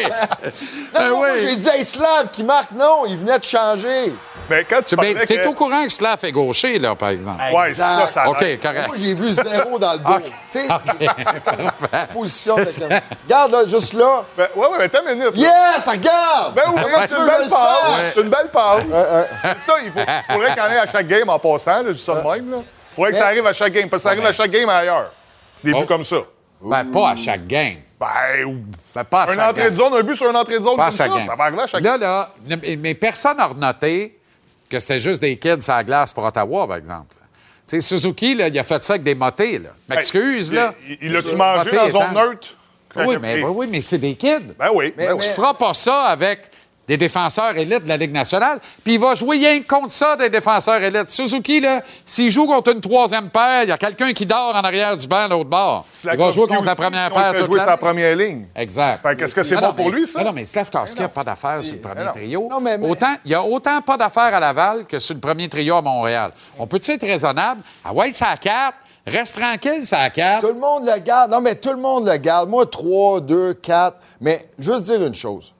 Ah 0.93 1.07
oui. 1.16 1.28
j'ai 1.47 1.55
dit, 1.55 1.70
hey, 1.74 1.84
Slav 1.84 2.30
qui 2.32 2.43
marque. 2.43 2.72
Non, 2.72 2.89
il 3.08 3.18
venait 3.18 3.40
de 3.40 3.44
changer. 3.44 4.14
Mais 4.50 4.64
quand 4.64 4.82
tu 4.82 4.96
ben, 4.96 5.14
parlais 5.14 5.26
t'es 5.28 5.38
que- 5.38 5.48
au 5.48 5.54
courant 5.54 5.84
que 5.84 5.90
Slav 5.92 6.20
est 6.24 6.32
gaucher, 6.32 6.80
là, 6.80 6.96
par 6.96 7.10
exemple? 7.10 7.42
Exact. 7.68 8.00
ça, 8.00 8.08
ça 8.08 8.30
OK, 8.30 8.40
correct. 8.62 8.88
Moi, 8.88 8.96
j'ai 8.98 9.14
vu 9.14 9.32
zéro 9.32 9.78
dans 9.78 9.94
le 9.94 10.00
dos. 10.00 10.18
Tu 10.52 10.60
sais, 10.62 10.68
position 12.14 12.56
de 12.56 12.66
Regarde, 13.26 13.52
là, 13.52 13.66
juste 13.68 13.94
là. 13.94 14.24
Ben, 14.38 14.48
ouais, 14.56 14.68
ouais, 14.68 14.78
mais 14.80 14.84
attends 14.86 15.00
une 15.08 15.20
minute. 15.20 15.36
là. 15.36 15.74
Yes, 15.76 15.88
regarde! 15.88 16.56
Ben 16.56 16.64
oui, 16.74 16.82
c'est 17.08 17.18
une 17.18 17.26
belle 17.26 17.50
sens? 17.50 17.68
C'est 18.14 18.22
une 18.22 18.30
belle 18.30 18.50
passe. 18.52 18.84
C'est 18.90 19.72
ça, 19.72 19.78
il 19.84 19.92
faut- 19.92 20.00
il 20.00 20.34
faudrait 20.34 20.50
qu'il 20.54 20.58
y 20.58 20.62
en 20.62 20.70
ait 20.72 20.80
à 20.80 20.86
chaque 20.92 21.08
game 21.08 21.30
en 21.30 21.40
passant, 21.40 21.84
là, 21.84 21.92
dis 21.92 21.98
ça 22.00 22.16
de 22.16 22.28
même. 22.28 22.54
Il 22.92 22.96
faudrait 22.96 23.12
que 23.12 23.18
ça 23.18 23.26
arrive 23.28 23.46
à 23.46 23.54
chaque 23.54 23.72
game, 23.74 23.88
parce 23.90 24.02
que 24.02 24.10
ça 24.10 24.14
arrive 24.14 24.26
à 24.26 24.32
chaque 24.32 24.52
game 24.52 24.68
ailleurs. 24.70 25.12
Des 25.64 25.74
buts 25.74 25.80
Oh. 25.84 25.86
comme 25.86 26.04
ça. 26.04 26.18
Ben, 26.62 26.86
pas 26.86 27.10
à 27.12 27.16
chaque 27.16 27.47
game. 27.47 27.78
Ben, 27.99 28.07
Ben, 28.95 29.03
pas 29.03 29.24
à 29.24 29.32
un 29.32 29.36
chaque 29.36 29.49
entrée 29.49 29.62
game. 29.64 29.72
de 29.72 29.76
zone, 29.76 29.93
un 29.93 30.03
but 30.03 30.16
sur 30.16 30.30
un 30.30 30.36
entrée 30.36 30.60
de 30.60 30.64
zone 30.64 30.78
Pas 30.78 30.86
comme 30.89 30.97
ça, 30.97 31.07
game. 31.07 31.22
ça 31.22 31.36
va 31.36 31.43
arriver 31.45 31.62
à 31.62 31.68
chaque 31.68 31.82
Là, 31.84 31.97
là, 31.97 32.34
mais 32.80 32.93
personne 32.95 33.38
n'a 33.38 33.49
noté 33.55 34.18
que 34.70 34.80
c'était 34.80 34.99
juste 34.99 35.22
des 35.22 35.38
kids 35.38 35.70
à 35.70 35.78
la 35.78 35.84
glace 35.84 36.14
pour 36.14 36.24
Ottawa, 36.24 36.68
par 36.68 36.78
exemple. 36.78 37.16
Tu 37.68 37.80
sais, 37.80 37.82
Suzuki, 37.82 38.36
là, 38.36 38.47
il 38.47 38.57
a 38.60 38.64
fait 38.64 38.84
ça 38.84 38.93
avec 38.93 39.03
des 39.03 39.16
motés, 39.16 39.60
là. 39.60 39.70
M'excuse, 39.89 40.49
Hey, 40.51 40.55
là. 40.57 40.74
il- 41.01 41.12
l'a-tu 41.12 41.36
mangé 41.36 41.70
dans 41.72 41.76
la 41.84 41.89
zone 41.91 42.01
étant- 42.01 42.14
neutre? 42.30 42.47
Oui, 42.95 43.18
mais, 43.22 43.43
oui, 43.43 43.51
oui, 43.53 43.68
mais 43.70 43.82
c'est 43.82 43.99
des 43.99 44.16
kids. 44.16 44.53
Ben 44.57 44.70
oui. 44.74 44.93
Mais- 44.97 45.07
ben 45.07 45.18
Tu 45.18 45.24
oui. 45.24 45.30
feras 45.36 45.53
pas 45.53 45.74
ça 45.76 46.05
avec 46.05 46.41
des 46.90 46.98
défenseurs 46.98 47.56
élites 47.56 47.84
de 47.84 47.88
la 47.88 47.98
Ligue 47.98 48.12
nationale. 48.12 48.60
Puis 48.84 48.96
il 48.96 49.00
va 49.00 49.14
jouer 49.14 49.38
rien 49.38 49.62
que 49.62 49.68
contre 49.68 49.92
ça, 49.92 50.16
des 50.16 50.28
défenseurs 50.28 50.82
élites. 50.82 51.08
Suzuki, 51.08 51.62
là, 51.62 51.84
s'il 52.04 52.32
joue 52.32 52.48
contre 52.48 52.72
une 52.72 52.82
troisième 52.82 53.30
paire, 53.30 53.62
il 53.62 53.70
y 53.70 53.72
a 53.72 53.78
quelqu'un 53.78 54.12
qui 54.12 54.26
dort 54.26 54.56
en 54.56 54.62
arrière 54.62 54.98
du 54.98 55.06
banc, 55.08 55.28
l'autre 55.28 55.50
bord. 55.52 55.86
Il 56.12 56.18
va 56.18 56.32
jouer 56.32 56.48
contre 56.48 56.64
la 56.66 56.76
première 56.76 57.10
si 57.10 57.14
paire 57.14 57.32
fait 57.32 57.38
toute 57.38 57.46
jouer 57.46 57.60
sa 57.60 57.78
première 57.78 58.16
ligne. 58.16 58.48
Exact. 58.56 59.04
Fait 59.04 59.16
qu'est-ce 59.16 59.36
que 59.36 59.44
c'est 59.44 59.56
bon 59.58 59.72
pour 59.74 59.86
mais- 59.86 59.98
lui, 59.98 60.08
ça? 60.08 60.24
Non, 60.24 60.32
mais 60.34 60.46
Slavkowski 60.46 61.00
n'a 61.02 61.10
pas 61.10 61.24
d'affaires 61.24 61.64
sur 61.64 61.76
le 61.76 61.80
premier 61.80 62.06
non. 62.06 62.12
trio. 62.12 62.48
Non, 62.50 62.60
mais- 62.60 62.78
mais- 62.80 62.90
Autant, 62.90 63.14
il 63.24 63.32
y 63.32 63.36
a 63.36 63.44
autant 63.44 63.82
pas 63.84 63.96
d'affaires 63.96 64.34
à 64.34 64.40
Laval 64.40 64.86
que 64.88 64.98
sur 64.98 65.14
le 65.14 65.22
premier 65.22 65.48
trio 65.48 65.76
à 65.76 65.82
Montréal. 65.84 66.32
On 66.58 66.66
peut-tu 66.66 66.90
être 66.92 67.06
raisonnable? 67.06 67.62
Ah 67.86 67.94
ouais, 67.94 68.12
ça 68.14 68.30
à 68.30 68.38
4. 68.38 68.74
Reste 69.06 69.40
tranquille, 69.40 69.86
ça 69.86 70.00
à 70.00 70.10
4. 70.10 70.42
Tout 70.42 70.54
le 70.54 70.60
monde 70.60 70.86
le 70.92 71.00
garde. 71.00 71.32
Non, 71.32 71.40
mais 71.42 71.54
tout 71.54 71.70
le 71.72 71.78
monde 71.78 72.08
le 72.08 72.18
garde. 72.18 72.50
Moi, 72.50 72.66
3, 72.66 73.22
2, 73.22 73.54
4. 73.54 73.96
Mais 74.22 74.50
juste 74.58 74.86
dire 74.86 75.06
une 75.06 75.14
chose. 75.16 75.54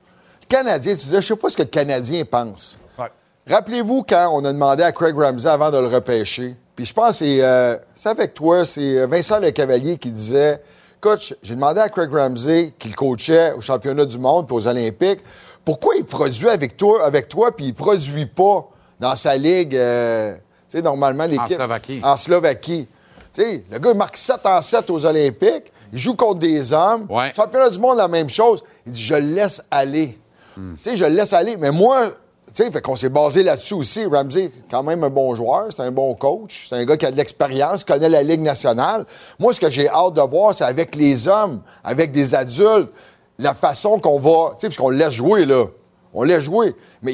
Canadien, 0.50 0.94
tu 0.94 1.00
disais, 1.00 1.22
je 1.22 1.28
sais 1.28 1.36
pas 1.36 1.50
ce 1.50 1.56
que 1.58 1.62
le 1.62 1.70
Canadien 1.70 2.26
pense. 2.26 2.78
Ouais. 2.98 3.06
Rappelez-vous 3.48 4.04
quand 4.04 4.32
on 4.34 4.44
a 4.44 4.52
demandé 4.52 4.84
à 4.84 4.92
Craig 4.92 5.16
Ramsey 5.16 5.48
avant 5.48 5.72
de 5.72 5.78
le 5.78 5.88
repêcher. 5.88 6.56
Puis 6.76 6.86
je 6.86 6.94
pense 6.94 7.20
que 7.20 7.26
c'est, 7.26 7.44
euh, 7.44 7.78
c'est 7.96 8.10
avec 8.10 8.34
toi, 8.34 8.66
c'est 8.66 9.06
Vincent 9.06 9.40
Le 9.40 9.52
Cavalier 9.52 9.98
qui 9.98 10.12
disait 10.12 10.62
Coach, 11.00 11.36
j'ai 11.42 11.56
demandé 11.56 11.80
à 11.80 11.90
Craig 11.90 12.12
Ramsey, 12.12 12.74
qui 12.78 12.90
le 12.90 12.96
coachait 12.96 13.54
au 13.54 13.62
championnat 13.62 14.06
du 14.06 14.18
monde 14.18 14.48
puis 14.48 14.56
aux 14.56 14.68
Olympiques, 14.68 15.22
pourquoi 15.64 15.96
il 15.96 16.04
produit 16.04 16.50
avec 16.50 16.76
toi, 16.76 17.06
avec 17.06 17.30
toi 17.30 17.56
puis 17.56 17.68
il 17.68 17.74
produit 17.74 18.26
pas 18.26 18.68
dans 19.00 19.16
sa 19.16 19.36
ligue, 19.38 19.76
euh, 19.76 20.36
tu 20.36 20.78
sais, 20.78 20.82
normalement, 20.82 21.26
l'équipe? 21.26 21.56
Slovaquie. 21.56 22.02
En 22.04 22.16
Slovaquie. 22.16 22.88
Tu 23.34 23.42
sais, 23.44 23.64
le 23.72 23.80
gars, 23.80 23.92
il 23.92 23.98
marque 23.98 24.18
7 24.18 24.46
en 24.46 24.62
7 24.62 24.90
aux 24.90 25.06
Olympiques. 25.06 25.72
Il 25.94 25.98
joue 26.00 26.16
contre 26.16 26.40
des 26.40 26.74
hommes. 26.74 27.08
Ouais. 27.10 27.32
Championnat 27.36 27.70
du 27.70 27.80
monde, 27.80 27.98
la 27.98 28.08
même 28.08 28.30
chose. 28.30 28.64
Il 28.86 28.92
dit, 28.92 29.02
je 29.02 29.16
le 29.16 29.36
laisse 29.36 29.64
aller. 29.72 30.20
Hmm. 30.60 30.76
Tu 30.82 30.90
sais, 30.90 30.98
je 30.98 31.06
le 31.06 31.16
laisse 31.16 31.32
aller. 31.32 31.56
Mais 31.56 31.72
moi, 31.72 32.10
tu 32.48 32.64
sais, 32.64 32.70
fait 32.70 32.82
qu'on 32.82 32.96
s'est 32.96 33.10
basé 33.10 33.44
là-dessus 33.44 33.76
aussi. 33.76 34.06
Ramsey, 34.06 34.52
quand 34.70 34.84
même 34.84 35.04
un 35.04 35.10
bon 35.10 35.36
joueur, 35.36 35.68
c'est 35.70 35.82
un 35.82 35.92
bon 35.92 36.14
coach, 36.16 36.68
c'est 36.70 36.76
un 36.76 36.84
gars 36.84 36.98
qui 36.98 37.06
a 37.06 37.12
de 37.12 37.18
l'expérience, 37.18 37.84
connaît 37.84 38.10
la 38.10 38.24
Ligue 38.24 38.42
nationale. 38.42 39.06
Moi, 39.40 39.54
ce 39.54 39.60
que 39.60 39.70
j'ai 39.70 39.88
hâte 39.88 40.16
de 40.16 40.22
voir, 40.22 40.54
c'est 40.54 40.66
avec 40.66 40.96
les 40.96 41.28
hommes, 41.28 41.62
avec 41.84 42.12
des 42.12 42.36
adultes, 42.36 42.90
la 43.38 43.54
façon 43.54 44.00
qu'on 44.00 44.20
va, 44.20 44.52
tu 44.52 44.62
sais, 44.62 44.68
parce 44.68 44.78
qu'on 44.78 44.90
le 44.90 44.98
laisse 44.98 45.14
jouer, 45.14 45.46
là. 45.46 45.66
On 46.14 46.24
le 46.24 46.30
laisse 46.30 46.44
jouer. 46.44 46.76
Mais 47.04 47.14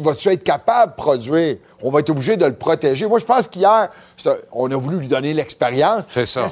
vas-tu 0.00 0.28
être 0.28 0.44
capable 0.44 0.92
de 0.92 0.96
produire? 0.96 1.56
On 1.82 1.90
va 1.90 1.98
être 2.00 2.10
obligé 2.10 2.36
de 2.36 2.46
le 2.46 2.54
protéger. 2.54 3.06
Moi, 3.06 3.18
je 3.18 3.24
pense 3.24 3.48
qu'hier, 3.48 3.90
on 4.52 4.70
a 4.70 4.76
voulu 4.76 5.00
lui 5.00 5.08
donner 5.08 5.34
l'expérience. 5.34 6.04
C'est 6.14 6.24
ça. 6.24 6.42
Mais 6.42 6.48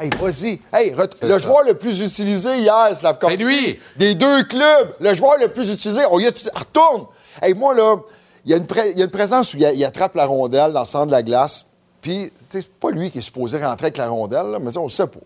hey, 0.00 0.10
vas-y. 0.20 0.60
Hey, 0.72 0.94
le 1.22 1.32
ça. 1.32 1.38
joueur 1.38 1.64
le 1.64 1.74
plus 1.74 2.00
utilisé 2.00 2.58
hier, 2.58 2.90
Slavkovski. 2.94 3.36
C'est 3.38 3.44
lui. 3.44 3.80
Des 3.96 4.14
deux 4.14 4.42
clubs, 4.44 4.94
le 5.00 5.14
joueur 5.14 5.38
le 5.40 5.48
plus 5.48 5.70
utilisé. 5.70 6.00
On 6.10 6.18
y 6.18 6.26
a 6.26 6.30
retourne. 6.54 7.06
Hey, 7.42 7.54
moi, 7.54 7.74
là, 7.74 7.96
il 8.44 8.50
y, 8.50 8.54
a 8.54 8.56
une 8.56 8.66
pré- 8.66 8.90
il 8.92 8.98
y 8.98 9.02
a 9.02 9.04
une 9.04 9.10
présence 9.10 9.54
où 9.54 9.58
il, 9.58 9.62
il 9.74 9.84
attrape 9.84 10.14
la 10.14 10.26
rondelle 10.26 10.72
dans 10.72 10.80
le 10.80 10.86
centre 10.86 11.06
de 11.06 11.12
la 11.12 11.22
glace. 11.22 11.66
Puis, 12.00 12.30
tu 12.50 12.58
sais, 12.58 12.62
c'est 12.62 12.72
pas 12.80 12.90
lui 12.90 13.10
qui 13.10 13.18
est 13.18 13.22
supposé 13.22 13.56
rentrer 13.62 13.86
avec 13.86 13.96
la 13.96 14.08
rondelle, 14.08 14.46
là, 14.52 14.58
mais 14.60 14.76
on 14.78 14.88
sait 14.88 15.06
pas. 15.06 15.18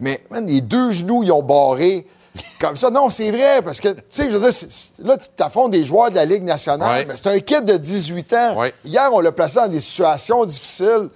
Mais, 0.00 0.20
man, 0.30 0.46
les 0.46 0.60
deux 0.60 0.92
genoux, 0.92 1.22
ils 1.22 1.32
ont 1.32 1.42
barré. 1.42 2.06
Comme 2.60 2.76
ça, 2.76 2.90
non, 2.90 3.10
c'est 3.10 3.30
vrai, 3.30 3.62
parce 3.62 3.80
que, 3.80 3.88
tu 3.88 4.00
sais, 4.08 4.28
je 4.30 4.36
veux 4.36 4.50
dire, 4.50 4.68
là, 5.04 5.16
tu 5.16 5.28
t'affrontes 5.36 5.70
des 5.70 5.84
joueurs 5.84 6.10
de 6.10 6.16
la 6.16 6.24
Ligue 6.24 6.42
nationale, 6.42 6.88
Ouais. 7.00 7.04
mais 7.06 7.14
c'est 7.16 7.28
un 7.28 7.38
kid 7.38 7.64
de 7.64 7.76
18 7.76 8.32
ans. 8.32 8.58
Ouais. 8.58 8.74
Hier, 8.84 9.08
on 9.12 9.20
l'a 9.20 9.30
placé 9.30 9.56
dans 9.56 9.68
des 9.68 9.80
situations 9.80 10.44
difficiles. 10.44 11.10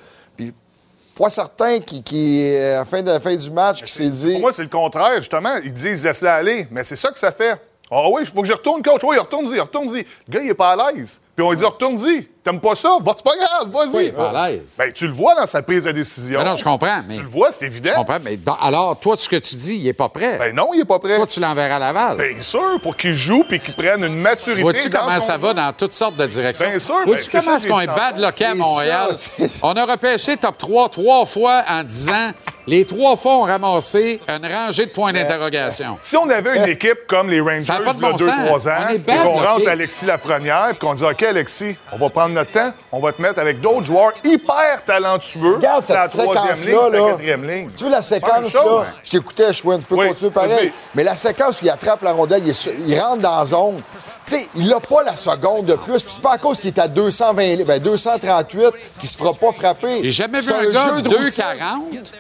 Pas 1.19 1.31
certain 1.31 1.81
qui, 1.81 2.01
qui, 2.01 2.45
euh, 2.45 2.77
à 2.77 2.79
la 2.79 2.85
fin, 2.85 3.03
de, 3.03 3.11
la 3.11 3.19
fin 3.19 3.35
du 3.35 3.51
match, 3.51 3.83
qui 3.83 3.93
s'est 3.93 4.09
dit. 4.09 4.33
Pour 4.33 4.41
moi, 4.41 4.53
c'est 4.53 4.63
le 4.63 4.69
contraire, 4.69 5.17
justement. 5.17 5.57
Ils 5.65 5.73
disent 5.73 6.05
laisse-la 6.05 6.37
aller, 6.37 6.69
mais 6.71 6.85
c'est 6.85 6.95
ça 6.95 7.11
que 7.11 7.19
ça 7.19 7.33
fait. 7.33 7.61
Ah 7.91 8.03
oui, 8.13 8.21
il 8.23 8.27
faut 8.27 8.43
que 8.43 8.49
je 8.49 8.53
retourne, 8.53 8.83
coach. 8.83 9.01
Oui, 9.03 9.17
retourne-y, 9.17 9.59
retourne-y. 9.59 9.99
Le 10.01 10.05
gars, 10.31 10.41
il 10.43 10.51
est 10.51 10.55
pas 10.55 10.73
à 10.73 10.93
l'aise. 10.93 11.21
Puis 11.35 11.45
on 11.45 11.51
lui 11.51 11.57
dit 11.57 11.65
retourne-y. 11.65 12.29
T'aimes 12.45 12.61
pas 12.61 12.75
ça? 12.75 12.99
Va, 13.01 13.13
c'est 13.17 13.25
pas 13.25 13.37
grave, 13.37 13.71
vas-y. 13.71 13.97
Oui, 13.97 14.03
il 14.05 14.09
est 14.09 14.13
pas 14.13 14.31
à 14.31 14.51
l'aise. 14.51 14.75
Ben, 14.77 14.93
tu 14.93 15.07
le 15.07 15.13
vois 15.13 15.35
dans 15.35 15.47
sa 15.47 15.63
prise 15.63 15.85
de 15.85 15.93
décision. 15.93 16.41
Ben 16.41 16.45
non, 16.51 16.57
je 16.57 16.65
comprends, 16.65 17.03
mais. 17.07 17.15
Tu 17.15 17.23
le 17.23 17.29
vois, 17.29 17.51
c'est 17.51 17.65
évident. 17.67 17.91
Je 17.93 17.97
comprends, 17.99 18.19
mais 18.23 18.37
dans- 18.37 18.57
alors, 18.57 18.99
toi, 18.99 19.17
ce 19.17 19.29
que 19.29 19.37
tu 19.37 19.55
dis, 19.55 19.77
il 19.77 19.85
n'est 19.85 19.93
pas 19.95 20.09
prêt. 20.11 20.37
Ben 20.39 20.55
non, 20.55 20.71
il 20.75 20.81
est 20.81 20.85
pas 20.85 20.99
prêt. 20.99 21.17
Toi, 21.17 21.27
tu 21.27 21.41
l'enverras 21.41 21.77
à 21.77 21.79
Laval. 21.79 22.17
Bien 22.17 22.41
sûr, 22.41 22.79
pour 22.83 22.95
qu'il 22.97 23.15
joue 23.15 23.45
puis 23.49 23.61
qu'il 23.61 23.75
prenne 23.75 24.05
une 24.05 24.19
maturité. 24.19 24.61
Vois-tu 24.63 24.91
comment 24.91 25.21
ça 25.21 25.35
jeu. 25.35 25.41
va 25.41 25.55
dans 25.55 25.73
toutes 25.73 25.93
sortes 25.95 26.17
de 26.17 26.27
directions? 26.27 26.69
Bien 26.69 26.79
sûr, 26.79 26.97
Vois-tu 27.07 27.31
ben, 27.33 27.41
comment 27.43 27.57
est-ce 27.57 27.67
qu'on 27.69 27.81
est 27.81 27.87
bad 27.87 28.19
local 28.19 28.51
à 28.51 28.55
Montréal? 28.55 29.15
ça, 29.15 29.31
On 29.63 29.73
a 29.77 29.85
repêché 29.87 30.37
top 30.37 30.59
3 30.59 30.89
trois 30.91 31.25
fois 31.25 31.63
en 31.69 31.83
10 31.85 32.11
ans. 32.11 32.33
Les 32.69 32.85
trois 32.85 33.17
fois 33.17 33.39
ont 33.39 33.43
ramassé 33.45 34.21
une 34.29 34.47
rangée 34.47 34.85
de 34.87 34.91
points 34.91 35.13
d'interrogation. 35.13 35.99
Si 36.03 36.17
on 36.19 36.29
avait 36.29 36.59
une 36.59 36.69
équipe 36.69 37.07
comme 37.07 37.31
les 37.31 37.41
Rangers 37.41 37.73
il 37.81 37.85
y 37.87 37.89
a 37.89 37.93
bon 37.95 38.11
2-3 38.13 38.19
sens. 38.61 38.67
ans, 38.67 38.89
et 38.93 39.01
qu'on 39.01 39.37
rentre. 39.39 39.69
Alexis 39.69 40.05
Lafrenière, 40.05 40.69
puis 40.71 40.79
qu'on 40.79 40.93
dit 40.95 41.03
OK, 41.05 41.23
Alexis, 41.23 41.77
on 41.93 41.97
va 41.97 42.11
prendre 42.11 42.35
notre 42.35 42.51
temps, 42.53 42.71
on 42.93 43.01
va 43.01 43.13
te 43.13 43.21
mettre 43.23 43.41
avec 43.41 43.61
d'autres 43.61 43.85
joueurs 43.85 44.13
hyper 44.23 44.85
talentueux. 44.85 45.57
Regarde 45.57 45.85
C'est 45.87 45.95
la 45.95 46.09
cette 46.09 46.21
troisième 46.23 46.55
séquence-là. 46.55 46.71
ligne, 46.71 46.91
c'est 46.91 46.97
la 46.99 46.99
là. 47.05 47.11
quatrième 47.11 47.49
ligne. 47.49 47.71
Tu 47.75 47.85
veux 47.85 47.91
la 47.91 48.03
séquence, 48.03 48.53
chose, 48.53 48.55
là? 48.55 48.87
hein. 48.87 48.95
Je 49.03 49.11
t'écoutais, 49.11 49.53
Chouin, 49.55 49.79
tu 49.79 49.85
peux 49.87 49.95
Oui, 49.97 50.09
continuer 50.09 50.31
pareil. 50.31 50.73
Mais 50.95 51.05
la 51.05 51.17
séquence 51.17 51.63
où 51.63 51.65
il 51.65 51.71
attrape 51.71 52.03
la 52.03 52.13
rondelle, 52.13 52.43
il, 52.45 52.51
est 52.51 52.69
il 52.87 53.01
rentre 53.01 53.23
dans 53.23 53.39
la 53.39 53.45
zone. 53.47 53.81
Tu 54.27 54.39
sais, 54.39 54.47
il 54.57 54.69
n'a 54.69 54.79
pas 54.81 55.03
la 55.05 55.15
seconde 55.15 55.65
de 55.65 55.75
plus. 55.75 56.03
Puis 56.03 56.13
c'est 56.15 56.23
pas 56.23 56.33
à 56.33 56.39
cause 56.39 56.61
qu'il 56.61 56.69
est 56.69 56.79
à 56.79 56.87
220, 56.89 57.43
li- 57.57 57.65
ben 57.65 57.79
238 57.79 58.75
qu'il 59.01 59.09
se 59.09 59.17
fera 59.17 59.33
pas 59.33 59.53
frapper. 59.53 60.01
J'ai 60.03 60.11
jamais 60.11 60.39
vu 60.41 60.45
C'est 60.45 60.53
un 60.53 60.71
gars 60.71 60.95
jeu 60.97 61.03
de 61.03 61.09
routine. 61.09 61.25
2,40 61.29 62.13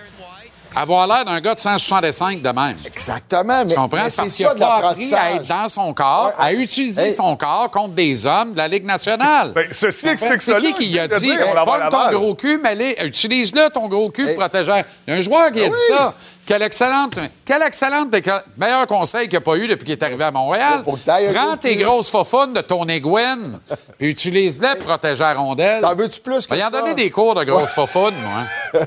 avoir 0.82 1.06
l'air 1.06 1.24
d'un 1.24 1.40
gars 1.40 1.54
de 1.54 1.58
165 1.58 2.42
de 2.42 2.48
même. 2.50 2.76
Exactement, 2.86 3.64
mais, 3.64 3.72
Tu 3.72 3.74
comprends? 3.80 3.96
mais 3.96 4.02
parce 4.02 4.16
qu'il 4.16 4.30
ça 4.30 4.54
n'a 4.54 4.66
pas 4.66 4.88
appris 4.90 5.14
à 5.14 5.32
être 5.36 5.46
dans 5.46 5.68
son 5.68 5.92
corps, 5.94 6.32
Ouais. 6.38 6.44
à 6.44 6.52
utiliser 6.52 7.06
Hey. 7.08 7.12
son 7.12 7.36
corps 7.36 7.70
contre 7.70 7.94
des 7.94 8.26
hommes 8.26 8.52
de 8.52 8.58
la 8.58 8.68
Ligue 8.68 8.84
nationale. 8.84 9.52
Ben, 9.54 9.66
ceci 9.72 10.08
explique 10.08 10.42
ça, 10.42 10.58
C'est 10.60 10.72
qui 10.74 10.90
qui 10.90 10.98
a 10.98 11.08
dit, 11.08 11.20
dire, 11.20 11.38
on 11.54 11.72
à 11.72 11.90
ton 11.90 12.10
gros 12.18 12.34
cul, 12.34 12.58
mais 12.62 12.70
allez, 12.70 12.96
utilise-le, 13.04 13.70
ton 13.70 13.88
gros 13.88 14.10
cul, 14.10 14.22
Hey. 14.28 14.34
pour 14.34 14.44
protéger. 14.48 14.82
Il 15.06 15.14
y 15.14 15.16
a 15.16 15.20
un 15.20 15.22
joueur 15.22 15.52
qui 15.52 15.60
a 15.60 15.68
Ben 15.68 15.72
dit 15.72 15.78
ça. 15.88 16.14
Quelle 16.46 16.62
excellente, 16.62 17.18
quelle 17.44 17.60
excellente, 17.60 18.08
déca- 18.10 18.42
meilleur 18.56 18.86
conseil 18.86 19.24
qu'il 19.24 19.32
n'y 19.32 19.36
a 19.36 19.40
pas 19.42 19.56
eu 19.56 19.68
depuis 19.68 19.84
qu'il 19.84 19.92
est 19.92 20.02
arrivé 20.02 20.24
à 20.24 20.30
Montréal. 20.30 20.82
Prends 20.82 21.56
tes 21.58 21.76
grosses 21.76 22.08
fofounes 22.08 22.54
de 22.54 22.62
ton 22.62 22.86
Egwin, 22.88 23.60
puis 23.98 24.08
utilise-les 24.08 24.76
pour 24.76 24.86
protéger 24.86 25.24
la 25.24 25.34
rondelle. 25.34 25.82
T'en 25.82 25.94
veux-tu 25.94 26.20
plus 26.20 26.46
que 26.46 26.54
Va 26.54 26.56
y 26.56 26.64
en 26.64 26.70
ça? 26.70 26.80
donner 26.80 26.94
des 26.94 27.10
cours 27.10 27.34
de 27.34 27.44
grosses 27.44 27.74
fofounes, 27.74 28.14
moi. 28.22 28.82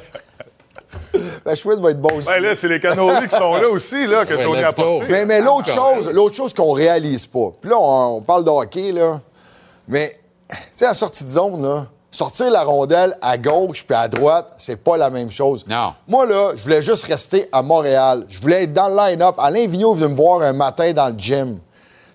Ben, 1.46 1.56
Chouin 1.56 1.76
va 1.80 1.92
être 1.92 2.02
bon 2.02 2.18
aussi. 2.18 2.28
Ben 2.30 2.42
là, 2.42 2.56
c'est 2.56 2.68
les 2.68 2.80
canoës 2.80 3.28
qui 3.28 3.36
sont 3.36 3.56
là 3.56 3.68
aussi, 3.70 4.06
là, 4.06 4.26
que 4.26 4.34
Tony 4.36 4.64
a 4.64 4.70
apporté. 4.70 5.08
Mais, 5.10 5.26
mais 5.26 5.42
l'autre 5.42 5.72
Encore. 5.72 5.96
chose, 5.96 6.10
l'autre 6.12 6.36
chose 6.36 6.54
qu'on 6.54 6.72
réalise 6.72 7.26
pas. 7.26 7.52
Puis 7.60 7.70
là, 7.70 7.78
on, 7.80 8.18
on 8.18 8.22
parle 8.22 8.44
de 8.44 8.50
hockey, 8.50 8.92
là. 8.92 9.20
Mais, 9.88 10.20
tu 10.50 10.58
sais, 10.76 10.88
en 10.88 10.94
sortie 10.94 11.24
de 11.24 11.30
zone, 11.30 11.62
là, 11.64 11.88
sortir 12.12 12.52
la 12.52 12.64
rondelle 12.64 13.18
à 13.22 13.38
gauche 13.38 13.84
puis 13.88 13.96
à 13.96 14.08
droite, 14.08 14.54
c'est 14.58 14.84
pas 14.84 14.98
la 14.98 15.10
même 15.10 15.32
chose. 15.32 15.66
Non. 15.68 15.94
Moi, 16.08 16.26
là, 16.26 16.52
je 16.56 16.64
voulais 16.64 16.82
juste 16.82 17.06
rester 17.06 17.48
à 17.52 17.62
Montréal. 17.62 18.26
Je 18.30 18.40
voulais 18.40 18.64
être 18.64 18.74
dans 18.74 18.90
le 18.90 18.96
line-up. 18.96 19.36
Alain 19.40 19.66
Vigneault 19.68 19.94
venu 19.96 20.10
me 20.12 20.16
voir 20.16 20.42
un 20.42 20.54
matin 20.54 20.92
dans 20.94 21.08
le 21.08 21.16
gym. 21.18 21.56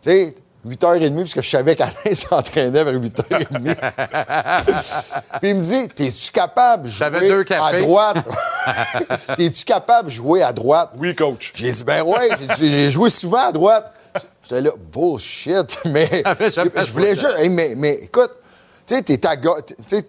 Tu 0.02 0.10
sais, 0.10 0.34
8h30, 0.66 1.16
parce 1.16 1.34
que 1.34 1.42
je 1.42 1.48
savais 1.50 1.76
qu'Alain 1.76 1.92
s'entraînait 2.14 2.84
vers 2.84 2.94
8h30. 2.94 3.46
Puis 5.40 5.50
il 5.50 5.56
me 5.56 5.60
dit 5.62 5.88
T'es-tu 5.88 6.30
capable 6.30 6.84
de 6.84 6.88
J'avais 6.88 7.18
jouer 7.20 7.28
deux 7.28 7.44
à 7.54 7.78
droite? 7.80 8.16
T'es-tu 9.36 9.64
capable 9.64 10.08
de 10.08 10.12
jouer 10.14 10.42
à 10.42 10.52
droite? 10.52 10.90
Oui, 10.96 11.14
coach. 11.14 11.52
j'ai 11.54 11.70
dit, 11.70 11.84
ben 11.84 12.02
ouais, 12.02 12.30
j'ai 12.58 12.90
joué 12.90 13.10
souvent 13.10 13.48
à 13.48 13.52
droite. 13.52 13.92
J'étais 14.42 14.60
là, 14.62 14.70
bullshit, 14.92 15.78
mais 15.86 16.22
je 16.46 16.92
voulais 16.92 17.14
juste. 17.14 17.36
hey, 17.38 17.48
mais, 17.48 17.74
mais 17.76 17.94
écoute, 18.02 18.30
tu 18.86 18.94
sais, 18.94 19.02
t'es 19.02 19.26
à, 19.26 19.36
ga- 19.36 19.60
tu 19.66 19.74
sais, 19.86 20.04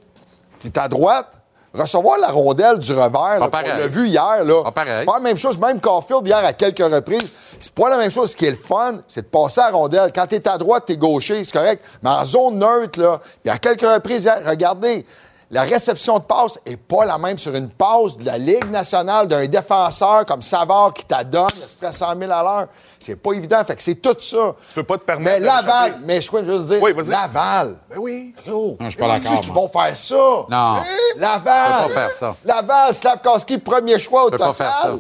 t'es 0.60 0.78
à 0.80 0.88
droite, 0.88 1.32
recevoir 1.74 2.18
la 2.20 2.30
rondelle 2.30 2.80
du 2.80 2.91
revers, 2.91 3.39
là, 3.39 3.49
pareil. 3.49 3.72
on 3.76 3.80
l'a 3.80 3.88
vu 3.88 4.07
hier, 4.07 4.43
là. 4.43 4.63
Pas 4.63 4.72
pareil. 4.72 4.95
C'est 4.99 5.05
pas 5.05 5.13
la 5.13 5.20
même 5.20 5.38
chose. 5.38 5.59
Même 5.59 5.80
Caulfield, 5.80 6.26
hier, 6.26 6.38
à 6.38 6.53
quelques 6.53 6.80
reprises, 6.80 7.34
c'est 7.59 7.74
pas 7.74 7.89
la 7.89 7.97
même 7.97 8.11
chose. 8.11 8.32
Ce 8.32 8.36
qui 8.36 8.45
est 8.45 8.51
le 8.51 8.57
fun, 8.57 8.99
c'est 9.07 9.22
de 9.22 9.28
passer 9.28 9.61
à 9.61 9.72
la 9.72 9.78
rondelle. 9.78 10.11
Quand 10.13 10.26
t'es 10.28 10.47
à 10.47 10.57
droite, 10.57 10.84
t'es 10.88 10.97
gaucher, 10.97 11.43
c'est 11.43 11.53
correct. 11.53 11.84
Mais 12.01 12.09
en 12.09 12.26
zone 12.26 12.59
neutre, 12.59 12.99
là, 12.99 13.20
puis 13.43 13.51
à 13.51 13.57
quelques 13.57 13.82
reprises 13.82 14.24
hier, 14.24 14.39
regardez, 14.45 15.05
la 15.50 15.62
réception 15.64 16.18
de 16.20 16.24
passe 16.24 16.60
est 16.66 16.76
pas 16.76 17.06
la 17.06 17.18
même 17.18 17.38
sur 17.38 17.56
une 17.56 17.70
passe 17.70 18.18
de 18.18 18.26
la 18.26 18.38
Ligue 18.38 18.70
nationale 18.70 19.28
d'un 19.28 19.45
défenseur 19.48 20.26
comme 20.26 20.41
Savard 20.41 20.93
qui 20.93 21.06
t'adonne 21.06 21.45
à 21.45 21.50
peu 21.50 21.86
près 21.88 21.93
100 21.93 22.18
000 22.20 22.32
à 22.32 22.43
l'heure. 22.43 22.68
C'est 23.00 23.16
pas 23.16 23.32
évident. 23.32 23.64
Fait 23.66 23.76
que 23.76 23.82
c'est 23.82 23.95
tout 23.95 24.16
ça. 24.20 24.56
Tu 24.70 24.76
peux 24.76 24.84
pas 24.84 24.98
te 24.98 25.04
permettre 25.04 25.39
Mais 25.39 25.45
Laval, 25.45 26.00
mais 26.04 26.20
je 26.22 26.30
peux 26.30 26.43
juste 26.43 26.66
dire, 26.66 26.80
Oui, 26.82 26.91
vas-y. 26.91 27.08
Laval. 27.10 27.76
Ben 27.89 27.95
oui. 27.98 28.34
Gros, 28.45 28.76
Non, 28.80 28.86
je 28.86 28.89
suis 28.89 29.00
pas 29.00 29.08
d'accord, 29.18 29.43
moi. 29.45 29.54
vont 29.56 29.70
faire 29.70 29.95
ça? 29.95 30.16
Non. 30.50 30.84
Laval. 31.16 31.72
Je 31.84 31.88
peux 31.88 31.93
pas 31.93 32.00
faire 32.02 32.12
ça. 32.12 32.36
Laval, 32.43 32.93
Slavkowski, 32.93 33.58
premier 33.60 33.98
choix 34.00 34.24
au 34.24 34.28
Je 34.28 34.32
peux 34.32 34.38
pas 34.38 34.48
total. 34.48 34.68
faire 34.68 34.76
ça. 34.82 34.95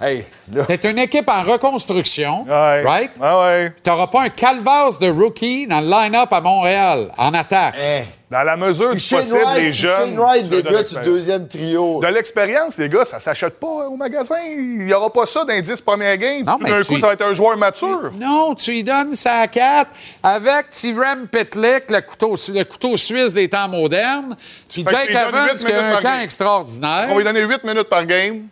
Hey. 0.00 0.24
T'es 0.66 0.90
une 0.90 0.98
équipe 0.98 1.28
en 1.28 1.42
reconstruction, 1.44 2.38
Ouais. 2.46 2.82
right? 2.84 3.10
Ah 3.20 3.40
ouais. 3.40 3.72
T'auras 3.82 4.06
pas 4.08 4.22
un 4.22 4.28
calvasse 4.28 4.98
de 5.00 5.10
rookie 5.10 5.66
dans 5.66 5.80
le 5.80 5.88
line-up 5.88 6.32
à 6.32 6.40
Montréal, 6.40 7.12
en 7.16 7.34
attaque. 7.34 7.74
Hey. 7.76 8.08
Dans 8.30 8.42
la 8.42 8.58
mesure 8.58 8.92
du 8.92 8.98
Shane 8.98 9.20
possible, 9.20 9.38
Wright, 9.42 9.58
les 9.62 9.72
jeunes. 9.72 9.96
Shane 10.10 10.18
Wright 10.18 10.48
débute 10.50 10.70
l'expérience. 10.70 11.06
deuxième 11.14 11.48
trio. 11.48 12.00
De 12.02 12.06
l'expérience, 12.08 12.76
les 12.76 12.88
gars, 12.90 13.04
ça 13.06 13.18
s'achète 13.18 13.58
pas 13.58 13.88
au 13.88 13.96
magasin. 13.96 14.34
Il 14.46 14.84
n'y 14.84 14.92
aura 14.92 15.10
pas 15.10 15.24
ça 15.24 15.44
dans 15.46 15.52
les 15.54 15.62
10 15.62 15.80
premières 15.80 16.18
games. 16.18 16.44
Non, 16.44 16.56
Tout 16.58 16.64
mais 16.64 16.70
d'un 16.70 16.82
tu- 16.82 16.88
coup, 16.92 16.98
ça 16.98 17.06
va 17.06 17.14
être 17.14 17.24
un 17.24 17.32
joueur 17.32 17.56
mature. 17.56 18.10
Non, 18.20 18.54
tu 18.54 18.72
lui 18.72 18.84
donnes 18.84 19.14
sa 19.14 19.46
4 19.46 19.90
avec 20.22 20.68
Tirem 20.68 21.26
Pitlick, 21.26 21.90
le 21.90 22.00
couteau, 22.02 22.34
le 22.52 22.64
couteau 22.64 22.96
suisse 22.98 23.32
des 23.32 23.48
temps 23.48 23.66
modernes, 23.68 24.36
puis 24.70 24.84
Fait 24.84 24.90
Jake 24.90 25.00
tu 25.06 25.08
lui 25.08 25.14
donnes 25.14 25.28
Evans 25.34 25.56
qui 25.56 25.66
a 25.66 25.78
un 25.78 25.82
minutes 25.82 25.92
par 25.94 26.02
camp 26.02 26.08
game. 26.16 26.20
extraordinaire. 26.24 27.06
On 27.08 27.12
va 27.12 27.16
lui 27.18 27.24
donner 27.24 27.42
8 27.44 27.64
minutes 27.64 27.88
par 27.88 28.04
game. 28.04 28.42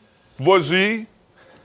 Vas-y. 0.40 1.04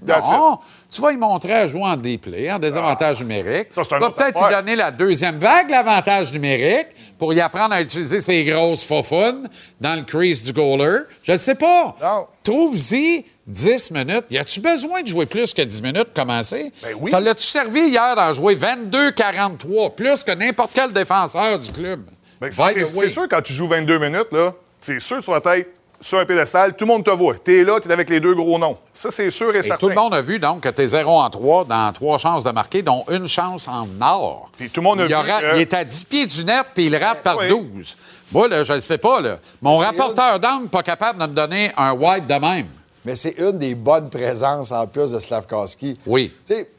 That's 0.05 0.27
it. 0.27 0.33
Non, 0.33 0.59
tu 0.91 1.01
vas 1.01 1.11
lui 1.11 1.17
montrer 1.17 1.53
à 1.53 1.67
jouer 1.67 1.83
en 1.83 1.95
déplay, 1.95 2.51
en 2.51 2.59
désavantage 2.59 3.19
numérique. 3.21 3.69
Ça, 3.71 3.83
tu 3.83 3.97
vas 3.97 4.09
peut-être 4.09 4.45
lui 4.45 4.53
donner 4.53 4.75
la 4.75 4.91
deuxième 4.91 5.39
vague, 5.39 5.69
l'avantage 5.69 6.33
numérique, 6.33 6.87
pour 7.17 7.33
y 7.33 7.39
apprendre 7.39 7.73
à 7.73 7.81
utiliser 7.81 8.19
ses 8.19 8.43
grosses 8.43 8.83
faufounes 8.83 9.49
dans 9.79 9.95
le 9.95 10.01
crease 10.01 10.43
du 10.43 10.51
goaler. 10.51 11.03
Je 11.23 11.31
ne 11.31 11.37
sais 11.37 11.55
pas. 11.55 11.95
Non. 12.01 12.27
Trouve-y 12.43 13.25
10 13.47 13.91
minutes. 13.91 14.25
Y 14.29 14.37
a-tu 14.37 14.59
besoin 14.59 15.01
de 15.01 15.07
jouer 15.07 15.25
plus 15.25 15.53
que 15.53 15.61
10 15.61 15.81
minutes 15.81 16.03
pour 16.13 16.25
commencer? 16.25 16.73
Ben 16.83 16.95
oui. 16.99 17.09
Ça 17.09 17.21
l'a-tu 17.21 17.43
servi 17.43 17.87
hier 17.87 18.15
d'en 18.15 18.33
jouer 18.33 18.55
22-43, 18.55 19.95
plus 19.95 20.23
que 20.23 20.33
n'importe 20.33 20.71
quel 20.73 20.91
défenseur 20.91 21.57
du 21.57 21.71
club? 21.71 22.01
Ben, 22.41 22.51
c'est 22.51 23.09
sûr, 23.09 23.27
quand 23.29 23.41
tu 23.41 23.53
joues 23.53 23.67
22 23.67 23.97
minutes, 23.97 24.31
là, 24.31 24.53
c'est 24.81 24.99
sûr 24.99 25.19
que 25.19 25.23
tu 25.23 25.31
vas 25.31 25.37
être 25.37 25.67
sur 26.01 26.19
un 26.19 26.25
pédestal, 26.25 26.75
tout 26.75 26.85
le 26.85 26.91
monde 26.91 27.03
te 27.03 27.11
voit. 27.11 27.35
T'es 27.35 27.63
là, 27.63 27.79
t'es 27.79 27.91
avec 27.91 28.09
les 28.09 28.19
deux 28.19 28.33
gros 28.33 28.57
noms. 28.57 28.77
Ça, 28.93 29.11
c'est 29.11 29.29
sûr 29.29 29.55
et, 29.55 29.59
Et 29.59 29.61
certain. 29.61 29.77
tout 29.79 29.89
le 29.89 29.95
monde 29.95 30.13
a 30.13 30.21
vu 30.21 30.39
donc 30.39 30.61
que 30.61 30.69
tu 30.69 30.81
es 30.81 30.87
0 30.87 31.09
en 31.21 31.29
3 31.29 31.65
dans 31.65 31.93
trois 31.93 32.17
chances 32.17 32.43
de 32.43 32.51
marquer, 32.51 32.81
dont 32.81 33.05
une 33.09 33.27
chance 33.27 33.67
en 33.67 33.87
or. 34.01 34.49
Puis 34.57 34.69
tout 34.69 34.81
le 34.81 34.85
monde 34.85 34.99
a 35.01 35.03
il, 35.03 35.07
vu 35.09 35.15
aura- 35.15 35.41
que- 35.41 35.55
il 35.55 35.61
est 35.61 35.73
à 35.73 35.83
10 35.83 36.03
pieds 36.05 36.25
du 36.25 36.43
net, 36.43 36.65
puis 36.73 36.87
il 36.87 36.95
rate 36.97 37.21
par 37.23 37.37
oui. 37.37 37.47
12. 37.49 37.95
Moi, 38.31 38.47
là, 38.47 38.63
je 38.63 38.73
ne 38.73 38.79
sais 38.79 38.97
pas. 38.97 39.21
Là. 39.21 39.37
Mon 39.61 39.75
rapporteur 39.75 40.39
d'angle 40.39 40.67
pas 40.69 40.83
capable 40.83 41.19
de 41.19 41.25
me 41.27 41.33
donner 41.33 41.71
un 41.77 41.93
wide 41.93 42.27
de 42.27 42.33
même. 42.35 42.67
Mais 43.05 43.15
c'est 43.15 43.35
une 43.39 43.57
des 43.57 43.75
bonnes 43.75 44.09
présences 44.09 44.71
en 44.71 44.85
plus 44.87 45.11
de 45.11 45.19
Slavkowski. 45.19 45.97
Oui. 46.05 46.31
Tu 46.45 46.53
sais, 46.55 46.69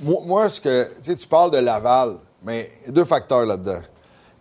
moi, 0.00 0.20
moi, 0.26 0.48
ce 0.48 0.60
que. 0.60 0.84
Tu 1.02 1.10
sais, 1.10 1.16
tu 1.16 1.26
parles 1.26 1.50
de 1.50 1.58
Laval, 1.58 2.16
mais 2.44 2.70
il 2.82 2.86
y 2.86 2.88
a 2.88 2.92
deux 2.92 3.04
facteurs 3.04 3.44
là-dedans. 3.46 3.80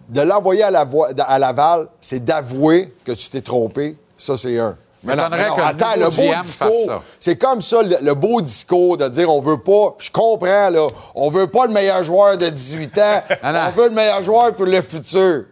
De 0.08 0.22
l'envoyer 0.22 0.64
à, 0.64 0.72
la 0.72 0.84
voie- 0.84 1.10
à 1.18 1.40
Laval, 1.40 1.88
c'est 2.00 2.24
d'avouer 2.24 2.94
que 3.04 3.12
tu 3.12 3.30
t'es 3.30 3.42
trompé. 3.42 3.98
Ça, 4.18 4.38
c'est 4.38 4.58
un. 4.60 4.78
Mais 5.04 5.16
non, 5.16 5.30
non, 5.30 5.38
attends, 5.64 5.96
le 5.98 6.10
beau 6.10 6.32
GM 6.32 6.42
discours, 6.42 7.04
c'est 7.20 7.36
comme 7.36 7.62
ça, 7.62 7.84
le, 7.84 7.98
le 8.02 8.14
beau 8.16 8.42
discours 8.42 8.98
de 8.98 9.08
dire 9.08 9.32
on 9.32 9.40
veut 9.40 9.60
pas, 9.60 9.94
puis 9.96 10.08
je 10.08 10.12
comprends, 10.12 10.70
là, 10.72 10.88
on 11.14 11.30
veut 11.30 11.46
pas 11.46 11.68
le 11.68 11.74
meilleur 11.74 12.04
joueur 12.04 12.38
de 12.40 12.50
18 12.50 12.98
ans, 12.98 13.22
on 13.44 13.70
veut 13.70 13.90
le 13.90 13.94
meilleur 13.96 14.24
joueur 14.24 14.56
pour 14.56 14.66
le 14.66 14.82
futur. 14.82 15.44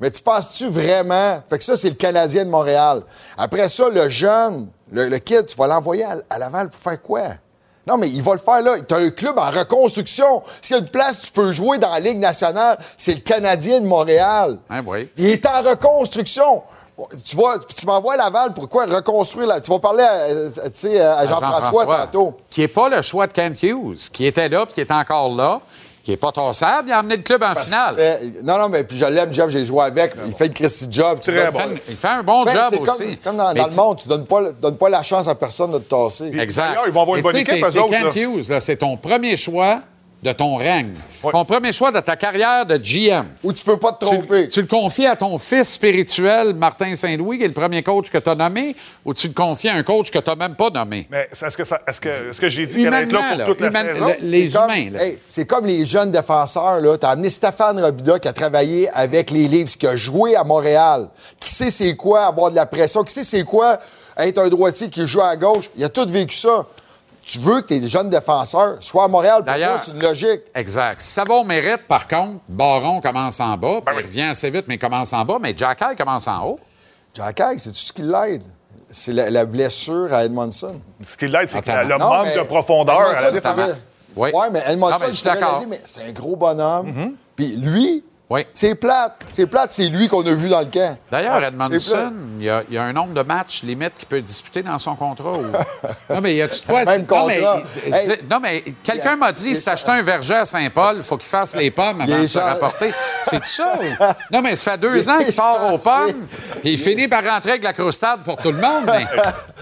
Mais 0.00 0.10
tu 0.10 0.22
penses-tu 0.22 0.68
vraiment? 0.68 1.42
Fait 1.50 1.58
que 1.58 1.64
ça, 1.64 1.76
c'est 1.76 1.90
le 1.90 1.96
Canadien 1.96 2.46
de 2.46 2.50
Montréal. 2.50 3.02
Après 3.36 3.68
ça, 3.68 3.90
le 3.90 4.08
jeune, 4.08 4.68
le, 4.90 5.08
le 5.08 5.18
kid, 5.18 5.44
tu 5.46 5.56
vas 5.56 5.66
l'envoyer 5.66 6.04
à, 6.04 6.16
à 6.30 6.38
Laval 6.38 6.70
pour 6.70 6.80
faire 6.80 7.02
quoi? 7.02 7.22
Non, 7.86 7.98
mais 7.98 8.08
il 8.08 8.22
va 8.22 8.32
le 8.32 8.38
faire 8.38 8.62
là. 8.62 8.76
Tu 8.80 8.94
as 8.94 8.96
un 8.96 9.10
club 9.10 9.38
en 9.38 9.50
reconstruction. 9.50 10.42
S'il 10.62 10.76
y 10.76 10.78
a 10.78 10.82
une 10.82 10.88
place, 10.88 11.20
tu 11.20 11.30
peux 11.30 11.52
jouer 11.52 11.76
dans 11.76 11.92
la 11.92 12.00
Ligue 12.00 12.18
nationale, 12.18 12.78
c'est 12.96 13.12
le 13.12 13.20
Canadien 13.20 13.80
de 13.80 13.86
Montréal. 13.86 14.56
Hein, 14.70 14.82
oui. 14.86 15.10
Il 15.18 15.26
est 15.26 15.44
en 15.46 15.60
reconstruction. 15.60 16.62
Tu 17.24 17.36
vas, 17.36 17.58
tu 17.76 17.86
m'envoies 17.86 18.14
à 18.14 18.16
Laval, 18.18 18.52
pourquoi 18.54 18.86
reconstruire? 18.86 19.48
La... 19.48 19.60
Tu 19.60 19.70
vas 19.70 19.80
parler 19.80 20.04
à, 20.04 20.28
tu 20.66 20.70
sais, 20.74 21.00
à 21.00 21.26
Jean-François 21.26 21.86
tantôt. 21.86 22.34
Qui 22.48 22.60
n'est 22.60 22.68
pas 22.68 22.88
le 22.88 23.02
choix 23.02 23.26
de 23.26 23.32
Kent 23.32 23.62
Hughes, 23.64 23.98
qui 24.12 24.26
était 24.26 24.48
là 24.48 24.64
puis 24.64 24.74
qui 24.74 24.80
est 24.80 24.90
encore 24.92 25.34
là, 25.34 25.60
qui 26.04 26.12
n'est 26.12 26.16
pas 26.16 26.30
tossable. 26.30 26.88
Il 26.88 26.92
a 26.92 26.98
amené 26.98 27.16
le 27.16 27.22
club 27.22 27.42
en 27.42 27.46
Parce 27.52 27.64
finale. 27.64 27.96
fait- 27.96 28.42
Non, 28.44 28.58
non, 28.58 28.68
mais 28.68 28.84
puis 28.84 28.96
je 28.96 29.06
l'aime, 29.06 29.32
Jeff, 29.32 29.48
j'ai 29.48 29.64
joué 29.64 29.82
avec. 29.82 30.14
Il 30.24 30.34
fait 30.34 30.46
le 30.48 30.52
Christy 30.54 30.86
job. 30.88 31.18
Tu 31.20 31.34
Très 31.34 31.50
bon. 31.50 31.58
Il 31.70 31.74
fait- 31.78 31.82
Il 31.88 31.96
fait 31.96 32.08
un 32.08 32.22
bon 32.22 32.44
Ben, 32.44 32.52
job 32.52 32.62
c'est 32.70 32.76
comme- 32.78 32.88
aussi. 32.88 33.10
c'est 33.10 33.22
comme 33.24 33.36
dans, 33.38 33.52
le 33.52 33.74
monde, 33.76 33.98
tu 34.00 34.06
donnes 34.08 34.26
pas, 34.26 34.52
donnes 34.52 34.76
pas 34.76 34.88
la 34.88 35.02
chance 35.02 35.26
à 35.26 35.34
personne 35.34 35.72
de 35.72 35.78
te 35.78 35.88
tasser. 35.92 36.26
Exact. 36.38 36.68
D'ailleurs, 36.68 36.84
ils 36.86 36.92
vont 36.92 37.02
avoir 37.02 37.16
une 37.16 37.22
bonne 37.24 37.36
équipe, 37.36 37.64
eux 37.64 37.80
autres, 37.80 37.90
Kent. 37.90 38.14
Hughes, 38.14 38.60
c'est 38.60 38.76
ton 38.76 38.96
premier 38.96 39.36
choix 39.36 39.80
de 40.24 40.32
ton 40.32 40.56
règne. 40.56 40.94
Ouais. 41.22 41.32
Ton 41.32 41.44
premier 41.44 41.70
choix 41.72 41.92
de 41.92 42.00
ta 42.00 42.16
carrière 42.16 42.64
de 42.64 42.78
GM. 42.78 43.26
Ou 43.42 43.52
tu 43.52 43.62
peux 43.62 43.76
pas 43.78 43.92
te 43.92 44.04
tromper. 44.06 44.48
tu 44.48 44.62
le 44.62 44.66
confies 44.66 45.06
à 45.06 45.16
ton 45.16 45.36
fils 45.38 45.74
spirituel, 45.74 46.54
Martin 46.54 46.96
Saint-Louis, 46.96 47.36
qui 47.38 47.44
est 47.44 47.48
le 47.48 47.52
premier 47.52 47.82
coach 47.82 48.08
que 48.10 48.16
tu 48.16 48.30
as 48.30 48.34
nommé, 48.34 48.74
ou 49.04 49.12
tu 49.12 49.28
le 49.28 49.34
confies 49.34 49.68
à 49.68 49.74
un 49.74 49.82
coach 49.82 50.10
que 50.10 50.18
tu 50.18 50.30
n'as 50.30 50.36
même 50.36 50.54
pas 50.54 50.70
nommé? 50.70 51.06
Mais 51.10 51.28
est-ce 51.30 51.56
que, 52.00 52.40
que 52.40 52.48
j'ai 52.48 52.66
dit 52.66 52.82
qu'elle 52.84 52.94
allait 52.94 53.04
être 53.06 53.12
là 53.12 53.20
pour 53.28 53.38
là, 53.38 53.44
toute 53.44 53.60
la 53.60 53.68
humaine- 53.68 53.86
saison? 53.94 54.06
le- 54.06 54.14
les 54.28 54.48
C'est 54.48 54.56
comme- 54.58 54.70
humains. 54.74 54.98
hey, 54.98 55.18
c'est 55.28 55.46
comme 55.46 55.66
les 55.66 55.84
jeunes 55.84 56.10
défenseurs. 56.10 56.80
là. 56.80 56.96
Tu 56.96 57.04
as 57.06 57.10
amené 57.10 57.28
Stéphane 57.28 57.78
Robida 57.84 58.18
qui 58.18 58.28
a 58.28 58.32
travaillé 58.32 58.88
avec 58.90 59.30
les 59.30 59.46
Leafs, 59.46 59.76
qui 59.76 59.86
a 59.86 59.96
joué 59.96 60.36
à 60.36 60.44
Montréal, 60.44 61.08
qui 61.38 61.50
sait 61.50 61.70
c'est 61.70 61.94
quoi 61.96 62.24
avoir 62.26 62.50
de 62.50 62.56
la 62.56 62.64
pression, 62.66 63.04
qui 63.04 63.12
sait 63.12 63.24
c'est 63.24 63.44
quoi 63.44 63.78
être 64.16 64.38
un 64.38 64.48
droitier 64.48 64.88
qui 64.88 65.06
joue 65.06 65.20
à 65.20 65.36
gauche? 65.36 65.68
Il 65.76 65.84
a 65.84 65.88
tout 65.90 66.06
vécu 66.08 66.34
ça. 66.36 66.64
Tu 67.24 67.38
veux 67.38 67.60
que 67.62 67.66
tes 67.68 67.88
jeunes 67.88 68.10
défenseurs 68.10 68.76
soient 68.80 69.04
à 69.04 69.08
Montréal. 69.08 69.36
Pour 69.36 69.44
D'ailleurs- 69.44 69.78
c'est 69.82 69.92
une 69.92 70.02
logique. 70.02 70.42
Exact. 70.54 71.00
Si 71.00 71.10
ça 71.12 71.24
va 71.24 71.34
au 71.34 71.44
mérite, 71.44 71.86
par 71.88 72.06
contre, 72.06 72.40
Baron 72.48 73.00
commence 73.00 73.40
en 73.40 73.56
bas, 73.56 73.80
Ben 73.80 73.92
puis 73.92 73.94
il 74.00 74.06
revient 74.06 74.22
assez 74.22 74.50
vite, 74.50 74.66
mais 74.68 74.74
il 74.74 74.78
commence 74.78 75.12
en 75.12 75.24
bas, 75.24 75.38
mais 75.40 75.54
Jack 75.56 75.80
High 75.80 75.96
commence 75.96 76.28
en 76.28 76.44
haut. 76.46 76.60
Jack 77.14 77.40
Higg, 77.40 77.58
c'est 77.58 77.70
tout 77.70 77.76
ce 77.76 77.92
qui 77.92 78.02
l'aide? 78.02 78.42
C'est 78.90 79.12
la, 79.12 79.30
la 79.30 79.44
blessure 79.46 80.12
à 80.12 80.24
Edmondson. 80.24 80.80
Ce 81.02 81.16
qui 81.16 81.26
l'aide, 81.26 81.48
c'est 81.48 81.66
le 81.66 81.98
Non, 81.98 82.08
manque 82.08 82.34
de 82.36 82.42
profondeur 82.42 83.00
à 83.00 83.14
la 83.14 83.30
défense. 83.32 83.70
Oui. 84.16 84.30
Ouais, 84.32 84.50
mais 84.52 84.62
Edmondson, 84.68 84.94
Non, 84.98 85.00
mais 85.00 85.08
je 85.08 85.16
suis 85.16 85.24
d'accord. 85.24 85.62
mais 85.68 85.80
c'est 85.84 86.02
un 86.04 86.12
gros 86.12 86.36
bonhomme. 86.36 86.88
Mm-hmm. 86.90 87.12
Puis 87.34 87.56
lui, 87.56 88.04
Oui. 88.30 88.46
c'est 88.54 88.74
plate. 88.74 89.20
C'est 89.32 89.46
plate, 89.46 89.70
c'est 89.72 89.86
lui 89.88 90.08
qu'on 90.08 90.22
a 90.26 90.32
vu 90.32 90.48
dans 90.48 90.60
le 90.60 90.66
camp. 90.66 90.96
D'ailleurs, 91.12 91.38
c'est 91.40 91.46
Edmondson, 91.48 92.12
il 92.38 92.46
y, 92.46 92.48
a, 92.50 92.62
il 92.68 92.74
y 92.74 92.78
a 92.78 92.82
un 92.84 92.92
nombre 92.92 93.12
de 93.12 93.20
matchs 93.22 93.62
limite 93.62 93.92
qu'il 93.98 94.08
peut 94.08 94.20
disputer 94.22 94.62
dans 94.62 94.78
son 94.78 94.96
contrat. 94.96 95.32
ou- 95.32 95.42
non, 96.12 96.20
mais 96.22 96.32
il 96.32 96.36
y 96.38 96.42
a 96.42 96.48
tu 96.48 96.66
quoi? 96.66 96.84
Même 96.86 97.04
non, 97.08 97.26
mais, 97.26 97.38
contrat. 97.40 97.62
il- 97.86 97.94
Hey. 97.94 98.08
non, 98.30 98.40
mais 98.40 98.62
quelqu'un 98.82 99.16
m'a 99.16 99.30
dit, 99.30 99.54
si 99.54 99.62
t'achetais 99.64 99.90
un 99.90 100.02
verger 100.02 100.34
à 100.36 100.44
Saint-Paul, 100.46 100.96
il 100.96 101.02
faut 101.02 101.18
qu'il 101.18 101.28
fasse 101.28 101.54
les 101.54 101.70
pommes 101.70 102.00
avant 102.00 102.22
de 102.22 102.26
se 102.26 102.38
rapporter. 102.38 102.92
C'est 103.22 103.44
ça? 103.44 103.74
Non, 104.32 104.40
mais 104.42 104.56
ça 104.56 104.72
fait 104.72 104.78
deux 104.78 105.08
ans 105.08 105.18
qu'il 105.18 105.34
part 105.34 105.72
aux 105.72 105.78
pommes, 105.78 106.26
il 106.64 106.78
finit 106.78 107.06
par 107.08 107.22
rentrer 107.24 107.50
avec 107.50 107.62
la 107.64 107.72
croustade 107.74 108.22
pour 108.24 108.36
tout 108.36 108.50
le 108.52 108.58
monde, 108.58 108.84
mais 108.86 109.06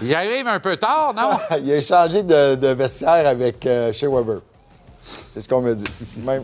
il 0.01 0.15
arrive 0.15 0.47
un 0.47 0.59
peu 0.59 0.77
tard, 0.77 1.13
non? 1.15 1.31
il 1.63 1.71
a 1.71 1.75
échangé 1.75 2.23
de, 2.23 2.55
de 2.55 2.67
vestiaire 2.69 3.27
avec 3.27 3.65
euh, 3.65 3.91
Shea 3.91 4.07
Weber. 4.09 4.39
C'est 5.33 5.41
ce 5.41 5.49
qu'on 5.49 5.61
me 5.61 5.75
dit. 5.75 5.83
Même. 6.17 6.43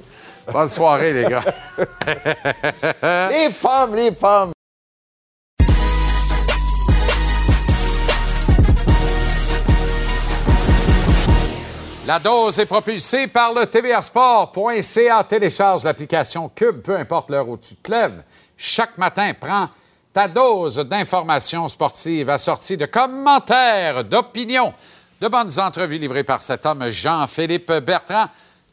Bonne 0.52 0.68
soirée, 0.68 1.14
les 1.14 1.26
gars. 1.26 1.44
les 3.30 3.50
pommes, 3.50 3.96
les 3.96 4.12
pommes. 4.12 4.52
La 12.08 12.18
dose 12.18 12.58
est 12.58 12.66
propulsée 12.66 13.28
par 13.28 13.54
le 13.54 13.68
tvrsport.ca. 13.68 15.24
Télécharge 15.26 15.84
l'application 15.84 16.50
Cube, 16.50 16.82
peu 16.82 16.98
importe 16.98 17.30
l'heure 17.30 17.48
où 17.48 17.56
tu 17.56 17.76
te 17.76 17.92
lèves. 17.92 18.24
Chaque 18.58 18.98
matin, 18.98 19.34
prends 19.40 19.70
ta 20.12 20.28
dose 20.28 20.78
d'informations 20.78 21.68
sportives 21.68 22.32
assortie 22.32 22.78
de 22.78 22.88
commentaires, 22.88 24.04
d'opinions, 24.04 24.74
de 25.22 25.28
bonnes 25.28 25.60
entrevues 25.60 26.00
livrées 26.00 26.24
par 26.24 26.42
cet 26.42 26.66
homme 26.66 26.90
Jean-Philippe 26.90 27.72
Bertrand, 27.74 28.26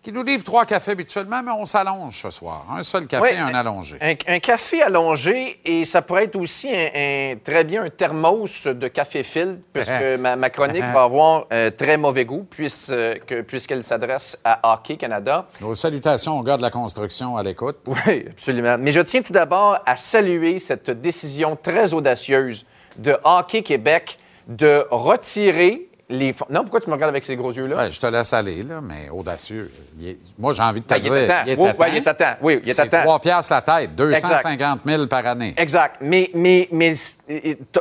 qui 0.07 0.13
nous 0.13 0.23
livre 0.23 0.45
trois 0.45 0.65
cafés 0.65 0.93
habituellement, 0.93 1.43
mais 1.43 1.51
on 1.51 1.67
s'allonge 1.67 2.23
ce 2.23 2.31
soir. 2.31 2.65
Un 2.71 2.85
seul 2.85 3.09
café, 3.09 3.33
Oui, 3.33 3.37
un 3.41 3.53
allongé. 3.53 3.97
Un, 4.01 4.15
un 4.29 4.39
café 4.39 4.81
allongé 4.81 5.59
et 5.65 5.85
ça 5.85 6.01
pourrait 6.01 6.27
être 6.27 6.37
aussi 6.37 6.69
un, 6.73 7.35
très 7.43 7.65
bien 7.65 7.83
un 7.83 7.91
thermos 7.91 8.69
de 8.69 8.87
café 8.87 9.25
fil, 9.25 9.59
puisque 9.73 9.91
ma, 10.21 10.37
ma 10.37 10.49
chronique 10.49 10.85
va 10.85 11.03
avoir 11.03 11.47
un 11.51 11.73
très 11.73 11.97
mauvais 11.97 12.25
goût, 12.25 12.47
puisque- 12.49 13.43
puisqu'elle 13.49 13.83
s'adresse 13.83 14.39
à 14.45 14.75
Hockey 14.75 14.97
Canada. 14.97 15.49
Nos 15.61 15.75
salutations 15.75 16.39
aux 16.39 16.45
gars 16.45 16.57
de 16.57 16.63
la 16.63 16.71
construction 16.71 17.37
à 17.37 17.43
l'écoute. 17.43 17.79
Oui, 18.07 18.27
absolument. 18.31 18.77
Mais 18.79 18.93
je 18.93 19.01
tiens 19.01 19.23
tout 19.23 19.33
d'abord 19.33 19.81
à 19.87 19.97
saluer 19.97 20.61
cette 20.61 20.89
décision 20.91 21.59
très 21.61 21.93
audacieuse 21.95 22.65
de 22.97 23.17
Hockey 23.25 23.63
Québec 23.63 24.19
de 24.47 24.87
retirer 24.93 25.86
les 26.09 26.33
fonds. 26.33 26.47
Non, 26.51 26.63
pourquoi 26.63 26.81
tu 26.81 26.89
me 26.89 26.95
regardes 26.95 27.11
avec 27.11 27.25
ces 27.25 27.35
gros 27.37 27.53
yeux-là? 27.53 27.77
Ouais, 27.77 27.93
je 27.93 27.99
te 28.01 28.07
laisse 28.07 28.33
aller, 28.33 28.63
là, 28.63 28.81
mais 28.81 29.09
audacieux. 29.11 29.73
Est- 30.05 30.19
Moi, 30.39 30.53
j'ai 30.53 30.63
envie 30.63 30.81
de 30.81 30.87
te 30.87 30.95
Ben, 30.95 30.99
il 30.99 31.03
dire. 31.03 31.15
est 31.17 31.25
à 31.25 31.29
temps. 31.29 31.43
il 31.47 31.51
est 31.51 31.59
à 31.59 31.63
ouais, 31.63 31.75
temps. 31.75 31.87
il 31.89 31.97
est 31.97 32.09
à 32.09 32.15
temps. 32.15 32.35
Oui, 32.43 32.61
il 32.63 32.69
est 32.69 32.73
à 32.81 32.85
C'est 32.85 32.89
temps. 32.91 33.03
3 33.03 33.19
piastres 33.21 33.53
la 33.53 33.63
tête, 33.63 33.95
250 33.97 34.81
000 34.87 35.07
par 35.09 35.27
année. 35.27 35.55
Exact. 35.57 35.97
Mais, 36.01 36.31
mais, 36.35 36.69
mais 36.71 36.95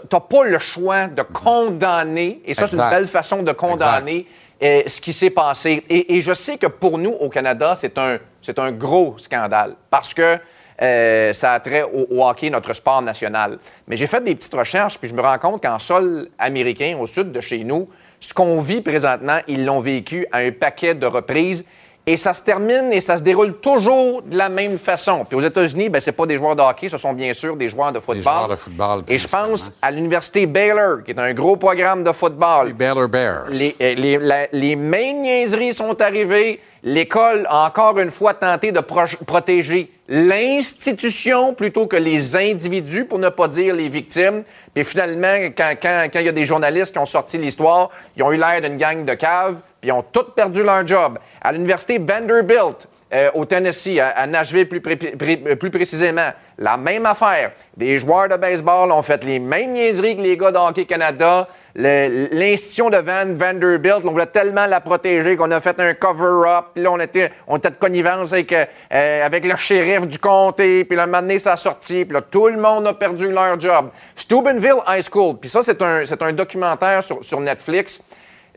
t'as 0.09 0.19
pas 0.19 0.43
le 0.45 0.57
choix 0.59 1.07
de 1.07 1.21
condamner, 1.21 2.41
et 2.45 2.53
ça, 2.53 2.67
c'est 2.67 2.77
une 2.77 2.89
belle 2.89 3.07
façon 3.07 3.43
de 3.43 3.51
condamner 3.51 4.25
euh, 4.63 4.81
ce 4.87 5.01
qui 5.01 5.13
s'est 5.13 5.29
passé. 5.29 5.83
Et, 5.89 6.15
et 6.17 6.21
je 6.21 6.33
sais 6.33 6.57
que 6.57 6.67
pour 6.67 6.97
nous, 6.97 7.11
au 7.11 7.29
Canada, 7.29 7.75
c'est 7.75 7.97
un, 7.97 8.17
c'est 8.41 8.57
un 8.57 8.71
gros 8.71 9.15
scandale 9.17 9.75
parce 9.89 10.13
que 10.13 10.37
euh, 10.81 11.31
ça 11.33 11.53
a 11.53 11.59
trait 11.59 11.83
au, 11.83 12.05
au 12.09 12.27
hockey, 12.27 12.49
notre 12.49 12.73
sport 12.73 13.01
national. 13.01 13.59
Mais 13.87 13.95
j'ai 13.97 14.07
fait 14.07 14.23
des 14.23 14.35
petites 14.35 14.53
recherches, 14.53 14.97
puis 14.97 15.09
je 15.09 15.13
me 15.13 15.21
rends 15.21 15.37
compte 15.37 15.61
qu'en 15.61 15.79
sol 15.79 16.27
américain, 16.39 16.97
au 16.99 17.05
sud 17.07 17.31
de 17.31 17.39
chez 17.41 17.63
nous, 17.63 17.87
ce 18.25 18.33
qu'on 18.33 18.59
vit 18.59 18.81
présentement, 18.81 19.37
ils 19.47 19.65
l'ont 19.65 19.79
vécu 19.79 20.25
à 20.31 20.39
un 20.39 20.51
paquet 20.51 20.95
de 20.95 21.05
reprises. 21.05 21.63
Et 22.07 22.17
ça 22.17 22.35
se 22.35 22.43
termine 22.43 22.93
et 22.93 23.01
ça 23.01 23.17
se 23.17 23.23
déroule 23.23 23.53
toujours 23.55 24.21
de 24.21 24.37
la 24.37 24.47
même 24.47 24.77
façon. 24.77 25.25
Puis 25.27 25.35
aux 25.35 25.41
États-Unis, 25.41 25.89
ben, 25.89 25.99
c'est 25.99 26.11
pas 26.11 26.27
des 26.27 26.37
joueurs 26.37 26.55
de 26.55 26.61
hockey, 26.61 26.87
ce 26.87 26.97
sont 26.99 27.13
bien 27.13 27.33
sûr 27.33 27.55
des 27.57 27.67
joueurs 27.67 27.91
de 27.91 27.99
football. 27.99 28.21
joueurs 28.21 28.47
de 28.47 28.55
football, 28.55 29.03
Et 29.07 29.17
je 29.17 29.27
pense 29.27 29.71
à 29.81 29.89
l'Université 29.89 30.45
Baylor, 30.45 31.03
qui 31.03 31.11
est 31.11 31.19
un 31.19 31.33
gros 31.33 31.55
programme 31.57 32.03
de 32.03 32.11
football. 32.11 32.67
Les 32.67 32.73
Baylor 32.73 33.07
Bears. 33.09 33.45
Les, 33.49 33.75
euh, 33.81 33.95
les- 33.95 34.17
la- 34.19 34.47
les 34.51 34.75
mêmes 34.75 35.21
niaiseries 35.21 35.73
sont 35.73 35.99
arrivées. 35.99 36.59
L'école 36.83 37.47
a 37.49 37.65
encore 37.65 37.97
une 37.97 38.11
fois 38.11 38.35
tenté 38.35 38.71
de 38.71 38.81
pro- 38.81 39.01
protéger 39.25 39.89
l'institution 40.07 41.55
plutôt 41.55 41.87
que 41.87 41.95
les 41.95 42.35
individus, 42.35 43.05
pour 43.05 43.17
ne 43.17 43.29
pas 43.29 43.47
dire 43.47 43.73
les 43.75 43.87
victimes. 43.89 44.43
Puis 44.73 44.83
finalement, 44.83 45.37
quand 45.57 45.73
quand- 45.81 46.07
quand 46.13 46.19
il 46.19 46.25
y 46.27 46.29
a 46.29 46.33
des 46.33 46.45
journalistes 46.45 46.91
qui 46.91 46.99
ont 46.99 47.05
sorti 47.07 47.39
l'histoire, 47.39 47.89
ils 48.15 48.21
ont 48.21 48.31
eu 48.31 48.37
l'air 48.37 48.61
d'une 48.61 48.77
gang 48.77 49.03
de 49.05 49.13
caves, 49.15 49.57
ils 49.85 49.91
ont 49.91 50.03
tous 50.03 50.31
perdu 50.35 50.63
leur 50.63 50.85
job. 50.87 51.19
À 51.41 51.51
l'Université 51.51 51.97
Vanderbilt, 51.99 52.87
euh, 53.13 53.29
au 53.35 53.45
Tennessee, 53.45 53.99
à, 53.99 54.25
Nashville 54.27 54.67
plus, 54.67 54.81
pré- 54.81 54.95
pré- 54.97 55.37
plus 55.55 55.69
précisément, 55.69 56.29
la 56.57 56.75
même 56.77 57.05
affaire. 57.05 57.51
Des 57.77 57.99
joueurs 57.99 58.27
de 58.27 58.35
baseball 58.35 58.91
ont 58.91 59.01
fait 59.01 59.23
les 59.23 59.39
mêmes 59.39 59.73
niaiseries 59.73 60.17
que 60.17 60.21
les 60.21 60.35
gars 60.37 60.51
de 60.51 60.57
Hockey 60.57 60.85
Canada. 60.85 61.47
l'institution 61.77 62.89
de 62.89 62.97
Van 62.97 63.25
Vanderbilt, 63.33 64.01
on 64.05 64.11
voulait 64.11 64.25
tellement 64.27 64.65
la 64.65 64.79
protéger 64.79 65.35
qu'on 65.35 65.51
a 65.51 65.59
fait 65.59 65.77
un 65.79 65.93
cover-up. 65.93 66.67
Là, 66.77 66.89
on 66.91 66.99
était, 66.99 67.31
on 67.47 67.57
était 67.57 67.69
de 67.69 67.75
connivence 67.75 68.31
avec, 68.33 68.51
euh, 68.53 69.25
avec 69.25 69.45
le 69.45 69.55
shérif 69.57 70.07
du 70.07 70.17
comté. 70.17 70.85
Puis 70.85 70.95
là, 70.97 71.05
donné, 71.05 71.37
ça 71.37 71.53
a 71.53 71.57
sorti. 71.57 72.05
Puis 72.05 72.13
là, 72.13 72.21
tout 72.21 72.47
le 72.47 72.57
monde 72.57 72.87
a 72.87 72.93
perdu 72.93 73.29
leur 73.29 73.59
job. 73.59 73.89
Steubenville 74.15 74.77
High 74.87 75.03
School. 75.09 75.35
Puis 75.39 75.49
ça, 75.49 75.61
c'est 75.61 75.81
un, 75.81 76.03
un 76.21 76.33
documentaire 76.33 77.03
sur 77.03 77.39
Netflix. 77.41 78.01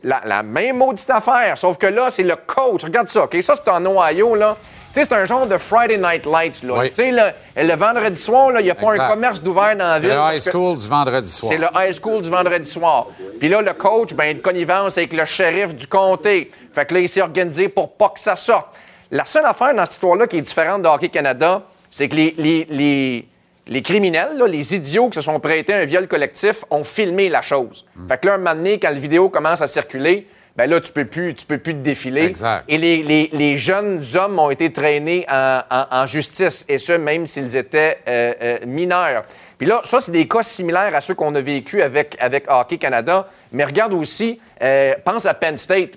La, 0.03 0.21
la 0.25 0.43
même 0.43 0.77
maudite 0.77 1.09
affaire, 1.09 1.57
sauf 1.57 1.77
que 1.77 1.87
là, 1.87 2.09
c'est 2.09 2.23
le 2.23 2.35
coach. 2.35 2.83
Regarde 2.83 3.07
ça, 3.09 3.23
OK? 3.25 3.37
Ça, 3.41 3.55
c'est 3.55 3.69
en 3.71 3.85
Ohio, 3.85 4.35
là. 4.35 4.55
Tu 4.93 5.01
sais, 5.01 5.05
c'est 5.07 5.13
un 5.15 5.25
genre 5.25 5.45
de 5.45 5.57
Friday 5.57 5.97
Night 5.97 6.25
Lights, 6.25 6.63
là. 6.63 6.73
Oui. 6.79 6.89
Tu 6.89 6.95
sais, 6.95 7.11
le, 7.11 7.63
le 7.67 7.75
vendredi 7.75 8.19
soir, 8.19 8.51
là, 8.51 8.59
il 8.59 8.63
n'y 8.63 8.71
a 8.71 8.75
pas 8.75 8.93
Exact. 8.93 9.01
un 9.03 9.07
commerce 9.09 9.43
d'ouvert 9.43 9.75
dans 9.75 9.85
la 9.85 9.95
C'est 9.95 10.01
ville. 10.01 10.09
le 10.09 10.15
parce 10.15 10.35
high 10.37 10.43
que- 10.45 10.51
school 10.51 10.77
du 10.77 10.87
vendredi 10.87 11.29
soir. 11.31 11.51
c'est 11.51 11.57
le 11.59 11.67
high 11.75 11.93
school 11.93 12.21
du 12.23 12.29
vendredi 12.29 12.69
soir. 12.69 13.07
Puis 13.39 13.49
là, 13.49 13.61
le 13.61 13.73
coach, 13.73 14.13
ben, 14.13 14.35
de 14.37 14.41
connivence 14.41 14.97
avec 14.97 15.13
le 15.13 15.25
shérif 15.25 15.75
du 15.75 15.85
comté. 15.85 16.49
Fait 16.73 16.85
que 16.85 16.93
là, 16.95 17.01
il 17.01 17.09
s'est 17.09 17.21
organisé 17.21 17.69
pour 17.69 17.91
pas 17.97 18.09
que 18.09 18.19
ça 18.19 18.35
sorte. 18.35 18.67
La 19.11 19.25
seule 19.25 19.45
affaire 19.45 19.75
dans 19.75 19.83
cette 19.85 19.93
histoire-là 19.95 20.25
qui 20.27 20.37
est 20.37 20.41
différente 20.41 20.81
de 20.81 20.87
Hockey 20.87 21.09
Canada, 21.09 21.61
c'est 21.91 22.07
que 22.09 22.15
les, 22.15 22.33
les, 22.37 22.65
les, 22.69 23.27
les 23.69 23.81
criminels, 23.81 24.37
là, 24.37 24.47
les 24.47 24.75
idiots 24.75 25.07
qui 25.09 25.15
se 25.15 25.21
sont 25.21 25.39
prêtés 25.39 25.73
à 25.73 25.77
un 25.77 25.85
viol 25.85 26.07
collectif, 26.07 26.65
ont 26.69 26.83
filmé 26.83 27.29
la 27.29 27.41
chose. 27.41 27.85
Fait 28.09 28.17
que 28.19 28.27
là, 28.27 28.33
un 28.33 28.37
moment 28.39 28.55
donné, 28.55 28.79
quand 28.79 28.89
la 28.89 28.99
vidéo 28.99 29.29
commence 29.29 29.61
à 29.61 29.67
circuler, 29.69 30.27
ben 30.57 30.69
là, 30.69 30.81
tu 30.81 30.91
peux 30.91 31.05
plus, 31.05 31.33
tu 31.35 31.45
peux 31.45 31.57
plus 31.59 31.73
te 31.73 31.79
défiler. 31.79 32.23
Exact. 32.23 32.65
Et 32.67 32.77
les, 32.77 33.01
les- 33.03 33.29
les 33.31 33.55
jeunes 33.55 34.03
hommes 34.15 34.39
ont 34.39 34.49
été 34.49 34.73
traînés 34.73 35.25
en, 35.29 35.61
en- 35.71 35.85
en 35.89 36.05
justice, 36.05 36.65
et 36.67 36.77
ce, 36.77 36.93
même 36.93 37.25
s'ils 37.27 37.55
étaient 37.55 37.99
euh, 38.09 38.33
euh, 38.41 38.57
mineurs. 38.65 39.23
Puis 39.57 39.67
là, 39.67 39.81
ça, 39.85 40.01
c'est 40.01 40.11
des 40.11 40.27
cas 40.27 40.43
similaires 40.43 40.93
à 40.95 40.99
ceux 41.01 41.13
qu'on 41.13 41.33
a 41.35 41.39
vécu 41.41 41.81
avec, 41.81 42.17
avec 42.19 42.45
Hockey 42.49 42.77
Canada. 42.77 43.27
Mais 43.53 43.63
regarde 43.63 43.93
aussi, 43.93 44.39
euh, 44.61 44.93
pense 45.05 45.25
à 45.25 45.33
Penn 45.33 45.57
State. 45.57 45.91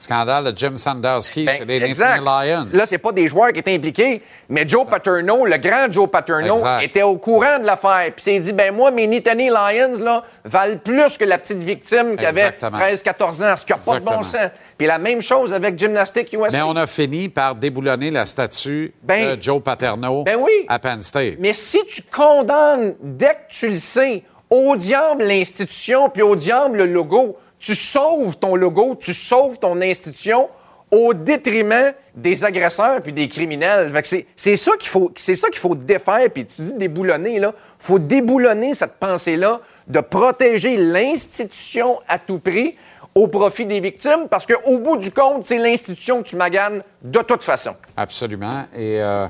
Scandale 0.00 0.52
de 0.52 0.56
Jim 0.56 0.76
Sandowski 0.76 1.44
Ben, 1.44 1.56
chez 1.58 1.64
les 1.64 1.82
exact. 1.82 2.20
Lions. 2.20 2.66
Là, 2.72 2.86
c'est 2.86 2.98
pas 2.98 3.10
des 3.10 3.26
joueurs 3.26 3.52
qui 3.52 3.58
étaient 3.58 3.74
impliqués, 3.74 4.22
mais 4.48 4.66
Joe 4.66 4.86
Paterno, 4.88 5.44
le 5.44 5.56
grand 5.58 5.90
Joe 5.90 6.08
Paterno, 6.08 6.54
Exact. 6.54 6.82
était 6.84 7.02
au 7.02 7.16
courant 7.18 7.58
de 7.58 7.66
l'affaire. 7.66 8.12
Puis 8.14 8.22
s'est 8.22 8.38
dit, 8.38 8.52
ben 8.52 8.72
moi, 8.72 8.92
mes 8.92 9.08
Nittany 9.08 9.48
Lions, 9.48 9.98
là, 10.00 10.22
valent 10.44 10.78
plus 10.78 11.18
que 11.18 11.24
la 11.24 11.36
petite 11.38 11.58
victime 11.58 12.16
qui 12.16 12.24
avait 12.24 12.52
Exactement. 12.54 12.78
13-14 12.78 13.42
ans, 13.52 13.56
ce 13.56 13.64
qui 13.66 13.72
n'a 13.72 13.78
pas 13.78 13.98
de 13.98 14.04
bon 14.04 14.22
sens. 14.22 14.36
Puis 14.78 14.86
la 14.86 14.98
même 14.98 15.20
chose 15.20 15.52
avec 15.52 15.76
Gymnastic 15.76 16.32
USA. 16.32 16.48
Mais 16.58 16.62
on 16.62 16.76
a 16.76 16.86
fini 16.86 17.28
par 17.28 17.56
déboulonner 17.56 18.12
la 18.12 18.24
statue 18.24 18.94
Ben- 19.02 19.34
de 19.36 19.42
Joe 19.42 19.60
Paterno 19.60 20.22
Ben 20.22 20.36
oui. 20.40 20.52
à 20.68 20.78
Penn 20.78 21.02
State. 21.02 21.34
Mais 21.40 21.54
si 21.54 21.78
tu 21.92 22.02
condamnes 22.02 22.94
dès 23.02 23.30
que 23.34 23.50
tu 23.50 23.68
le 23.70 23.74
sais, 23.76 24.22
au 24.48 24.76
diable 24.76 25.24
l'institution 25.24 26.08
puis 26.08 26.22
au 26.22 26.36
diable 26.36 26.78
le 26.78 26.86
logo, 26.86 27.36
tu 27.58 27.74
sauves 27.74 28.36
ton 28.38 28.54
logo, 28.54 28.96
tu 29.00 29.14
sauves 29.14 29.58
ton 29.58 29.80
institution 29.80 30.48
au 30.90 31.12
détriment 31.12 31.92
des 32.14 32.44
agresseurs 32.44 33.00
puis 33.02 33.12
des 33.12 33.28
criminels. 33.28 33.92
C'est 34.36 34.56
ça 34.56 34.72
qu'il 34.78 34.88
faut, 34.88 35.12
c'est 35.16 35.36
ça 35.36 35.48
qu'il 35.48 35.58
faut 35.58 35.74
défaire. 35.74 36.30
Puis 36.32 36.46
tu 36.46 36.62
dis 36.62 36.72
déboulonner 36.74 37.38
là, 37.38 37.52
faut 37.78 37.98
déboulonner 37.98 38.74
cette 38.74 38.94
pensée-là 38.94 39.60
de 39.86 40.00
protéger 40.00 40.76
l'institution 40.76 42.00
à 42.08 42.18
tout 42.18 42.38
prix 42.38 42.76
au 43.14 43.26
profit 43.26 43.66
des 43.66 43.80
victimes, 43.80 44.28
parce 44.30 44.46
qu'au 44.46 44.78
bout 44.78 44.96
du 44.96 45.10
compte, 45.10 45.44
c'est 45.44 45.58
l'institution 45.58 46.22
que 46.22 46.28
tu 46.28 46.36
maganes 46.36 46.82
de 47.02 47.18
toute 47.20 47.42
façon. 47.42 47.74
Absolument. 47.96 48.64
Et 48.76 49.02
euh, 49.02 49.26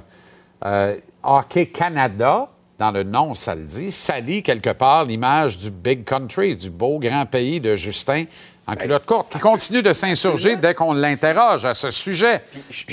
euh, 0.66 0.96
Hockey 1.22 1.66
Canada, 1.66 2.48
dans 2.78 2.90
le 2.92 3.02
nom, 3.02 3.34
ça 3.34 3.55
le 3.55 3.62
dit, 3.64 3.90
salit 3.92 4.42
quelque 4.42 4.70
part 4.70 5.05
l'image 5.05 5.59
du 5.59 5.70
big 5.70 6.05
country, 6.05 6.56
du 6.56 6.70
beau 6.70 6.98
grand 6.98 7.26
pays 7.26 7.60
de 7.60 7.74
Justin 7.76 8.24
en 8.68 8.76
culotte 8.76 9.06
courte, 9.06 9.32
qui 9.32 9.38
continue 9.38 9.80
de 9.82 9.94
s'insurger 9.94 10.55
dès 10.56 10.74
qu'on 10.74 10.92
l'interroge 10.92 11.64
à 11.64 11.72
ce 11.72 11.90
sujet. 11.90 12.42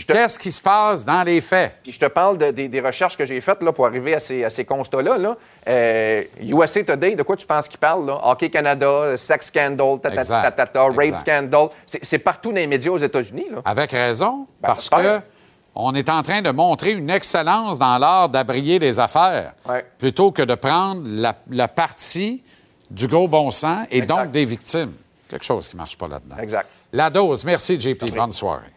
Qu'est-ce 0.08 0.40
qui 0.40 0.52
se 0.54 0.62
passe 0.62 1.04
dans 1.04 1.22
les 1.24 1.42
faits? 1.42 1.74
Puis 1.84 1.92
je 1.92 2.00
te 2.00 2.06
parle 2.06 2.38
de- 2.38 2.52
des- 2.52 2.70
des 2.70 2.80
recherches 2.80 3.18
que 3.18 3.26
j'ai 3.26 3.42
faites 3.42 3.62
là, 3.62 3.74
pour 3.74 3.86
arriver 3.86 4.16
à 4.16 4.22
ces, 4.22 4.64
constats-là. 4.66 5.18
Là. 5.18 5.36
Euh, 5.68 6.24
USA 6.42 6.82
Today, 6.82 7.16
de 7.16 7.24
quoi 7.24 7.36
tu 7.36 7.46
penses 7.46 7.68
qu'ils 7.68 7.78
parlent? 7.80 8.06
Là? 8.06 8.18
Hockey 8.24 8.50
Canada, 8.50 9.18
sex 9.18 9.48
scandal, 9.48 10.00
tatata, 10.02 10.84
rape 10.96 11.20
scandal. 11.20 11.68
C'est 12.02 12.20
partout 12.20 12.52
dans 12.52 12.56
les 12.56 12.68
médias 12.68 12.92
aux 12.92 12.98
États-Unis. 12.98 13.48
Avec 13.66 13.92
raison, 13.92 14.48
Ben, 14.62 14.68
parce 14.70 14.90
que. 14.90 15.20
On 15.76 15.94
est 15.94 16.10
en 16.10 16.24
train 16.24 16.42
de 16.42 16.52
montrer 16.52 16.92
une 16.94 17.10
excellence 17.10 17.78
dans 17.80 17.98
l'art 17.98 18.30
d'abrier 18.30 18.80
les 18.80 19.00
affaires, 19.00 19.54
Ouais. 19.68 19.86
plutôt 19.98 20.32
que 20.32 20.42
de 20.42 20.56
prendre 20.56 21.02
la, 21.06 21.36
la 21.50 21.68
partie 21.68 22.44
du 22.90 23.08
gros 23.08 23.28
bon 23.28 23.52
sens 23.52 23.86
et 23.92 24.02
donc 24.04 24.32
des 24.32 24.46
victimes. 24.46 24.94
Quelque 25.30 25.44
chose 25.46 25.68
qui 25.70 25.76
ne 25.76 25.82
marche 25.82 25.98
pas 25.98 26.08
là-dedans. 26.08 26.38
Exact. 26.38 26.68
La 26.94 27.10
dose. 27.10 27.44
Merci, 27.44 27.80
JP. 27.80 28.16
Bonne 28.16 28.32
soirée. 28.32 28.72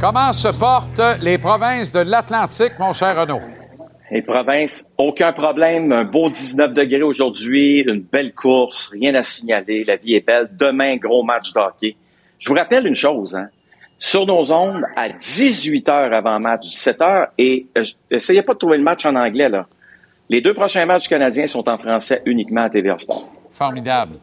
Comment 0.00 0.32
se 0.32 0.48
portent 0.48 1.00
les 1.20 1.38
provinces 1.38 1.92
de 1.92 2.00
l'Atlantique, 2.00 2.72
mon 2.78 2.92
cher 2.92 3.16
Renaud? 3.16 3.40
Les 4.12 4.20
provinces, 4.20 4.90
aucun 4.98 5.32
problème. 5.32 5.90
Un 5.90 6.04
beau 6.04 6.28
19 6.28 6.74
degrés 6.74 7.02
aujourd'hui, 7.02 7.80
une 7.80 8.00
belle 8.00 8.34
course, 8.34 8.90
rien 8.92 9.14
à 9.14 9.22
signaler. 9.22 9.84
La 9.84 9.96
vie 9.96 10.16
est 10.16 10.20
belle. 10.20 10.50
Demain, 10.52 10.96
gros 10.96 11.22
match 11.22 11.54
de 11.54 11.58
hockey. 11.58 11.96
Je 12.38 12.50
vous 12.50 12.54
rappelle 12.54 12.86
une 12.86 12.94
chose, 12.94 13.34
hein. 13.34 13.48
Sur 13.96 14.26
nos 14.26 14.52
ondes, 14.52 14.84
à 14.96 15.08
18 15.08 15.88
heures 15.88 16.12
avant 16.12 16.38
match, 16.38 16.62
17 16.62 17.02
heures, 17.02 17.28
et 17.38 17.66
euh, 17.78 17.84
essayez 18.10 18.42
pas 18.42 18.52
de 18.52 18.58
trouver 18.58 18.76
le 18.76 18.82
match 18.82 19.06
en 19.06 19.14
anglais, 19.14 19.48
là. 19.48 19.66
Les 20.28 20.42
deux 20.42 20.52
prochains 20.52 20.84
matchs 20.84 21.08
canadiens 21.08 21.46
sont 21.46 21.66
en 21.66 21.78
français 21.78 22.20
uniquement 22.26 22.64
à 22.64 22.70
TVA 22.70 22.98
Sport. 22.98 23.30
Formidable. 23.50 24.16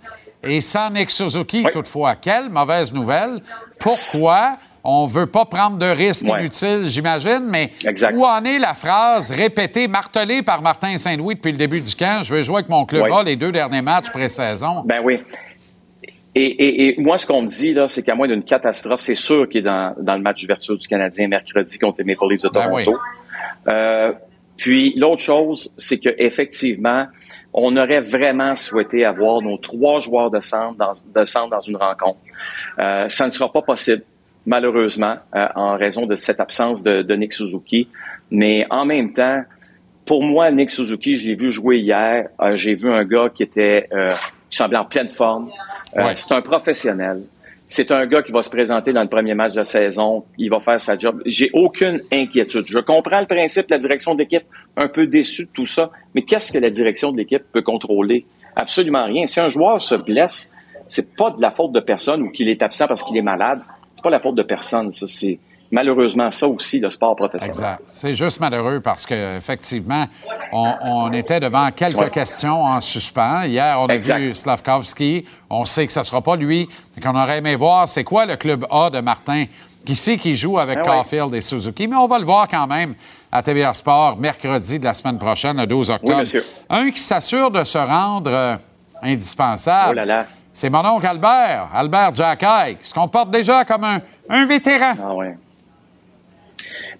Et 0.43 0.61
sans 0.61 0.91
Nick 0.91 1.09
Suzuki, 1.09 1.63
toutefois, 1.71 2.15
quelle 2.15 2.49
mauvaise 2.49 2.93
nouvelle. 2.93 3.41
Pourquoi 3.79 4.57
on 4.89 5.07
ne 5.07 5.11
veut 5.11 5.27
pas 5.27 5.45
prendre 5.45 5.77
de 5.77 5.85
risques 5.85 6.25
Ouais. 6.27 6.39
inutiles, 6.41 6.85
j'imagine, 6.87 7.43
mais 7.47 7.71
Exact. 7.85 8.15
où 8.15 8.25
en 8.25 8.43
est 8.43 8.59
la 8.59 8.73
phrase 8.73 9.31
répétée, 9.31 9.87
martelée 9.87 10.41
par 10.41 10.61
Martin 10.61 10.97
Saint-Louis 10.97 11.35
depuis 11.35 11.51
le 11.51 11.57
début 11.57 11.81
du 11.81 11.95
camp? 11.95 12.23
Je 12.23 12.33
veux 12.35 12.43
jouer 12.43 12.57
avec 12.57 12.69
mon 12.69 12.85
club 12.85 13.03
Ouais. 13.03 13.11
A 13.13 13.23
les 13.23 13.35
deux 13.35 13.51
derniers 13.51 13.81
matchs 13.81 14.09
pré-saison. 14.11 14.83
Ben 14.85 15.01
oui. 15.03 15.19
Et, 16.35 16.43
et- 16.45 16.87
et 16.89 17.01
moi, 17.01 17.17
ce 17.17 17.25
qu'on 17.25 17.41
me 17.41 17.47
dit, 17.47 17.73
là, 17.73 17.87
c'est 17.89 18.03
qu'à 18.03 18.15
moins 18.15 18.27
d'une 18.27 18.43
catastrophe, 18.43 19.01
c'est 19.01 19.15
sûr 19.15 19.49
qu'il 19.49 19.61
est 19.61 19.63
dans, 19.63 19.95
dans 19.99 20.13
le 20.15 20.21
match 20.21 20.41
d'ouverture 20.41 20.77
du 20.77 20.87
Canadien 20.87 21.27
mercredi 21.27 21.77
contre 21.79 21.97
les 21.99 22.03
Maple 22.05 22.31
Leafs 22.31 22.43
de 22.43 22.49
Ben 22.49 22.63
Toronto. 22.69 22.97
Euh, 23.67 24.13
puis 24.55 24.93
l'autre 24.95 25.21
chose, 25.21 25.73
c'est 25.77 25.97
que 25.99 26.09
effectivement, 26.17 27.07
on 27.51 27.75
aurait 27.77 28.01
vraiment 28.01 28.53
souhaité 28.55 29.05
avoir 29.05 29.41
nos 29.41 29.57
trois 29.57 29.99
joueurs 29.99 30.29
de 30.29 30.39
centre 30.39 30.77
dans, 30.77 30.93
de 31.19 31.25
centre 31.25 31.49
dans 31.49 31.61
une 31.61 31.77
rencontre. 31.77 32.19
Euh, 32.77 33.09
ça 33.09 33.25
ne 33.25 33.31
sera 33.31 33.51
pas 33.51 33.63
possible, 33.63 34.03
malheureusement, 34.49 35.15
euh, 35.35 35.47
en 35.55 35.77
raison 35.77 36.07
de 36.07 36.15
cette 36.15 36.39
absence 36.39 36.81
de, 36.81 37.03
de 37.03 37.15
Nick 37.15 37.33
Suzuki. 37.33 37.87
Mais 38.31 38.65
en 38.71 38.83
même 38.83 39.13
temps, 39.13 39.43
pour 40.05 40.23
moi, 40.23 40.49
Nick 40.51 40.71
Suzuki, 40.71 41.13
je 41.13 41.27
l'ai 41.27 41.35
vu 41.35 41.51
jouer 41.51 41.77
hier. 41.77 42.29
Euh, 42.41 42.55
J'ai 42.55 42.73
vu 42.73 42.91
un 42.91 43.05
gars 43.05 43.29
qui 43.33 43.43
était, 43.43 43.87
euh, 43.93 44.09
qui 44.49 44.57
semblait 44.57 44.79
en 44.79 44.85
pleine 44.85 45.09
forme. 45.09 45.51
Ouais. 45.95 46.15
C'est 46.15 46.33
un 46.33 46.41
professionnel. 46.41 47.21
C'est 47.67 47.91
un 47.91 48.07
gars 48.07 48.23
qui 48.23 48.31
va 48.31 48.41
se 48.41 48.49
présenter 48.49 48.91
dans 48.91 49.03
le 49.03 49.07
premier 49.07 49.35
match 49.35 49.51
de 49.53 49.57
la 49.57 49.63
saison. 49.63 50.25
Il 50.39 50.49
va 50.49 50.59
faire 50.59 50.81
sa 50.81 50.97
job. 50.97 51.21
J'ai 51.27 51.51
aucune 51.53 52.01
inquiétude. 52.11 52.65
Je 52.65 52.79
comprends 52.79 53.19
le 53.19 53.27
principe, 53.27 53.69
la 53.69 53.77
direction 53.77 54.15
de 54.15 54.19
l'équipe, 54.21 54.45
un 54.75 54.87
peu 54.87 55.05
déçu 55.05 55.45
de 55.45 55.51
tout 55.53 55.67
ça. 55.67 55.91
Mais 56.15 56.23
qu'est-ce 56.23 56.51
que 56.51 56.57
la 56.57 56.71
direction 56.71 57.11
de 57.11 57.17
l'équipe 57.17 57.43
peut 57.53 57.61
contrôler? 57.61 58.25
Absolument 58.55 59.05
rien. 59.05 59.27
Si 59.27 59.39
un 59.39 59.49
joueur 59.49 59.79
se 59.79 59.93
blesse, 59.93 60.51
c'est 60.87 61.15
pas 61.15 61.29
de 61.29 61.39
la 61.39 61.51
faute 61.51 61.71
de 61.71 61.79
personne 61.79 62.23
ou 62.23 62.31
qu'il 62.31 62.49
est 62.49 62.63
absent 62.63 62.87
parce 62.87 63.03
qu'il 63.03 63.15
est 63.15 63.21
malade. 63.21 63.61
C'est 63.99 64.03
pas 64.03 64.09
la 64.11 64.21
faute 64.21 64.35
de 64.35 64.43
personne. 64.43 64.93
Ça, 64.93 65.05
c'est 65.07 65.37
malheureusement 65.71 66.31
ça 66.31 66.47
aussi, 66.47 66.79
le 66.79 66.89
sport 66.89 67.17
professionnel. 67.17 67.49
Exact. 67.53 67.81
C'est 67.85 68.13
juste 68.13 68.39
malheureux 68.39 68.79
parce 68.79 69.05
qu'effectivement, 69.05 70.05
on, 70.53 70.73
on 70.81 71.11
était 71.11 71.41
devant 71.41 71.69
quelques 71.71 71.97
Ouais. 71.99 72.09
questions 72.09 72.63
en 72.63 72.79
suspens. 72.79 73.43
Hier, 73.43 73.77
on 73.77 73.87
a 73.87 73.97
vu 73.97 74.33
Slavkovski. 74.33 75.25
On 75.49 75.65
sait 75.65 75.85
que 75.85 75.91
ce 75.91 75.99
ne 75.99 76.03
sera 76.05 76.21
pas 76.21 76.37
lui. 76.37 76.69
On 77.05 77.09
aurait 77.15 77.39
aimé 77.39 77.57
voir 77.57 77.89
c'est 77.89 78.05
quoi 78.05 78.25
le 78.25 78.37
club 78.37 78.65
A 78.71 78.89
de 78.89 79.01
Martin? 79.01 79.43
Qui 79.85 79.95
sait 79.95 80.17
qui 80.17 80.35
joue 80.37 80.57
avec 80.59 80.77
ouais. 80.77 80.83
Caulfield 80.85 81.33
et 81.33 81.41
Suzuki? 81.41 81.87
Mais 81.89 81.95
on 81.97 82.07
va 82.07 82.19
le 82.19 82.25
voir 82.25 82.47
quand 82.47 82.67
même 82.67 82.95
à 83.31 83.43
TVR 83.43 83.75
Sport 83.75 84.15
mercredi 84.17 84.79
de 84.79 84.85
la 84.85 84.93
semaine 84.93 85.17
prochaine, 85.19 85.57
le 85.57 85.67
12 85.67 85.89
octobre. 85.89 86.13
Oui, 86.13 86.19
monsieur. 86.21 86.45
Un 86.69 86.89
qui 86.91 87.01
s'assure 87.01 87.51
de 87.51 87.63
se 87.65 87.77
rendre 87.77 88.31
euh, 88.31 88.55
indispensable. 89.01 89.89
Oh 89.91 89.95
là 89.95 90.05
là. 90.05 90.25
C'est 90.53 90.69
mon 90.69 90.85
oncle 90.85 91.05
Albert, 91.05 91.69
Albert 91.73 92.15
Jacquet, 92.15 92.75
qui 92.81 92.87
se 92.87 92.93
comporte 92.93 93.31
déjà 93.31 93.63
comme 93.65 93.83
un, 94.29 94.45
vétéran. 94.45 94.93
Ah 95.01 95.15
ouais. 95.15 95.35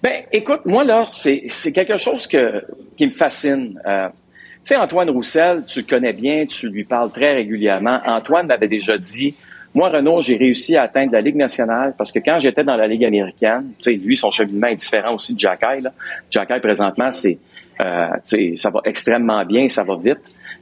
Ben, 0.02 0.22
écoute, 0.32 0.64
moi, 0.64 0.84
là, 0.84 1.06
c'est 1.10 1.72
quelque 1.72 1.96
chose 1.96 2.26
qui 2.26 3.06
me 3.06 3.12
fascine. 3.12 3.80
Euh, 3.86 4.08
tu 4.08 4.14
sais, 4.62 4.76
Antoine 4.76 5.10
Roussel, 5.10 5.64
tu 5.66 5.80
le 5.80 5.86
connais 5.86 6.12
bien, 6.12 6.44
tu 6.46 6.68
lui 6.68 6.84
parles 6.84 7.10
très 7.10 7.34
régulièrement. 7.34 8.00
Antoine 8.06 8.46
m'avait 8.46 8.68
déjà 8.68 8.96
dit, 8.98 9.34
Moi, 9.74 9.88
Renaud, 9.88 10.20
j'ai 10.20 10.36
réussi 10.36 10.76
à 10.76 10.82
atteindre 10.82 11.12
la 11.12 11.20
Ligue 11.20 11.36
nationale 11.36 11.94
parce 11.96 12.12
que 12.12 12.18
quand 12.18 12.38
j'étais 12.38 12.64
dans 12.64 12.76
la 12.76 12.86
Ligue 12.86 13.04
américaine, 13.04 13.72
tu 13.78 13.92
lui, 13.92 14.16
son 14.16 14.30
cheminement 14.30 14.66
est 14.68 14.76
différent 14.76 15.14
aussi 15.14 15.34
de 15.34 15.38
Jack 15.38 15.62
Là. 15.62 15.92
Jack 16.30 16.60
présentement, 16.60 17.10
c'est, 17.10 17.38
euh, 17.80 18.56
ça 18.56 18.70
va 18.70 18.80
extrêmement 18.84 19.44
bien, 19.44 19.68
ça 19.68 19.82
va 19.82 19.96
vite. 19.96 20.18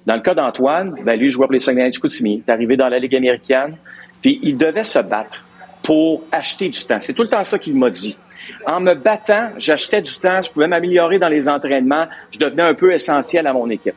Dans 0.09 0.15
le 0.15 0.23
cas 0.23 0.33
d'Antoine, 0.33 0.95
ben, 1.05 1.21
lui, 1.21 1.29
jouait 1.29 1.45
pour 1.45 1.53
les 1.53 1.59
Saguenay 1.59 1.93
Chicoutimi. 1.93 2.37
Il 2.37 2.39
est 2.39 2.51
arrivé 2.51 2.79
dans 2.79 2.89
la 2.89 2.99
Ligue 2.99 3.15
américaine, 3.15 3.77
puis 4.23 4.41
il 4.43 4.57
devait 4.57 4.83
se 4.83 5.01
battre 5.01 5.45
pour 5.83 6.23
acheter 6.33 6.71
du 6.71 6.83
temps. 6.83 6.97
C'est 6.99 7.13
tout 7.13 7.25
le 7.25 7.29
temps 7.29 7.45
ça 7.45 7.59
qu'il 7.59 7.79
m'a 7.79 7.91
dit. 7.91 8.17
En 8.67 8.81
me 8.81 8.95
battant, 8.95 9.51
j'achetais 9.59 10.01
du 10.01 10.15
temps, 10.15 10.41
je 10.41 10.51
pouvais 10.51 10.67
m'améliorer 10.67 11.19
dans 11.19 11.29
les 11.29 11.47
entraînements, 11.47 12.07
je 12.31 12.39
devenais 12.39 12.63
un 12.63 12.73
peu 12.73 12.91
essentiel 12.91 13.47
à 13.47 13.53
mon 13.53 13.69
équipe. 13.69 13.97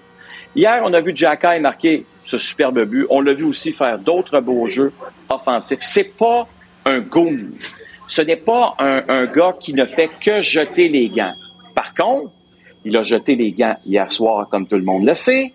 Hier, 0.54 0.82
on 0.84 0.92
a 0.92 1.00
vu 1.00 1.14
Jacky 1.16 1.62
marquer 1.62 2.06
ce 2.24 2.36
superbe 2.36 2.84
but. 2.84 3.08
On 3.10 3.22
l'a 3.22 3.32
vu 3.32 3.46
aussi 3.46 3.72
faire 3.72 3.98
d'autres 3.98 4.42
beaux 4.42 4.68
jeux 4.68 4.92
offensifs. 5.30 5.80
C'est 5.80 6.18
pas 6.18 6.46
un 6.84 7.00
goon. 7.00 7.52
Ce 8.08 8.22
n'est 8.22 8.36
pas 8.36 8.76
un, 8.80 9.28
gars 9.28 9.54
qui 9.58 9.74
ne 9.74 9.86
fait 9.86 10.10
que 10.20 10.42
jeter 10.42 10.90
les 10.90 11.08
gants. 11.08 11.36
Par 11.74 11.94
contre, 11.94 12.34
il 12.84 12.98
a 12.98 13.02
jeté 13.02 13.36
les 13.36 13.54
gants 13.54 13.78
hier 13.86 14.12
soir, 14.12 14.50
comme 14.50 14.68
tout 14.68 14.76
le 14.76 14.84
monde 14.84 15.06
le 15.06 15.14
sait. 15.14 15.54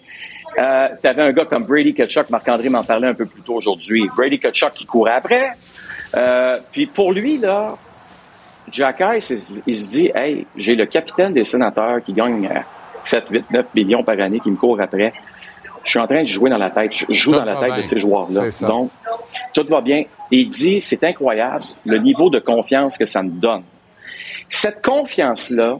Euh, 0.58 0.88
tu 1.00 1.08
avais 1.08 1.22
un 1.22 1.32
gars 1.32 1.44
comme 1.44 1.64
Brady 1.64 1.94
Kutchuk, 1.94 2.30
Marc-André 2.30 2.68
m'en 2.68 2.84
parlait 2.84 3.08
un 3.08 3.14
peu 3.14 3.26
plus 3.26 3.42
tôt 3.42 3.54
aujourd'hui. 3.54 4.08
Brady 4.16 4.38
Kutchuk 4.38 4.72
qui 4.72 4.86
courait 4.86 5.12
après. 5.12 5.50
Euh, 6.14 6.58
puis 6.72 6.86
pour 6.86 7.12
lui, 7.12 7.38
là, 7.38 7.76
Jack 8.70 9.02
il 9.14 9.22
se 9.22 9.90
dit, 9.92 10.10
hey, 10.14 10.46
j'ai 10.56 10.74
le 10.74 10.86
capitaine 10.86 11.32
des 11.32 11.44
sénateurs 11.44 12.02
qui 12.02 12.12
gagne 12.12 12.48
7, 13.04 13.24
8, 13.30 13.50
9 13.50 13.66
millions 13.74 14.02
par 14.02 14.18
année 14.18 14.40
qui 14.40 14.50
me 14.50 14.56
court 14.56 14.80
après. 14.80 15.12
Je 15.84 15.90
suis 15.90 16.00
en 16.00 16.06
train 16.06 16.22
de 16.22 16.26
jouer 16.26 16.50
dans 16.50 16.58
la 16.58 16.70
tête. 16.70 16.92
Je 16.92 17.12
joue 17.12 17.30
dans 17.30 17.44
la 17.44 17.56
tête 17.56 17.76
de 17.76 17.82
ces 17.82 17.98
joueurs-là. 17.98 18.48
Donc, 18.66 18.90
tout 19.54 19.64
va 19.68 19.80
bien. 19.80 20.04
Et 20.32 20.38
il 20.38 20.48
dit, 20.48 20.80
c'est 20.80 21.04
incroyable 21.04 21.64
le 21.84 21.98
niveau 21.98 22.28
de 22.28 22.40
confiance 22.40 22.98
que 22.98 23.04
ça 23.04 23.22
me 23.22 23.30
donne. 23.30 23.62
Cette 24.48 24.82
confiance-là, 24.82 25.78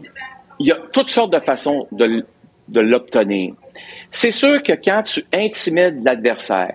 il 0.60 0.66
y 0.68 0.72
a 0.72 0.76
toutes 0.92 1.08
sortes 1.08 1.32
de 1.32 1.40
façons 1.40 1.88
de, 1.90 2.24
de 2.68 2.80
l'obtenir. 2.80 3.54
C'est 4.10 4.30
sûr 4.30 4.62
que 4.62 4.72
quand 4.72 5.02
tu 5.04 5.24
intimides 5.32 6.04
l'adversaire, 6.04 6.74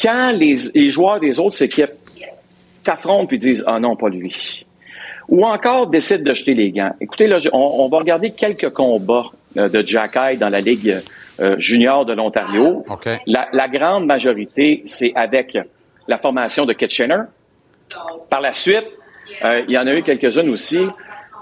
quand 0.00 0.30
les, 0.32 0.54
les, 0.74 0.90
joueurs 0.90 1.20
des 1.20 1.38
autres 1.38 1.62
équipes 1.62 1.92
t'affrontent 2.84 3.26
puis 3.26 3.38
disent 3.38 3.64
Ah 3.66 3.78
non, 3.78 3.96
pas 3.96 4.08
lui. 4.08 4.64
Ou 5.28 5.44
encore 5.46 5.86
décident 5.86 6.24
de 6.24 6.34
jeter 6.34 6.54
les 6.54 6.72
gants. 6.72 6.92
Écoutez, 7.00 7.28
là, 7.28 7.38
on, 7.52 7.88
va 7.88 7.98
regarder 7.98 8.32
quelques 8.32 8.70
combats 8.70 9.26
euh, 9.56 9.68
de 9.68 9.80
Jack 9.86 10.18
dans 10.38 10.48
la 10.48 10.60
Ligue 10.60 10.96
euh, 11.40 11.56
junior 11.58 12.04
de 12.04 12.12
l'Ontario. 12.14 12.84
La, 13.26 13.68
grande 13.68 14.06
majorité, 14.06 14.82
c'est 14.86 15.12
avec 15.14 15.56
la 16.08 16.18
formation 16.18 16.66
de 16.66 16.72
Kitchener. 16.72 17.22
Par 18.28 18.40
la 18.40 18.52
suite, 18.52 18.86
euh, 19.44 19.62
il 19.68 19.74
y 19.74 19.78
en 19.78 19.86
a 19.86 19.94
eu 19.94 20.02
quelques-unes 20.02 20.48
aussi 20.48 20.80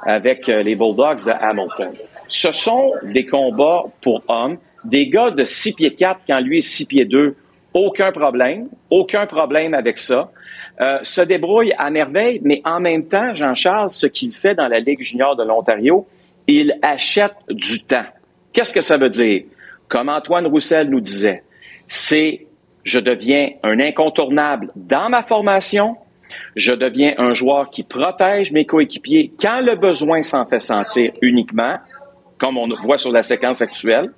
avec 0.07 0.47
les 0.47 0.77
Bulldogs 0.77 1.25
de 1.25 1.33
Hamilton. 1.33 1.93
Ce 2.27 2.53
sont 2.53 2.93
des 3.03 3.27
combats 3.27 3.83
pour 4.03 4.23
hommes, 4.29 4.59
des 4.85 5.09
gars 5.09 5.31
de 5.31 5.45
6 5.45 5.75
pieds 5.75 5.95
4 5.95 6.21
quand 6.27 6.41
lui 6.41 6.59
est 6.59 6.63
6 6.63 6.87
pieds 6.87 7.05
2. 7.05 7.37
Aucun 7.75 8.13
problème, 8.13 8.69
aucun 8.91 9.27
problème 9.27 9.75
avec 9.75 9.99
ça. 9.99 10.31
Euh, 10.81 10.99
se 11.03 11.21
débrouille 11.21 11.73
à 11.77 11.91
merveille, 11.91 12.41
mais 12.43 12.63
en 12.65 12.81
même 12.81 13.07
temps, 13.07 13.35
Jean-Charles, 13.35 13.91
ce 13.91 14.07
qu'il 14.07 14.33
fait 14.33 14.55
dans 14.55 14.69
la 14.69 14.81
Ligue 14.81 15.01
junior 15.01 15.37
de 15.37 15.43
l'Ontario, 15.43 16.07
il 16.47 16.79
achète 16.83 17.35
du 17.51 17.85
temps. 17.85 18.07
Qu'est-ce 18.53 18.73
que 18.73 18.81
ça 18.81 18.97
veut 18.97 19.11
dire? 19.11 19.43
Comme 19.89 20.09
Antoine 20.09 20.47
Roussel 20.47 20.89
nous 20.89 21.01
disait, 21.01 21.43
c'est 21.89 22.47
je 22.85 23.01
deviens 23.01 23.51
un 23.63 23.81
incontournable 23.81 24.71
dans 24.77 25.11
ma 25.11 25.23
formation, 25.23 25.97
je 26.57 26.73
deviens 26.73 27.15
un 27.19 27.35
joueur 27.35 27.71
qui 27.71 27.83
protège 27.83 28.53
mes 28.53 28.65
coéquipiers 28.65 29.33
quand 29.41 29.61
le 29.61 29.77
besoin 29.77 30.23
s'en 30.23 30.47
fait 30.47 30.61
sentir 30.61 31.13
uniquement, 31.21 31.77
comme 32.39 32.57
on 32.57 32.67
voit 32.67 32.99
sur 32.99 33.13
la 33.13 33.23
séquence 33.23 33.61
actuelle. 33.61 34.11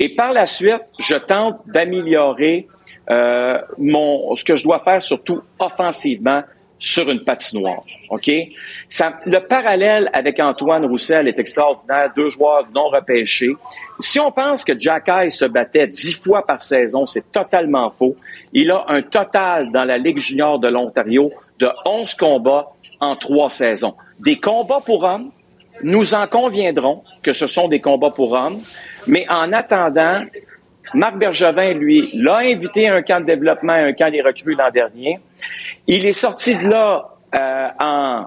Et 0.00 0.14
par 0.14 0.32
la 0.32 0.46
suite, 0.46 0.82
je 0.98 1.16
tente 1.16 1.60
d'améliorer 1.66 2.66
euh, 3.10 3.58
mon, 3.78 4.36
ce 4.36 4.44
que 4.44 4.54
je 4.54 4.64
dois 4.64 4.80
faire, 4.80 5.02
surtout 5.02 5.42
offensivement, 5.58 6.42
sur 6.78 7.10
une 7.10 7.24
patinoire. 7.24 7.82
OK? 8.10 8.30
Ça, 8.88 9.18
le 9.26 9.40
parallèle 9.40 10.08
avec 10.12 10.38
Antoine 10.38 10.86
Roussel 10.86 11.26
est 11.26 11.38
extraordinaire. 11.38 12.12
Deux 12.16 12.28
joueurs 12.28 12.68
non 12.74 12.88
repêchés. 12.88 13.52
Si 14.00 14.20
on 14.20 14.30
pense 14.30 14.64
que 14.64 14.78
Jack 14.78 15.10
se 15.30 15.44
battait 15.44 15.88
dix 15.88 16.14
fois 16.22 16.46
par 16.46 16.62
saison, 16.62 17.04
c'est 17.04 17.32
totalement 17.32 17.90
faux. 17.90 18.16
Il 18.52 18.70
a 18.70 18.84
un 18.88 19.02
total 19.02 19.72
dans 19.72 19.84
la 19.84 19.98
Ligue 19.98 20.18
junior 20.18 20.58
de 20.58 20.68
l'Ontario 20.68 21.32
de 21.58 21.68
11 21.84 22.14
combats 22.14 22.68
en 23.00 23.16
trois 23.16 23.50
saisons. 23.50 23.94
Des 24.20 24.38
combats 24.38 24.80
pour 24.84 25.02
hommes, 25.02 25.30
nous 25.82 26.14
en 26.14 26.26
conviendrons 26.26 27.02
que 27.22 27.32
ce 27.32 27.46
sont 27.46 27.68
des 27.68 27.80
combats 27.80 28.10
pour 28.10 28.32
hommes, 28.32 28.58
mais 29.06 29.26
en 29.28 29.52
attendant, 29.52 30.22
Marc 30.94 31.18
Bergevin, 31.18 31.74
lui, 31.74 32.10
l'a 32.14 32.38
invité 32.38 32.88
à 32.88 32.94
un 32.94 33.02
camp 33.02 33.20
de 33.20 33.26
développement, 33.26 33.72
un 33.72 33.92
camp 33.92 34.10
des 34.10 34.22
recrues 34.22 34.54
l'an 34.54 34.70
dernier. 34.70 35.18
Il 35.86 36.06
est 36.06 36.12
sorti 36.12 36.56
de 36.56 36.68
là 36.68 37.08
euh, 37.34 37.68
en, 37.78 38.26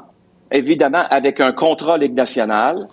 évidemment, 0.51 1.05
avec 1.09 1.39
un 1.39 1.51
contrat 1.51 1.97
Ligue 1.97 2.13
nationale. 2.13 2.87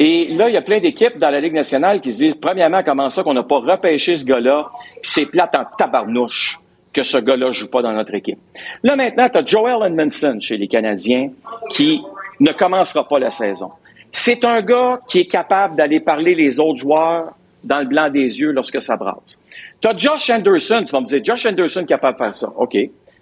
Et 0.00 0.28
là, 0.36 0.48
il 0.48 0.54
y 0.54 0.56
a 0.56 0.62
plein 0.62 0.80
d'équipes 0.80 1.18
dans 1.18 1.30
la 1.30 1.40
Ligue 1.40 1.54
nationale 1.54 2.00
qui 2.00 2.12
se 2.12 2.18
disent, 2.18 2.34
premièrement, 2.34 2.82
comment 2.84 3.10
ça 3.10 3.22
qu'on 3.22 3.34
n'a 3.34 3.44
pas 3.44 3.58
repêché 3.58 4.16
ce 4.16 4.24
gars-là, 4.24 4.68
puis 5.02 5.10
c'est 5.10 5.26
plate 5.26 5.54
en 5.54 5.64
tabarnouche 5.76 6.58
que 6.92 7.02
ce 7.02 7.18
gars-là 7.18 7.50
joue 7.50 7.68
pas 7.68 7.82
dans 7.82 7.92
notre 7.92 8.14
équipe. 8.14 8.38
Là, 8.82 8.96
maintenant, 8.96 9.28
tu 9.28 9.38
as 9.38 9.44
Joel 9.44 9.86
Edmondson 9.86 10.38
chez 10.40 10.56
les 10.56 10.68
Canadiens 10.68 11.30
qui 11.70 12.00
ne 12.40 12.52
commencera 12.52 13.08
pas 13.08 13.18
la 13.18 13.30
saison. 13.30 13.70
C'est 14.12 14.44
un 14.44 14.62
gars 14.62 15.00
qui 15.08 15.20
est 15.20 15.26
capable 15.26 15.76
d'aller 15.76 16.00
parler 16.00 16.34
les 16.34 16.60
autres 16.60 16.78
joueurs 16.78 17.32
dans 17.64 17.78
le 17.78 17.86
blanc 17.86 18.10
des 18.10 18.40
yeux 18.40 18.52
lorsque 18.52 18.80
ça 18.80 18.96
brasse. 18.96 19.40
Tu 19.80 19.88
as 19.88 19.96
Josh 19.96 20.30
Anderson, 20.30 20.84
tu 20.86 20.92
vas 20.92 21.00
me 21.00 21.06
dire, 21.06 21.20
Josh 21.24 21.46
Anderson 21.46 21.80
est 21.80 21.86
capable 21.86 22.18
de 22.18 22.24
faire 22.24 22.34
ça. 22.34 22.48
OK. 22.56 22.76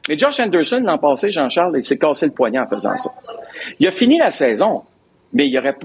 Mais 0.09 0.19
Josh 0.19 0.41
Anderson, 0.41 0.83
l'an 0.85 0.99
passé, 0.99 1.31
Jean-Charles, 1.31 1.75
il 1.77 1.85
s'est 1.85 1.99
cassé 1.99 2.27
le 2.27 2.33
poignet 2.33 2.59
en 2.59 2.67
faisant 2.67 2.97
ça. 2.97 3.11
Il 3.79 3.87
a 3.87 3.91
fini 3.91 4.19
la 4.19 4.31
saison, 4.31 4.83
mais 5.33 5.49
il 5.49 5.57
aurait 5.57 5.77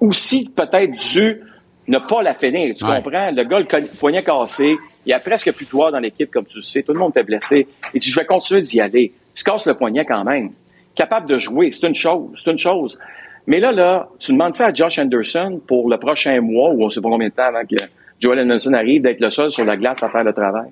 aussi 0.00 0.48
peut-être 0.48 0.92
dû 1.12 1.42
ne 1.88 1.98
pas 1.98 2.22
la 2.22 2.34
finir. 2.34 2.74
Tu 2.74 2.84
comprends? 2.84 3.30
Le 3.30 3.44
gars, 3.44 3.58
le 3.58 3.98
poignet 3.98 4.22
cassé, 4.22 4.76
il 5.04 5.12
a 5.12 5.18
presque 5.18 5.52
plus 5.52 5.64
de 5.64 5.70
joueurs 5.70 5.90
dans 5.90 5.98
l'équipe, 5.98 6.30
comme 6.30 6.46
tu 6.46 6.58
le 6.58 6.62
sais. 6.62 6.82
Tout 6.82 6.92
le 6.92 6.98
monde 7.00 7.16
est 7.16 7.22
blessé. 7.22 7.66
Et 7.94 7.98
tu 7.98 8.10
je 8.10 8.18
vais 8.18 8.26
continuer 8.26 8.60
d'y 8.60 8.80
aller. 8.80 9.12
Il 9.34 9.38
se 9.38 9.44
casse 9.44 9.66
le 9.66 9.74
poignet 9.74 10.04
quand 10.04 10.22
même. 10.22 10.50
Capable 10.98 11.28
de 11.28 11.38
jouer, 11.38 11.70
c'est 11.70 11.86
une 11.86 11.94
chose. 11.94 12.30
C'est 12.34 12.50
une 12.50 12.58
chose. 12.58 12.98
Mais 13.46 13.60
là, 13.60 13.70
là, 13.70 14.08
tu 14.18 14.32
demandes 14.32 14.54
ça 14.54 14.66
à 14.66 14.72
Josh 14.72 14.98
Anderson 14.98 15.60
pour 15.64 15.88
le 15.88 15.96
prochain 15.96 16.40
mois, 16.40 16.70
ou 16.70 16.82
on 16.82 16.88
sait 16.88 17.00
pas 17.00 17.08
combien 17.08 17.28
de 17.28 17.32
temps 17.32 17.44
avant 17.44 17.62
que 17.62 17.76
Joel 18.18 18.40
Anderson 18.40 18.72
arrive, 18.72 19.02
d'être 19.02 19.20
le 19.20 19.30
seul 19.30 19.48
sur 19.48 19.64
la 19.64 19.76
glace 19.76 20.02
à 20.02 20.08
faire 20.08 20.24
le 20.24 20.32
travail. 20.32 20.70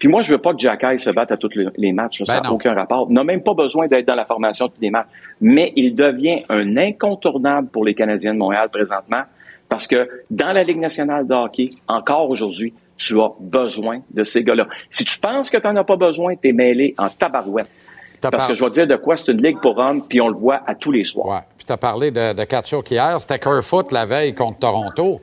Puis 0.00 0.08
moi, 0.08 0.20
je 0.22 0.32
veux 0.32 0.38
pas 0.38 0.52
que 0.52 0.58
Jack 0.58 0.82
se 0.98 1.10
batte 1.10 1.30
à 1.30 1.36
tous 1.36 1.50
les 1.76 1.92
matchs. 1.92 2.24
ça 2.24 2.34
n'a 2.34 2.40
ben 2.40 2.50
aucun 2.50 2.74
rapport. 2.74 3.06
Il 3.08 3.14
n'a 3.14 3.22
même 3.22 3.44
pas 3.44 3.54
besoin 3.54 3.86
d'être 3.86 4.04
dans 4.04 4.16
la 4.16 4.24
formation 4.24 4.66
de 4.66 4.72
tous 4.72 4.80
les 4.80 4.90
matchs. 4.90 5.06
Mais 5.40 5.72
il 5.76 5.94
devient 5.94 6.42
un 6.48 6.76
incontournable 6.76 7.68
pour 7.68 7.84
les 7.84 7.94
Canadiens 7.94 8.34
de 8.34 8.38
Montréal 8.38 8.70
présentement 8.70 9.22
parce 9.68 9.86
que 9.86 10.08
dans 10.28 10.52
la 10.52 10.64
Ligue 10.64 10.80
nationale 10.80 11.24
de 11.24 11.34
hockey, 11.34 11.70
encore 11.86 12.28
aujourd'hui, 12.30 12.74
tu 12.96 13.20
as 13.20 13.30
besoin 13.38 14.00
de 14.10 14.24
ces 14.24 14.42
gars-là. 14.42 14.66
Si 14.90 15.04
tu 15.04 15.18
penses 15.20 15.50
que 15.50 15.56
tu 15.56 15.66
n'en 15.68 15.76
as 15.76 15.84
pas 15.84 15.96
besoin, 15.96 16.34
tu 16.34 16.48
es 16.48 16.52
mêlé 16.52 16.94
en 16.98 17.08
tabarouette. 17.08 17.68
Parce 18.20 18.46
que 18.46 18.54
je 18.54 18.64
vais 18.64 18.70
dire 18.70 18.86
de 18.86 18.96
quoi 18.96 19.16
c'est 19.16 19.32
une 19.32 19.42
ligue 19.42 19.60
pour 19.60 19.78
hommes, 19.78 20.02
puis 20.06 20.20
on 20.20 20.28
le 20.28 20.36
voit 20.36 20.60
à 20.66 20.74
tous 20.74 20.92
les 20.92 21.04
soirs. 21.04 21.26
Ouais. 21.26 21.40
Puis 21.56 21.66
tu 21.66 21.72
as 21.72 21.76
parlé 21.76 22.10
de, 22.10 22.32
de 22.32 22.44
Kachuk 22.44 22.90
hier. 22.90 23.20
C'était 23.20 23.38
Kerfoot 23.38 23.92
la 23.92 24.04
veille 24.04 24.34
contre 24.34 24.58
Toronto. 24.58 25.20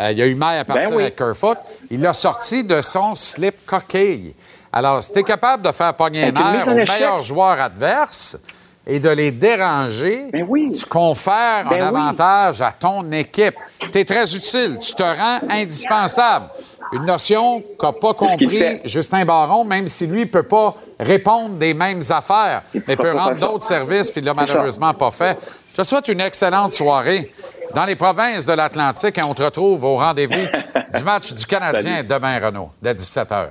Euh, 0.00 0.12
il 0.12 0.18
y 0.18 0.22
a 0.22 0.26
eu 0.26 0.34
maille 0.34 0.58
à 0.58 0.64
ben 0.64 0.74
partir 0.74 0.94
avec 0.94 1.16
Kerfoot. 1.16 1.58
Il 1.90 2.06
a 2.06 2.12
sorti 2.12 2.62
de 2.64 2.80
son 2.82 3.14
slip 3.14 3.66
coquille. 3.66 4.34
Alors, 4.72 5.02
si 5.02 5.12
tu 5.12 5.18
es 5.20 5.22
capable 5.22 5.62
de 5.66 5.72
faire 5.72 5.94
pogner 5.94 6.24
un 6.24 6.34
air 6.34 6.68
aux 6.68 6.74
meilleurs 6.74 7.22
joueurs 7.22 7.58
adverses 7.60 8.38
et 8.86 9.00
de 9.00 9.08
les 9.08 9.30
déranger, 9.30 10.26
ben 10.32 10.46
tu 10.70 10.86
confères 10.86 11.66
un 11.66 11.70
ben 11.70 11.82
avantage 11.82 12.62
à 12.62 12.72
ton 12.72 13.10
équipe. 13.12 13.56
Tu 13.92 13.98
es 13.98 14.04
très 14.04 14.34
utile. 14.34 14.78
Tu 14.80 14.94
te 14.94 15.02
rends 15.02 15.40
indispensable. 15.50 16.50
Une 16.92 17.04
notion 17.04 17.62
qu'a 17.78 17.92
pas 17.92 18.14
compris 18.14 18.80
Justin 18.84 19.24
Baron, 19.24 19.64
même 19.64 19.88
si 19.88 20.06
lui 20.06 20.20
ne 20.20 20.24
peut 20.24 20.42
pas 20.42 20.74
répondre 20.98 21.56
des 21.56 21.74
mêmes 21.74 22.00
affaires, 22.08 22.62
mais 22.86 22.96
peut 22.96 23.12
rendre 23.12 23.38
d'autres 23.38 23.64
services, 23.64 24.10
puis 24.10 24.20
il 24.22 24.24
l'a 24.24 24.32
malheureusement 24.32 24.94
pas 24.94 25.10
fait. 25.10 25.38
Je 25.72 25.82
te 25.82 25.86
souhaite 25.86 26.08
une 26.08 26.20
excellente 26.20 26.72
soirée. 26.72 27.30
Dans 27.74 27.84
les 27.84 27.96
provinces 27.96 28.46
de 28.46 28.54
l'Atlantique, 28.54 29.20
on 29.22 29.34
te 29.34 29.42
retrouve 29.42 29.84
au 29.84 29.96
rendez-vous 29.96 30.34
du 30.98 31.04
match 31.04 31.32
du 31.34 31.44
Canadien 31.44 32.02
demain, 32.02 32.40
Renault, 32.42 32.70
dès 32.80 32.94
17 32.94 33.30
h. 33.30 33.48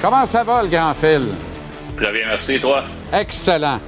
Comment 0.00 0.24
ça 0.24 0.42
va, 0.42 0.62
le 0.62 0.68
grand 0.68 0.94
fil? 0.94 1.26
Très 1.96 2.12
bien, 2.12 2.26
merci, 2.28 2.58
toi? 2.58 2.84
Excellent. 3.12 3.78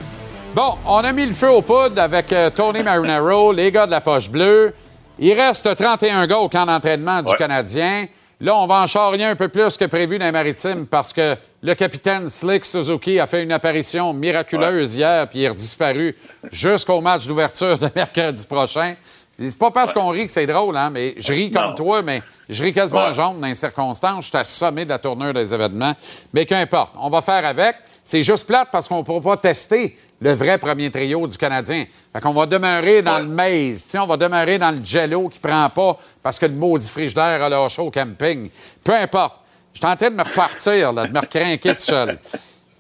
Bon, 0.55 0.77
on 0.87 0.99
a 0.99 1.13
mis 1.13 1.27
le 1.27 1.33
feu 1.33 1.51
aux 1.51 1.63
poudres 1.63 2.01
avec 2.01 2.33
euh, 2.33 2.51
Tony 2.51 2.83
Marinaro, 2.83 3.53
les 3.53 3.71
gars 3.71 3.87
de 3.87 3.91
la 3.91 4.01
poche 4.01 4.31
bleue. 4.31 4.73
Il 5.19 5.33
reste 5.35 5.77
31 5.77 6.27
gars 6.27 6.39
au 6.39 6.49
camp 6.49 6.65
d'entraînement 6.65 7.23
du 7.23 7.35
Canadien. 7.37 8.07
Là, 8.41 8.57
on 8.57 8.67
va 8.67 8.83
en 8.83 8.87
charrier 8.87 9.25
un 9.25 9.37
peu 9.37 9.49
plus 9.49 9.77
que 9.77 9.85
prévu 9.85 10.19
dans 10.19 10.25
les 10.25 10.33
maritimes 10.33 10.87
parce 10.87 11.13
que 11.13 11.37
le 11.61 11.75
capitaine 11.75 12.29
Slick 12.29 12.65
Suzuki 12.65 13.19
a 13.21 13.27
fait 13.27 13.43
une 13.43 13.53
apparition 13.53 14.13
miraculeuse 14.13 14.95
hier 14.95 15.29
puis 15.29 15.41
il 15.41 15.45
est 15.45 15.55
disparu 15.55 16.17
jusqu'au 16.51 17.01
match 17.01 17.27
d'ouverture 17.27 17.77
de 17.79 17.91
mercredi 17.97 18.47
prochain. 18.47 18.95
C'est 19.39 19.59
pas 19.59 19.71
parce 19.71 19.93
qu'on 19.93 20.09
rit 20.09 20.27
que 20.27 20.33
c'est 20.33 20.47
drôle, 20.47 20.77
hein, 20.77 20.91
mais 20.91 21.15
je 21.19 21.33
ris 21.33 21.51
comme 21.51 21.75
toi, 21.75 22.03
mais 22.03 22.23
je 22.49 22.65
ris 22.65 22.73
quasiment 22.73 23.13
jaune 23.13 23.41
dans 23.41 23.47
les 23.47 23.55
circonstances. 23.55 24.25
Je 24.25 24.29
suis 24.31 24.39
assommé 24.39 24.85
de 24.85 24.91
la 24.91 24.99
tournure 24.99 25.33
des 25.33 25.53
événements. 25.55 25.95
Mais 26.33 26.45
qu'importe, 26.45 26.93
on 26.99 27.11
va 27.11 27.21
faire 27.21 27.45
avec. 27.45 27.77
C'est 28.03 28.23
juste 28.23 28.47
plate 28.47 28.69
parce 28.73 28.89
qu'on 28.89 28.99
ne 28.99 29.03
pourra 29.03 29.21
pas 29.21 29.37
tester 29.37 29.97
le 30.21 30.33
vrai 30.33 30.59
premier 30.59 30.91
trio 30.91 31.27
du 31.27 31.39
Canadien. 31.39 31.87
Fait 32.13 32.21
qu'on 32.21 32.33
va 32.33 32.47
demeurer 32.47 33.03
dans 33.03 33.19
le 33.19 33.27
maze. 33.27 33.87
On 33.95 34.07
va 34.07 34.17
demeurer 34.17 34.59
dans 34.59 34.71
le 34.71 34.85
jello 34.85 35.29
qui 35.29 35.39
prend 35.39 35.69
pas 35.71 35.99
parce 36.23 36.39
que 36.39 36.47
le 36.47 36.55
maudit 36.55 36.89
frigidaire 36.89 37.43
a 37.43 37.49
lâché 37.49 37.81
au 37.83 37.91
camping. 37.91 38.51
Peu 38.83 38.95
importe. 38.95 39.37
Je 39.73 39.79
suis 39.79 39.87
en 39.87 39.97
train 39.97 40.11
de 40.11 40.17
me 40.17 40.25
repartir, 40.25 40.93
là, 40.93 41.07
de 41.07 41.13
me 41.13 41.21
recrinquer 41.21 41.73
tout 41.75 41.83
seul. 41.83 42.19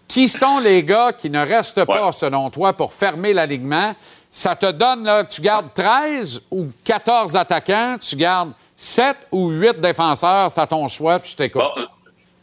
Qui 0.08 0.26
sont 0.26 0.58
les 0.58 0.82
gars 0.82 1.12
qui 1.12 1.30
ne 1.30 1.38
restent 1.38 1.84
pas, 1.84 2.10
selon 2.10 2.50
toi, 2.50 2.72
pour 2.72 2.92
fermer 2.92 3.32
l'alignement? 3.32 3.94
Ça 4.32 4.56
te 4.56 4.70
donne, 4.72 5.04
là, 5.04 5.22
tu 5.22 5.40
gardes 5.40 5.72
13 5.74 6.42
ou 6.50 6.66
14 6.84 7.36
attaquants, 7.36 7.96
tu 8.00 8.16
gardes 8.16 8.52
7 8.74 9.16
ou 9.30 9.50
8 9.50 9.80
défenseurs, 9.80 10.50
c'est 10.50 10.60
à 10.60 10.66
ton 10.66 10.88
choix, 10.88 11.18
puis 11.18 11.30
je 11.32 11.36
t'écoute. 11.36 11.62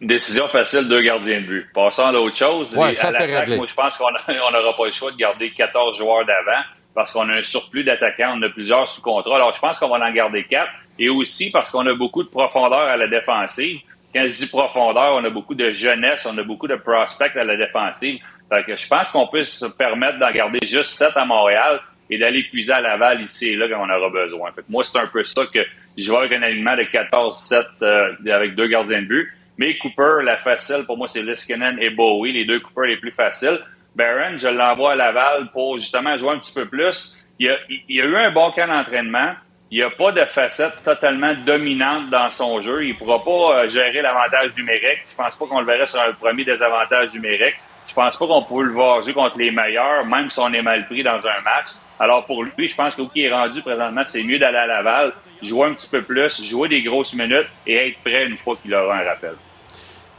Une 0.02 0.08
décision 0.08 0.48
facile, 0.48 0.88
deux 0.88 1.02
gardiens 1.02 1.42
de 1.42 1.46
but. 1.46 1.68
Passons 1.74 2.08
à 2.08 2.12
l'autre 2.12 2.36
chose. 2.36 2.76
Ouais, 2.76 2.94
ça, 2.94 3.12
c'est 3.12 3.26
réglé. 3.26 3.56
Moi, 3.56 3.66
je 3.68 3.74
pense 3.74 3.96
qu'on 3.98 4.12
n'aura 4.34 4.76
pas 4.76 4.86
le 4.86 4.92
choix 4.92 5.12
de 5.12 5.18
garder 5.18 5.52
14 5.52 5.98
joueurs 5.98 6.26
d'avant 6.26 6.62
parce 6.94 7.12
qu'on 7.12 7.30
a 7.30 7.34
un 7.34 7.42
surplus 7.42 7.84
d'attaquants. 7.84 8.36
On 8.38 8.42
a 8.42 8.50
plusieurs 8.50 8.88
sous 8.88 9.02
contrat. 9.02 9.36
Alors, 9.36 9.54
je 9.54 9.60
pense 9.60 9.80
qu'on 9.80 9.90
va 9.90 10.06
en 10.06 10.12
garder 10.12 10.44
quatre. 10.44 10.72
Et 11.00 11.10
aussi 11.10 11.50
parce 11.52 11.72
qu'on 11.72 11.86
a 11.88 11.96
beaucoup 11.96 12.24
de 12.24 12.30
profondeur 12.30 12.80
à 12.80 12.98
la 12.98 13.08
défensive. 13.08 13.80
Quand 14.14 14.24
je 14.28 14.34
dis 14.34 14.48
profondeur, 14.48 15.14
on 15.16 15.24
a 15.26 15.30
beaucoup 15.30 15.56
de 15.56 15.72
jeunesse, 15.72 16.26
on 16.26 16.38
a 16.38 16.44
beaucoup 16.44 16.68
de 16.68 16.76
prospects 16.76 17.36
à 17.36 17.44
la 17.44 17.58
défensive. 17.58 18.20
Fait 18.50 18.64
que 18.64 18.76
je 18.76 18.88
pense 18.88 19.10
qu'on 19.12 19.28
peut 19.28 19.44
se 19.44 19.66
permettre 19.66 20.20
d'en 20.20 20.32
garder 20.32 20.60
juste 20.64 20.92
sept 20.92 21.18
à 21.18 21.26
Montréal 21.26 21.82
et 22.10 22.18
d'aller 22.18 22.44
puiser 22.44 22.72
à 22.72 22.82
Laval 22.82 23.22
ici 23.22 23.50
et 23.50 23.56
là 23.58 23.68
quand 23.68 23.82
on 23.82 23.90
aura 23.90 24.10
besoin. 24.10 24.52
Fait 24.52 24.62
que 24.62 24.68
moi, 24.70 24.84
c'est 24.84 25.00
un 25.00 25.08
peu 25.08 25.24
ça 25.24 25.46
que 25.48 25.60
je 25.98 26.10
vois 26.10 26.20
avec 26.20 26.32
un 26.32 26.44
alignement 26.44 26.78
de 26.78 26.84
14-7 26.84 27.66
euh, 27.82 28.14
avec 28.32 28.56
deux 28.56 28.68
gardiens 28.68 29.02
de 29.02 29.08
but. 29.08 29.34
Mais 29.58 29.78
Cooper, 29.78 30.24
la 30.24 30.38
facile, 30.38 30.84
pour 30.86 30.98
moi, 30.98 31.08
c'est 31.08 31.22
Liskinen 31.22 31.78
et 31.80 31.90
Bowie, 31.90 32.34
les 32.34 32.46
deux 32.46 32.60
Cooper 32.60 32.88
les 32.88 32.98
plus 32.98 33.12
faciles. 33.12 33.60
Barron, 33.96 34.36
je 34.36 34.50
l'envoie 34.50 34.94
à 34.94 34.96
Laval 34.96 35.50
pour 35.52 35.78
justement 35.78 36.18
jouer 36.18 36.32
un 36.32 36.40
petit 36.40 36.54
peu 36.54 36.66
plus. 36.66 37.18
Il 37.40 37.50
a, 37.50 37.56
il 37.70 38.02
a 38.02 38.06
eu 38.06 38.16
un 38.18 38.32
bon 38.32 38.52
camp 38.52 38.68
d'entraînement. 38.68 39.34
Il 39.72 39.80
n'y 39.80 39.84
a 39.84 39.90
pas 39.90 40.12
de 40.12 40.24
facette 40.26 40.84
totalement 40.84 41.34
dominante 41.34 42.10
dans 42.10 42.30
son 42.30 42.62
jeu. 42.62 42.84
Il 42.84 42.94
ne 42.94 42.98
pourra 42.98 43.24
pas 43.24 43.62
euh, 43.62 43.68
gérer 43.68 44.02
l'avantage 44.02 44.56
numérique. 44.56 45.00
Je 45.10 45.16
pense 45.16 45.36
pas 45.36 45.46
qu'on 45.48 45.60
le 45.60 45.66
verrait 45.66 45.88
sur 45.88 46.00
un 46.00 46.14
premier 46.14 46.44
désavantage 46.44 47.14
numérique. 47.14 47.56
Je 47.88 47.94
pense 47.94 48.18
pas 48.18 48.28
qu'on 48.28 48.44
pourrait 48.44 48.66
le 48.66 48.74
voir 48.74 49.02
jouer 49.02 49.14
contre 49.14 49.38
les 49.38 49.52
meilleurs, 49.52 50.06
même 50.06 50.30
si 50.30 50.40
on 50.40 50.52
est 50.54 50.62
mal 50.62 50.86
pris 50.86 51.04
dans 51.04 51.18
un 51.18 51.42
match. 51.44 51.72
Alors 52.00 52.26
pour 52.26 52.44
lui, 52.44 52.68
je 52.68 52.76
pense 52.76 52.96
que 52.96 53.02
qui 53.04 53.24
est 53.24 53.32
rendu 53.32 53.62
présentement, 53.62 54.02
c'est 54.06 54.24
mieux 54.24 54.38
d'aller 54.40 54.58
à 54.58 54.66
Laval, 54.68 55.14
jouer 55.42 55.68
un 55.68 55.74
petit 55.74 55.88
peu 55.90 56.02
plus, 56.02 56.42
jouer 56.44 56.68
des 56.68 56.82
grosses 56.82 57.14
minutes 57.14 57.48
et 57.66 57.90
être 57.90 57.98
prêt 58.00 58.26
une 58.26 58.38
fois 58.38 58.56
qu'il 58.62 58.74
aura 58.76 58.98
un 58.98 59.04
rappel. 59.04 59.36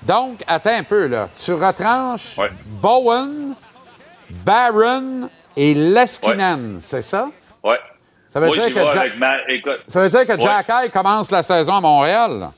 Donc, 0.03 0.43
attends 0.47 0.71
un 0.79 0.83
peu, 0.85 1.07
là. 1.07 1.29
Tu 1.35 1.53
retranches 1.53 2.37
Bowen, 2.65 3.55
Barron 4.31 5.29
et 5.57 5.75
Leskinen, 5.75 6.79
c'est 6.81 7.03
ça? 7.03 7.29
Oui. 7.63 7.75
Ça 8.31 8.41
veut 8.41 8.47
Moi, 8.47 8.57
dire 8.57 8.69
que, 8.69 8.73
vais 8.75 8.93
Ja- 8.93 9.01
avec 9.01 9.19
ma- 9.19 9.49
écoute, 9.49 9.83
ça 9.89 10.01
veut 10.01 10.09
dire 10.09 10.27
que 10.27 10.33
Ouais. 10.33 10.41
Jack 10.41 10.69
Eye 10.69 10.91
commence 10.91 11.31
la 11.31 11.43
saison 11.43 11.75
à 11.75 11.81
Montréal? 11.81 12.39
là? 12.39 12.53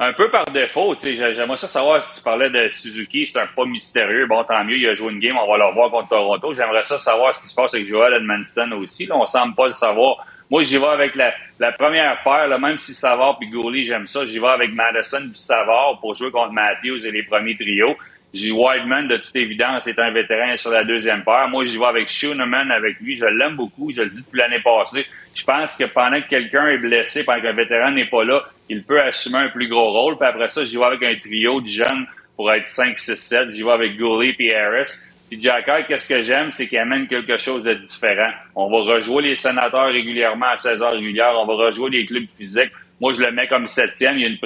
Un 0.00 0.12
peu 0.12 0.28
par 0.28 0.44
défaut, 0.46 0.94
tu 0.96 1.02
sais, 1.02 1.14
j'ai- 1.14 1.36
j'aimerais 1.36 1.56
ça 1.56 1.68
savoir 1.68 2.02
si 2.02 2.18
tu 2.18 2.24
parlais 2.24 2.50
de 2.50 2.68
Suzuki, 2.68 3.26
c'est 3.26 3.38
un 3.38 3.46
pas 3.46 3.64
mystérieux. 3.64 4.26
Bon, 4.26 4.42
tant 4.42 4.64
mieux, 4.64 4.76
il 4.76 4.88
a 4.88 4.94
joué 4.94 5.12
une 5.12 5.20
game, 5.20 5.36
on 5.36 5.48
va 5.48 5.56
le 5.56 5.66
revoir 5.66 5.90
contre 5.90 6.08
Toronto. 6.08 6.52
J'aimerais 6.52 6.82
ça 6.82 6.98
savoir 6.98 7.32
ce 7.32 7.40
qui 7.40 7.46
se 7.46 7.54
passe 7.54 7.72
avec 7.74 7.86
Joel 7.86 8.12
Edmondson 8.14 8.72
aussi. 8.72 9.06
Là, 9.06 9.16
on 9.16 9.24
semble 9.24 9.54
pas 9.54 9.66
le 9.68 9.72
savoir. 9.72 10.26
Moi, 10.50 10.62
j'y 10.62 10.78
vais 10.78 10.86
avec 10.86 11.14
la, 11.14 11.32
première 11.72 12.22
paire, 12.24 12.48
là, 12.48 12.58
même 12.58 12.76
si 12.76 12.92
Savard 12.92 13.38
puis 13.38 13.48
Gourley, 13.48 13.84
j'aime 13.84 14.08
ça. 14.08 14.26
J'y 14.26 14.40
vais 14.40 14.48
avec 14.48 14.74
Madison 14.74 15.20
puis 15.20 15.38
Savard 15.38 15.98
pour 16.00 16.14
jouer 16.14 16.32
contre 16.32 16.52
Matthews 16.52 17.06
et 17.06 17.12
les 17.12 17.22
premiers 17.22 17.54
trios. 17.54 17.96
J'y 18.32 18.50
Wideman, 18.50 19.06
de 19.06 19.16
toute 19.16 19.36
évidence, 19.36 19.86
est 19.86 19.98
un 19.98 20.10
vétéran 20.10 20.56
sur 20.56 20.72
la 20.72 20.82
deuxième 20.82 21.22
paire. 21.22 21.46
Moi, 21.48 21.64
j'y 21.66 21.78
vais 21.78 21.86
avec 21.86 22.08
Schooneman 22.08 22.68
avec 22.72 22.98
lui. 22.98 23.16
Je 23.16 23.26
l'aime 23.26 23.54
beaucoup. 23.54 23.92
Je 23.92 24.02
le 24.02 24.10
dis 24.10 24.22
depuis 24.22 24.40
l'année 24.40 24.60
passée. 24.60 25.06
Je 25.36 25.44
pense 25.44 25.76
que 25.76 25.84
pendant 25.84 26.20
que 26.20 26.26
quelqu'un 26.26 26.66
est 26.66 26.78
blessé, 26.78 27.24
pendant 27.24 27.40
qu'un 27.40 27.52
vétéran 27.52 27.92
n'est 27.92 28.06
pas 28.08 28.24
là, 28.24 28.42
il 28.68 28.82
peut 28.84 29.00
assumer 29.00 29.38
un 29.38 29.48
plus 29.48 29.68
gros 29.68 29.92
rôle. 29.92 30.16
Puis 30.16 30.26
après 30.26 30.48
ça, 30.48 30.64
j'y 30.64 30.76
vais 30.76 30.84
avec 30.84 31.02
un 31.02 31.14
trio 31.18 31.60
de 31.60 31.66
jeunes 31.66 32.06
pour 32.36 32.52
être 32.52 32.66
5, 32.66 32.96
6, 32.96 33.16
7. 33.16 33.50
J'y 33.50 33.62
vais 33.62 33.70
avec 33.70 33.96
Gourley 33.96 34.32
puis 34.32 34.52
Harris. 34.52 34.90
Puis 35.28 35.40
Jack 35.40 35.68
Eye, 35.68 35.84
qu'est-ce 35.86 36.08
que 36.08 36.22
j'aime, 36.22 36.50
c'est 36.50 36.68
qu'il 36.68 36.78
amène 36.78 37.06
quelque 37.06 37.38
chose 37.38 37.64
de 37.64 37.74
différent. 37.74 38.30
On 38.54 38.70
va 38.70 38.94
rejouer 38.94 39.22
les 39.22 39.34
sénateurs 39.34 39.86
régulièrement 39.86 40.46
à 40.46 40.56
16 40.56 40.82
heures 40.82 40.92
régulières. 40.92 41.34
On 41.36 41.46
va 41.46 41.54
rejouer 41.54 41.90
les 41.90 42.04
clubs 42.04 42.28
physiques. 42.30 42.72
Moi, 43.00 43.12
je 43.12 43.22
le 43.22 43.32
mets 43.32 43.48
comme 43.48 43.66
septième. 43.66 44.18
Il 44.18 44.38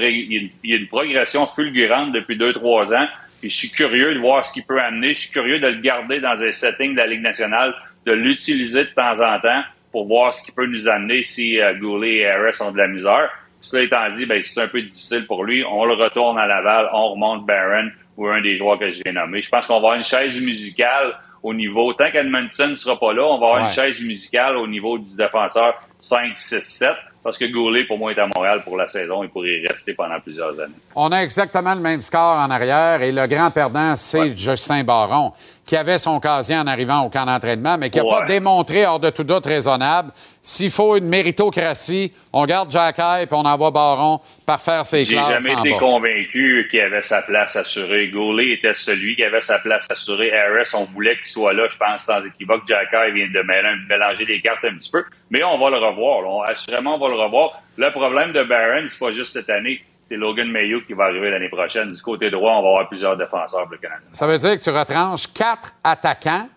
y 0.65 0.73
a 0.73 0.77
une, 0.77 0.87
progression 0.87 1.47
fulgurante 1.47 2.13
depuis 2.13 2.37
2-3 2.37 2.95
ans. 2.95 3.09
Puis 3.41 3.51
je 3.51 3.57
suis 3.57 3.71
curieux 3.71 4.15
de 4.15 4.19
voir 4.19 4.45
ce 4.45 4.53
qu'il 4.53 4.65
peut 4.65 4.81
amener. 4.81 5.15
Je 5.15 5.21
suis 5.21 5.31
curieux 5.31 5.61
de 5.61 5.67
le 5.67 5.81
garder 5.81 6.21
dans 6.21 6.43
un 6.43 6.53
setting 6.53 6.93
de 6.93 6.99
la 6.99 7.07
Ligue 7.07 7.23
nationale, 7.23 7.75
de 8.07 8.13
l'utiliser 8.13 8.85
de 8.85 8.91
temps 8.91 9.21
en 9.21 9.39
temps 9.41 9.63
pour 9.93 10.07
voir 10.07 10.35
ce 10.35 10.43
qu'il 10.43 10.55
peut 10.55 10.67
nous 10.67 10.89
amener 10.89 11.23
si 11.23 11.61
euh, 11.61 12.03
et 12.03 12.27
Harris 12.27 12.57
ont 12.61 12.73
de 12.73 12.79
la 12.79 12.89
misère. 12.89 13.31
Cela 13.61 13.83
étant 13.83 14.11
dit, 14.11 14.25
ben, 14.27 14.41
c'est 14.43 14.63
un 14.63 14.69
peu 14.69 14.81
difficile 14.83 15.27
pour 15.27 15.45
lui. 15.45 15.65
On 15.65 15.85
le 15.85 15.95
retourne 15.95 16.39
à 16.39 16.47
Laval, 16.47 16.89
on 16.93 17.09
remonte 17.13 17.45
Barron 17.47 17.91
ou 18.17 18.27
un 18.29 18.41
des 18.41 18.57
joueurs 18.57 18.79
que 18.79 18.91
je 18.91 19.03
viens 19.05 19.13
nommer. 19.21 19.43
Je 19.43 19.49
pense 19.49 19.67
qu'on 19.67 19.75
va 19.75 19.79
avoir 19.79 19.95
une 19.95 20.03
chaise 20.05 20.41
musicale 20.41 21.15
au 21.43 21.55
niveau, 21.55 21.93
tant 21.93 22.11
qu'Edmondson 22.11 22.69
ne 22.69 22.75
sera 22.77 22.99
pas 22.99 23.13
là, 23.13 23.23
on 23.25 23.39
va 23.39 23.47
avoir 23.47 23.55
Ouais. 23.57 23.63
une 23.63 23.69
chaise 23.69 24.03
musicale 24.03 24.57
au 24.57 24.67
niveau 24.67 24.99
du 24.99 25.15
défenseur 25.17 25.75
5, 26.01 26.37
6, 26.37 26.61
7, 26.63 26.97
parce 27.23 27.39
que 27.39 27.45
Goulet, 27.45 27.85
pour 27.85 27.97
moi, 27.99 28.11
est 28.13 28.19
à 28.19 28.27
Montréal 28.27 28.63
pour 28.65 28.77
la 28.77 28.87
saison. 28.89 29.23
Il 29.23 29.29
pourrait 29.29 29.61
y 29.63 29.67
rester 29.69 29.95
pendant 29.95 30.19
plusieurs 30.21 30.59
années. 30.61 30.75
On 30.97 31.13
a 31.13 31.19
exactement 31.19 31.75
le 31.75 31.81
même 31.81 32.03
score 32.03 32.39
en 32.39 32.51
arrière 32.51 33.03
et 33.03 33.13
le 33.13 33.27
grand 33.27 33.51
perdant, 33.53 33.95
c'est 33.97 34.37
Justin 34.37 34.83
Baron, 34.83 35.33
qui 35.69 35.77
avait 35.77 35.99
son 35.99 36.19
casier 36.19 36.57
en 36.57 36.67
arrivant 36.67 37.03
au 37.05 37.11
camp 37.11 37.27
d'entraînement, 37.27 37.77
mais 37.77 37.91
qui 37.91 37.99
n'a 37.99 38.05
pas 38.05 38.25
démontré 38.25 38.87
hors 38.87 38.99
de 38.99 39.11
tout 39.11 39.23
doute 39.23 39.45
raisonnable. 39.45 40.13
S'il 40.41 40.71
faut 40.71 40.97
une 40.97 41.05
méritocratie, 41.05 42.11
on 42.33 42.47
garde 42.47 42.71
Jack 42.71 42.95
puis 42.97 43.27
on 43.33 43.45
envoie 43.45 43.71
Baron 43.71 44.19
par 44.47 44.63
faire 44.63 44.87
ses 44.87 45.05
J'ai 45.05 45.17
classes 45.17 45.43
jamais 45.45 45.55
en 45.57 45.61
été 45.61 45.71
bas. 45.73 45.79
convaincu 45.79 46.67
qu'il 46.71 46.81
avait 46.81 47.03
sa 47.03 47.21
place 47.21 47.55
assurée. 47.55 48.09
Goulet 48.09 48.53
était 48.55 48.73
celui 48.75 49.15
qui 49.15 49.23
avait 49.23 49.43
sa 49.43 49.59
place 49.59 49.87
assurée. 49.91 50.33
Harris, 50.33 50.71
on 50.75 50.85
voulait 50.87 51.17
qu'il 51.19 51.27
soit 51.27 51.53
là, 51.53 51.67
je 51.71 51.77
pense, 51.77 52.03
sans 52.05 52.25
équivoque. 52.25 52.63
Jacka, 52.67 53.07
il 53.09 53.15
vient 53.15 53.27
de 53.29 53.47
mêler- 53.47 53.77
mélanger 53.91 54.25
les 54.25 54.41
cartes 54.41 54.65
un 54.65 54.75
petit 54.75 54.91
peu. 54.91 55.05
Mais 55.31 55.45
on 55.45 55.59
va 55.59 55.69
le 55.69 55.77
revoir. 55.77 56.23
là. 56.23 56.29
On- 56.31 56.41
assurément, 56.45 56.95
on 56.95 56.99
va 56.99 57.09
le 57.15 57.21
revoir. 57.23 57.61
Le 57.77 57.91
problème 57.91 58.33
de 58.33 58.43
Barron, 58.43 58.85
c'est 58.87 58.99
pas 58.99 59.13
juste 59.13 59.35
cette 59.35 59.51
année. 59.51 59.83
C'est 60.09 60.17
Logan 60.17 60.51
Mayo 60.51 60.81
qui 60.87 60.95
va 60.95 61.05
arriver 61.05 61.29
l'année 61.31 61.51
prochaine. 61.51 61.93
Du 61.93 62.01
côté 62.01 62.31
droit, 62.31 62.53
on 62.53 62.63
va 62.63 62.69
avoir 62.69 62.89
plusieurs 62.89 63.15
défenseurs 63.15 63.65
pour 63.65 63.73
le 63.73 63.77
Canada. 63.79 64.01
Ça 64.13 64.27
veut 64.27 64.39
dire 64.39 64.57
que 64.57 64.63
tu 64.63 64.71
retranches 64.71 65.27
quatre 65.35 65.75
attaquants, 65.85 66.49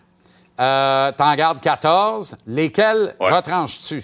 euh, 0.58 1.12
t'en 1.12 1.34
gardes 1.34 1.60
14. 1.60 2.38
Lesquels 2.46 3.14
retranches-tu? 3.34 4.02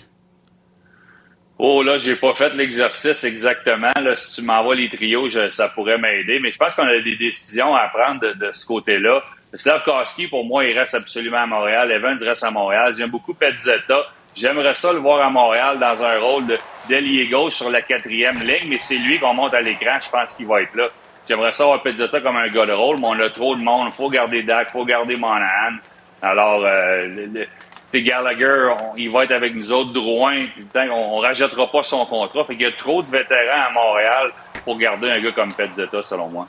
Oh 1.59 1.83
là, 1.83 1.97
j'ai 1.97 2.15
pas 2.17 2.35
fait 2.35 2.53
l'exercice 2.55 3.25
exactement. 3.25 3.91
Là, 3.97 4.15
si 4.17 4.35
tu 4.35 4.43
m'envoies 4.47 4.75
les 4.77 4.91
trios, 4.91 5.29
je- 5.31 5.49
ça 5.49 5.71
pourrait 5.71 5.97
m'aider. 5.99 6.39
Mais 6.41 6.53
je 6.53 6.59
pense 6.59 6.75
qu'on 6.75 6.87
a 6.87 7.01
des 7.03 7.17
décisions 7.17 7.75
à 7.75 7.89
prendre 7.89 8.21
de, 8.21 8.33
de 8.35 8.53
ce 8.53 8.67
côté-là. 8.67 9.23
Slavkowski, 9.55 10.27
pour 10.29 10.45
moi, 10.45 10.67
il 10.67 10.79
reste 10.79 10.95
absolument 10.95 11.39
à 11.39 11.47
Montréal. 11.47 11.91
Evans 11.91 12.19
reste 12.23 12.45
à 12.45 12.51
Montréal. 12.51 12.95
J'aime 12.99 13.11
beaucoup 13.11 13.33
Petzetta. 13.33 13.97
J'aimerais 14.35 14.75
ça 14.75 14.93
le 14.93 14.99
voir 14.99 15.25
à 15.27 15.31
Montréal 15.31 15.79
dans 15.79 16.03
un 16.05 16.19
rôle 16.21 16.45
d'ailier 16.89 17.27
gauche 17.29 17.55
sur 17.55 17.71
la 17.71 17.83
quatrième 17.83 18.39
ligne, 18.41 18.69
mais 18.69 18.79
c'est 18.79 18.99
lui 18.99 19.19
qu'on 19.19 19.35
monte 19.35 19.55
à 19.55 19.61
l'écran. 19.61 19.99
Je 20.01 20.09
pense 20.11 20.33
qu'il 20.33 20.47
va 20.47 20.63
être 20.63 20.75
là. 20.75 20.89
J'aimerais 21.27 21.53
ça 21.53 21.65
avoir 21.65 21.83
Petzetta 21.83 22.21
comme 22.21 22.37
un 22.37 22.49
gars 22.49 22.65
de 22.67 22.73
rôle, 22.73 22.99
mais 22.99 23.07
on 23.09 23.21
a 23.21 23.29
trop 23.31 23.55
de 23.57 23.63
monde. 23.63 23.93
faut 23.93 24.09
garder 24.09 24.43
Dak, 24.43 24.71
faut 24.71 24.85
garder 24.85 25.17
Monahan. 25.17 25.77
Alors, 26.23 26.65
euh, 26.65 27.07
le- 27.07 27.27
le- 27.27 27.47
T'sais, 27.91 28.03
Gallagher, 28.03 28.69
on- 28.83 28.97
il 28.99 29.11
va 29.11 29.25
être 29.25 29.33
avec 29.33 29.55
nous 29.55 29.73
autres. 29.73 29.95
Drouin, 29.95 30.41
putain, 30.55 30.91
on, 30.91 31.17
on 31.17 31.21
rajoutera 31.21 31.71
pas 31.71 31.83
son 31.83 32.05
contrat. 32.05 32.45
Fait 32.45 32.55
qu'il 32.55 32.65
y 32.65 32.69
a 32.69 32.73
trop 32.73 33.03
de 33.03 33.11
vétérans 33.11 33.67
à 33.67 33.73
Montréal 33.73 34.31
pour 34.63 34.77
garder 34.79 35.11
un 35.11 35.21
gars 35.21 35.33
comme 35.33 35.53
Petzetta, 35.55 36.03
selon 36.03 36.29
moi. 36.29 36.47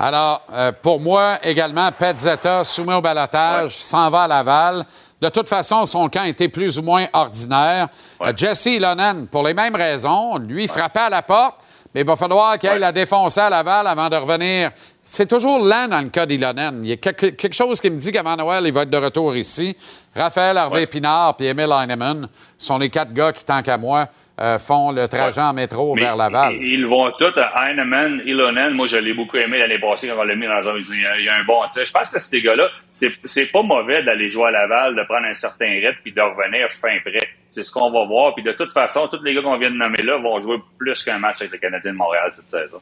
Alors, 0.00 0.42
euh, 0.52 0.72
pour 0.72 0.98
moi, 1.00 1.38
également, 1.44 1.90
Petzetta, 1.92 2.64
soumis 2.64 2.94
au 2.94 3.00
balotage, 3.00 3.70
s'en 3.76 4.10
va 4.10 4.22
à 4.24 4.28
Laval. 4.28 4.84
De 5.20 5.28
toute 5.28 5.48
façon, 5.48 5.84
son 5.84 6.08
camp 6.08 6.24
était 6.24 6.48
plus 6.48 6.78
ou 6.78 6.82
moins 6.82 7.06
ordinaire. 7.12 7.88
Jesse 8.36 8.78
Lonen, 8.78 9.26
pour 9.26 9.42
les 9.42 9.54
mêmes 9.54 9.74
raisons, 9.74 10.38
lui 10.38 10.68
frappait 10.68 11.00
à 11.00 11.10
la 11.10 11.22
porte, 11.22 11.56
mais 11.92 12.02
il 12.02 12.06
va 12.06 12.14
falloir 12.14 12.56
qu'il 12.58 12.70
la 12.70 12.92
défoncer 12.92 13.40
à 13.40 13.50
Laval 13.50 13.86
avant 13.88 14.08
de 14.08 14.16
revenir. 14.16 14.70
C'est 15.02 15.26
toujours 15.26 15.58
lent 15.58 15.88
dans 15.88 16.02
le 16.02 16.10
cas 16.10 16.26
d'Ilonen. 16.26 16.80
Il 16.84 16.90
y 16.90 16.92
a 16.92 16.96
quelque, 16.98 17.26
quelque 17.26 17.54
chose 17.54 17.80
qui 17.80 17.90
me 17.90 17.96
dit 17.96 18.12
qu'avant 18.12 18.36
Noël, 18.36 18.64
il 18.66 18.72
va 18.72 18.82
être 18.82 18.90
de 18.90 18.96
retour 18.96 19.34
ici. 19.34 19.76
Raphaël 20.14 20.56
Harvey 20.56 20.86
Pinard 20.86 21.34
et 21.40 21.46
Emile 21.46 21.72
Heinemann 21.72 22.28
sont 22.56 22.78
les 22.78 22.90
quatre 22.90 23.12
gars 23.12 23.32
qui, 23.32 23.44
tant 23.44 23.62
qu'à 23.62 23.78
moi, 23.78 24.06
euh, 24.40 24.58
font 24.58 24.92
le 24.92 25.08
trajet 25.08 25.40
en 25.40 25.52
métro 25.52 25.94
Mais 25.94 26.02
vers 26.02 26.16
Laval. 26.16 26.54
Ils, 26.54 26.86
vont 26.86 27.10
tous, 27.18 27.36
euh, 27.36 27.44
Heinemann, 27.56 28.22
Ilonen, 28.24 28.74
moi 28.74 28.86
je 28.86 28.96
l'ai 28.96 29.14
beaucoup 29.14 29.36
aimé 29.36 29.58
l'année 29.58 29.78
passée 29.78 30.08
quand 30.08 30.18
on 30.18 30.24
l'a 30.24 30.34
mis 30.34 30.46
dans 30.46 30.62
zone. 30.62 30.82
Il 30.88 31.24
y 31.24 31.28
a, 31.28 31.34
un 31.34 31.44
bon 31.44 31.60
tir. 31.70 31.84
Je 31.84 31.92
pense 31.92 32.08
que 32.08 32.18
ces 32.18 32.40
gars-là, 32.40 32.68
c'est, 32.92 33.52
pas 33.52 33.62
mauvais 33.62 34.02
d'aller 34.02 34.30
jouer 34.30 34.46
à 34.46 34.50
Laval, 34.50 34.96
de 34.96 35.02
prendre 35.04 35.26
un 35.26 35.34
certain 35.34 35.66
rythme 35.66 35.98
puis 36.02 36.12
de 36.12 36.20
revenir 36.20 36.68
fin 36.70 36.98
prêt. 37.04 37.28
C'est 37.50 37.62
ce 37.62 37.72
qu'on 37.72 37.90
va 37.90 38.04
voir. 38.04 38.34
Puis 38.34 38.44
de 38.44 38.52
toute 38.52 38.72
façon, 38.72 39.08
tous 39.08 39.22
les 39.22 39.34
gars 39.34 39.42
qu'on 39.42 39.58
vient 39.58 39.70
de 39.70 39.76
nommer 39.76 40.02
là 40.02 40.18
vont 40.18 40.38
jouer 40.40 40.58
plus 40.78 41.02
qu'un 41.02 41.18
match 41.18 41.36
avec 41.40 41.52
le 41.52 41.58
Canadien 41.58 41.92
de 41.92 41.96
Montréal 41.96 42.30
cette 42.32 42.48
saison. 42.48 42.80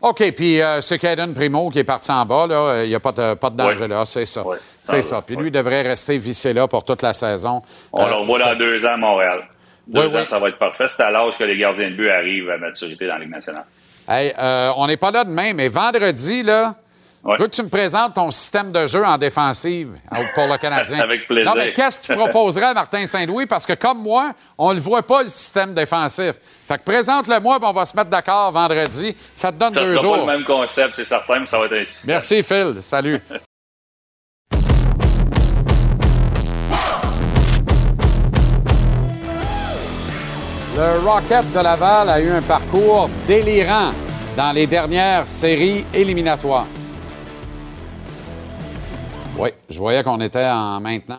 OK, 0.00 0.32
puis 0.36 0.62
euh, 0.62 0.80
c'est 0.80 0.98
Caden 0.98 1.34
Primo 1.34 1.70
qui 1.70 1.80
est 1.80 1.84
parti 1.84 2.10
en 2.12 2.24
bas. 2.24 2.46
là. 2.46 2.84
Il 2.84 2.88
n'y 2.88 2.94
a 2.94 3.00
pas 3.00 3.10
de, 3.10 3.34
pas 3.34 3.50
de 3.50 3.56
danger 3.56 3.88
là, 3.88 4.06
c'est 4.06 4.26
ça. 4.26 4.44
c'est 4.78 5.02
ça. 5.02 5.22
Puis 5.26 5.34
lui 5.34 5.50
devrait 5.50 5.82
rester 5.82 6.18
vissé 6.18 6.52
là 6.52 6.68
pour 6.68 6.84
toute 6.84 7.02
la 7.02 7.14
saison. 7.14 7.62
On 7.92 8.06
Euh, 8.06 8.08
le 8.08 8.14
revoit 8.14 8.38
dans 8.38 8.54
deux 8.56 8.86
ans 8.86 8.92
à 8.92 8.96
Montréal. 8.96 9.42
Deux 9.88 10.00
Oui, 10.00 10.06
ans, 10.06 10.18
oui. 10.20 10.26
ça 10.26 10.38
va 10.38 10.48
être 10.50 10.58
parfait. 10.58 10.84
C'est 10.88 11.02
à 11.02 11.10
l'âge 11.10 11.38
que 11.38 11.44
les 11.44 11.56
gardiens 11.56 11.90
de 11.90 11.94
but 11.96 12.10
arrivent 12.10 12.50
à 12.50 12.58
maturité 12.58 13.06
dans 13.06 13.14
la 13.14 13.20
Ligue 13.20 13.30
nationale. 13.30 13.64
Hey, 14.06 14.34
euh, 14.38 14.70
on 14.76 14.86
n'est 14.86 14.96
pas 14.98 15.10
là 15.10 15.24
demain, 15.24 15.52
mais 15.54 15.68
vendredi, 15.68 16.42
là, 16.42 16.74
je 17.24 17.42
veux 17.42 17.48
que 17.48 17.54
tu 17.54 17.62
me 17.62 17.68
présentes 17.68 18.14
ton 18.14 18.30
système 18.30 18.70
de 18.72 18.86
jeu 18.86 19.04
en 19.04 19.18
défensive 19.18 19.90
euh, 20.12 20.16
pour 20.34 20.46
le 20.46 20.56
Canadien? 20.56 21.00
Avec 21.02 21.26
plaisir. 21.26 21.50
Non, 21.50 21.56
mais 21.60 21.72
qu'est-ce 21.72 22.00
que 22.06 22.12
tu 22.12 22.18
proposerais 22.18 22.66
à 22.66 22.74
Martin 22.74 23.04
Saint-Louis? 23.06 23.46
Parce 23.46 23.66
que 23.66 23.72
comme 23.74 24.02
moi, 24.02 24.32
on 24.56 24.70
ne 24.70 24.74
le 24.74 24.80
voit 24.80 25.02
pas, 25.02 25.22
le 25.22 25.28
système 25.28 25.74
défensif. 25.74 26.34
Fait 26.66 26.78
que 26.78 26.84
présente-le-moi, 26.84 27.58
on 27.60 27.72
va 27.72 27.84
se 27.86 27.96
mettre 27.96 28.10
d'accord 28.10 28.52
vendredi. 28.52 29.16
Ça 29.34 29.50
te 29.52 29.56
donne 29.58 29.70
Ça 29.70 29.80
deux 29.80 29.88
sera 29.94 30.00
jours. 30.02 30.12
pas 30.26 30.32
le 30.32 30.38
même 30.38 30.44
concept, 30.44 30.94
c'est 30.96 31.04
certain, 31.04 31.40
mais 31.40 31.46
ça 31.46 31.58
va 31.58 31.66
être 31.66 31.72
un 31.76 31.84
système. 31.84 32.14
Merci, 32.14 32.42
Phil. 32.42 32.74
Salut. 32.82 33.20
Le 40.78 41.00
Rocket 41.04 41.52
de 41.52 41.58
Laval 41.58 42.08
a 42.08 42.20
eu 42.20 42.30
un 42.30 42.40
parcours 42.40 43.10
délirant 43.26 43.90
dans 44.36 44.52
les 44.52 44.68
dernières 44.68 45.26
séries 45.26 45.84
éliminatoires. 45.92 46.68
Oui, 49.36 49.48
je 49.68 49.76
voyais 49.76 50.04
qu'on 50.04 50.20
était 50.20 50.46
en 50.46 50.78
maintenant. 50.78 51.18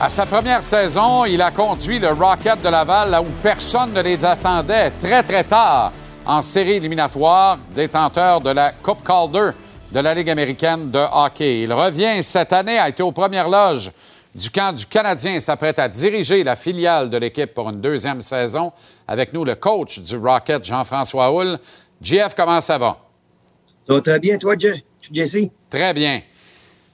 À 0.00 0.08
sa 0.08 0.24
première 0.24 0.64
saison, 0.64 1.26
il 1.26 1.42
a 1.42 1.50
conduit 1.50 1.98
le 1.98 2.08
Rocket 2.08 2.62
de 2.62 2.68
Laval 2.68 3.10
là 3.10 3.20
où 3.20 3.26
personne 3.42 3.92
ne 3.92 4.00
les 4.00 4.24
attendait 4.24 4.90
très, 4.92 5.22
très 5.22 5.44
tard 5.44 5.92
en 6.24 6.40
série 6.42 6.72
éliminatoire, 6.72 7.58
détenteur 7.74 8.40
de 8.40 8.50
la 8.50 8.72
Coupe 8.72 9.04
Calder 9.06 9.50
de 9.92 10.00
la 10.00 10.14
Ligue 10.14 10.30
américaine 10.30 10.90
de 10.90 10.98
hockey. 11.12 11.62
Il 11.62 11.72
revient 11.72 12.22
cette 12.22 12.52
année, 12.52 12.78
a 12.78 12.88
été 12.88 13.02
aux 13.02 13.12
premières 13.12 13.48
loges 13.48 13.90
du 14.34 14.48
camp 14.48 14.72
du 14.74 14.86
Canadien 14.86 15.34
et 15.34 15.40
s'apprête 15.40 15.78
à 15.78 15.88
diriger 15.88 16.44
la 16.44 16.56
filiale 16.56 17.10
de 17.10 17.16
l'équipe 17.18 17.52
pour 17.52 17.68
une 17.68 17.80
deuxième 17.80 18.22
saison. 18.22 18.72
Avec 19.06 19.32
nous, 19.34 19.44
le 19.44 19.56
coach 19.56 19.98
du 19.98 20.16
Rocket, 20.16 20.64
Jean-François 20.64 21.30
Houle. 21.32 21.58
JF, 22.00 22.34
comment 22.34 22.60
ça 22.60 22.78
va? 22.78 22.96
Ça 23.86 23.94
va 23.94 24.00
très 24.00 24.18
bien, 24.20 24.38
toi, 24.38 24.54
Je- 24.58 24.68
Jesse? 25.12 25.48
Très 25.68 25.92
bien. 25.92 26.20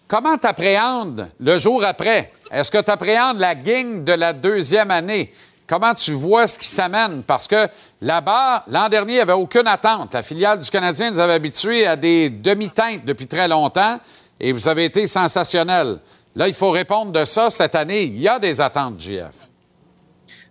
Comment 0.08 0.38
t'appréhendes 0.38 1.28
le 1.40 1.58
jour 1.58 1.84
après? 1.84 2.30
Est-ce 2.52 2.70
que 2.70 2.80
tu 2.80 2.90
appréhendes 2.92 3.40
la 3.40 3.56
gang 3.56 4.04
de 4.04 4.12
la 4.12 4.32
deuxième 4.32 4.92
année? 4.92 5.32
Comment 5.66 5.94
tu 5.94 6.12
vois 6.12 6.46
ce 6.46 6.60
qui 6.60 6.68
s'amène? 6.68 7.24
Parce 7.24 7.48
que 7.48 7.66
là-bas, 8.00 8.64
l'an 8.68 8.88
dernier, 8.88 9.14
il 9.14 9.16
n'y 9.16 9.22
avait 9.22 9.32
aucune 9.32 9.66
attente. 9.66 10.14
La 10.14 10.22
filiale 10.22 10.60
du 10.60 10.70
Canadien 10.70 11.10
nous 11.10 11.18
avait 11.18 11.32
habitués 11.32 11.88
à 11.88 11.96
des 11.96 12.30
demi-teintes 12.30 13.04
depuis 13.04 13.26
très 13.26 13.48
longtemps 13.48 13.98
et 14.38 14.52
vous 14.52 14.68
avez 14.68 14.84
été 14.84 15.08
sensationnel. 15.08 15.98
Là, 16.36 16.46
il 16.46 16.54
faut 16.54 16.70
répondre 16.70 17.10
de 17.10 17.24
ça 17.24 17.50
cette 17.50 17.74
année. 17.74 18.04
Il 18.04 18.20
y 18.20 18.28
a 18.28 18.38
des 18.38 18.60
attentes, 18.60 19.00
JF. 19.00 19.34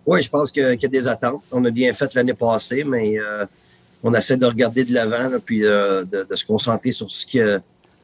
Oui, 0.04 0.22
je 0.22 0.28
pense 0.28 0.50
qu'il 0.50 0.78
y 0.78 0.84
a 0.84 0.88
des 0.88 1.08
attentes. 1.08 1.42
On 1.50 1.64
a 1.64 1.70
bien 1.70 1.94
fait 1.94 2.12
l'année 2.14 2.34
passée, 2.34 2.84
mais 2.84 3.18
euh, 3.18 3.46
on 4.02 4.12
essaie 4.12 4.36
de 4.36 4.44
regarder 4.44 4.84
de 4.84 4.92
l'avant, 4.92 5.38
puis 5.44 5.64
euh, 5.64 6.04
de, 6.04 6.26
se 6.34 6.44
concentrer 6.44 6.92
sur 6.92 7.10
ce, 7.10 7.24
qui, 7.24 7.40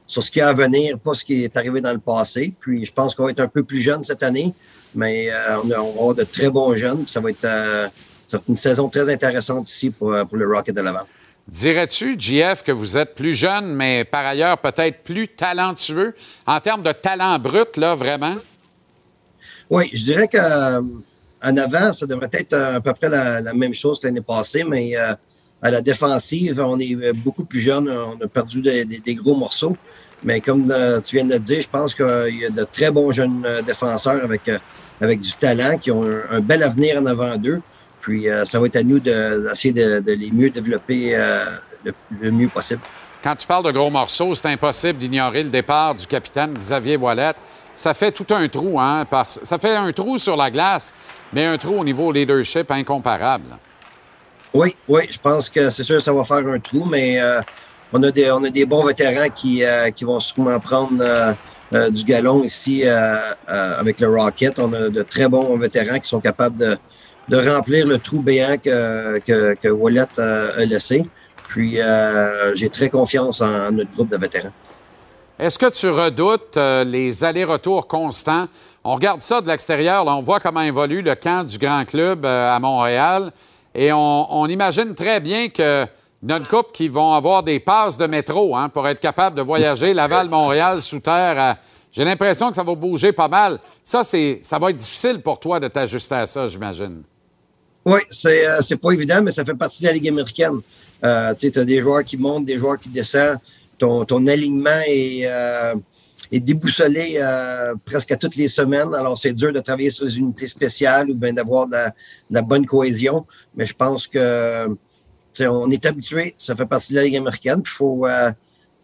sur 0.07 0.23
ce 0.23 0.31
qui 0.31 0.39
est 0.41 0.43
à 0.43 0.53
venir, 0.53 0.99
pas 0.99 1.15
ce 1.15 1.24
qui 1.24 1.45
est 1.45 1.57
arrivé 1.57 1.81
dans 1.81 1.93
le 1.93 1.99
passé. 1.99 2.53
Puis 2.61 2.85
je 2.87 2.93
pense 2.93 3.15
qu'on 3.15 3.24
va 3.24 3.31
être 3.31 3.41
un 3.41 3.49
peu 3.49 3.62
plus 3.62 3.81
jeune 3.81 4.05
cette 4.05 4.23
année, 4.23 4.53
mais 4.95 5.31
euh, 5.31 5.59
on, 5.65 5.70
a- 5.70 5.79
on 5.81 5.93
va 5.93 6.01
avoir 6.01 6.15
de 6.15 6.24
très 6.24 6.51
bons 6.51 6.74
jeunes. 6.74 7.05
Ça 7.09 7.20
va 7.20 7.31
être, 7.31 7.45
euh, 7.45 7.89
ça 8.27 8.37
va 8.37 8.43
être 8.43 8.49
une 8.49 8.57
saison 8.57 8.89
très 8.89 9.09
intéressante 9.12 9.70
ici 9.70 9.91
pour, 9.91 10.12
euh, 10.12 10.24
pour 10.24 10.37
le 10.37 10.47
Rocket 10.47 10.74
de 10.74 10.81
l'avant. 10.81 11.07
Dirais-tu, 11.49 12.16
JF, 12.19 12.62
que 12.62 12.70
vous 12.73 12.97
êtes 12.97 13.15
plus 13.16 13.35
jeune, 13.35 13.74
mais 13.74 14.05
par 14.05 14.24
ailleurs 14.24 14.59
peut-être 14.59 15.03
plus 15.03 15.27
talentueux? 15.29 16.15
En 16.47 16.61
termes 16.61 16.83
de 16.83 16.93
talent 16.93 17.39
brut, 17.39 17.77
là, 17.77 17.95
vraiment? 17.97 18.37
Oui, 19.69 19.89
je 19.93 20.03
dirais 20.05 20.29
qu'en 20.29 21.57
avant, 21.57 21.93
ça 21.93 22.07
devrait 22.07 22.29
être 22.33 22.53
à 22.53 22.81
peu 22.81 22.93
près 22.95 23.09
la, 23.09 23.41
la 23.41 23.55
même 23.55 23.74
chose 23.74 23.99
que 24.01 24.07
l'année 24.07 24.20
passée, 24.20 24.65
mais 24.65 24.97
euh, 24.97 25.15
à 25.63 25.71
la 25.71 25.81
défensive, 25.81 26.61
on 26.61 26.79
est 26.81 26.95
euh, 26.97 27.13
beaucoup 27.15 27.45
plus 27.45 27.61
jeune. 27.61 27.89
On 27.89 28.23
a 28.23 28.29
perdu 28.29 28.61
des, 28.61 29.15
gros 29.15 29.37
morceaux. 29.37 29.77
Mais 30.25 30.41
comme 30.41 30.71
euh, 30.71 31.01
tu 31.01 31.17
viens 31.17 31.25
de 31.25 31.35
le 31.35 31.39
dire, 31.39 31.63
je 31.63 31.69
pense 31.69 31.95
qu'il 31.95 32.39
y 32.41 32.45
a 32.45 32.51
de 32.51 32.65
très 32.71 32.91
bons 32.91 33.13
jeunes 33.13 33.45
euh, 33.47 33.63
défenseurs 33.63 34.23
avec, 34.25 34.51
avec 35.01 35.21
du 35.21 35.33
talent 35.33 35.79
qui 35.79 35.91
ont 35.91 36.05
un, 36.31 36.41
bel 36.41 36.63
avenir 36.65 37.01
en 37.01 37.07
avant 37.07 37.37
d'eux. 37.37 37.63
Puis 38.01 38.27
ça 38.45 38.59
va 38.59 38.67
être 38.67 38.75
à 38.75 38.83
nous 38.83 38.99
de- 38.99 39.47
d'essayer 39.49 39.73
de, 39.73 40.01
de 40.01 40.13
les 40.13 40.33
mieux 40.33 40.51
développer 40.51 41.17
le, 41.85 42.31
mieux 42.33 42.49
possible. 42.49 42.81
Quand 43.23 43.37
tu 43.37 43.47
parles 43.47 43.65
de 43.65 43.71
gros 43.71 43.91
morceaux, 43.91 44.35
c'est 44.35 44.49
impossible 44.49 44.99
d'ignorer 44.99 45.45
le 45.45 45.51
départ 45.51 45.95
du 45.95 46.05
capitaine 46.09 46.55
Xavier 46.55 46.97
Wallet. 46.97 47.35
Ça 47.73 47.95
fait 47.95 48.11
tout 48.11 48.27
un 48.35 48.49
trou, 48.49 48.81
hein? 48.81 49.07
ça 49.45 49.57
fait 49.57 49.77
un 49.77 49.93
trou 49.93 50.19
sur 50.19 50.37
la 50.37 50.51
glace, 50.51 50.93
mais 51.33 51.47
un 51.47 51.57
trou 51.57 51.79
au 51.79 51.85
niveau 51.85 52.11
leadership 52.11 52.69
incomparable. 52.73 53.57
Oui, 54.55 54.74
oui, 54.87 55.03
je 55.11 55.19
pense 55.19 55.49
que 55.49 55.70
c'est 55.70 55.83
sûr 55.85 55.97
que 55.97 56.03
ça 56.03 56.12
va 56.12 56.24
faire 56.24 56.47
un 56.47 56.59
trou, 56.59 56.85
mais 56.85 57.19
euh, 57.20 57.41
on, 57.93 58.03
a 58.03 58.11
des, 58.11 58.31
on 58.31 58.45
a 58.45 58.51
des 58.51 58.66
bons 58.66 58.85
vétérans 58.85 59.31
qui, 59.35 59.65
euh, 59.65 59.91
qui 59.91 60.05
vont 60.05 60.20
sûrement 60.20 60.61
prendre 60.61 61.01
euh, 61.01 61.33
euh, 61.73 61.89
du 61.91 62.05
galon 62.05 62.45
ici 62.45 62.83
euh, 62.85 63.16
euh, 63.49 63.81
avec 63.81 63.99
le 64.01 64.09
Rocket. 64.09 64.59
On 64.59 64.70
a 64.74 64.91
de 64.91 65.03
très 65.03 65.27
bons 65.27 65.57
vétérans 65.57 65.99
qui 65.99 66.09
sont 66.09 66.20
capables 66.20 66.59
de, 66.59 66.77
de 67.31 67.51
remplir 67.51 67.87
le 67.87 67.99
trou 67.99 68.20
béant 68.20 68.59
que, 68.59 69.19
que, 69.20 69.55
que 69.55 69.69
Wallet 69.69 70.20
a 70.20 70.65
laissé. 70.66 71.09
Puis 71.49 71.79
j'ai 72.55 72.69
très 72.70 72.91
confiance 72.91 73.41
en 73.41 73.73
notre 73.73 73.91
groupe 73.93 74.11
de 74.11 74.16
vétérans. 74.16 74.53
Est-ce 75.39 75.59
que 75.59 75.70
tu 75.70 75.89
redoutes 75.89 76.57
les 76.57 77.24
allers-retours 77.24 77.87
constants? 77.87 78.49
On 78.85 78.95
regarde 78.95 79.20
ça 79.20 79.41
de 79.41 79.47
l'extérieur, 79.49 80.07
on 80.07 80.20
voit 80.20 80.41
comment 80.41 80.62
évolue 80.62 81.03
le 81.03 81.15
camp 81.15 81.45
du 81.47 81.59
grand 81.59 81.85
club 81.85 82.24
à 82.27 82.59
Montréal 82.59 83.33
et 83.74 83.93
on, 83.93 84.35
on 84.40 84.47
imagine 84.47 84.94
très 84.94 85.20
bien 85.20 85.49
que 85.49 85.86
notre 86.23 86.49
couple 86.49 86.70
qui 86.73 86.89
vont 86.89 87.12
avoir 87.12 87.43
des 87.43 87.59
passes 87.61 87.97
de 87.99 88.07
métro 88.07 88.55
hein, 88.57 88.69
pour 88.69 88.86
être 88.86 89.01
capable 89.01 89.36
de 89.36 89.43
voyager 89.43 89.93
Laval-Montréal 89.94 90.81
sous 90.82 91.01
terre. 91.01 91.39
à- 91.39 91.59
J'ai 91.90 92.05
l'impression 92.05 92.51
que 92.51 92.57
ça 92.57 92.62
va 92.62 92.74
bouger 92.74 93.12
pas 93.12 93.28
mal. 93.28 93.59
Ça, 93.85 94.05
c'est, 94.05 94.40
ça 94.43 94.59
va 94.59 94.70
être 94.70 94.77
difficile 94.77 95.20
pour 95.20 95.39
toi 95.40 95.59
de 95.61 95.69
t'ajuster 95.69 96.15
à 96.15 96.27
ça, 96.27 96.47
j'imagine. 96.49 97.03
Oui, 97.85 98.01
c'est 98.11 98.47
euh, 98.47 98.61
c'est 98.62 98.77
pas 98.81 98.93
évident, 98.93 99.20
mais 99.23 99.32
ça 99.32 99.44
fait 99.44 99.55
partie 99.55 99.82
de 99.82 99.89
la 99.89 99.94
Ligue 99.94 100.09
américaine. 100.09 100.61
Euh, 101.05 101.35
tu 101.35 101.51
as 101.59 101.65
des 101.65 101.81
joueurs 101.81 102.05
qui 102.05 102.16
montent, 102.16 102.44
des 102.44 102.57
joueurs 102.57 102.78
qui 102.78 102.89
descendent. 102.89 103.39
Ton, 103.77 104.05
ton 104.05 104.24
alignement 104.28 104.81
est, 104.86 105.23
euh, 105.27 105.74
est 106.33 106.41
déboussolé 106.41 107.19
euh, 107.19 107.75
presque 107.85 108.17
toutes 108.19 108.37
les 108.37 108.49
semaines. 108.49 108.95
Alors, 108.95 109.17
c'est 109.17 109.33
dur 109.33 109.53
de 109.53 109.61
travailler 109.61 109.91
sur 109.91 110.07
les 110.07 110.19
unités 110.19 110.49
spéciales 110.49 111.11
ou 111.11 111.15
bien 111.15 111.33
d'avoir 111.33 111.69
de 111.69 111.77
la, 112.31 112.43
bonne 112.43 112.67
cohésion. 112.67 113.27
Mais 113.55 113.67
je 113.67 113.75
pense 113.75 114.07
que 114.07 114.67
on 115.41 115.71
est 115.71 115.87
habitué. 115.87 116.35
Ça 116.37 116.57
fait 116.57 116.67
partie 116.67 116.93
de 116.93 116.99
la 116.99 117.05
Ligue 117.05 117.17
américaine. 117.17 117.63
Puis, 117.63 117.73
il 117.73 117.77
faut, 117.77 118.07
euh, 118.07 118.33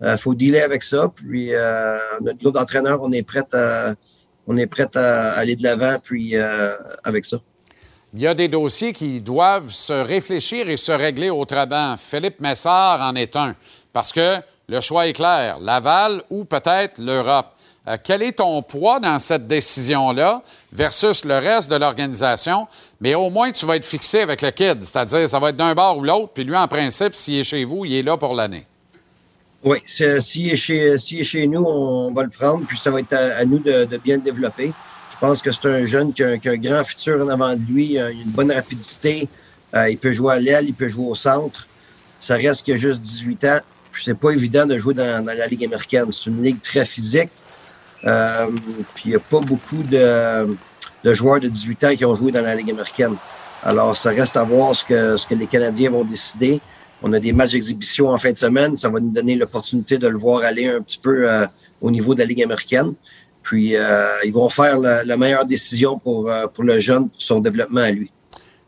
euh, 0.03 0.17
faut 0.17 0.35
dealer 0.35 0.61
avec 0.61 0.83
ça. 0.83 1.11
Puis, 1.15 1.53
euh, 1.53 1.99
notre 2.21 2.39
groupe 2.39 2.55
d'entraîneurs, 2.55 3.01
on 3.03 3.13
est 3.13 3.23
prêt 3.23 3.45
à, 3.53 3.95
on 4.47 4.57
est 4.57 4.67
prêt 4.67 4.89
à 4.97 5.33
aller 5.33 5.57
de 5.57 5.63
l'avant 5.63 5.97
puis 6.03 6.37
euh, 6.37 6.73
avec 7.05 7.25
ça. 7.25 7.39
Il 8.15 8.21
y 8.21 8.27
a 8.27 8.35
des 8.35 8.49
dossiers 8.49 8.95
qui 8.95 9.21
doivent 9.21 9.71
se 9.71 9.93
réfléchir 9.93 10.69
et 10.69 10.79
se 10.79 10.93
régler 10.93 11.29
autrement. 11.29 11.97
Philippe 11.99 12.41
Messard 12.41 13.03
en 13.03 13.15
est 13.15 13.37
un. 13.37 13.55
Parce 13.93 14.13
que 14.13 14.37
le 14.69 14.81
choix 14.83 15.07
est 15.07 15.15
clair, 15.15 15.59
Laval 15.61 16.23
ou 16.29 16.45
peut-être 16.45 16.99
l'Europe. 16.99 17.55
Euh, 17.87 17.97
quel 18.03 18.23
est 18.23 18.33
ton 18.33 18.61
poids 18.63 19.01
dans 19.01 19.19
cette 19.19 19.47
décision-là 19.47 20.43
versus 20.73 21.25
le 21.25 21.39
reste 21.39 21.71
de 21.71 21.77
l'organisation? 21.77 22.69
Mais 23.01 23.15
au 23.15 23.31
moins, 23.31 23.51
tu 23.51 23.65
vas 23.65 23.77
être 23.77 23.87
fixé 23.87 24.21
avec 24.21 24.43
le 24.43 24.51
kid. 24.51 24.85
C'est-à-dire, 24.85 25.29
ça 25.29 25.39
va 25.39 25.51
être 25.51 25.57
d'un 25.57 25.75
bord 25.75 25.97
ou 25.97 26.03
l'autre. 26.03 26.33
Puis 26.35 26.45
lui, 26.45 26.55
en 26.55 26.69
principe, 26.69 27.15
s'il 27.15 27.37
est 27.37 27.45
chez 27.45 27.65
vous, 27.65 27.87
il 27.87 27.95
est 27.95 28.03
là 28.03 28.19
pour 28.19 28.35
l'année. 28.35 28.67
Oui, 29.65 29.79
s'il 29.87 30.51
est, 30.51 30.57
chez, 30.57 30.93
est 30.93 31.25
chez 31.25 31.47
nous, 31.47 31.65
on 31.65 32.13
va 32.13 32.25
le 32.25 32.29
prendre. 32.29 32.67
Puis 32.67 32.77
ça 32.77 32.91
va 32.91 33.01
être 33.01 33.15
à, 33.15 33.45
nous 33.47 33.59
de, 33.59 33.87
bien 34.05 34.17
le 34.17 34.23
développer. 34.23 34.73
Je 35.11 35.17
pense 35.19 35.41
que 35.41 35.51
c'est 35.51 35.69
un 35.69 35.87
jeune 35.87 36.13
qui 36.13 36.23
a, 36.23 36.33
un 36.33 36.57
grand 36.57 36.85
futur 36.85 37.25
en 37.25 37.29
avant 37.29 37.55
de 37.55 37.63
lui. 37.73 37.99
A 37.99 38.11
une 38.11 38.31
bonne 38.31 38.53
rapidité. 38.53 39.29
Euh, 39.75 39.89
il 39.89 39.97
peut 39.97 40.13
jouer 40.13 40.35
à 40.35 40.41
l'aile, 40.41 40.67
il 40.69 40.75
peut 40.75 40.89
jouer 40.89 41.07
au 41.07 41.15
centre. 41.15 41.67
Ça 42.21 42.37
reste 42.37 42.65
qu'il 42.65 42.75
a 42.75 42.77
juste 42.77 43.01
18 43.01 43.45
ans. 43.45 43.61
C'est 44.05 44.19
pas 44.19 44.31
évident 44.31 44.67
de 44.67 44.79
jouer 44.79 44.95
dans, 44.95 45.25
la 45.25 45.47
Ligue 45.47 45.65
américaine. 45.65 46.07
C'est 46.11 46.31
une 46.31 46.43
ligue 46.43 46.61
très 46.63 46.85
physique. 46.85 47.31
Euh, 48.05 48.47
puis 48.95 49.05
il 49.07 49.11
n'y 49.11 49.17
a 49.17 49.21
pas 49.21 49.41
beaucoup 49.41 49.83
de, 49.83 51.15
joueurs 51.15 51.41
de 51.41 51.49
18 51.49 51.85
ans 51.85 51.97
qui 51.97 52.05
ont 52.05 52.15
joué 52.15 52.33
dans 52.33 52.43
la 52.43 52.55
Ligue 52.55 52.71
américaine. 52.71 53.17
Alors, 53.63 53.97
ça 53.97 54.11
reste 54.11 54.37
à 54.37 54.45
voir 54.45 54.75
ce 54.75 54.85
que, 54.85 55.17
ce 55.17 55.27
que 55.27 55.35
les 55.35 55.47
Canadiens 55.47 55.91
vont 55.91 56.05
décider. 56.05 56.61
On 57.03 57.13
a 57.13 57.21
des 57.21 57.33
matchs 57.33 57.53
d'exhibition 57.53 58.11
en 58.11 58.19
fin 58.19 58.31
de 58.31 58.37
semaine. 58.37 58.77
Ça 58.77 58.89
va 58.89 59.01
nous 59.01 59.11
donner 59.11 59.35
l'opportunité 59.37 59.99
de 59.99 60.09
le 60.09 60.19
voir 60.19 60.43
aller 60.43 60.69
un 60.69 60.81
petit 60.81 60.99
peu 60.99 61.29
euh, 61.29 61.47
au 61.81 61.91
niveau 61.91 62.15
de 62.15 62.21
la 62.21 62.27
Ligue 62.27 62.43
américaine. 62.43 62.95
Puis, 63.43 63.77
euh, 63.77 64.07
ils 64.25 64.33
vont 64.33 64.49
faire 64.49 64.79
la, 64.79 65.17
meilleure 65.17 65.47
décision 65.47 65.99
pour, 65.99 66.31
pour 66.55 66.65
le 66.65 66.79
jeune, 66.81 67.09
pour 67.09 67.23
son 67.23 67.41
développement 67.41 67.81
à 67.81 67.91
lui. 67.91 68.11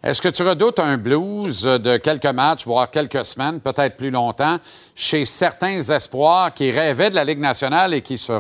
Est-ce 0.03 0.23
que 0.23 0.31
tu 0.31 0.43
redoutes 0.43 0.79
un 0.79 0.97
blues 0.97 1.63
de 1.63 1.99
quelques 1.99 2.25
matchs, 2.25 2.65
voire 2.65 2.91
quelques 2.91 3.23
semaines, 3.23 3.61
peut-être 3.61 3.99
plus 3.99 4.11
longtemps, 4.11 4.57
chez 4.95 5.27
certains 5.27 5.79
espoirs 5.79 6.55
qui 6.55 6.71
rêvaient 6.71 7.11
de 7.11 7.15
la 7.15 7.25
Ligue 7.25 7.39
nationale 7.39 7.93
et 7.93 8.01
qui 8.01 8.17
se, 8.17 8.33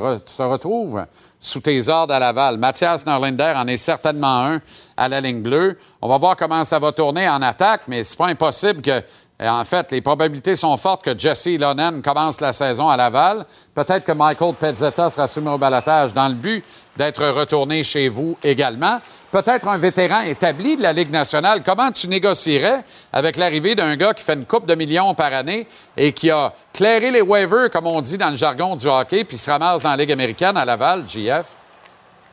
retrouvent 0.42 1.04
sous 1.38 1.60
tes 1.60 1.86
ordres 1.90 2.14
à 2.14 2.18
Laval? 2.18 2.56
Mathias 2.56 3.04
Norlinder 3.04 3.52
en 3.56 3.66
est 3.66 3.76
certainement 3.76 4.46
un 4.46 4.60
à 4.96 5.10
la 5.10 5.20
ligne 5.20 5.42
bleue. 5.42 5.78
On 6.00 6.08
va 6.08 6.16
voir 6.16 6.34
comment 6.34 6.64
ça 6.64 6.78
va 6.78 6.92
tourner 6.92 7.28
en 7.28 7.42
attaque, 7.42 7.82
mais 7.88 8.04
c'est 8.04 8.16
pas 8.16 8.28
impossible 8.28 8.80
que 8.80 9.02
en 9.42 9.64
fait, 9.64 9.90
les 9.92 10.02
probabilités 10.02 10.54
sont 10.54 10.76
fortes 10.76 11.02
que 11.02 11.18
Jesse 11.18 11.58
Lonen 11.58 12.02
commence 12.02 12.42
la 12.42 12.52
saison 12.52 12.90
à 12.90 12.96
Laval. 12.96 13.46
Peut-être 13.74 14.04
que 14.04 14.12
Michael 14.12 14.54
Pezzetta 14.54 15.08
sera 15.08 15.26
soumis 15.26 15.48
au 15.48 15.56
balotage 15.56 16.12
dans 16.12 16.28
le 16.28 16.34
but 16.34 16.62
d'être 16.96 17.26
retourné 17.28 17.82
chez 17.82 18.08
vous 18.08 18.36
également 18.42 18.98
peut-être 19.30 19.68
un 19.68 19.78
vétéran 19.78 20.22
établi 20.22 20.76
de 20.76 20.82
la 20.82 20.92
Ligue 20.92 21.10
nationale, 21.10 21.62
comment 21.64 21.90
tu 21.90 22.08
négocierais 22.08 22.84
avec 23.12 23.36
l'arrivée 23.36 23.74
d'un 23.74 23.96
gars 23.96 24.12
qui 24.12 24.24
fait 24.24 24.34
une 24.34 24.44
coupe 24.44 24.66
de 24.66 24.74
millions 24.74 25.14
par 25.14 25.32
année 25.32 25.66
et 25.96 26.12
qui 26.12 26.30
a 26.30 26.52
clairé 26.72 27.10
les 27.10 27.22
waivers, 27.22 27.70
comme 27.70 27.86
on 27.86 28.00
dit 28.00 28.18
dans 28.18 28.30
le 28.30 28.36
jargon 28.36 28.76
du 28.76 28.86
hockey, 28.86 29.24
puis 29.24 29.38
se 29.38 29.50
ramasse 29.50 29.82
dans 29.82 29.90
la 29.90 29.96
Ligue 29.96 30.12
américaine 30.12 30.56
à 30.56 30.64
Laval, 30.64 31.04
JF? 31.08 31.56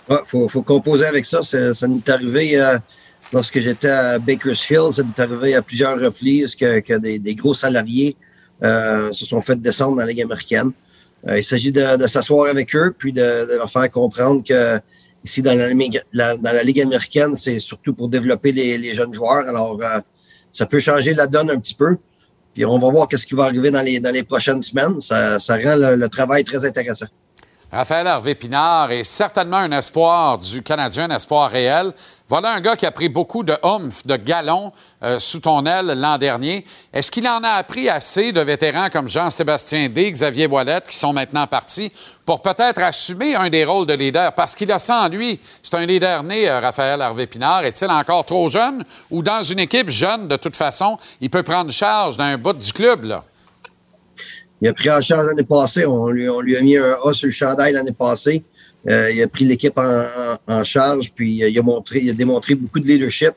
Il 0.10 0.18
faut, 0.26 0.62
composer 0.62 1.06
avec 1.06 1.26
ça. 1.26 1.44
Ça, 1.44 1.88
nous 1.88 1.98
est 1.98 2.10
arrivé 2.10 2.60
euh, 2.60 2.78
lorsque 3.34 3.60
j'étais 3.60 3.90
à 3.90 4.20
Bakersfield. 4.20 4.92
Ça 4.92 5.04
nous 5.04 5.12
est 5.18 5.20
arrivé 5.20 5.56
à 5.56 5.62
plusieurs 5.62 6.00
reprises 6.00 6.56
que, 6.56 6.98
des, 6.98 7.36
gros 7.36 7.54
salariés 7.54 8.16
euh, 8.64 9.12
se 9.12 9.26
sont 9.26 9.42
fait 9.42 9.60
descendre 9.60 9.98
dans 9.98 10.04
la 10.04 10.08
Ligue 10.08 10.22
américaine. 10.22 10.72
Euh, 11.28 11.38
il 11.40 11.44
s'agit 11.44 11.72
de, 11.72 12.08
s'asseoir 12.08 12.50
avec 12.50 12.76
eux 12.76 12.94
puis 12.98 13.12
de, 13.14 13.56
leur 13.58 13.70
faire 13.70 13.90
comprendre 13.92 14.44
que 14.44 14.80
Ici, 15.24 15.42
dans 15.42 15.58
la, 15.58 16.64
Ligue 16.64 16.82
américaine, 16.82 17.36
c'est 17.36 17.60
surtout 17.60 17.94
pour 17.94 18.08
développer 18.08 18.54
les, 18.54 18.94
jeunes 18.94 19.14
joueurs. 19.14 19.46
Alors, 19.46 19.78
euh, 19.82 20.00
ça 20.52 20.66
peut 20.66 20.80
changer 20.80 21.14
la 21.14 21.28
donne 21.28 21.50
un 21.50 21.60
petit 21.60 21.74
peu. 21.74 21.98
Puis 22.54 22.64
on 22.64 22.80
va 22.80 22.90
voir 22.90 23.10
qu'est-ce 23.10 23.28
qui 23.28 23.36
va 23.36 23.44
arriver 23.44 23.70
dans 23.70 23.82
les, 23.82 24.00
dans 24.00 24.12
les 24.12 24.24
prochaines 24.24 24.62
semaines. 24.62 25.02
Ça, 25.02 25.38
rend 25.50 25.76
le 25.76 26.08
travail 26.08 26.46
très 26.46 26.64
intéressant. 26.64 27.08
Raphaël 27.70 28.08
Hervé 28.08 28.34
Pinard 28.34 28.92
est 28.92 29.04
certainement 29.04 29.58
un 29.58 29.72
espoir 29.74 30.38
du 30.38 30.64
Canadien, 30.64 31.10
un 31.10 31.16
espoir 31.16 31.52
réel. 31.52 31.92
Voilà 32.30 32.54
un 32.54 32.62
gars 32.62 32.78
qui 32.78 32.86
a 32.86 32.92
pris 32.92 33.10
beaucoup 33.10 33.44
de 33.44 33.58
humph, 33.62 34.08
de 34.08 34.16
galons 34.16 34.72
euh, 35.04 35.20
sous 35.20 35.42
ton 35.42 35.66
aile 35.66 36.00
l'an 36.00 36.18
dernier. 36.18 36.66
Est-ce 36.94 37.12
qu'il 37.12 37.28
en 37.28 37.44
a 37.44 37.50
appris 37.50 37.90
assez 37.90 38.32
de 38.32 38.40
vétérans 38.40 38.88
comme 38.90 39.10
Jean-Sébastien 39.10 39.90
D, 39.90 40.10
Xavier 40.10 40.48
Boilette, 40.48 40.88
qui 40.88 40.96
sont 40.96 41.12
maintenant 41.12 41.46
partis, 41.46 41.92
pour 42.26 42.42
peut-être 42.42 42.82
assumer 42.82 43.36
un 43.36 43.50
des 43.50 43.66
rôles 43.66 43.86
de 43.86 43.94
leader? 43.94 44.32
Parce 44.32 44.56
qu'il 44.56 44.72
a 44.72 44.80
ça 44.80 45.02
en 45.02 45.10
lui. 45.10 45.38
C'est 45.62 45.76
un 45.76 45.86
leader 45.86 46.24
né, 46.24 46.50
euh, 46.50 46.62
Raphaël 46.62 47.02
Hervé 47.02 47.28
Pinard. 47.28 47.66
Est-il 47.66 47.92
encore 47.92 48.26
trop 48.26 48.48
jeune? 48.48 48.86
Ou 49.12 49.22
dans 49.22 49.44
une 49.44 49.60
équipe 49.60 49.90
jeune, 49.90 50.30
de 50.30 50.38
toute 50.38 50.56
façon, 50.56 50.98
il 51.20 51.30
peut 51.30 51.44
prendre 51.44 51.70
charge 51.72 52.16
d'un 52.16 52.38
bout 52.38 52.54
du 52.54 52.72
club, 52.72 53.04
là? 53.04 53.26
Il 54.62 54.68
a 54.68 54.74
pris 54.74 54.90
en 54.90 55.02
charge 55.02 55.28
l'année 55.28 55.44
passée. 55.44 55.86
On 55.86 56.10
lui, 56.10 56.28
on 56.30 56.42
lui, 56.42 56.58
a 56.58 56.62
mis 56.62 56.78
un 56.78 56.98
A 57.04 57.14
sur 57.14 57.28
le 57.28 57.32
chandail 57.32 57.74
l'année 57.74 57.92
passée. 57.92 58.44
Euh, 58.90 59.12
il 59.12 59.22
a 59.22 59.28
pris 59.28 59.46
l'équipe 59.46 59.78
en, 59.78 60.64
charge, 60.64 61.12
puis 61.14 61.44
euh, 61.44 61.50
il 61.50 61.60
a, 61.60 61.62
montré, 61.62 62.00
il 62.00 62.10
a 62.10 62.14
démontré 62.14 62.56
beaucoup 62.56 62.80
de 62.80 62.88
leadership. 62.88 63.34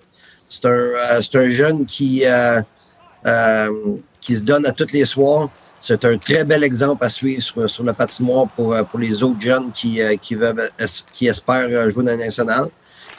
C'est 0.48 0.66
un, 0.66 0.70
euh, 0.70 1.20
un 1.34 1.48
jeune 1.48 1.84
qui, 1.86 2.22
qui 4.20 4.36
se 4.36 4.44
donne 4.44 4.66
à 4.66 4.72
tous 4.72 4.92
les 4.92 5.04
soirs. 5.04 5.50
C'est 5.80 6.04
un 6.04 6.18
très 6.18 6.44
bel 6.44 6.62
exemple 6.62 7.04
à 7.04 7.10
suivre 7.10 7.42
sur, 7.42 7.68
sur 7.68 7.84
le 7.84 7.92
patinoire 7.94 8.48
pour, 8.48 8.76
pour 8.86 8.98
les 8.98 9.22
autres 9.22 9.40
jeunes 9.40 9.72
qui, 9.72 10.00
qui, 10.20 10.34
veulent, 10.34 10.70
qui 11.12 11.26
espèrent 11.26 11.90
jouer 11.90 12.04
dans 12.04 12.10
la 12.10 12.16
nationale. 12.18 12.68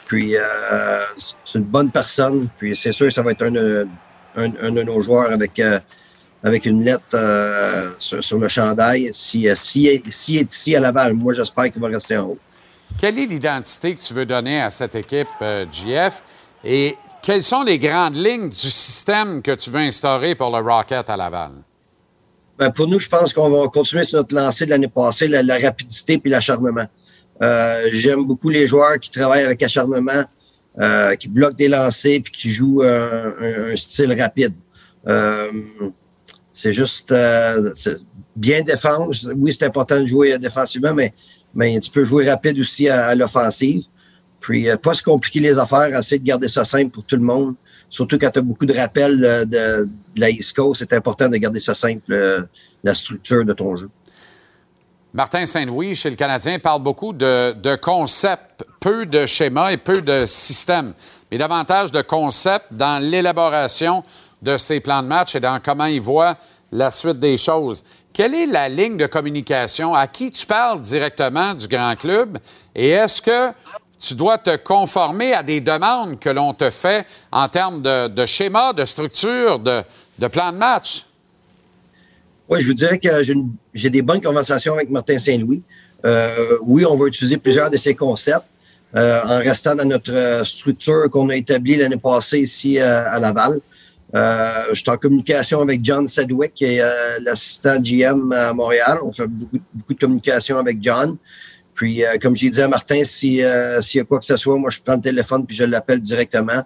Puis 0.06 0.34
c'est 1.44 1.58
une 1.58 1.64
bonne 1.64 1.90
personne. 1.90 2.48
Puis 2.56 2.76
c'est 2.76 2.92
sûr 2.92 3.06
que 3.06 3.12
ça 3.12 3.22
va 3.22 3.32
être 3.32 3.42
un, 3.42 3.86
un, 4.36 4.52
un 4.62 4.70
de 4.70 4.82
nos 4.82 5.00
joueurs 5.00 5.32
avec 5.32 5.60
avec 6.42 6.66
une 6.66 6.84
lettre 6.84 7.04
euh, 7.14 7.90
sur, 7.98 8.38
le 8.38 8.48
chandail. 8.48 9.10
Si, 9.12 9.48
euh, 9.48 9.54
si, 9.54 10.02
si, 10.08 10.38
est 10.38 10.52
ici 10.52 10.74
à 10.74 10.80
Laval, 10.80 11.14
moi, 11.14 11.32
j'espère 11.32 11.70
qu'il 11.70 11.80
va 11.80 11.88
rester 11.88 12.16
en 12.16 12.30
haut. 12.30 12.38
Quelle 12.98 13.18
est 13.18 13.26
l'identité 13.26 13.94
que 13.94 14.00
tu 14.00 14.12
veux 14.12 14.26
donner 14.26 14.60
à 14.60 14.70
cette 14.70 14.94
équipe, 14.94 15.28
euh, 15.40 15.64
GF? 15.72 16.22
Et 16.64 16.96
quelles 17.22 17.42
sont 17.42 17.62
les 17.62 17.78
grandes 17.78 18.16
lignes 18.16 18.48
du 18.48 18.56
système 18.56 19.40
que 19.40 19.52
tu 19.52 19.70
veux 19.70 19.80
instaurer 19.80 20.34
pour 20.34 20.50
le 20.50 20.62
Rocket 20.62 21.08
à 21.08 21.16
Laval? 21.16 21.52
Ben, 22.58 22.70
pour 22.70 22.86
nous, 22.88 22.98
je 22.98 23.08
pense 23.08 23.32
qu'on 23.32 23.48
va 23.48 23.68
continuer 23.68 24.04
sur 24.04 24.18
notre 24.18 24.34
lancée 24.34 24.66
de 24.66 24.70
l'année 24.70 24.88
passée, 24.88 25.28
la, 25.28 25.58
rapidité 25.58 26.18
puis 26.18 26.30
l'acharnement. 26.30 26.86
J'aime 27.92 28.24
beaucoup 28.26 28.50
les 28.50 28.66
joueurs 28.66 29.00
qui 29.00 29.10
travaillent 29.10 29.44
avec 29.44 29.62
acharnement, 29.62 30.24
qui 31.18 31.28
bloquent 31.28 31.56
des 31.56 31.68
lancers 31.68 32.20
puis 32.22 32.32
qui 32.32 32.50
jouent 32.50 32.82
un, 32.82 33.72
un 33.72 33.76
style 33.76 34.12
rapide. 34.20 34.54
C'est 36.62 36.72
juste 36.72 37.10
euh, 37.10 37.72
bien 38.36 38.62
défendre. 38.62 39.10
Oui, 39.34 39.52
c'est 39.52 39.66
important 39.66 40.00
de 40.00 40.06
jouer 40.06 40.38
défensivement, 40.38 40.94
mais, 40.94 41.80
tu 41.80 41.90
peux 41.90 42.04
jouer 42.04 42.30
rapide 42.30 42.56
aussi 42.60 42.88
à, 42.88 43.16
l'offensive. 43.16 43.82
Puis, 44.38 44.68
euh, 44.68 44.76
pas 44.76 44.94
se 44.94 45.02
compliquer 45.02 45.40
les 45.40 45.58
affaires, 45.58 45.92
essayer 45.98 46.20
de 46.20 46.24
garder 46.24 46.46
ça 46.46 46.64
simple 46.64 46.90
pour 46.90 47.02
tout 47.02 47.16
le 47.16 47.22
monde. 47.22 47.56
Surtout 47.88 48.16
quand 48.16 48.30
tu 48.30 48.38
as 48.38 48.42
beaucoup 48.42 48.64
de 48.64 48.74
rappels 48.74 49.18
de, 49.18 49.44
de, 49.44 49.88
la 50.16 50.30
East 50.30 50.54
Coast, 50.54 50.78
c'est 50.78 50.92
important 50.92 51.28
de 51.28 51.36
garder 51.36 51.58
ça 51.58 51.74
simple, 51.74 52.12
euh, 52.12 52.42
la 52.84 52.94
structure 52.94 53.44
de 53.44 53.52
ton 53.54 53.74
jeu. 53.74 53.90
Martin 55.12 55.44
Saint-Louis, 55.46 55.96
chez 55.96 56.10
le 56.10 56.16
Canadien, 56.16 56.60
parle 56.60 56.84
beaucoup 56.84 57.12
de, 57.12 57.54
de 57.60 57.74
concepts, 57.74 58.64
peu 58.78 59.04
de 59.04 59.26
schémas 59.26 59.72
et 59.72 59.78
peu 59.78 60.00
de 60.00 60.26
systèmes, 60.26 60.92
mais 61.32 61.38
davantage 61.38 61.90
de 61.90 62.02
concepts 62.02 62.72
dans 62.72 63.02
l'élaboration 63.02 64.04
de 64.42 64.56
ses 64.56 64.80
plans 64.80 65.02
de 65.02 65.08
match 65.08 65.34
et 65.34 65.40
dans 65.40 65.60
comment 65.60 65.86
il 65.86 66.00
voit 66.00 66.36
la 66.72 66.90
suite 66.90 67.18
des 67.18 67.36
choses. 67.36 67.84
Quelle 68.12 68.34
est 68.34 68.46
la 68.46 68.68
ligne 68.68 68.96
de 68.96 69.06
communication? 69.06 69.94
À 69.94 70.06
qui 70.06 70.30
tu 70.30 70.44
parles 70.44 70.80
directement 70.80 71.54
du 71.54 71.68
grand 71.68 71.94
club? 71.96 72.38
Et 72.74 72.90
est-ce 72.90 73.22
que 73.22 73.50
tu 73.98 74.14
dois 74.14 74.38
te 74.38 74.56
conformer 74.56 75.32
à 75.32 75.42
des 75.42 75.60
demandes 75.60 76.18
que 76.18 76.28
l'on 76.28 76.52
te 76.52 76.68
fait 76.70 77.06
en 77.30 77.48
termes 77.48 77.80
de, 77.80 78.26
schéma, 78.26 78.72
de 78.72 78.84
structure, 78.84 79.58
de, 79.58 79.84
plan 80.28 80.52
de 80.52 80.58
match? 80.58 81.06
Oui, 82.48 82.60
je 82.60 82.66
vous 82.66 82.74
dirais 82.74 82.98
que 82.98 83.08
j'ai 83.72 83.90
des 83.90 84.02
bonnes 84.02 84.20
conversations 84.20 84.74
avec 84.74 84.90
Martin 84.90 85.18
Saint-Louis. 85.18 85.62
Euh, 86.04 86.58
oui, 86.62 86.84
on 86.84 86.96
va 86.96 87.06
utiliser 87.06 87.36
plusieurs 87.36 87.70
de 87.70 87.76
ses 87.76 87.94
concepts 87.94 88.46
euh, 88.94 89.20
en 89.24 89.38
restant 89.38 89.74
dans 89.74 89.84
notre 89.84 90.42
structure 90.44 91.08
qu'on 91.10 91.30
a 91.30 91.36
établie 91.36 91.76
l'année 91.76 91.96
passée 91.96 92.40
ici 92.40 92.78
euh, 92.78 93.08
à 93.08 93.18
Laval. 93.20 93.60
Euh, 94.14 94.64
je 94.70 94.80
suis 94.80 94.90
en 94.90 94.96
communication 94.98 95.60
avec 95.60 95.80
John 95.82 96.06
Sedwick, 96.06 96.52
qui 96.54 96.64
est 96.64 96.80
euh, 96.82 97.18
l'assistant 97.20 97.80
GM 97.80 98.32
à 98.32 98.52
Montréal. 98.52 98.98
On 99.02 99.12
fait 99.12 99.26
beaucoup, 99.26 99.58
beaucoup 99.72 99.94
de 99.94 99.98
communication 99.98 100.58
avec 100.58 100.78
John. 100.82 101.16
Puis, 101.74 102.04
euh, 102.04 102.18
comme 102.20 102.36
j'ai 102.36 102.50
dit 102.50 102.60
à 102.60 102.68
Martin, 102.68 103.02
s'il 103.04 103.36
y 103.36 103.44
a 103.44 103.80
quoi 104.06 104.18
que 104.18 104.26
ce 104.26 104.36
soit, 104.36 104.58
moi, 104.58 104.70
je 104.70 104.80
prends 104.84 104.96
le 104.96 105.00
téléphone 105.00 105.46
puis 105.46 105.56
je 105.56 105.64
l'appelle 105.64 106.00
directement. 106.00 106.62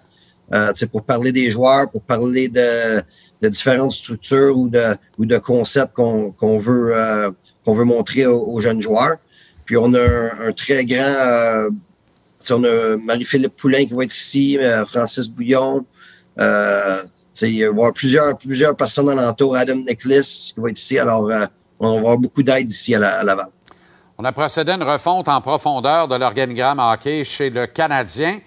Euh, 0.53 0.71
pour 0.91 1.03
parler 1.03 1.31
des 1.31 1.49
joueurs, 1.49 1.89
pour 1.89 2.01
parler 2.01 2.47
de, 2.47 3.01
de 3.41 3.49
différentes 3.49 3.91
structures 3.91 4.57
ou 4.57 4.69
de, 4.69 4.95
ou 5.17 5.25
de 5.25 5.37
concepts 5.37 5.93
qu'on 5.93 6.57
veut, 6.57 7.33
qu'on 7.65 7.73
veut 7.73 7.83
montrer 7.83 8.25
aux, 8.25 8.59
jeunes 8.61 8.81
joueurs. 8.81 9.17
Puis, 9.65 9.77
on 9.77 9.93
a 9.93 10.47
un, 10.47 10.51
très 10.51 10.85
grand... 10.85 11.69
on 12.49 12.63
a 12.63 12.97
Marie-Philippe 12.97 13.55
Poulain 13.55 13.85
qui 13.85 13.93
va 13.93 14.03
être 14.03 14.15
ici, 14.15 14.57
Francis 14.85 15.29
Bouillon, 15.29 15.85
euh, 16.39 16.97
il 17.41 17.69
va 17.69 17.91
plusieurs, 17.91 18.37
plusieurs 18.37 18.75
personnes 18.75 19.09
alentour. 19.09 19.55
Adam 19.55 19.75
Nicholas 19.75 20.51
qui 20.53 20.59
va 20.59 20.69
être 20.69 20.77
ici. 20.77 20.99
Alors, 20.99 21.29
euh, 21.29 21.45
on 21.79 21.93
va 21.93 21.97
avoir 21.99 22.17
beaucoup 22.17 22.43
d'aide 22.43 22.69
ici 22.69 22.95
à, 22.95 23.23
Laval. 23.23 23.47
On 24.17 24.25
a 24.25 24.31
procédé 24.31 24.71
à 24.71 24.75
une 24.75 24.83
refonte 24.83 25.27
en 25.27 25.41
profondeur 25.41 26.07
de 26.07 26.15
l'organigramme 26.15 26.79
hockey 26.79 27.23
chez 27.23 27.49
le 27.49 27.67
Canadien. 27.67 28.39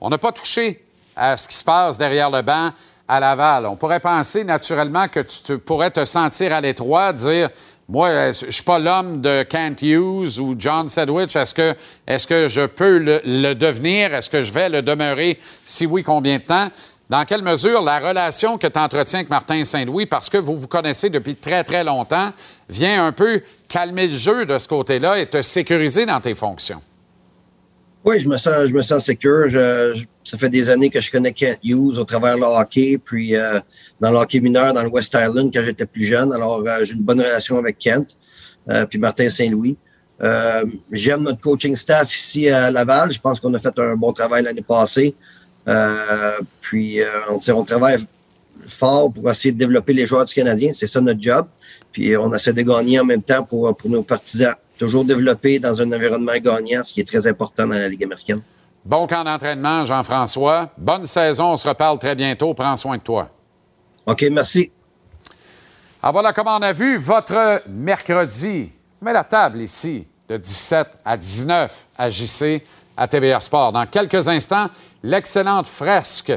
On 0.00 0.10
n'a 0.10 0.18
pas 0.18 0.32
touché 0.32 0.84
à 1.16 1.36
ce 1.36 1.48
qui 1.48 1.56
se 1.56 1.64
passe 1.64 1.96
derrière 1.96 2.30
le 2.30 2.42
banc 2.42 2.70
à 3.08 3.20
Laval. 3.20 3.66
On 3.66 3.76
pourrait 3.76 4.00
penser 4.00 4.44
naturellement 4.44 5.08
que 5.08 5.20
tu 5.20 5.58
pourrais 5.58 5.90
te 5.90 6.04
sentir 6.04 6.52
à 6.52 6.60
l'étroit, 6.60 7.12
dire 7.12 7.50
moi, 7.86 8.08
euh, 8.08 8.32
je 8.32 8.50
suis 8.50 8.62
pas 8.62 8.78
l'homme 8.78 9.20
de 9.20 9.42
Kent 9.42 9.82
Hughes 9.82 10.38
ou 10.38 10.54
John 10.58 10.88
Sedgwick. 10.88 11.36
Est-ce 11.36 12.26
que, 12.26 12.48
je 12.48 12.66
peux 12.66 12.98
le 12.98 13.54
devenir? 13.54 14.14
Est-ce 14.14 14.30
que 14.30 14.42
je 14.42 14.52
vais 14.52 14.70
le 14.70 14.80
demeurer? 14.80 15.38
Si 15.66 15.84
oui, 15.84 16.02
combien 16.02 16.38
de 16.38 16.42
temps? 16.42 16.68
Dans 17.14 17.24
quelle 17.24 17.42
mesure 17.42 17.80
la 17.80 18.00
relation 18.00 18.58
que 18.58 18.66
tu 18.66 18.76
entretiens 18.76 19.20
avec 19.20 19.30
Martin 19.30 19.62
Saint-Louis, 19.62 20.04
parce 20.04 20.28
que 20.28 20.36
vous 20.36 20.58
vous 20.58 20.66
connaissez 20.66 21.10
depuis 21.10 21.36
très, 21.36 21.62
très 21.62 21.84
longtemps, 21.84 22.32
vient 22.68 23.06
un 23.06 23.12
peu 23.12 23.40
calmer 23.68 24.08
le 24.08 24.16
jeu 24.16 24.44
de 24.46 24.58
ce 24.58 24.66
côté-là 24.66 25.20
et 25.20 25.26
te 25.26 25.40
sécuriser 25.40 26.06
dans 26.06 26.20
tes 26.20 26.34
fonctions? 26.34 26.82
Oui, 28.04 28.18
je 28.18 28.28
me 28.28 28.36
sens, 28.36 28.66
je 28.66 28.74
me 28.74 28.82
sens 28.82 29.04
secure. 29.04 29.46
Ça 30.24 30.38
fait 30.38 30.48
des 30.48 30.68
années 30.68 30.90
que 30.90 31.00
je 31.00 31.12
connais 31.12 31.32
Kent 31.32 31.60
Hughes 31.62 31.98
au 31.98 32.04
travers 32.04 32.36
le 32.36 32.46
hockey, 32.46 32.98
puis 32.98 33.36
euh, 33.36 33.60
dans 34.00 34.10
le 34.10 34.16
hockey 34.16 34.40
mineur, 34.40 34.74
dans 34.74 34.82
le 34.82 34.88
West 34.88 35.16
Island 35.16 35.52
quand 35.54 35.62
j'étais 35.64 35.86
plus 35.86 36.06
jeune. 36.06 36.32
Alors, 36.32 36.64
euh, 36.66 36.84
j'ai 36.84 36.94
une 36.94 37.04
bonne 37.04 37.20
relation 37.20 37.58
avec 37.58 37.78
Kent, 37.78 38.16
euh, 38.70 38.86
puis 38.86 38.98
Martin 38.98 39.30
Saint-Louis. 39.30 39.76
J'aime 40.90 41.22
notre 41.22 41.40
coaching 41.40 41.76
staff 41.76 42.12
ici 42.12 42.48
à 42.48 42.72
Laval. 42.72 43.12
Je 43.12 43.20
pense 43.20 43.38
qu'on 43.38 43.54
a 43.54 43.60
fait 43.60 43.78
un 43.78 43.94
bon 43.94 44.12
travail 44.12 44.42
l'année 44.42 44.62
passée. 44.62 45.14
Euh, 45.66 46.38
puis, 46.60 47.00
euh, 47.00 47.06
on, 47.30 47.64
travaille 47.64 47.98
fort 48.68 49.12
pour 49.12 49.30
essayer 49.30 49.52
de 49.52 49.58
développer 49.58 49.92
les 49.92 50.06
joueurs 50.06 50.24
du 50.24 50.34
Canadien. 50.34 50.72
C'est 50.72 50.86
ça 50.86 51.00
notre 51.00 51.22
job. 51.22 51.46
Puis, 51.92 52.16
on 52.16 52.32
essaie 52.34 52.52
de 52.52 52.62
gagner 52.62 53.00
en 53.00 53.04
même 53.04 53.22
temps 53.22 53.42
pour, 53.42 53.74
pour 53.76 53.90
nos 53.90 54.02
partisans. 54.02 54.54
Toujours 54.78 55.04
développer 55.04 55.58
dans 55.58 55.80
un 55.80 55.92
environnement 55.92 56.36
gagnant, 56.42 56.82
ce 56.82 56.92
qui 56.92 57.00
est 57.00 57.08
très 57.08 57.26
important 57.26 57.66
dans 57.66 57.74
la 57.74 57.88
Ligue 57.88 58.04
américaine. 58.04 58.40
Bon 58.84 59.06
camp 59.06 59.24
d'entraînement, 59.24 59.84
Jean-François. 59.84 60.70
Bonne 60.76 61.06
saison. 61.06 61.52
On 61.52 61.56
se 61.56 61.66
reparle 61.66 61.98
très 61.98 62.14
bientôt. 62.14 62.52
Prends 62.52 62.76
soin 62.76 62.98
de 62.98 63.02
toi. 63.02 63.30
OK, 64.04 64.26
merci. 64.30 64.70
Ah, 66.02 66.12
voilà 66.12 66.34
comment 66.34 66.58
on 66.58 66.62
a 66.62 66.72
vu 66.72 66.98
votre 66.98 67.62
mercredi. 67.66 68.70
On 69.00 69.06
met 69.06 69.14
la 69.14 69.24
table 69.24 69.62
ici, 69.62 70.06
de 70.28 70.36
17 70.36 70.86
à 71.02 71.16
19 71.16 71.86
à 71.96 72.10
JC, 72.10 72.62
à 72.94 73.08
TVR 73.08 73.42
Sport. 73.42 73.72
Dans 73.72 73.86
quelques 73.86 74.28
instants, 74.28 74.68
l'excellente 75.04 75.66
fresque 75.66 76.32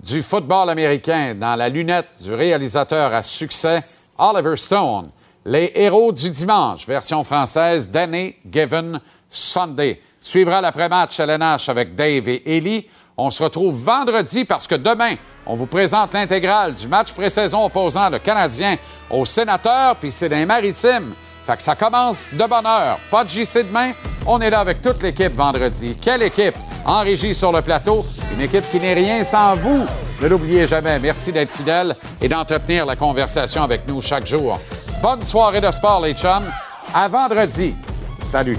du 0.00 0.22
football 0.22 0.70
américain 0.70 1.34
dans 1.34 1.54
la 1.54 1.68
lunette 1.68 2.08
du 2.20 2.34
réalisateur 2.34 3.14
à 3.14 3.22
succès 3.22 3.80
Oliver 4.18 4.56
Stone. 4.56 5.10
Les 5.44 5.72
héros 5.74 6.12
du 6.12 6.30
dimanche, 6.30 6.86
version 6.86 7.22
française 7.22 7.88
d'Annie 7.88 8.34
Given 8.50 9.00
Sunday. 9.30 10.02
Suivra 10.20 10.60
l'après-match 10.60 11.20
LNH 11.20 11.68
avec 11.68 11.94
Dave 11.94 12.28
et 12.28 12.56
Ellie. 12.56 12.86
On 13.16 13.30
se 13.30 13.42
retrouve 13.42 13.74
vendredi 13.80 14.44
parce 14.44 14.66
que 14.66 14.74
demain, 14.74 15.14
on 15.46 15.54
vous 15.54 15.66
présente 15.66 16.12
l'intégrale 16.12 16.74
du 16.74 16.88
match 16.88 17.12
pré-saison 17.12 17.64
opposant 17.64 18.10
le 18.10 18.18
Canadien 18.18 18.76
au 19.10 19.24
Sénateur, 19.24 19.94
puis 19.96 20.10
c'est 20.10 20.28
dans 20.28 20.36
les 20.36 20.46
maritimes. 20.46 21.14
Fait 21.48 21.56
que 21.56 21.62
ça 21.62 21.76
commence 21.76 22.28
de 22.30 22.44
bonne 22.44 22.66
heure. 22.66 22.98
Pas 23.10 23.24
de 23.24 23.30
JC 23.30 23.66
demain. 23.66 23.92
On 24.26 24.38
est 24.38 24.50
là 24.50 24.60
avec 24.60 24.82
toute 24.82 25.02
l'équipe 25.02 25.34
vendredi. 25.34 25.96
Quelle 25.98 26.22
équipe? 26.24 26.56
En 26.84 27.00
régie 27.00 27.34
sur 27.34 27.50
le 27.50 27.62
plateau. 27.62 28.04
Une 28.34 28.42
équipe 28.42 28.70
qui 28.70 28.78
n'est 28.78 28.92
rien 28.92 29.24
sans 29.24 29.54
vous. 29.54 29.86
Ne 30.20 30.28
l'oubliez 30.28 30.66
jamais. 30.66 30.98
Merci 30.98 31.32
d'être 31.32 31.50
fidèle 31.50 31.96
et 32.20 32.28
d'entretenir 32.28 32.84
la 32.84 32.96
conversation 32.96 33.62
avec 33.62 33.88
nous 33.88 34.02
chaque 34.02 34.26
jour. 34.26 34.60
Bonne 35.00 35.22
soirée 35.22 35.62
de 35.62 35.70
sport, 35.70 36.02
les 36.02 36.12
chums. 36.12 36.52
À 36.92 37.08
vendredi. 37.08 37.74
Salut. 38.22 38.58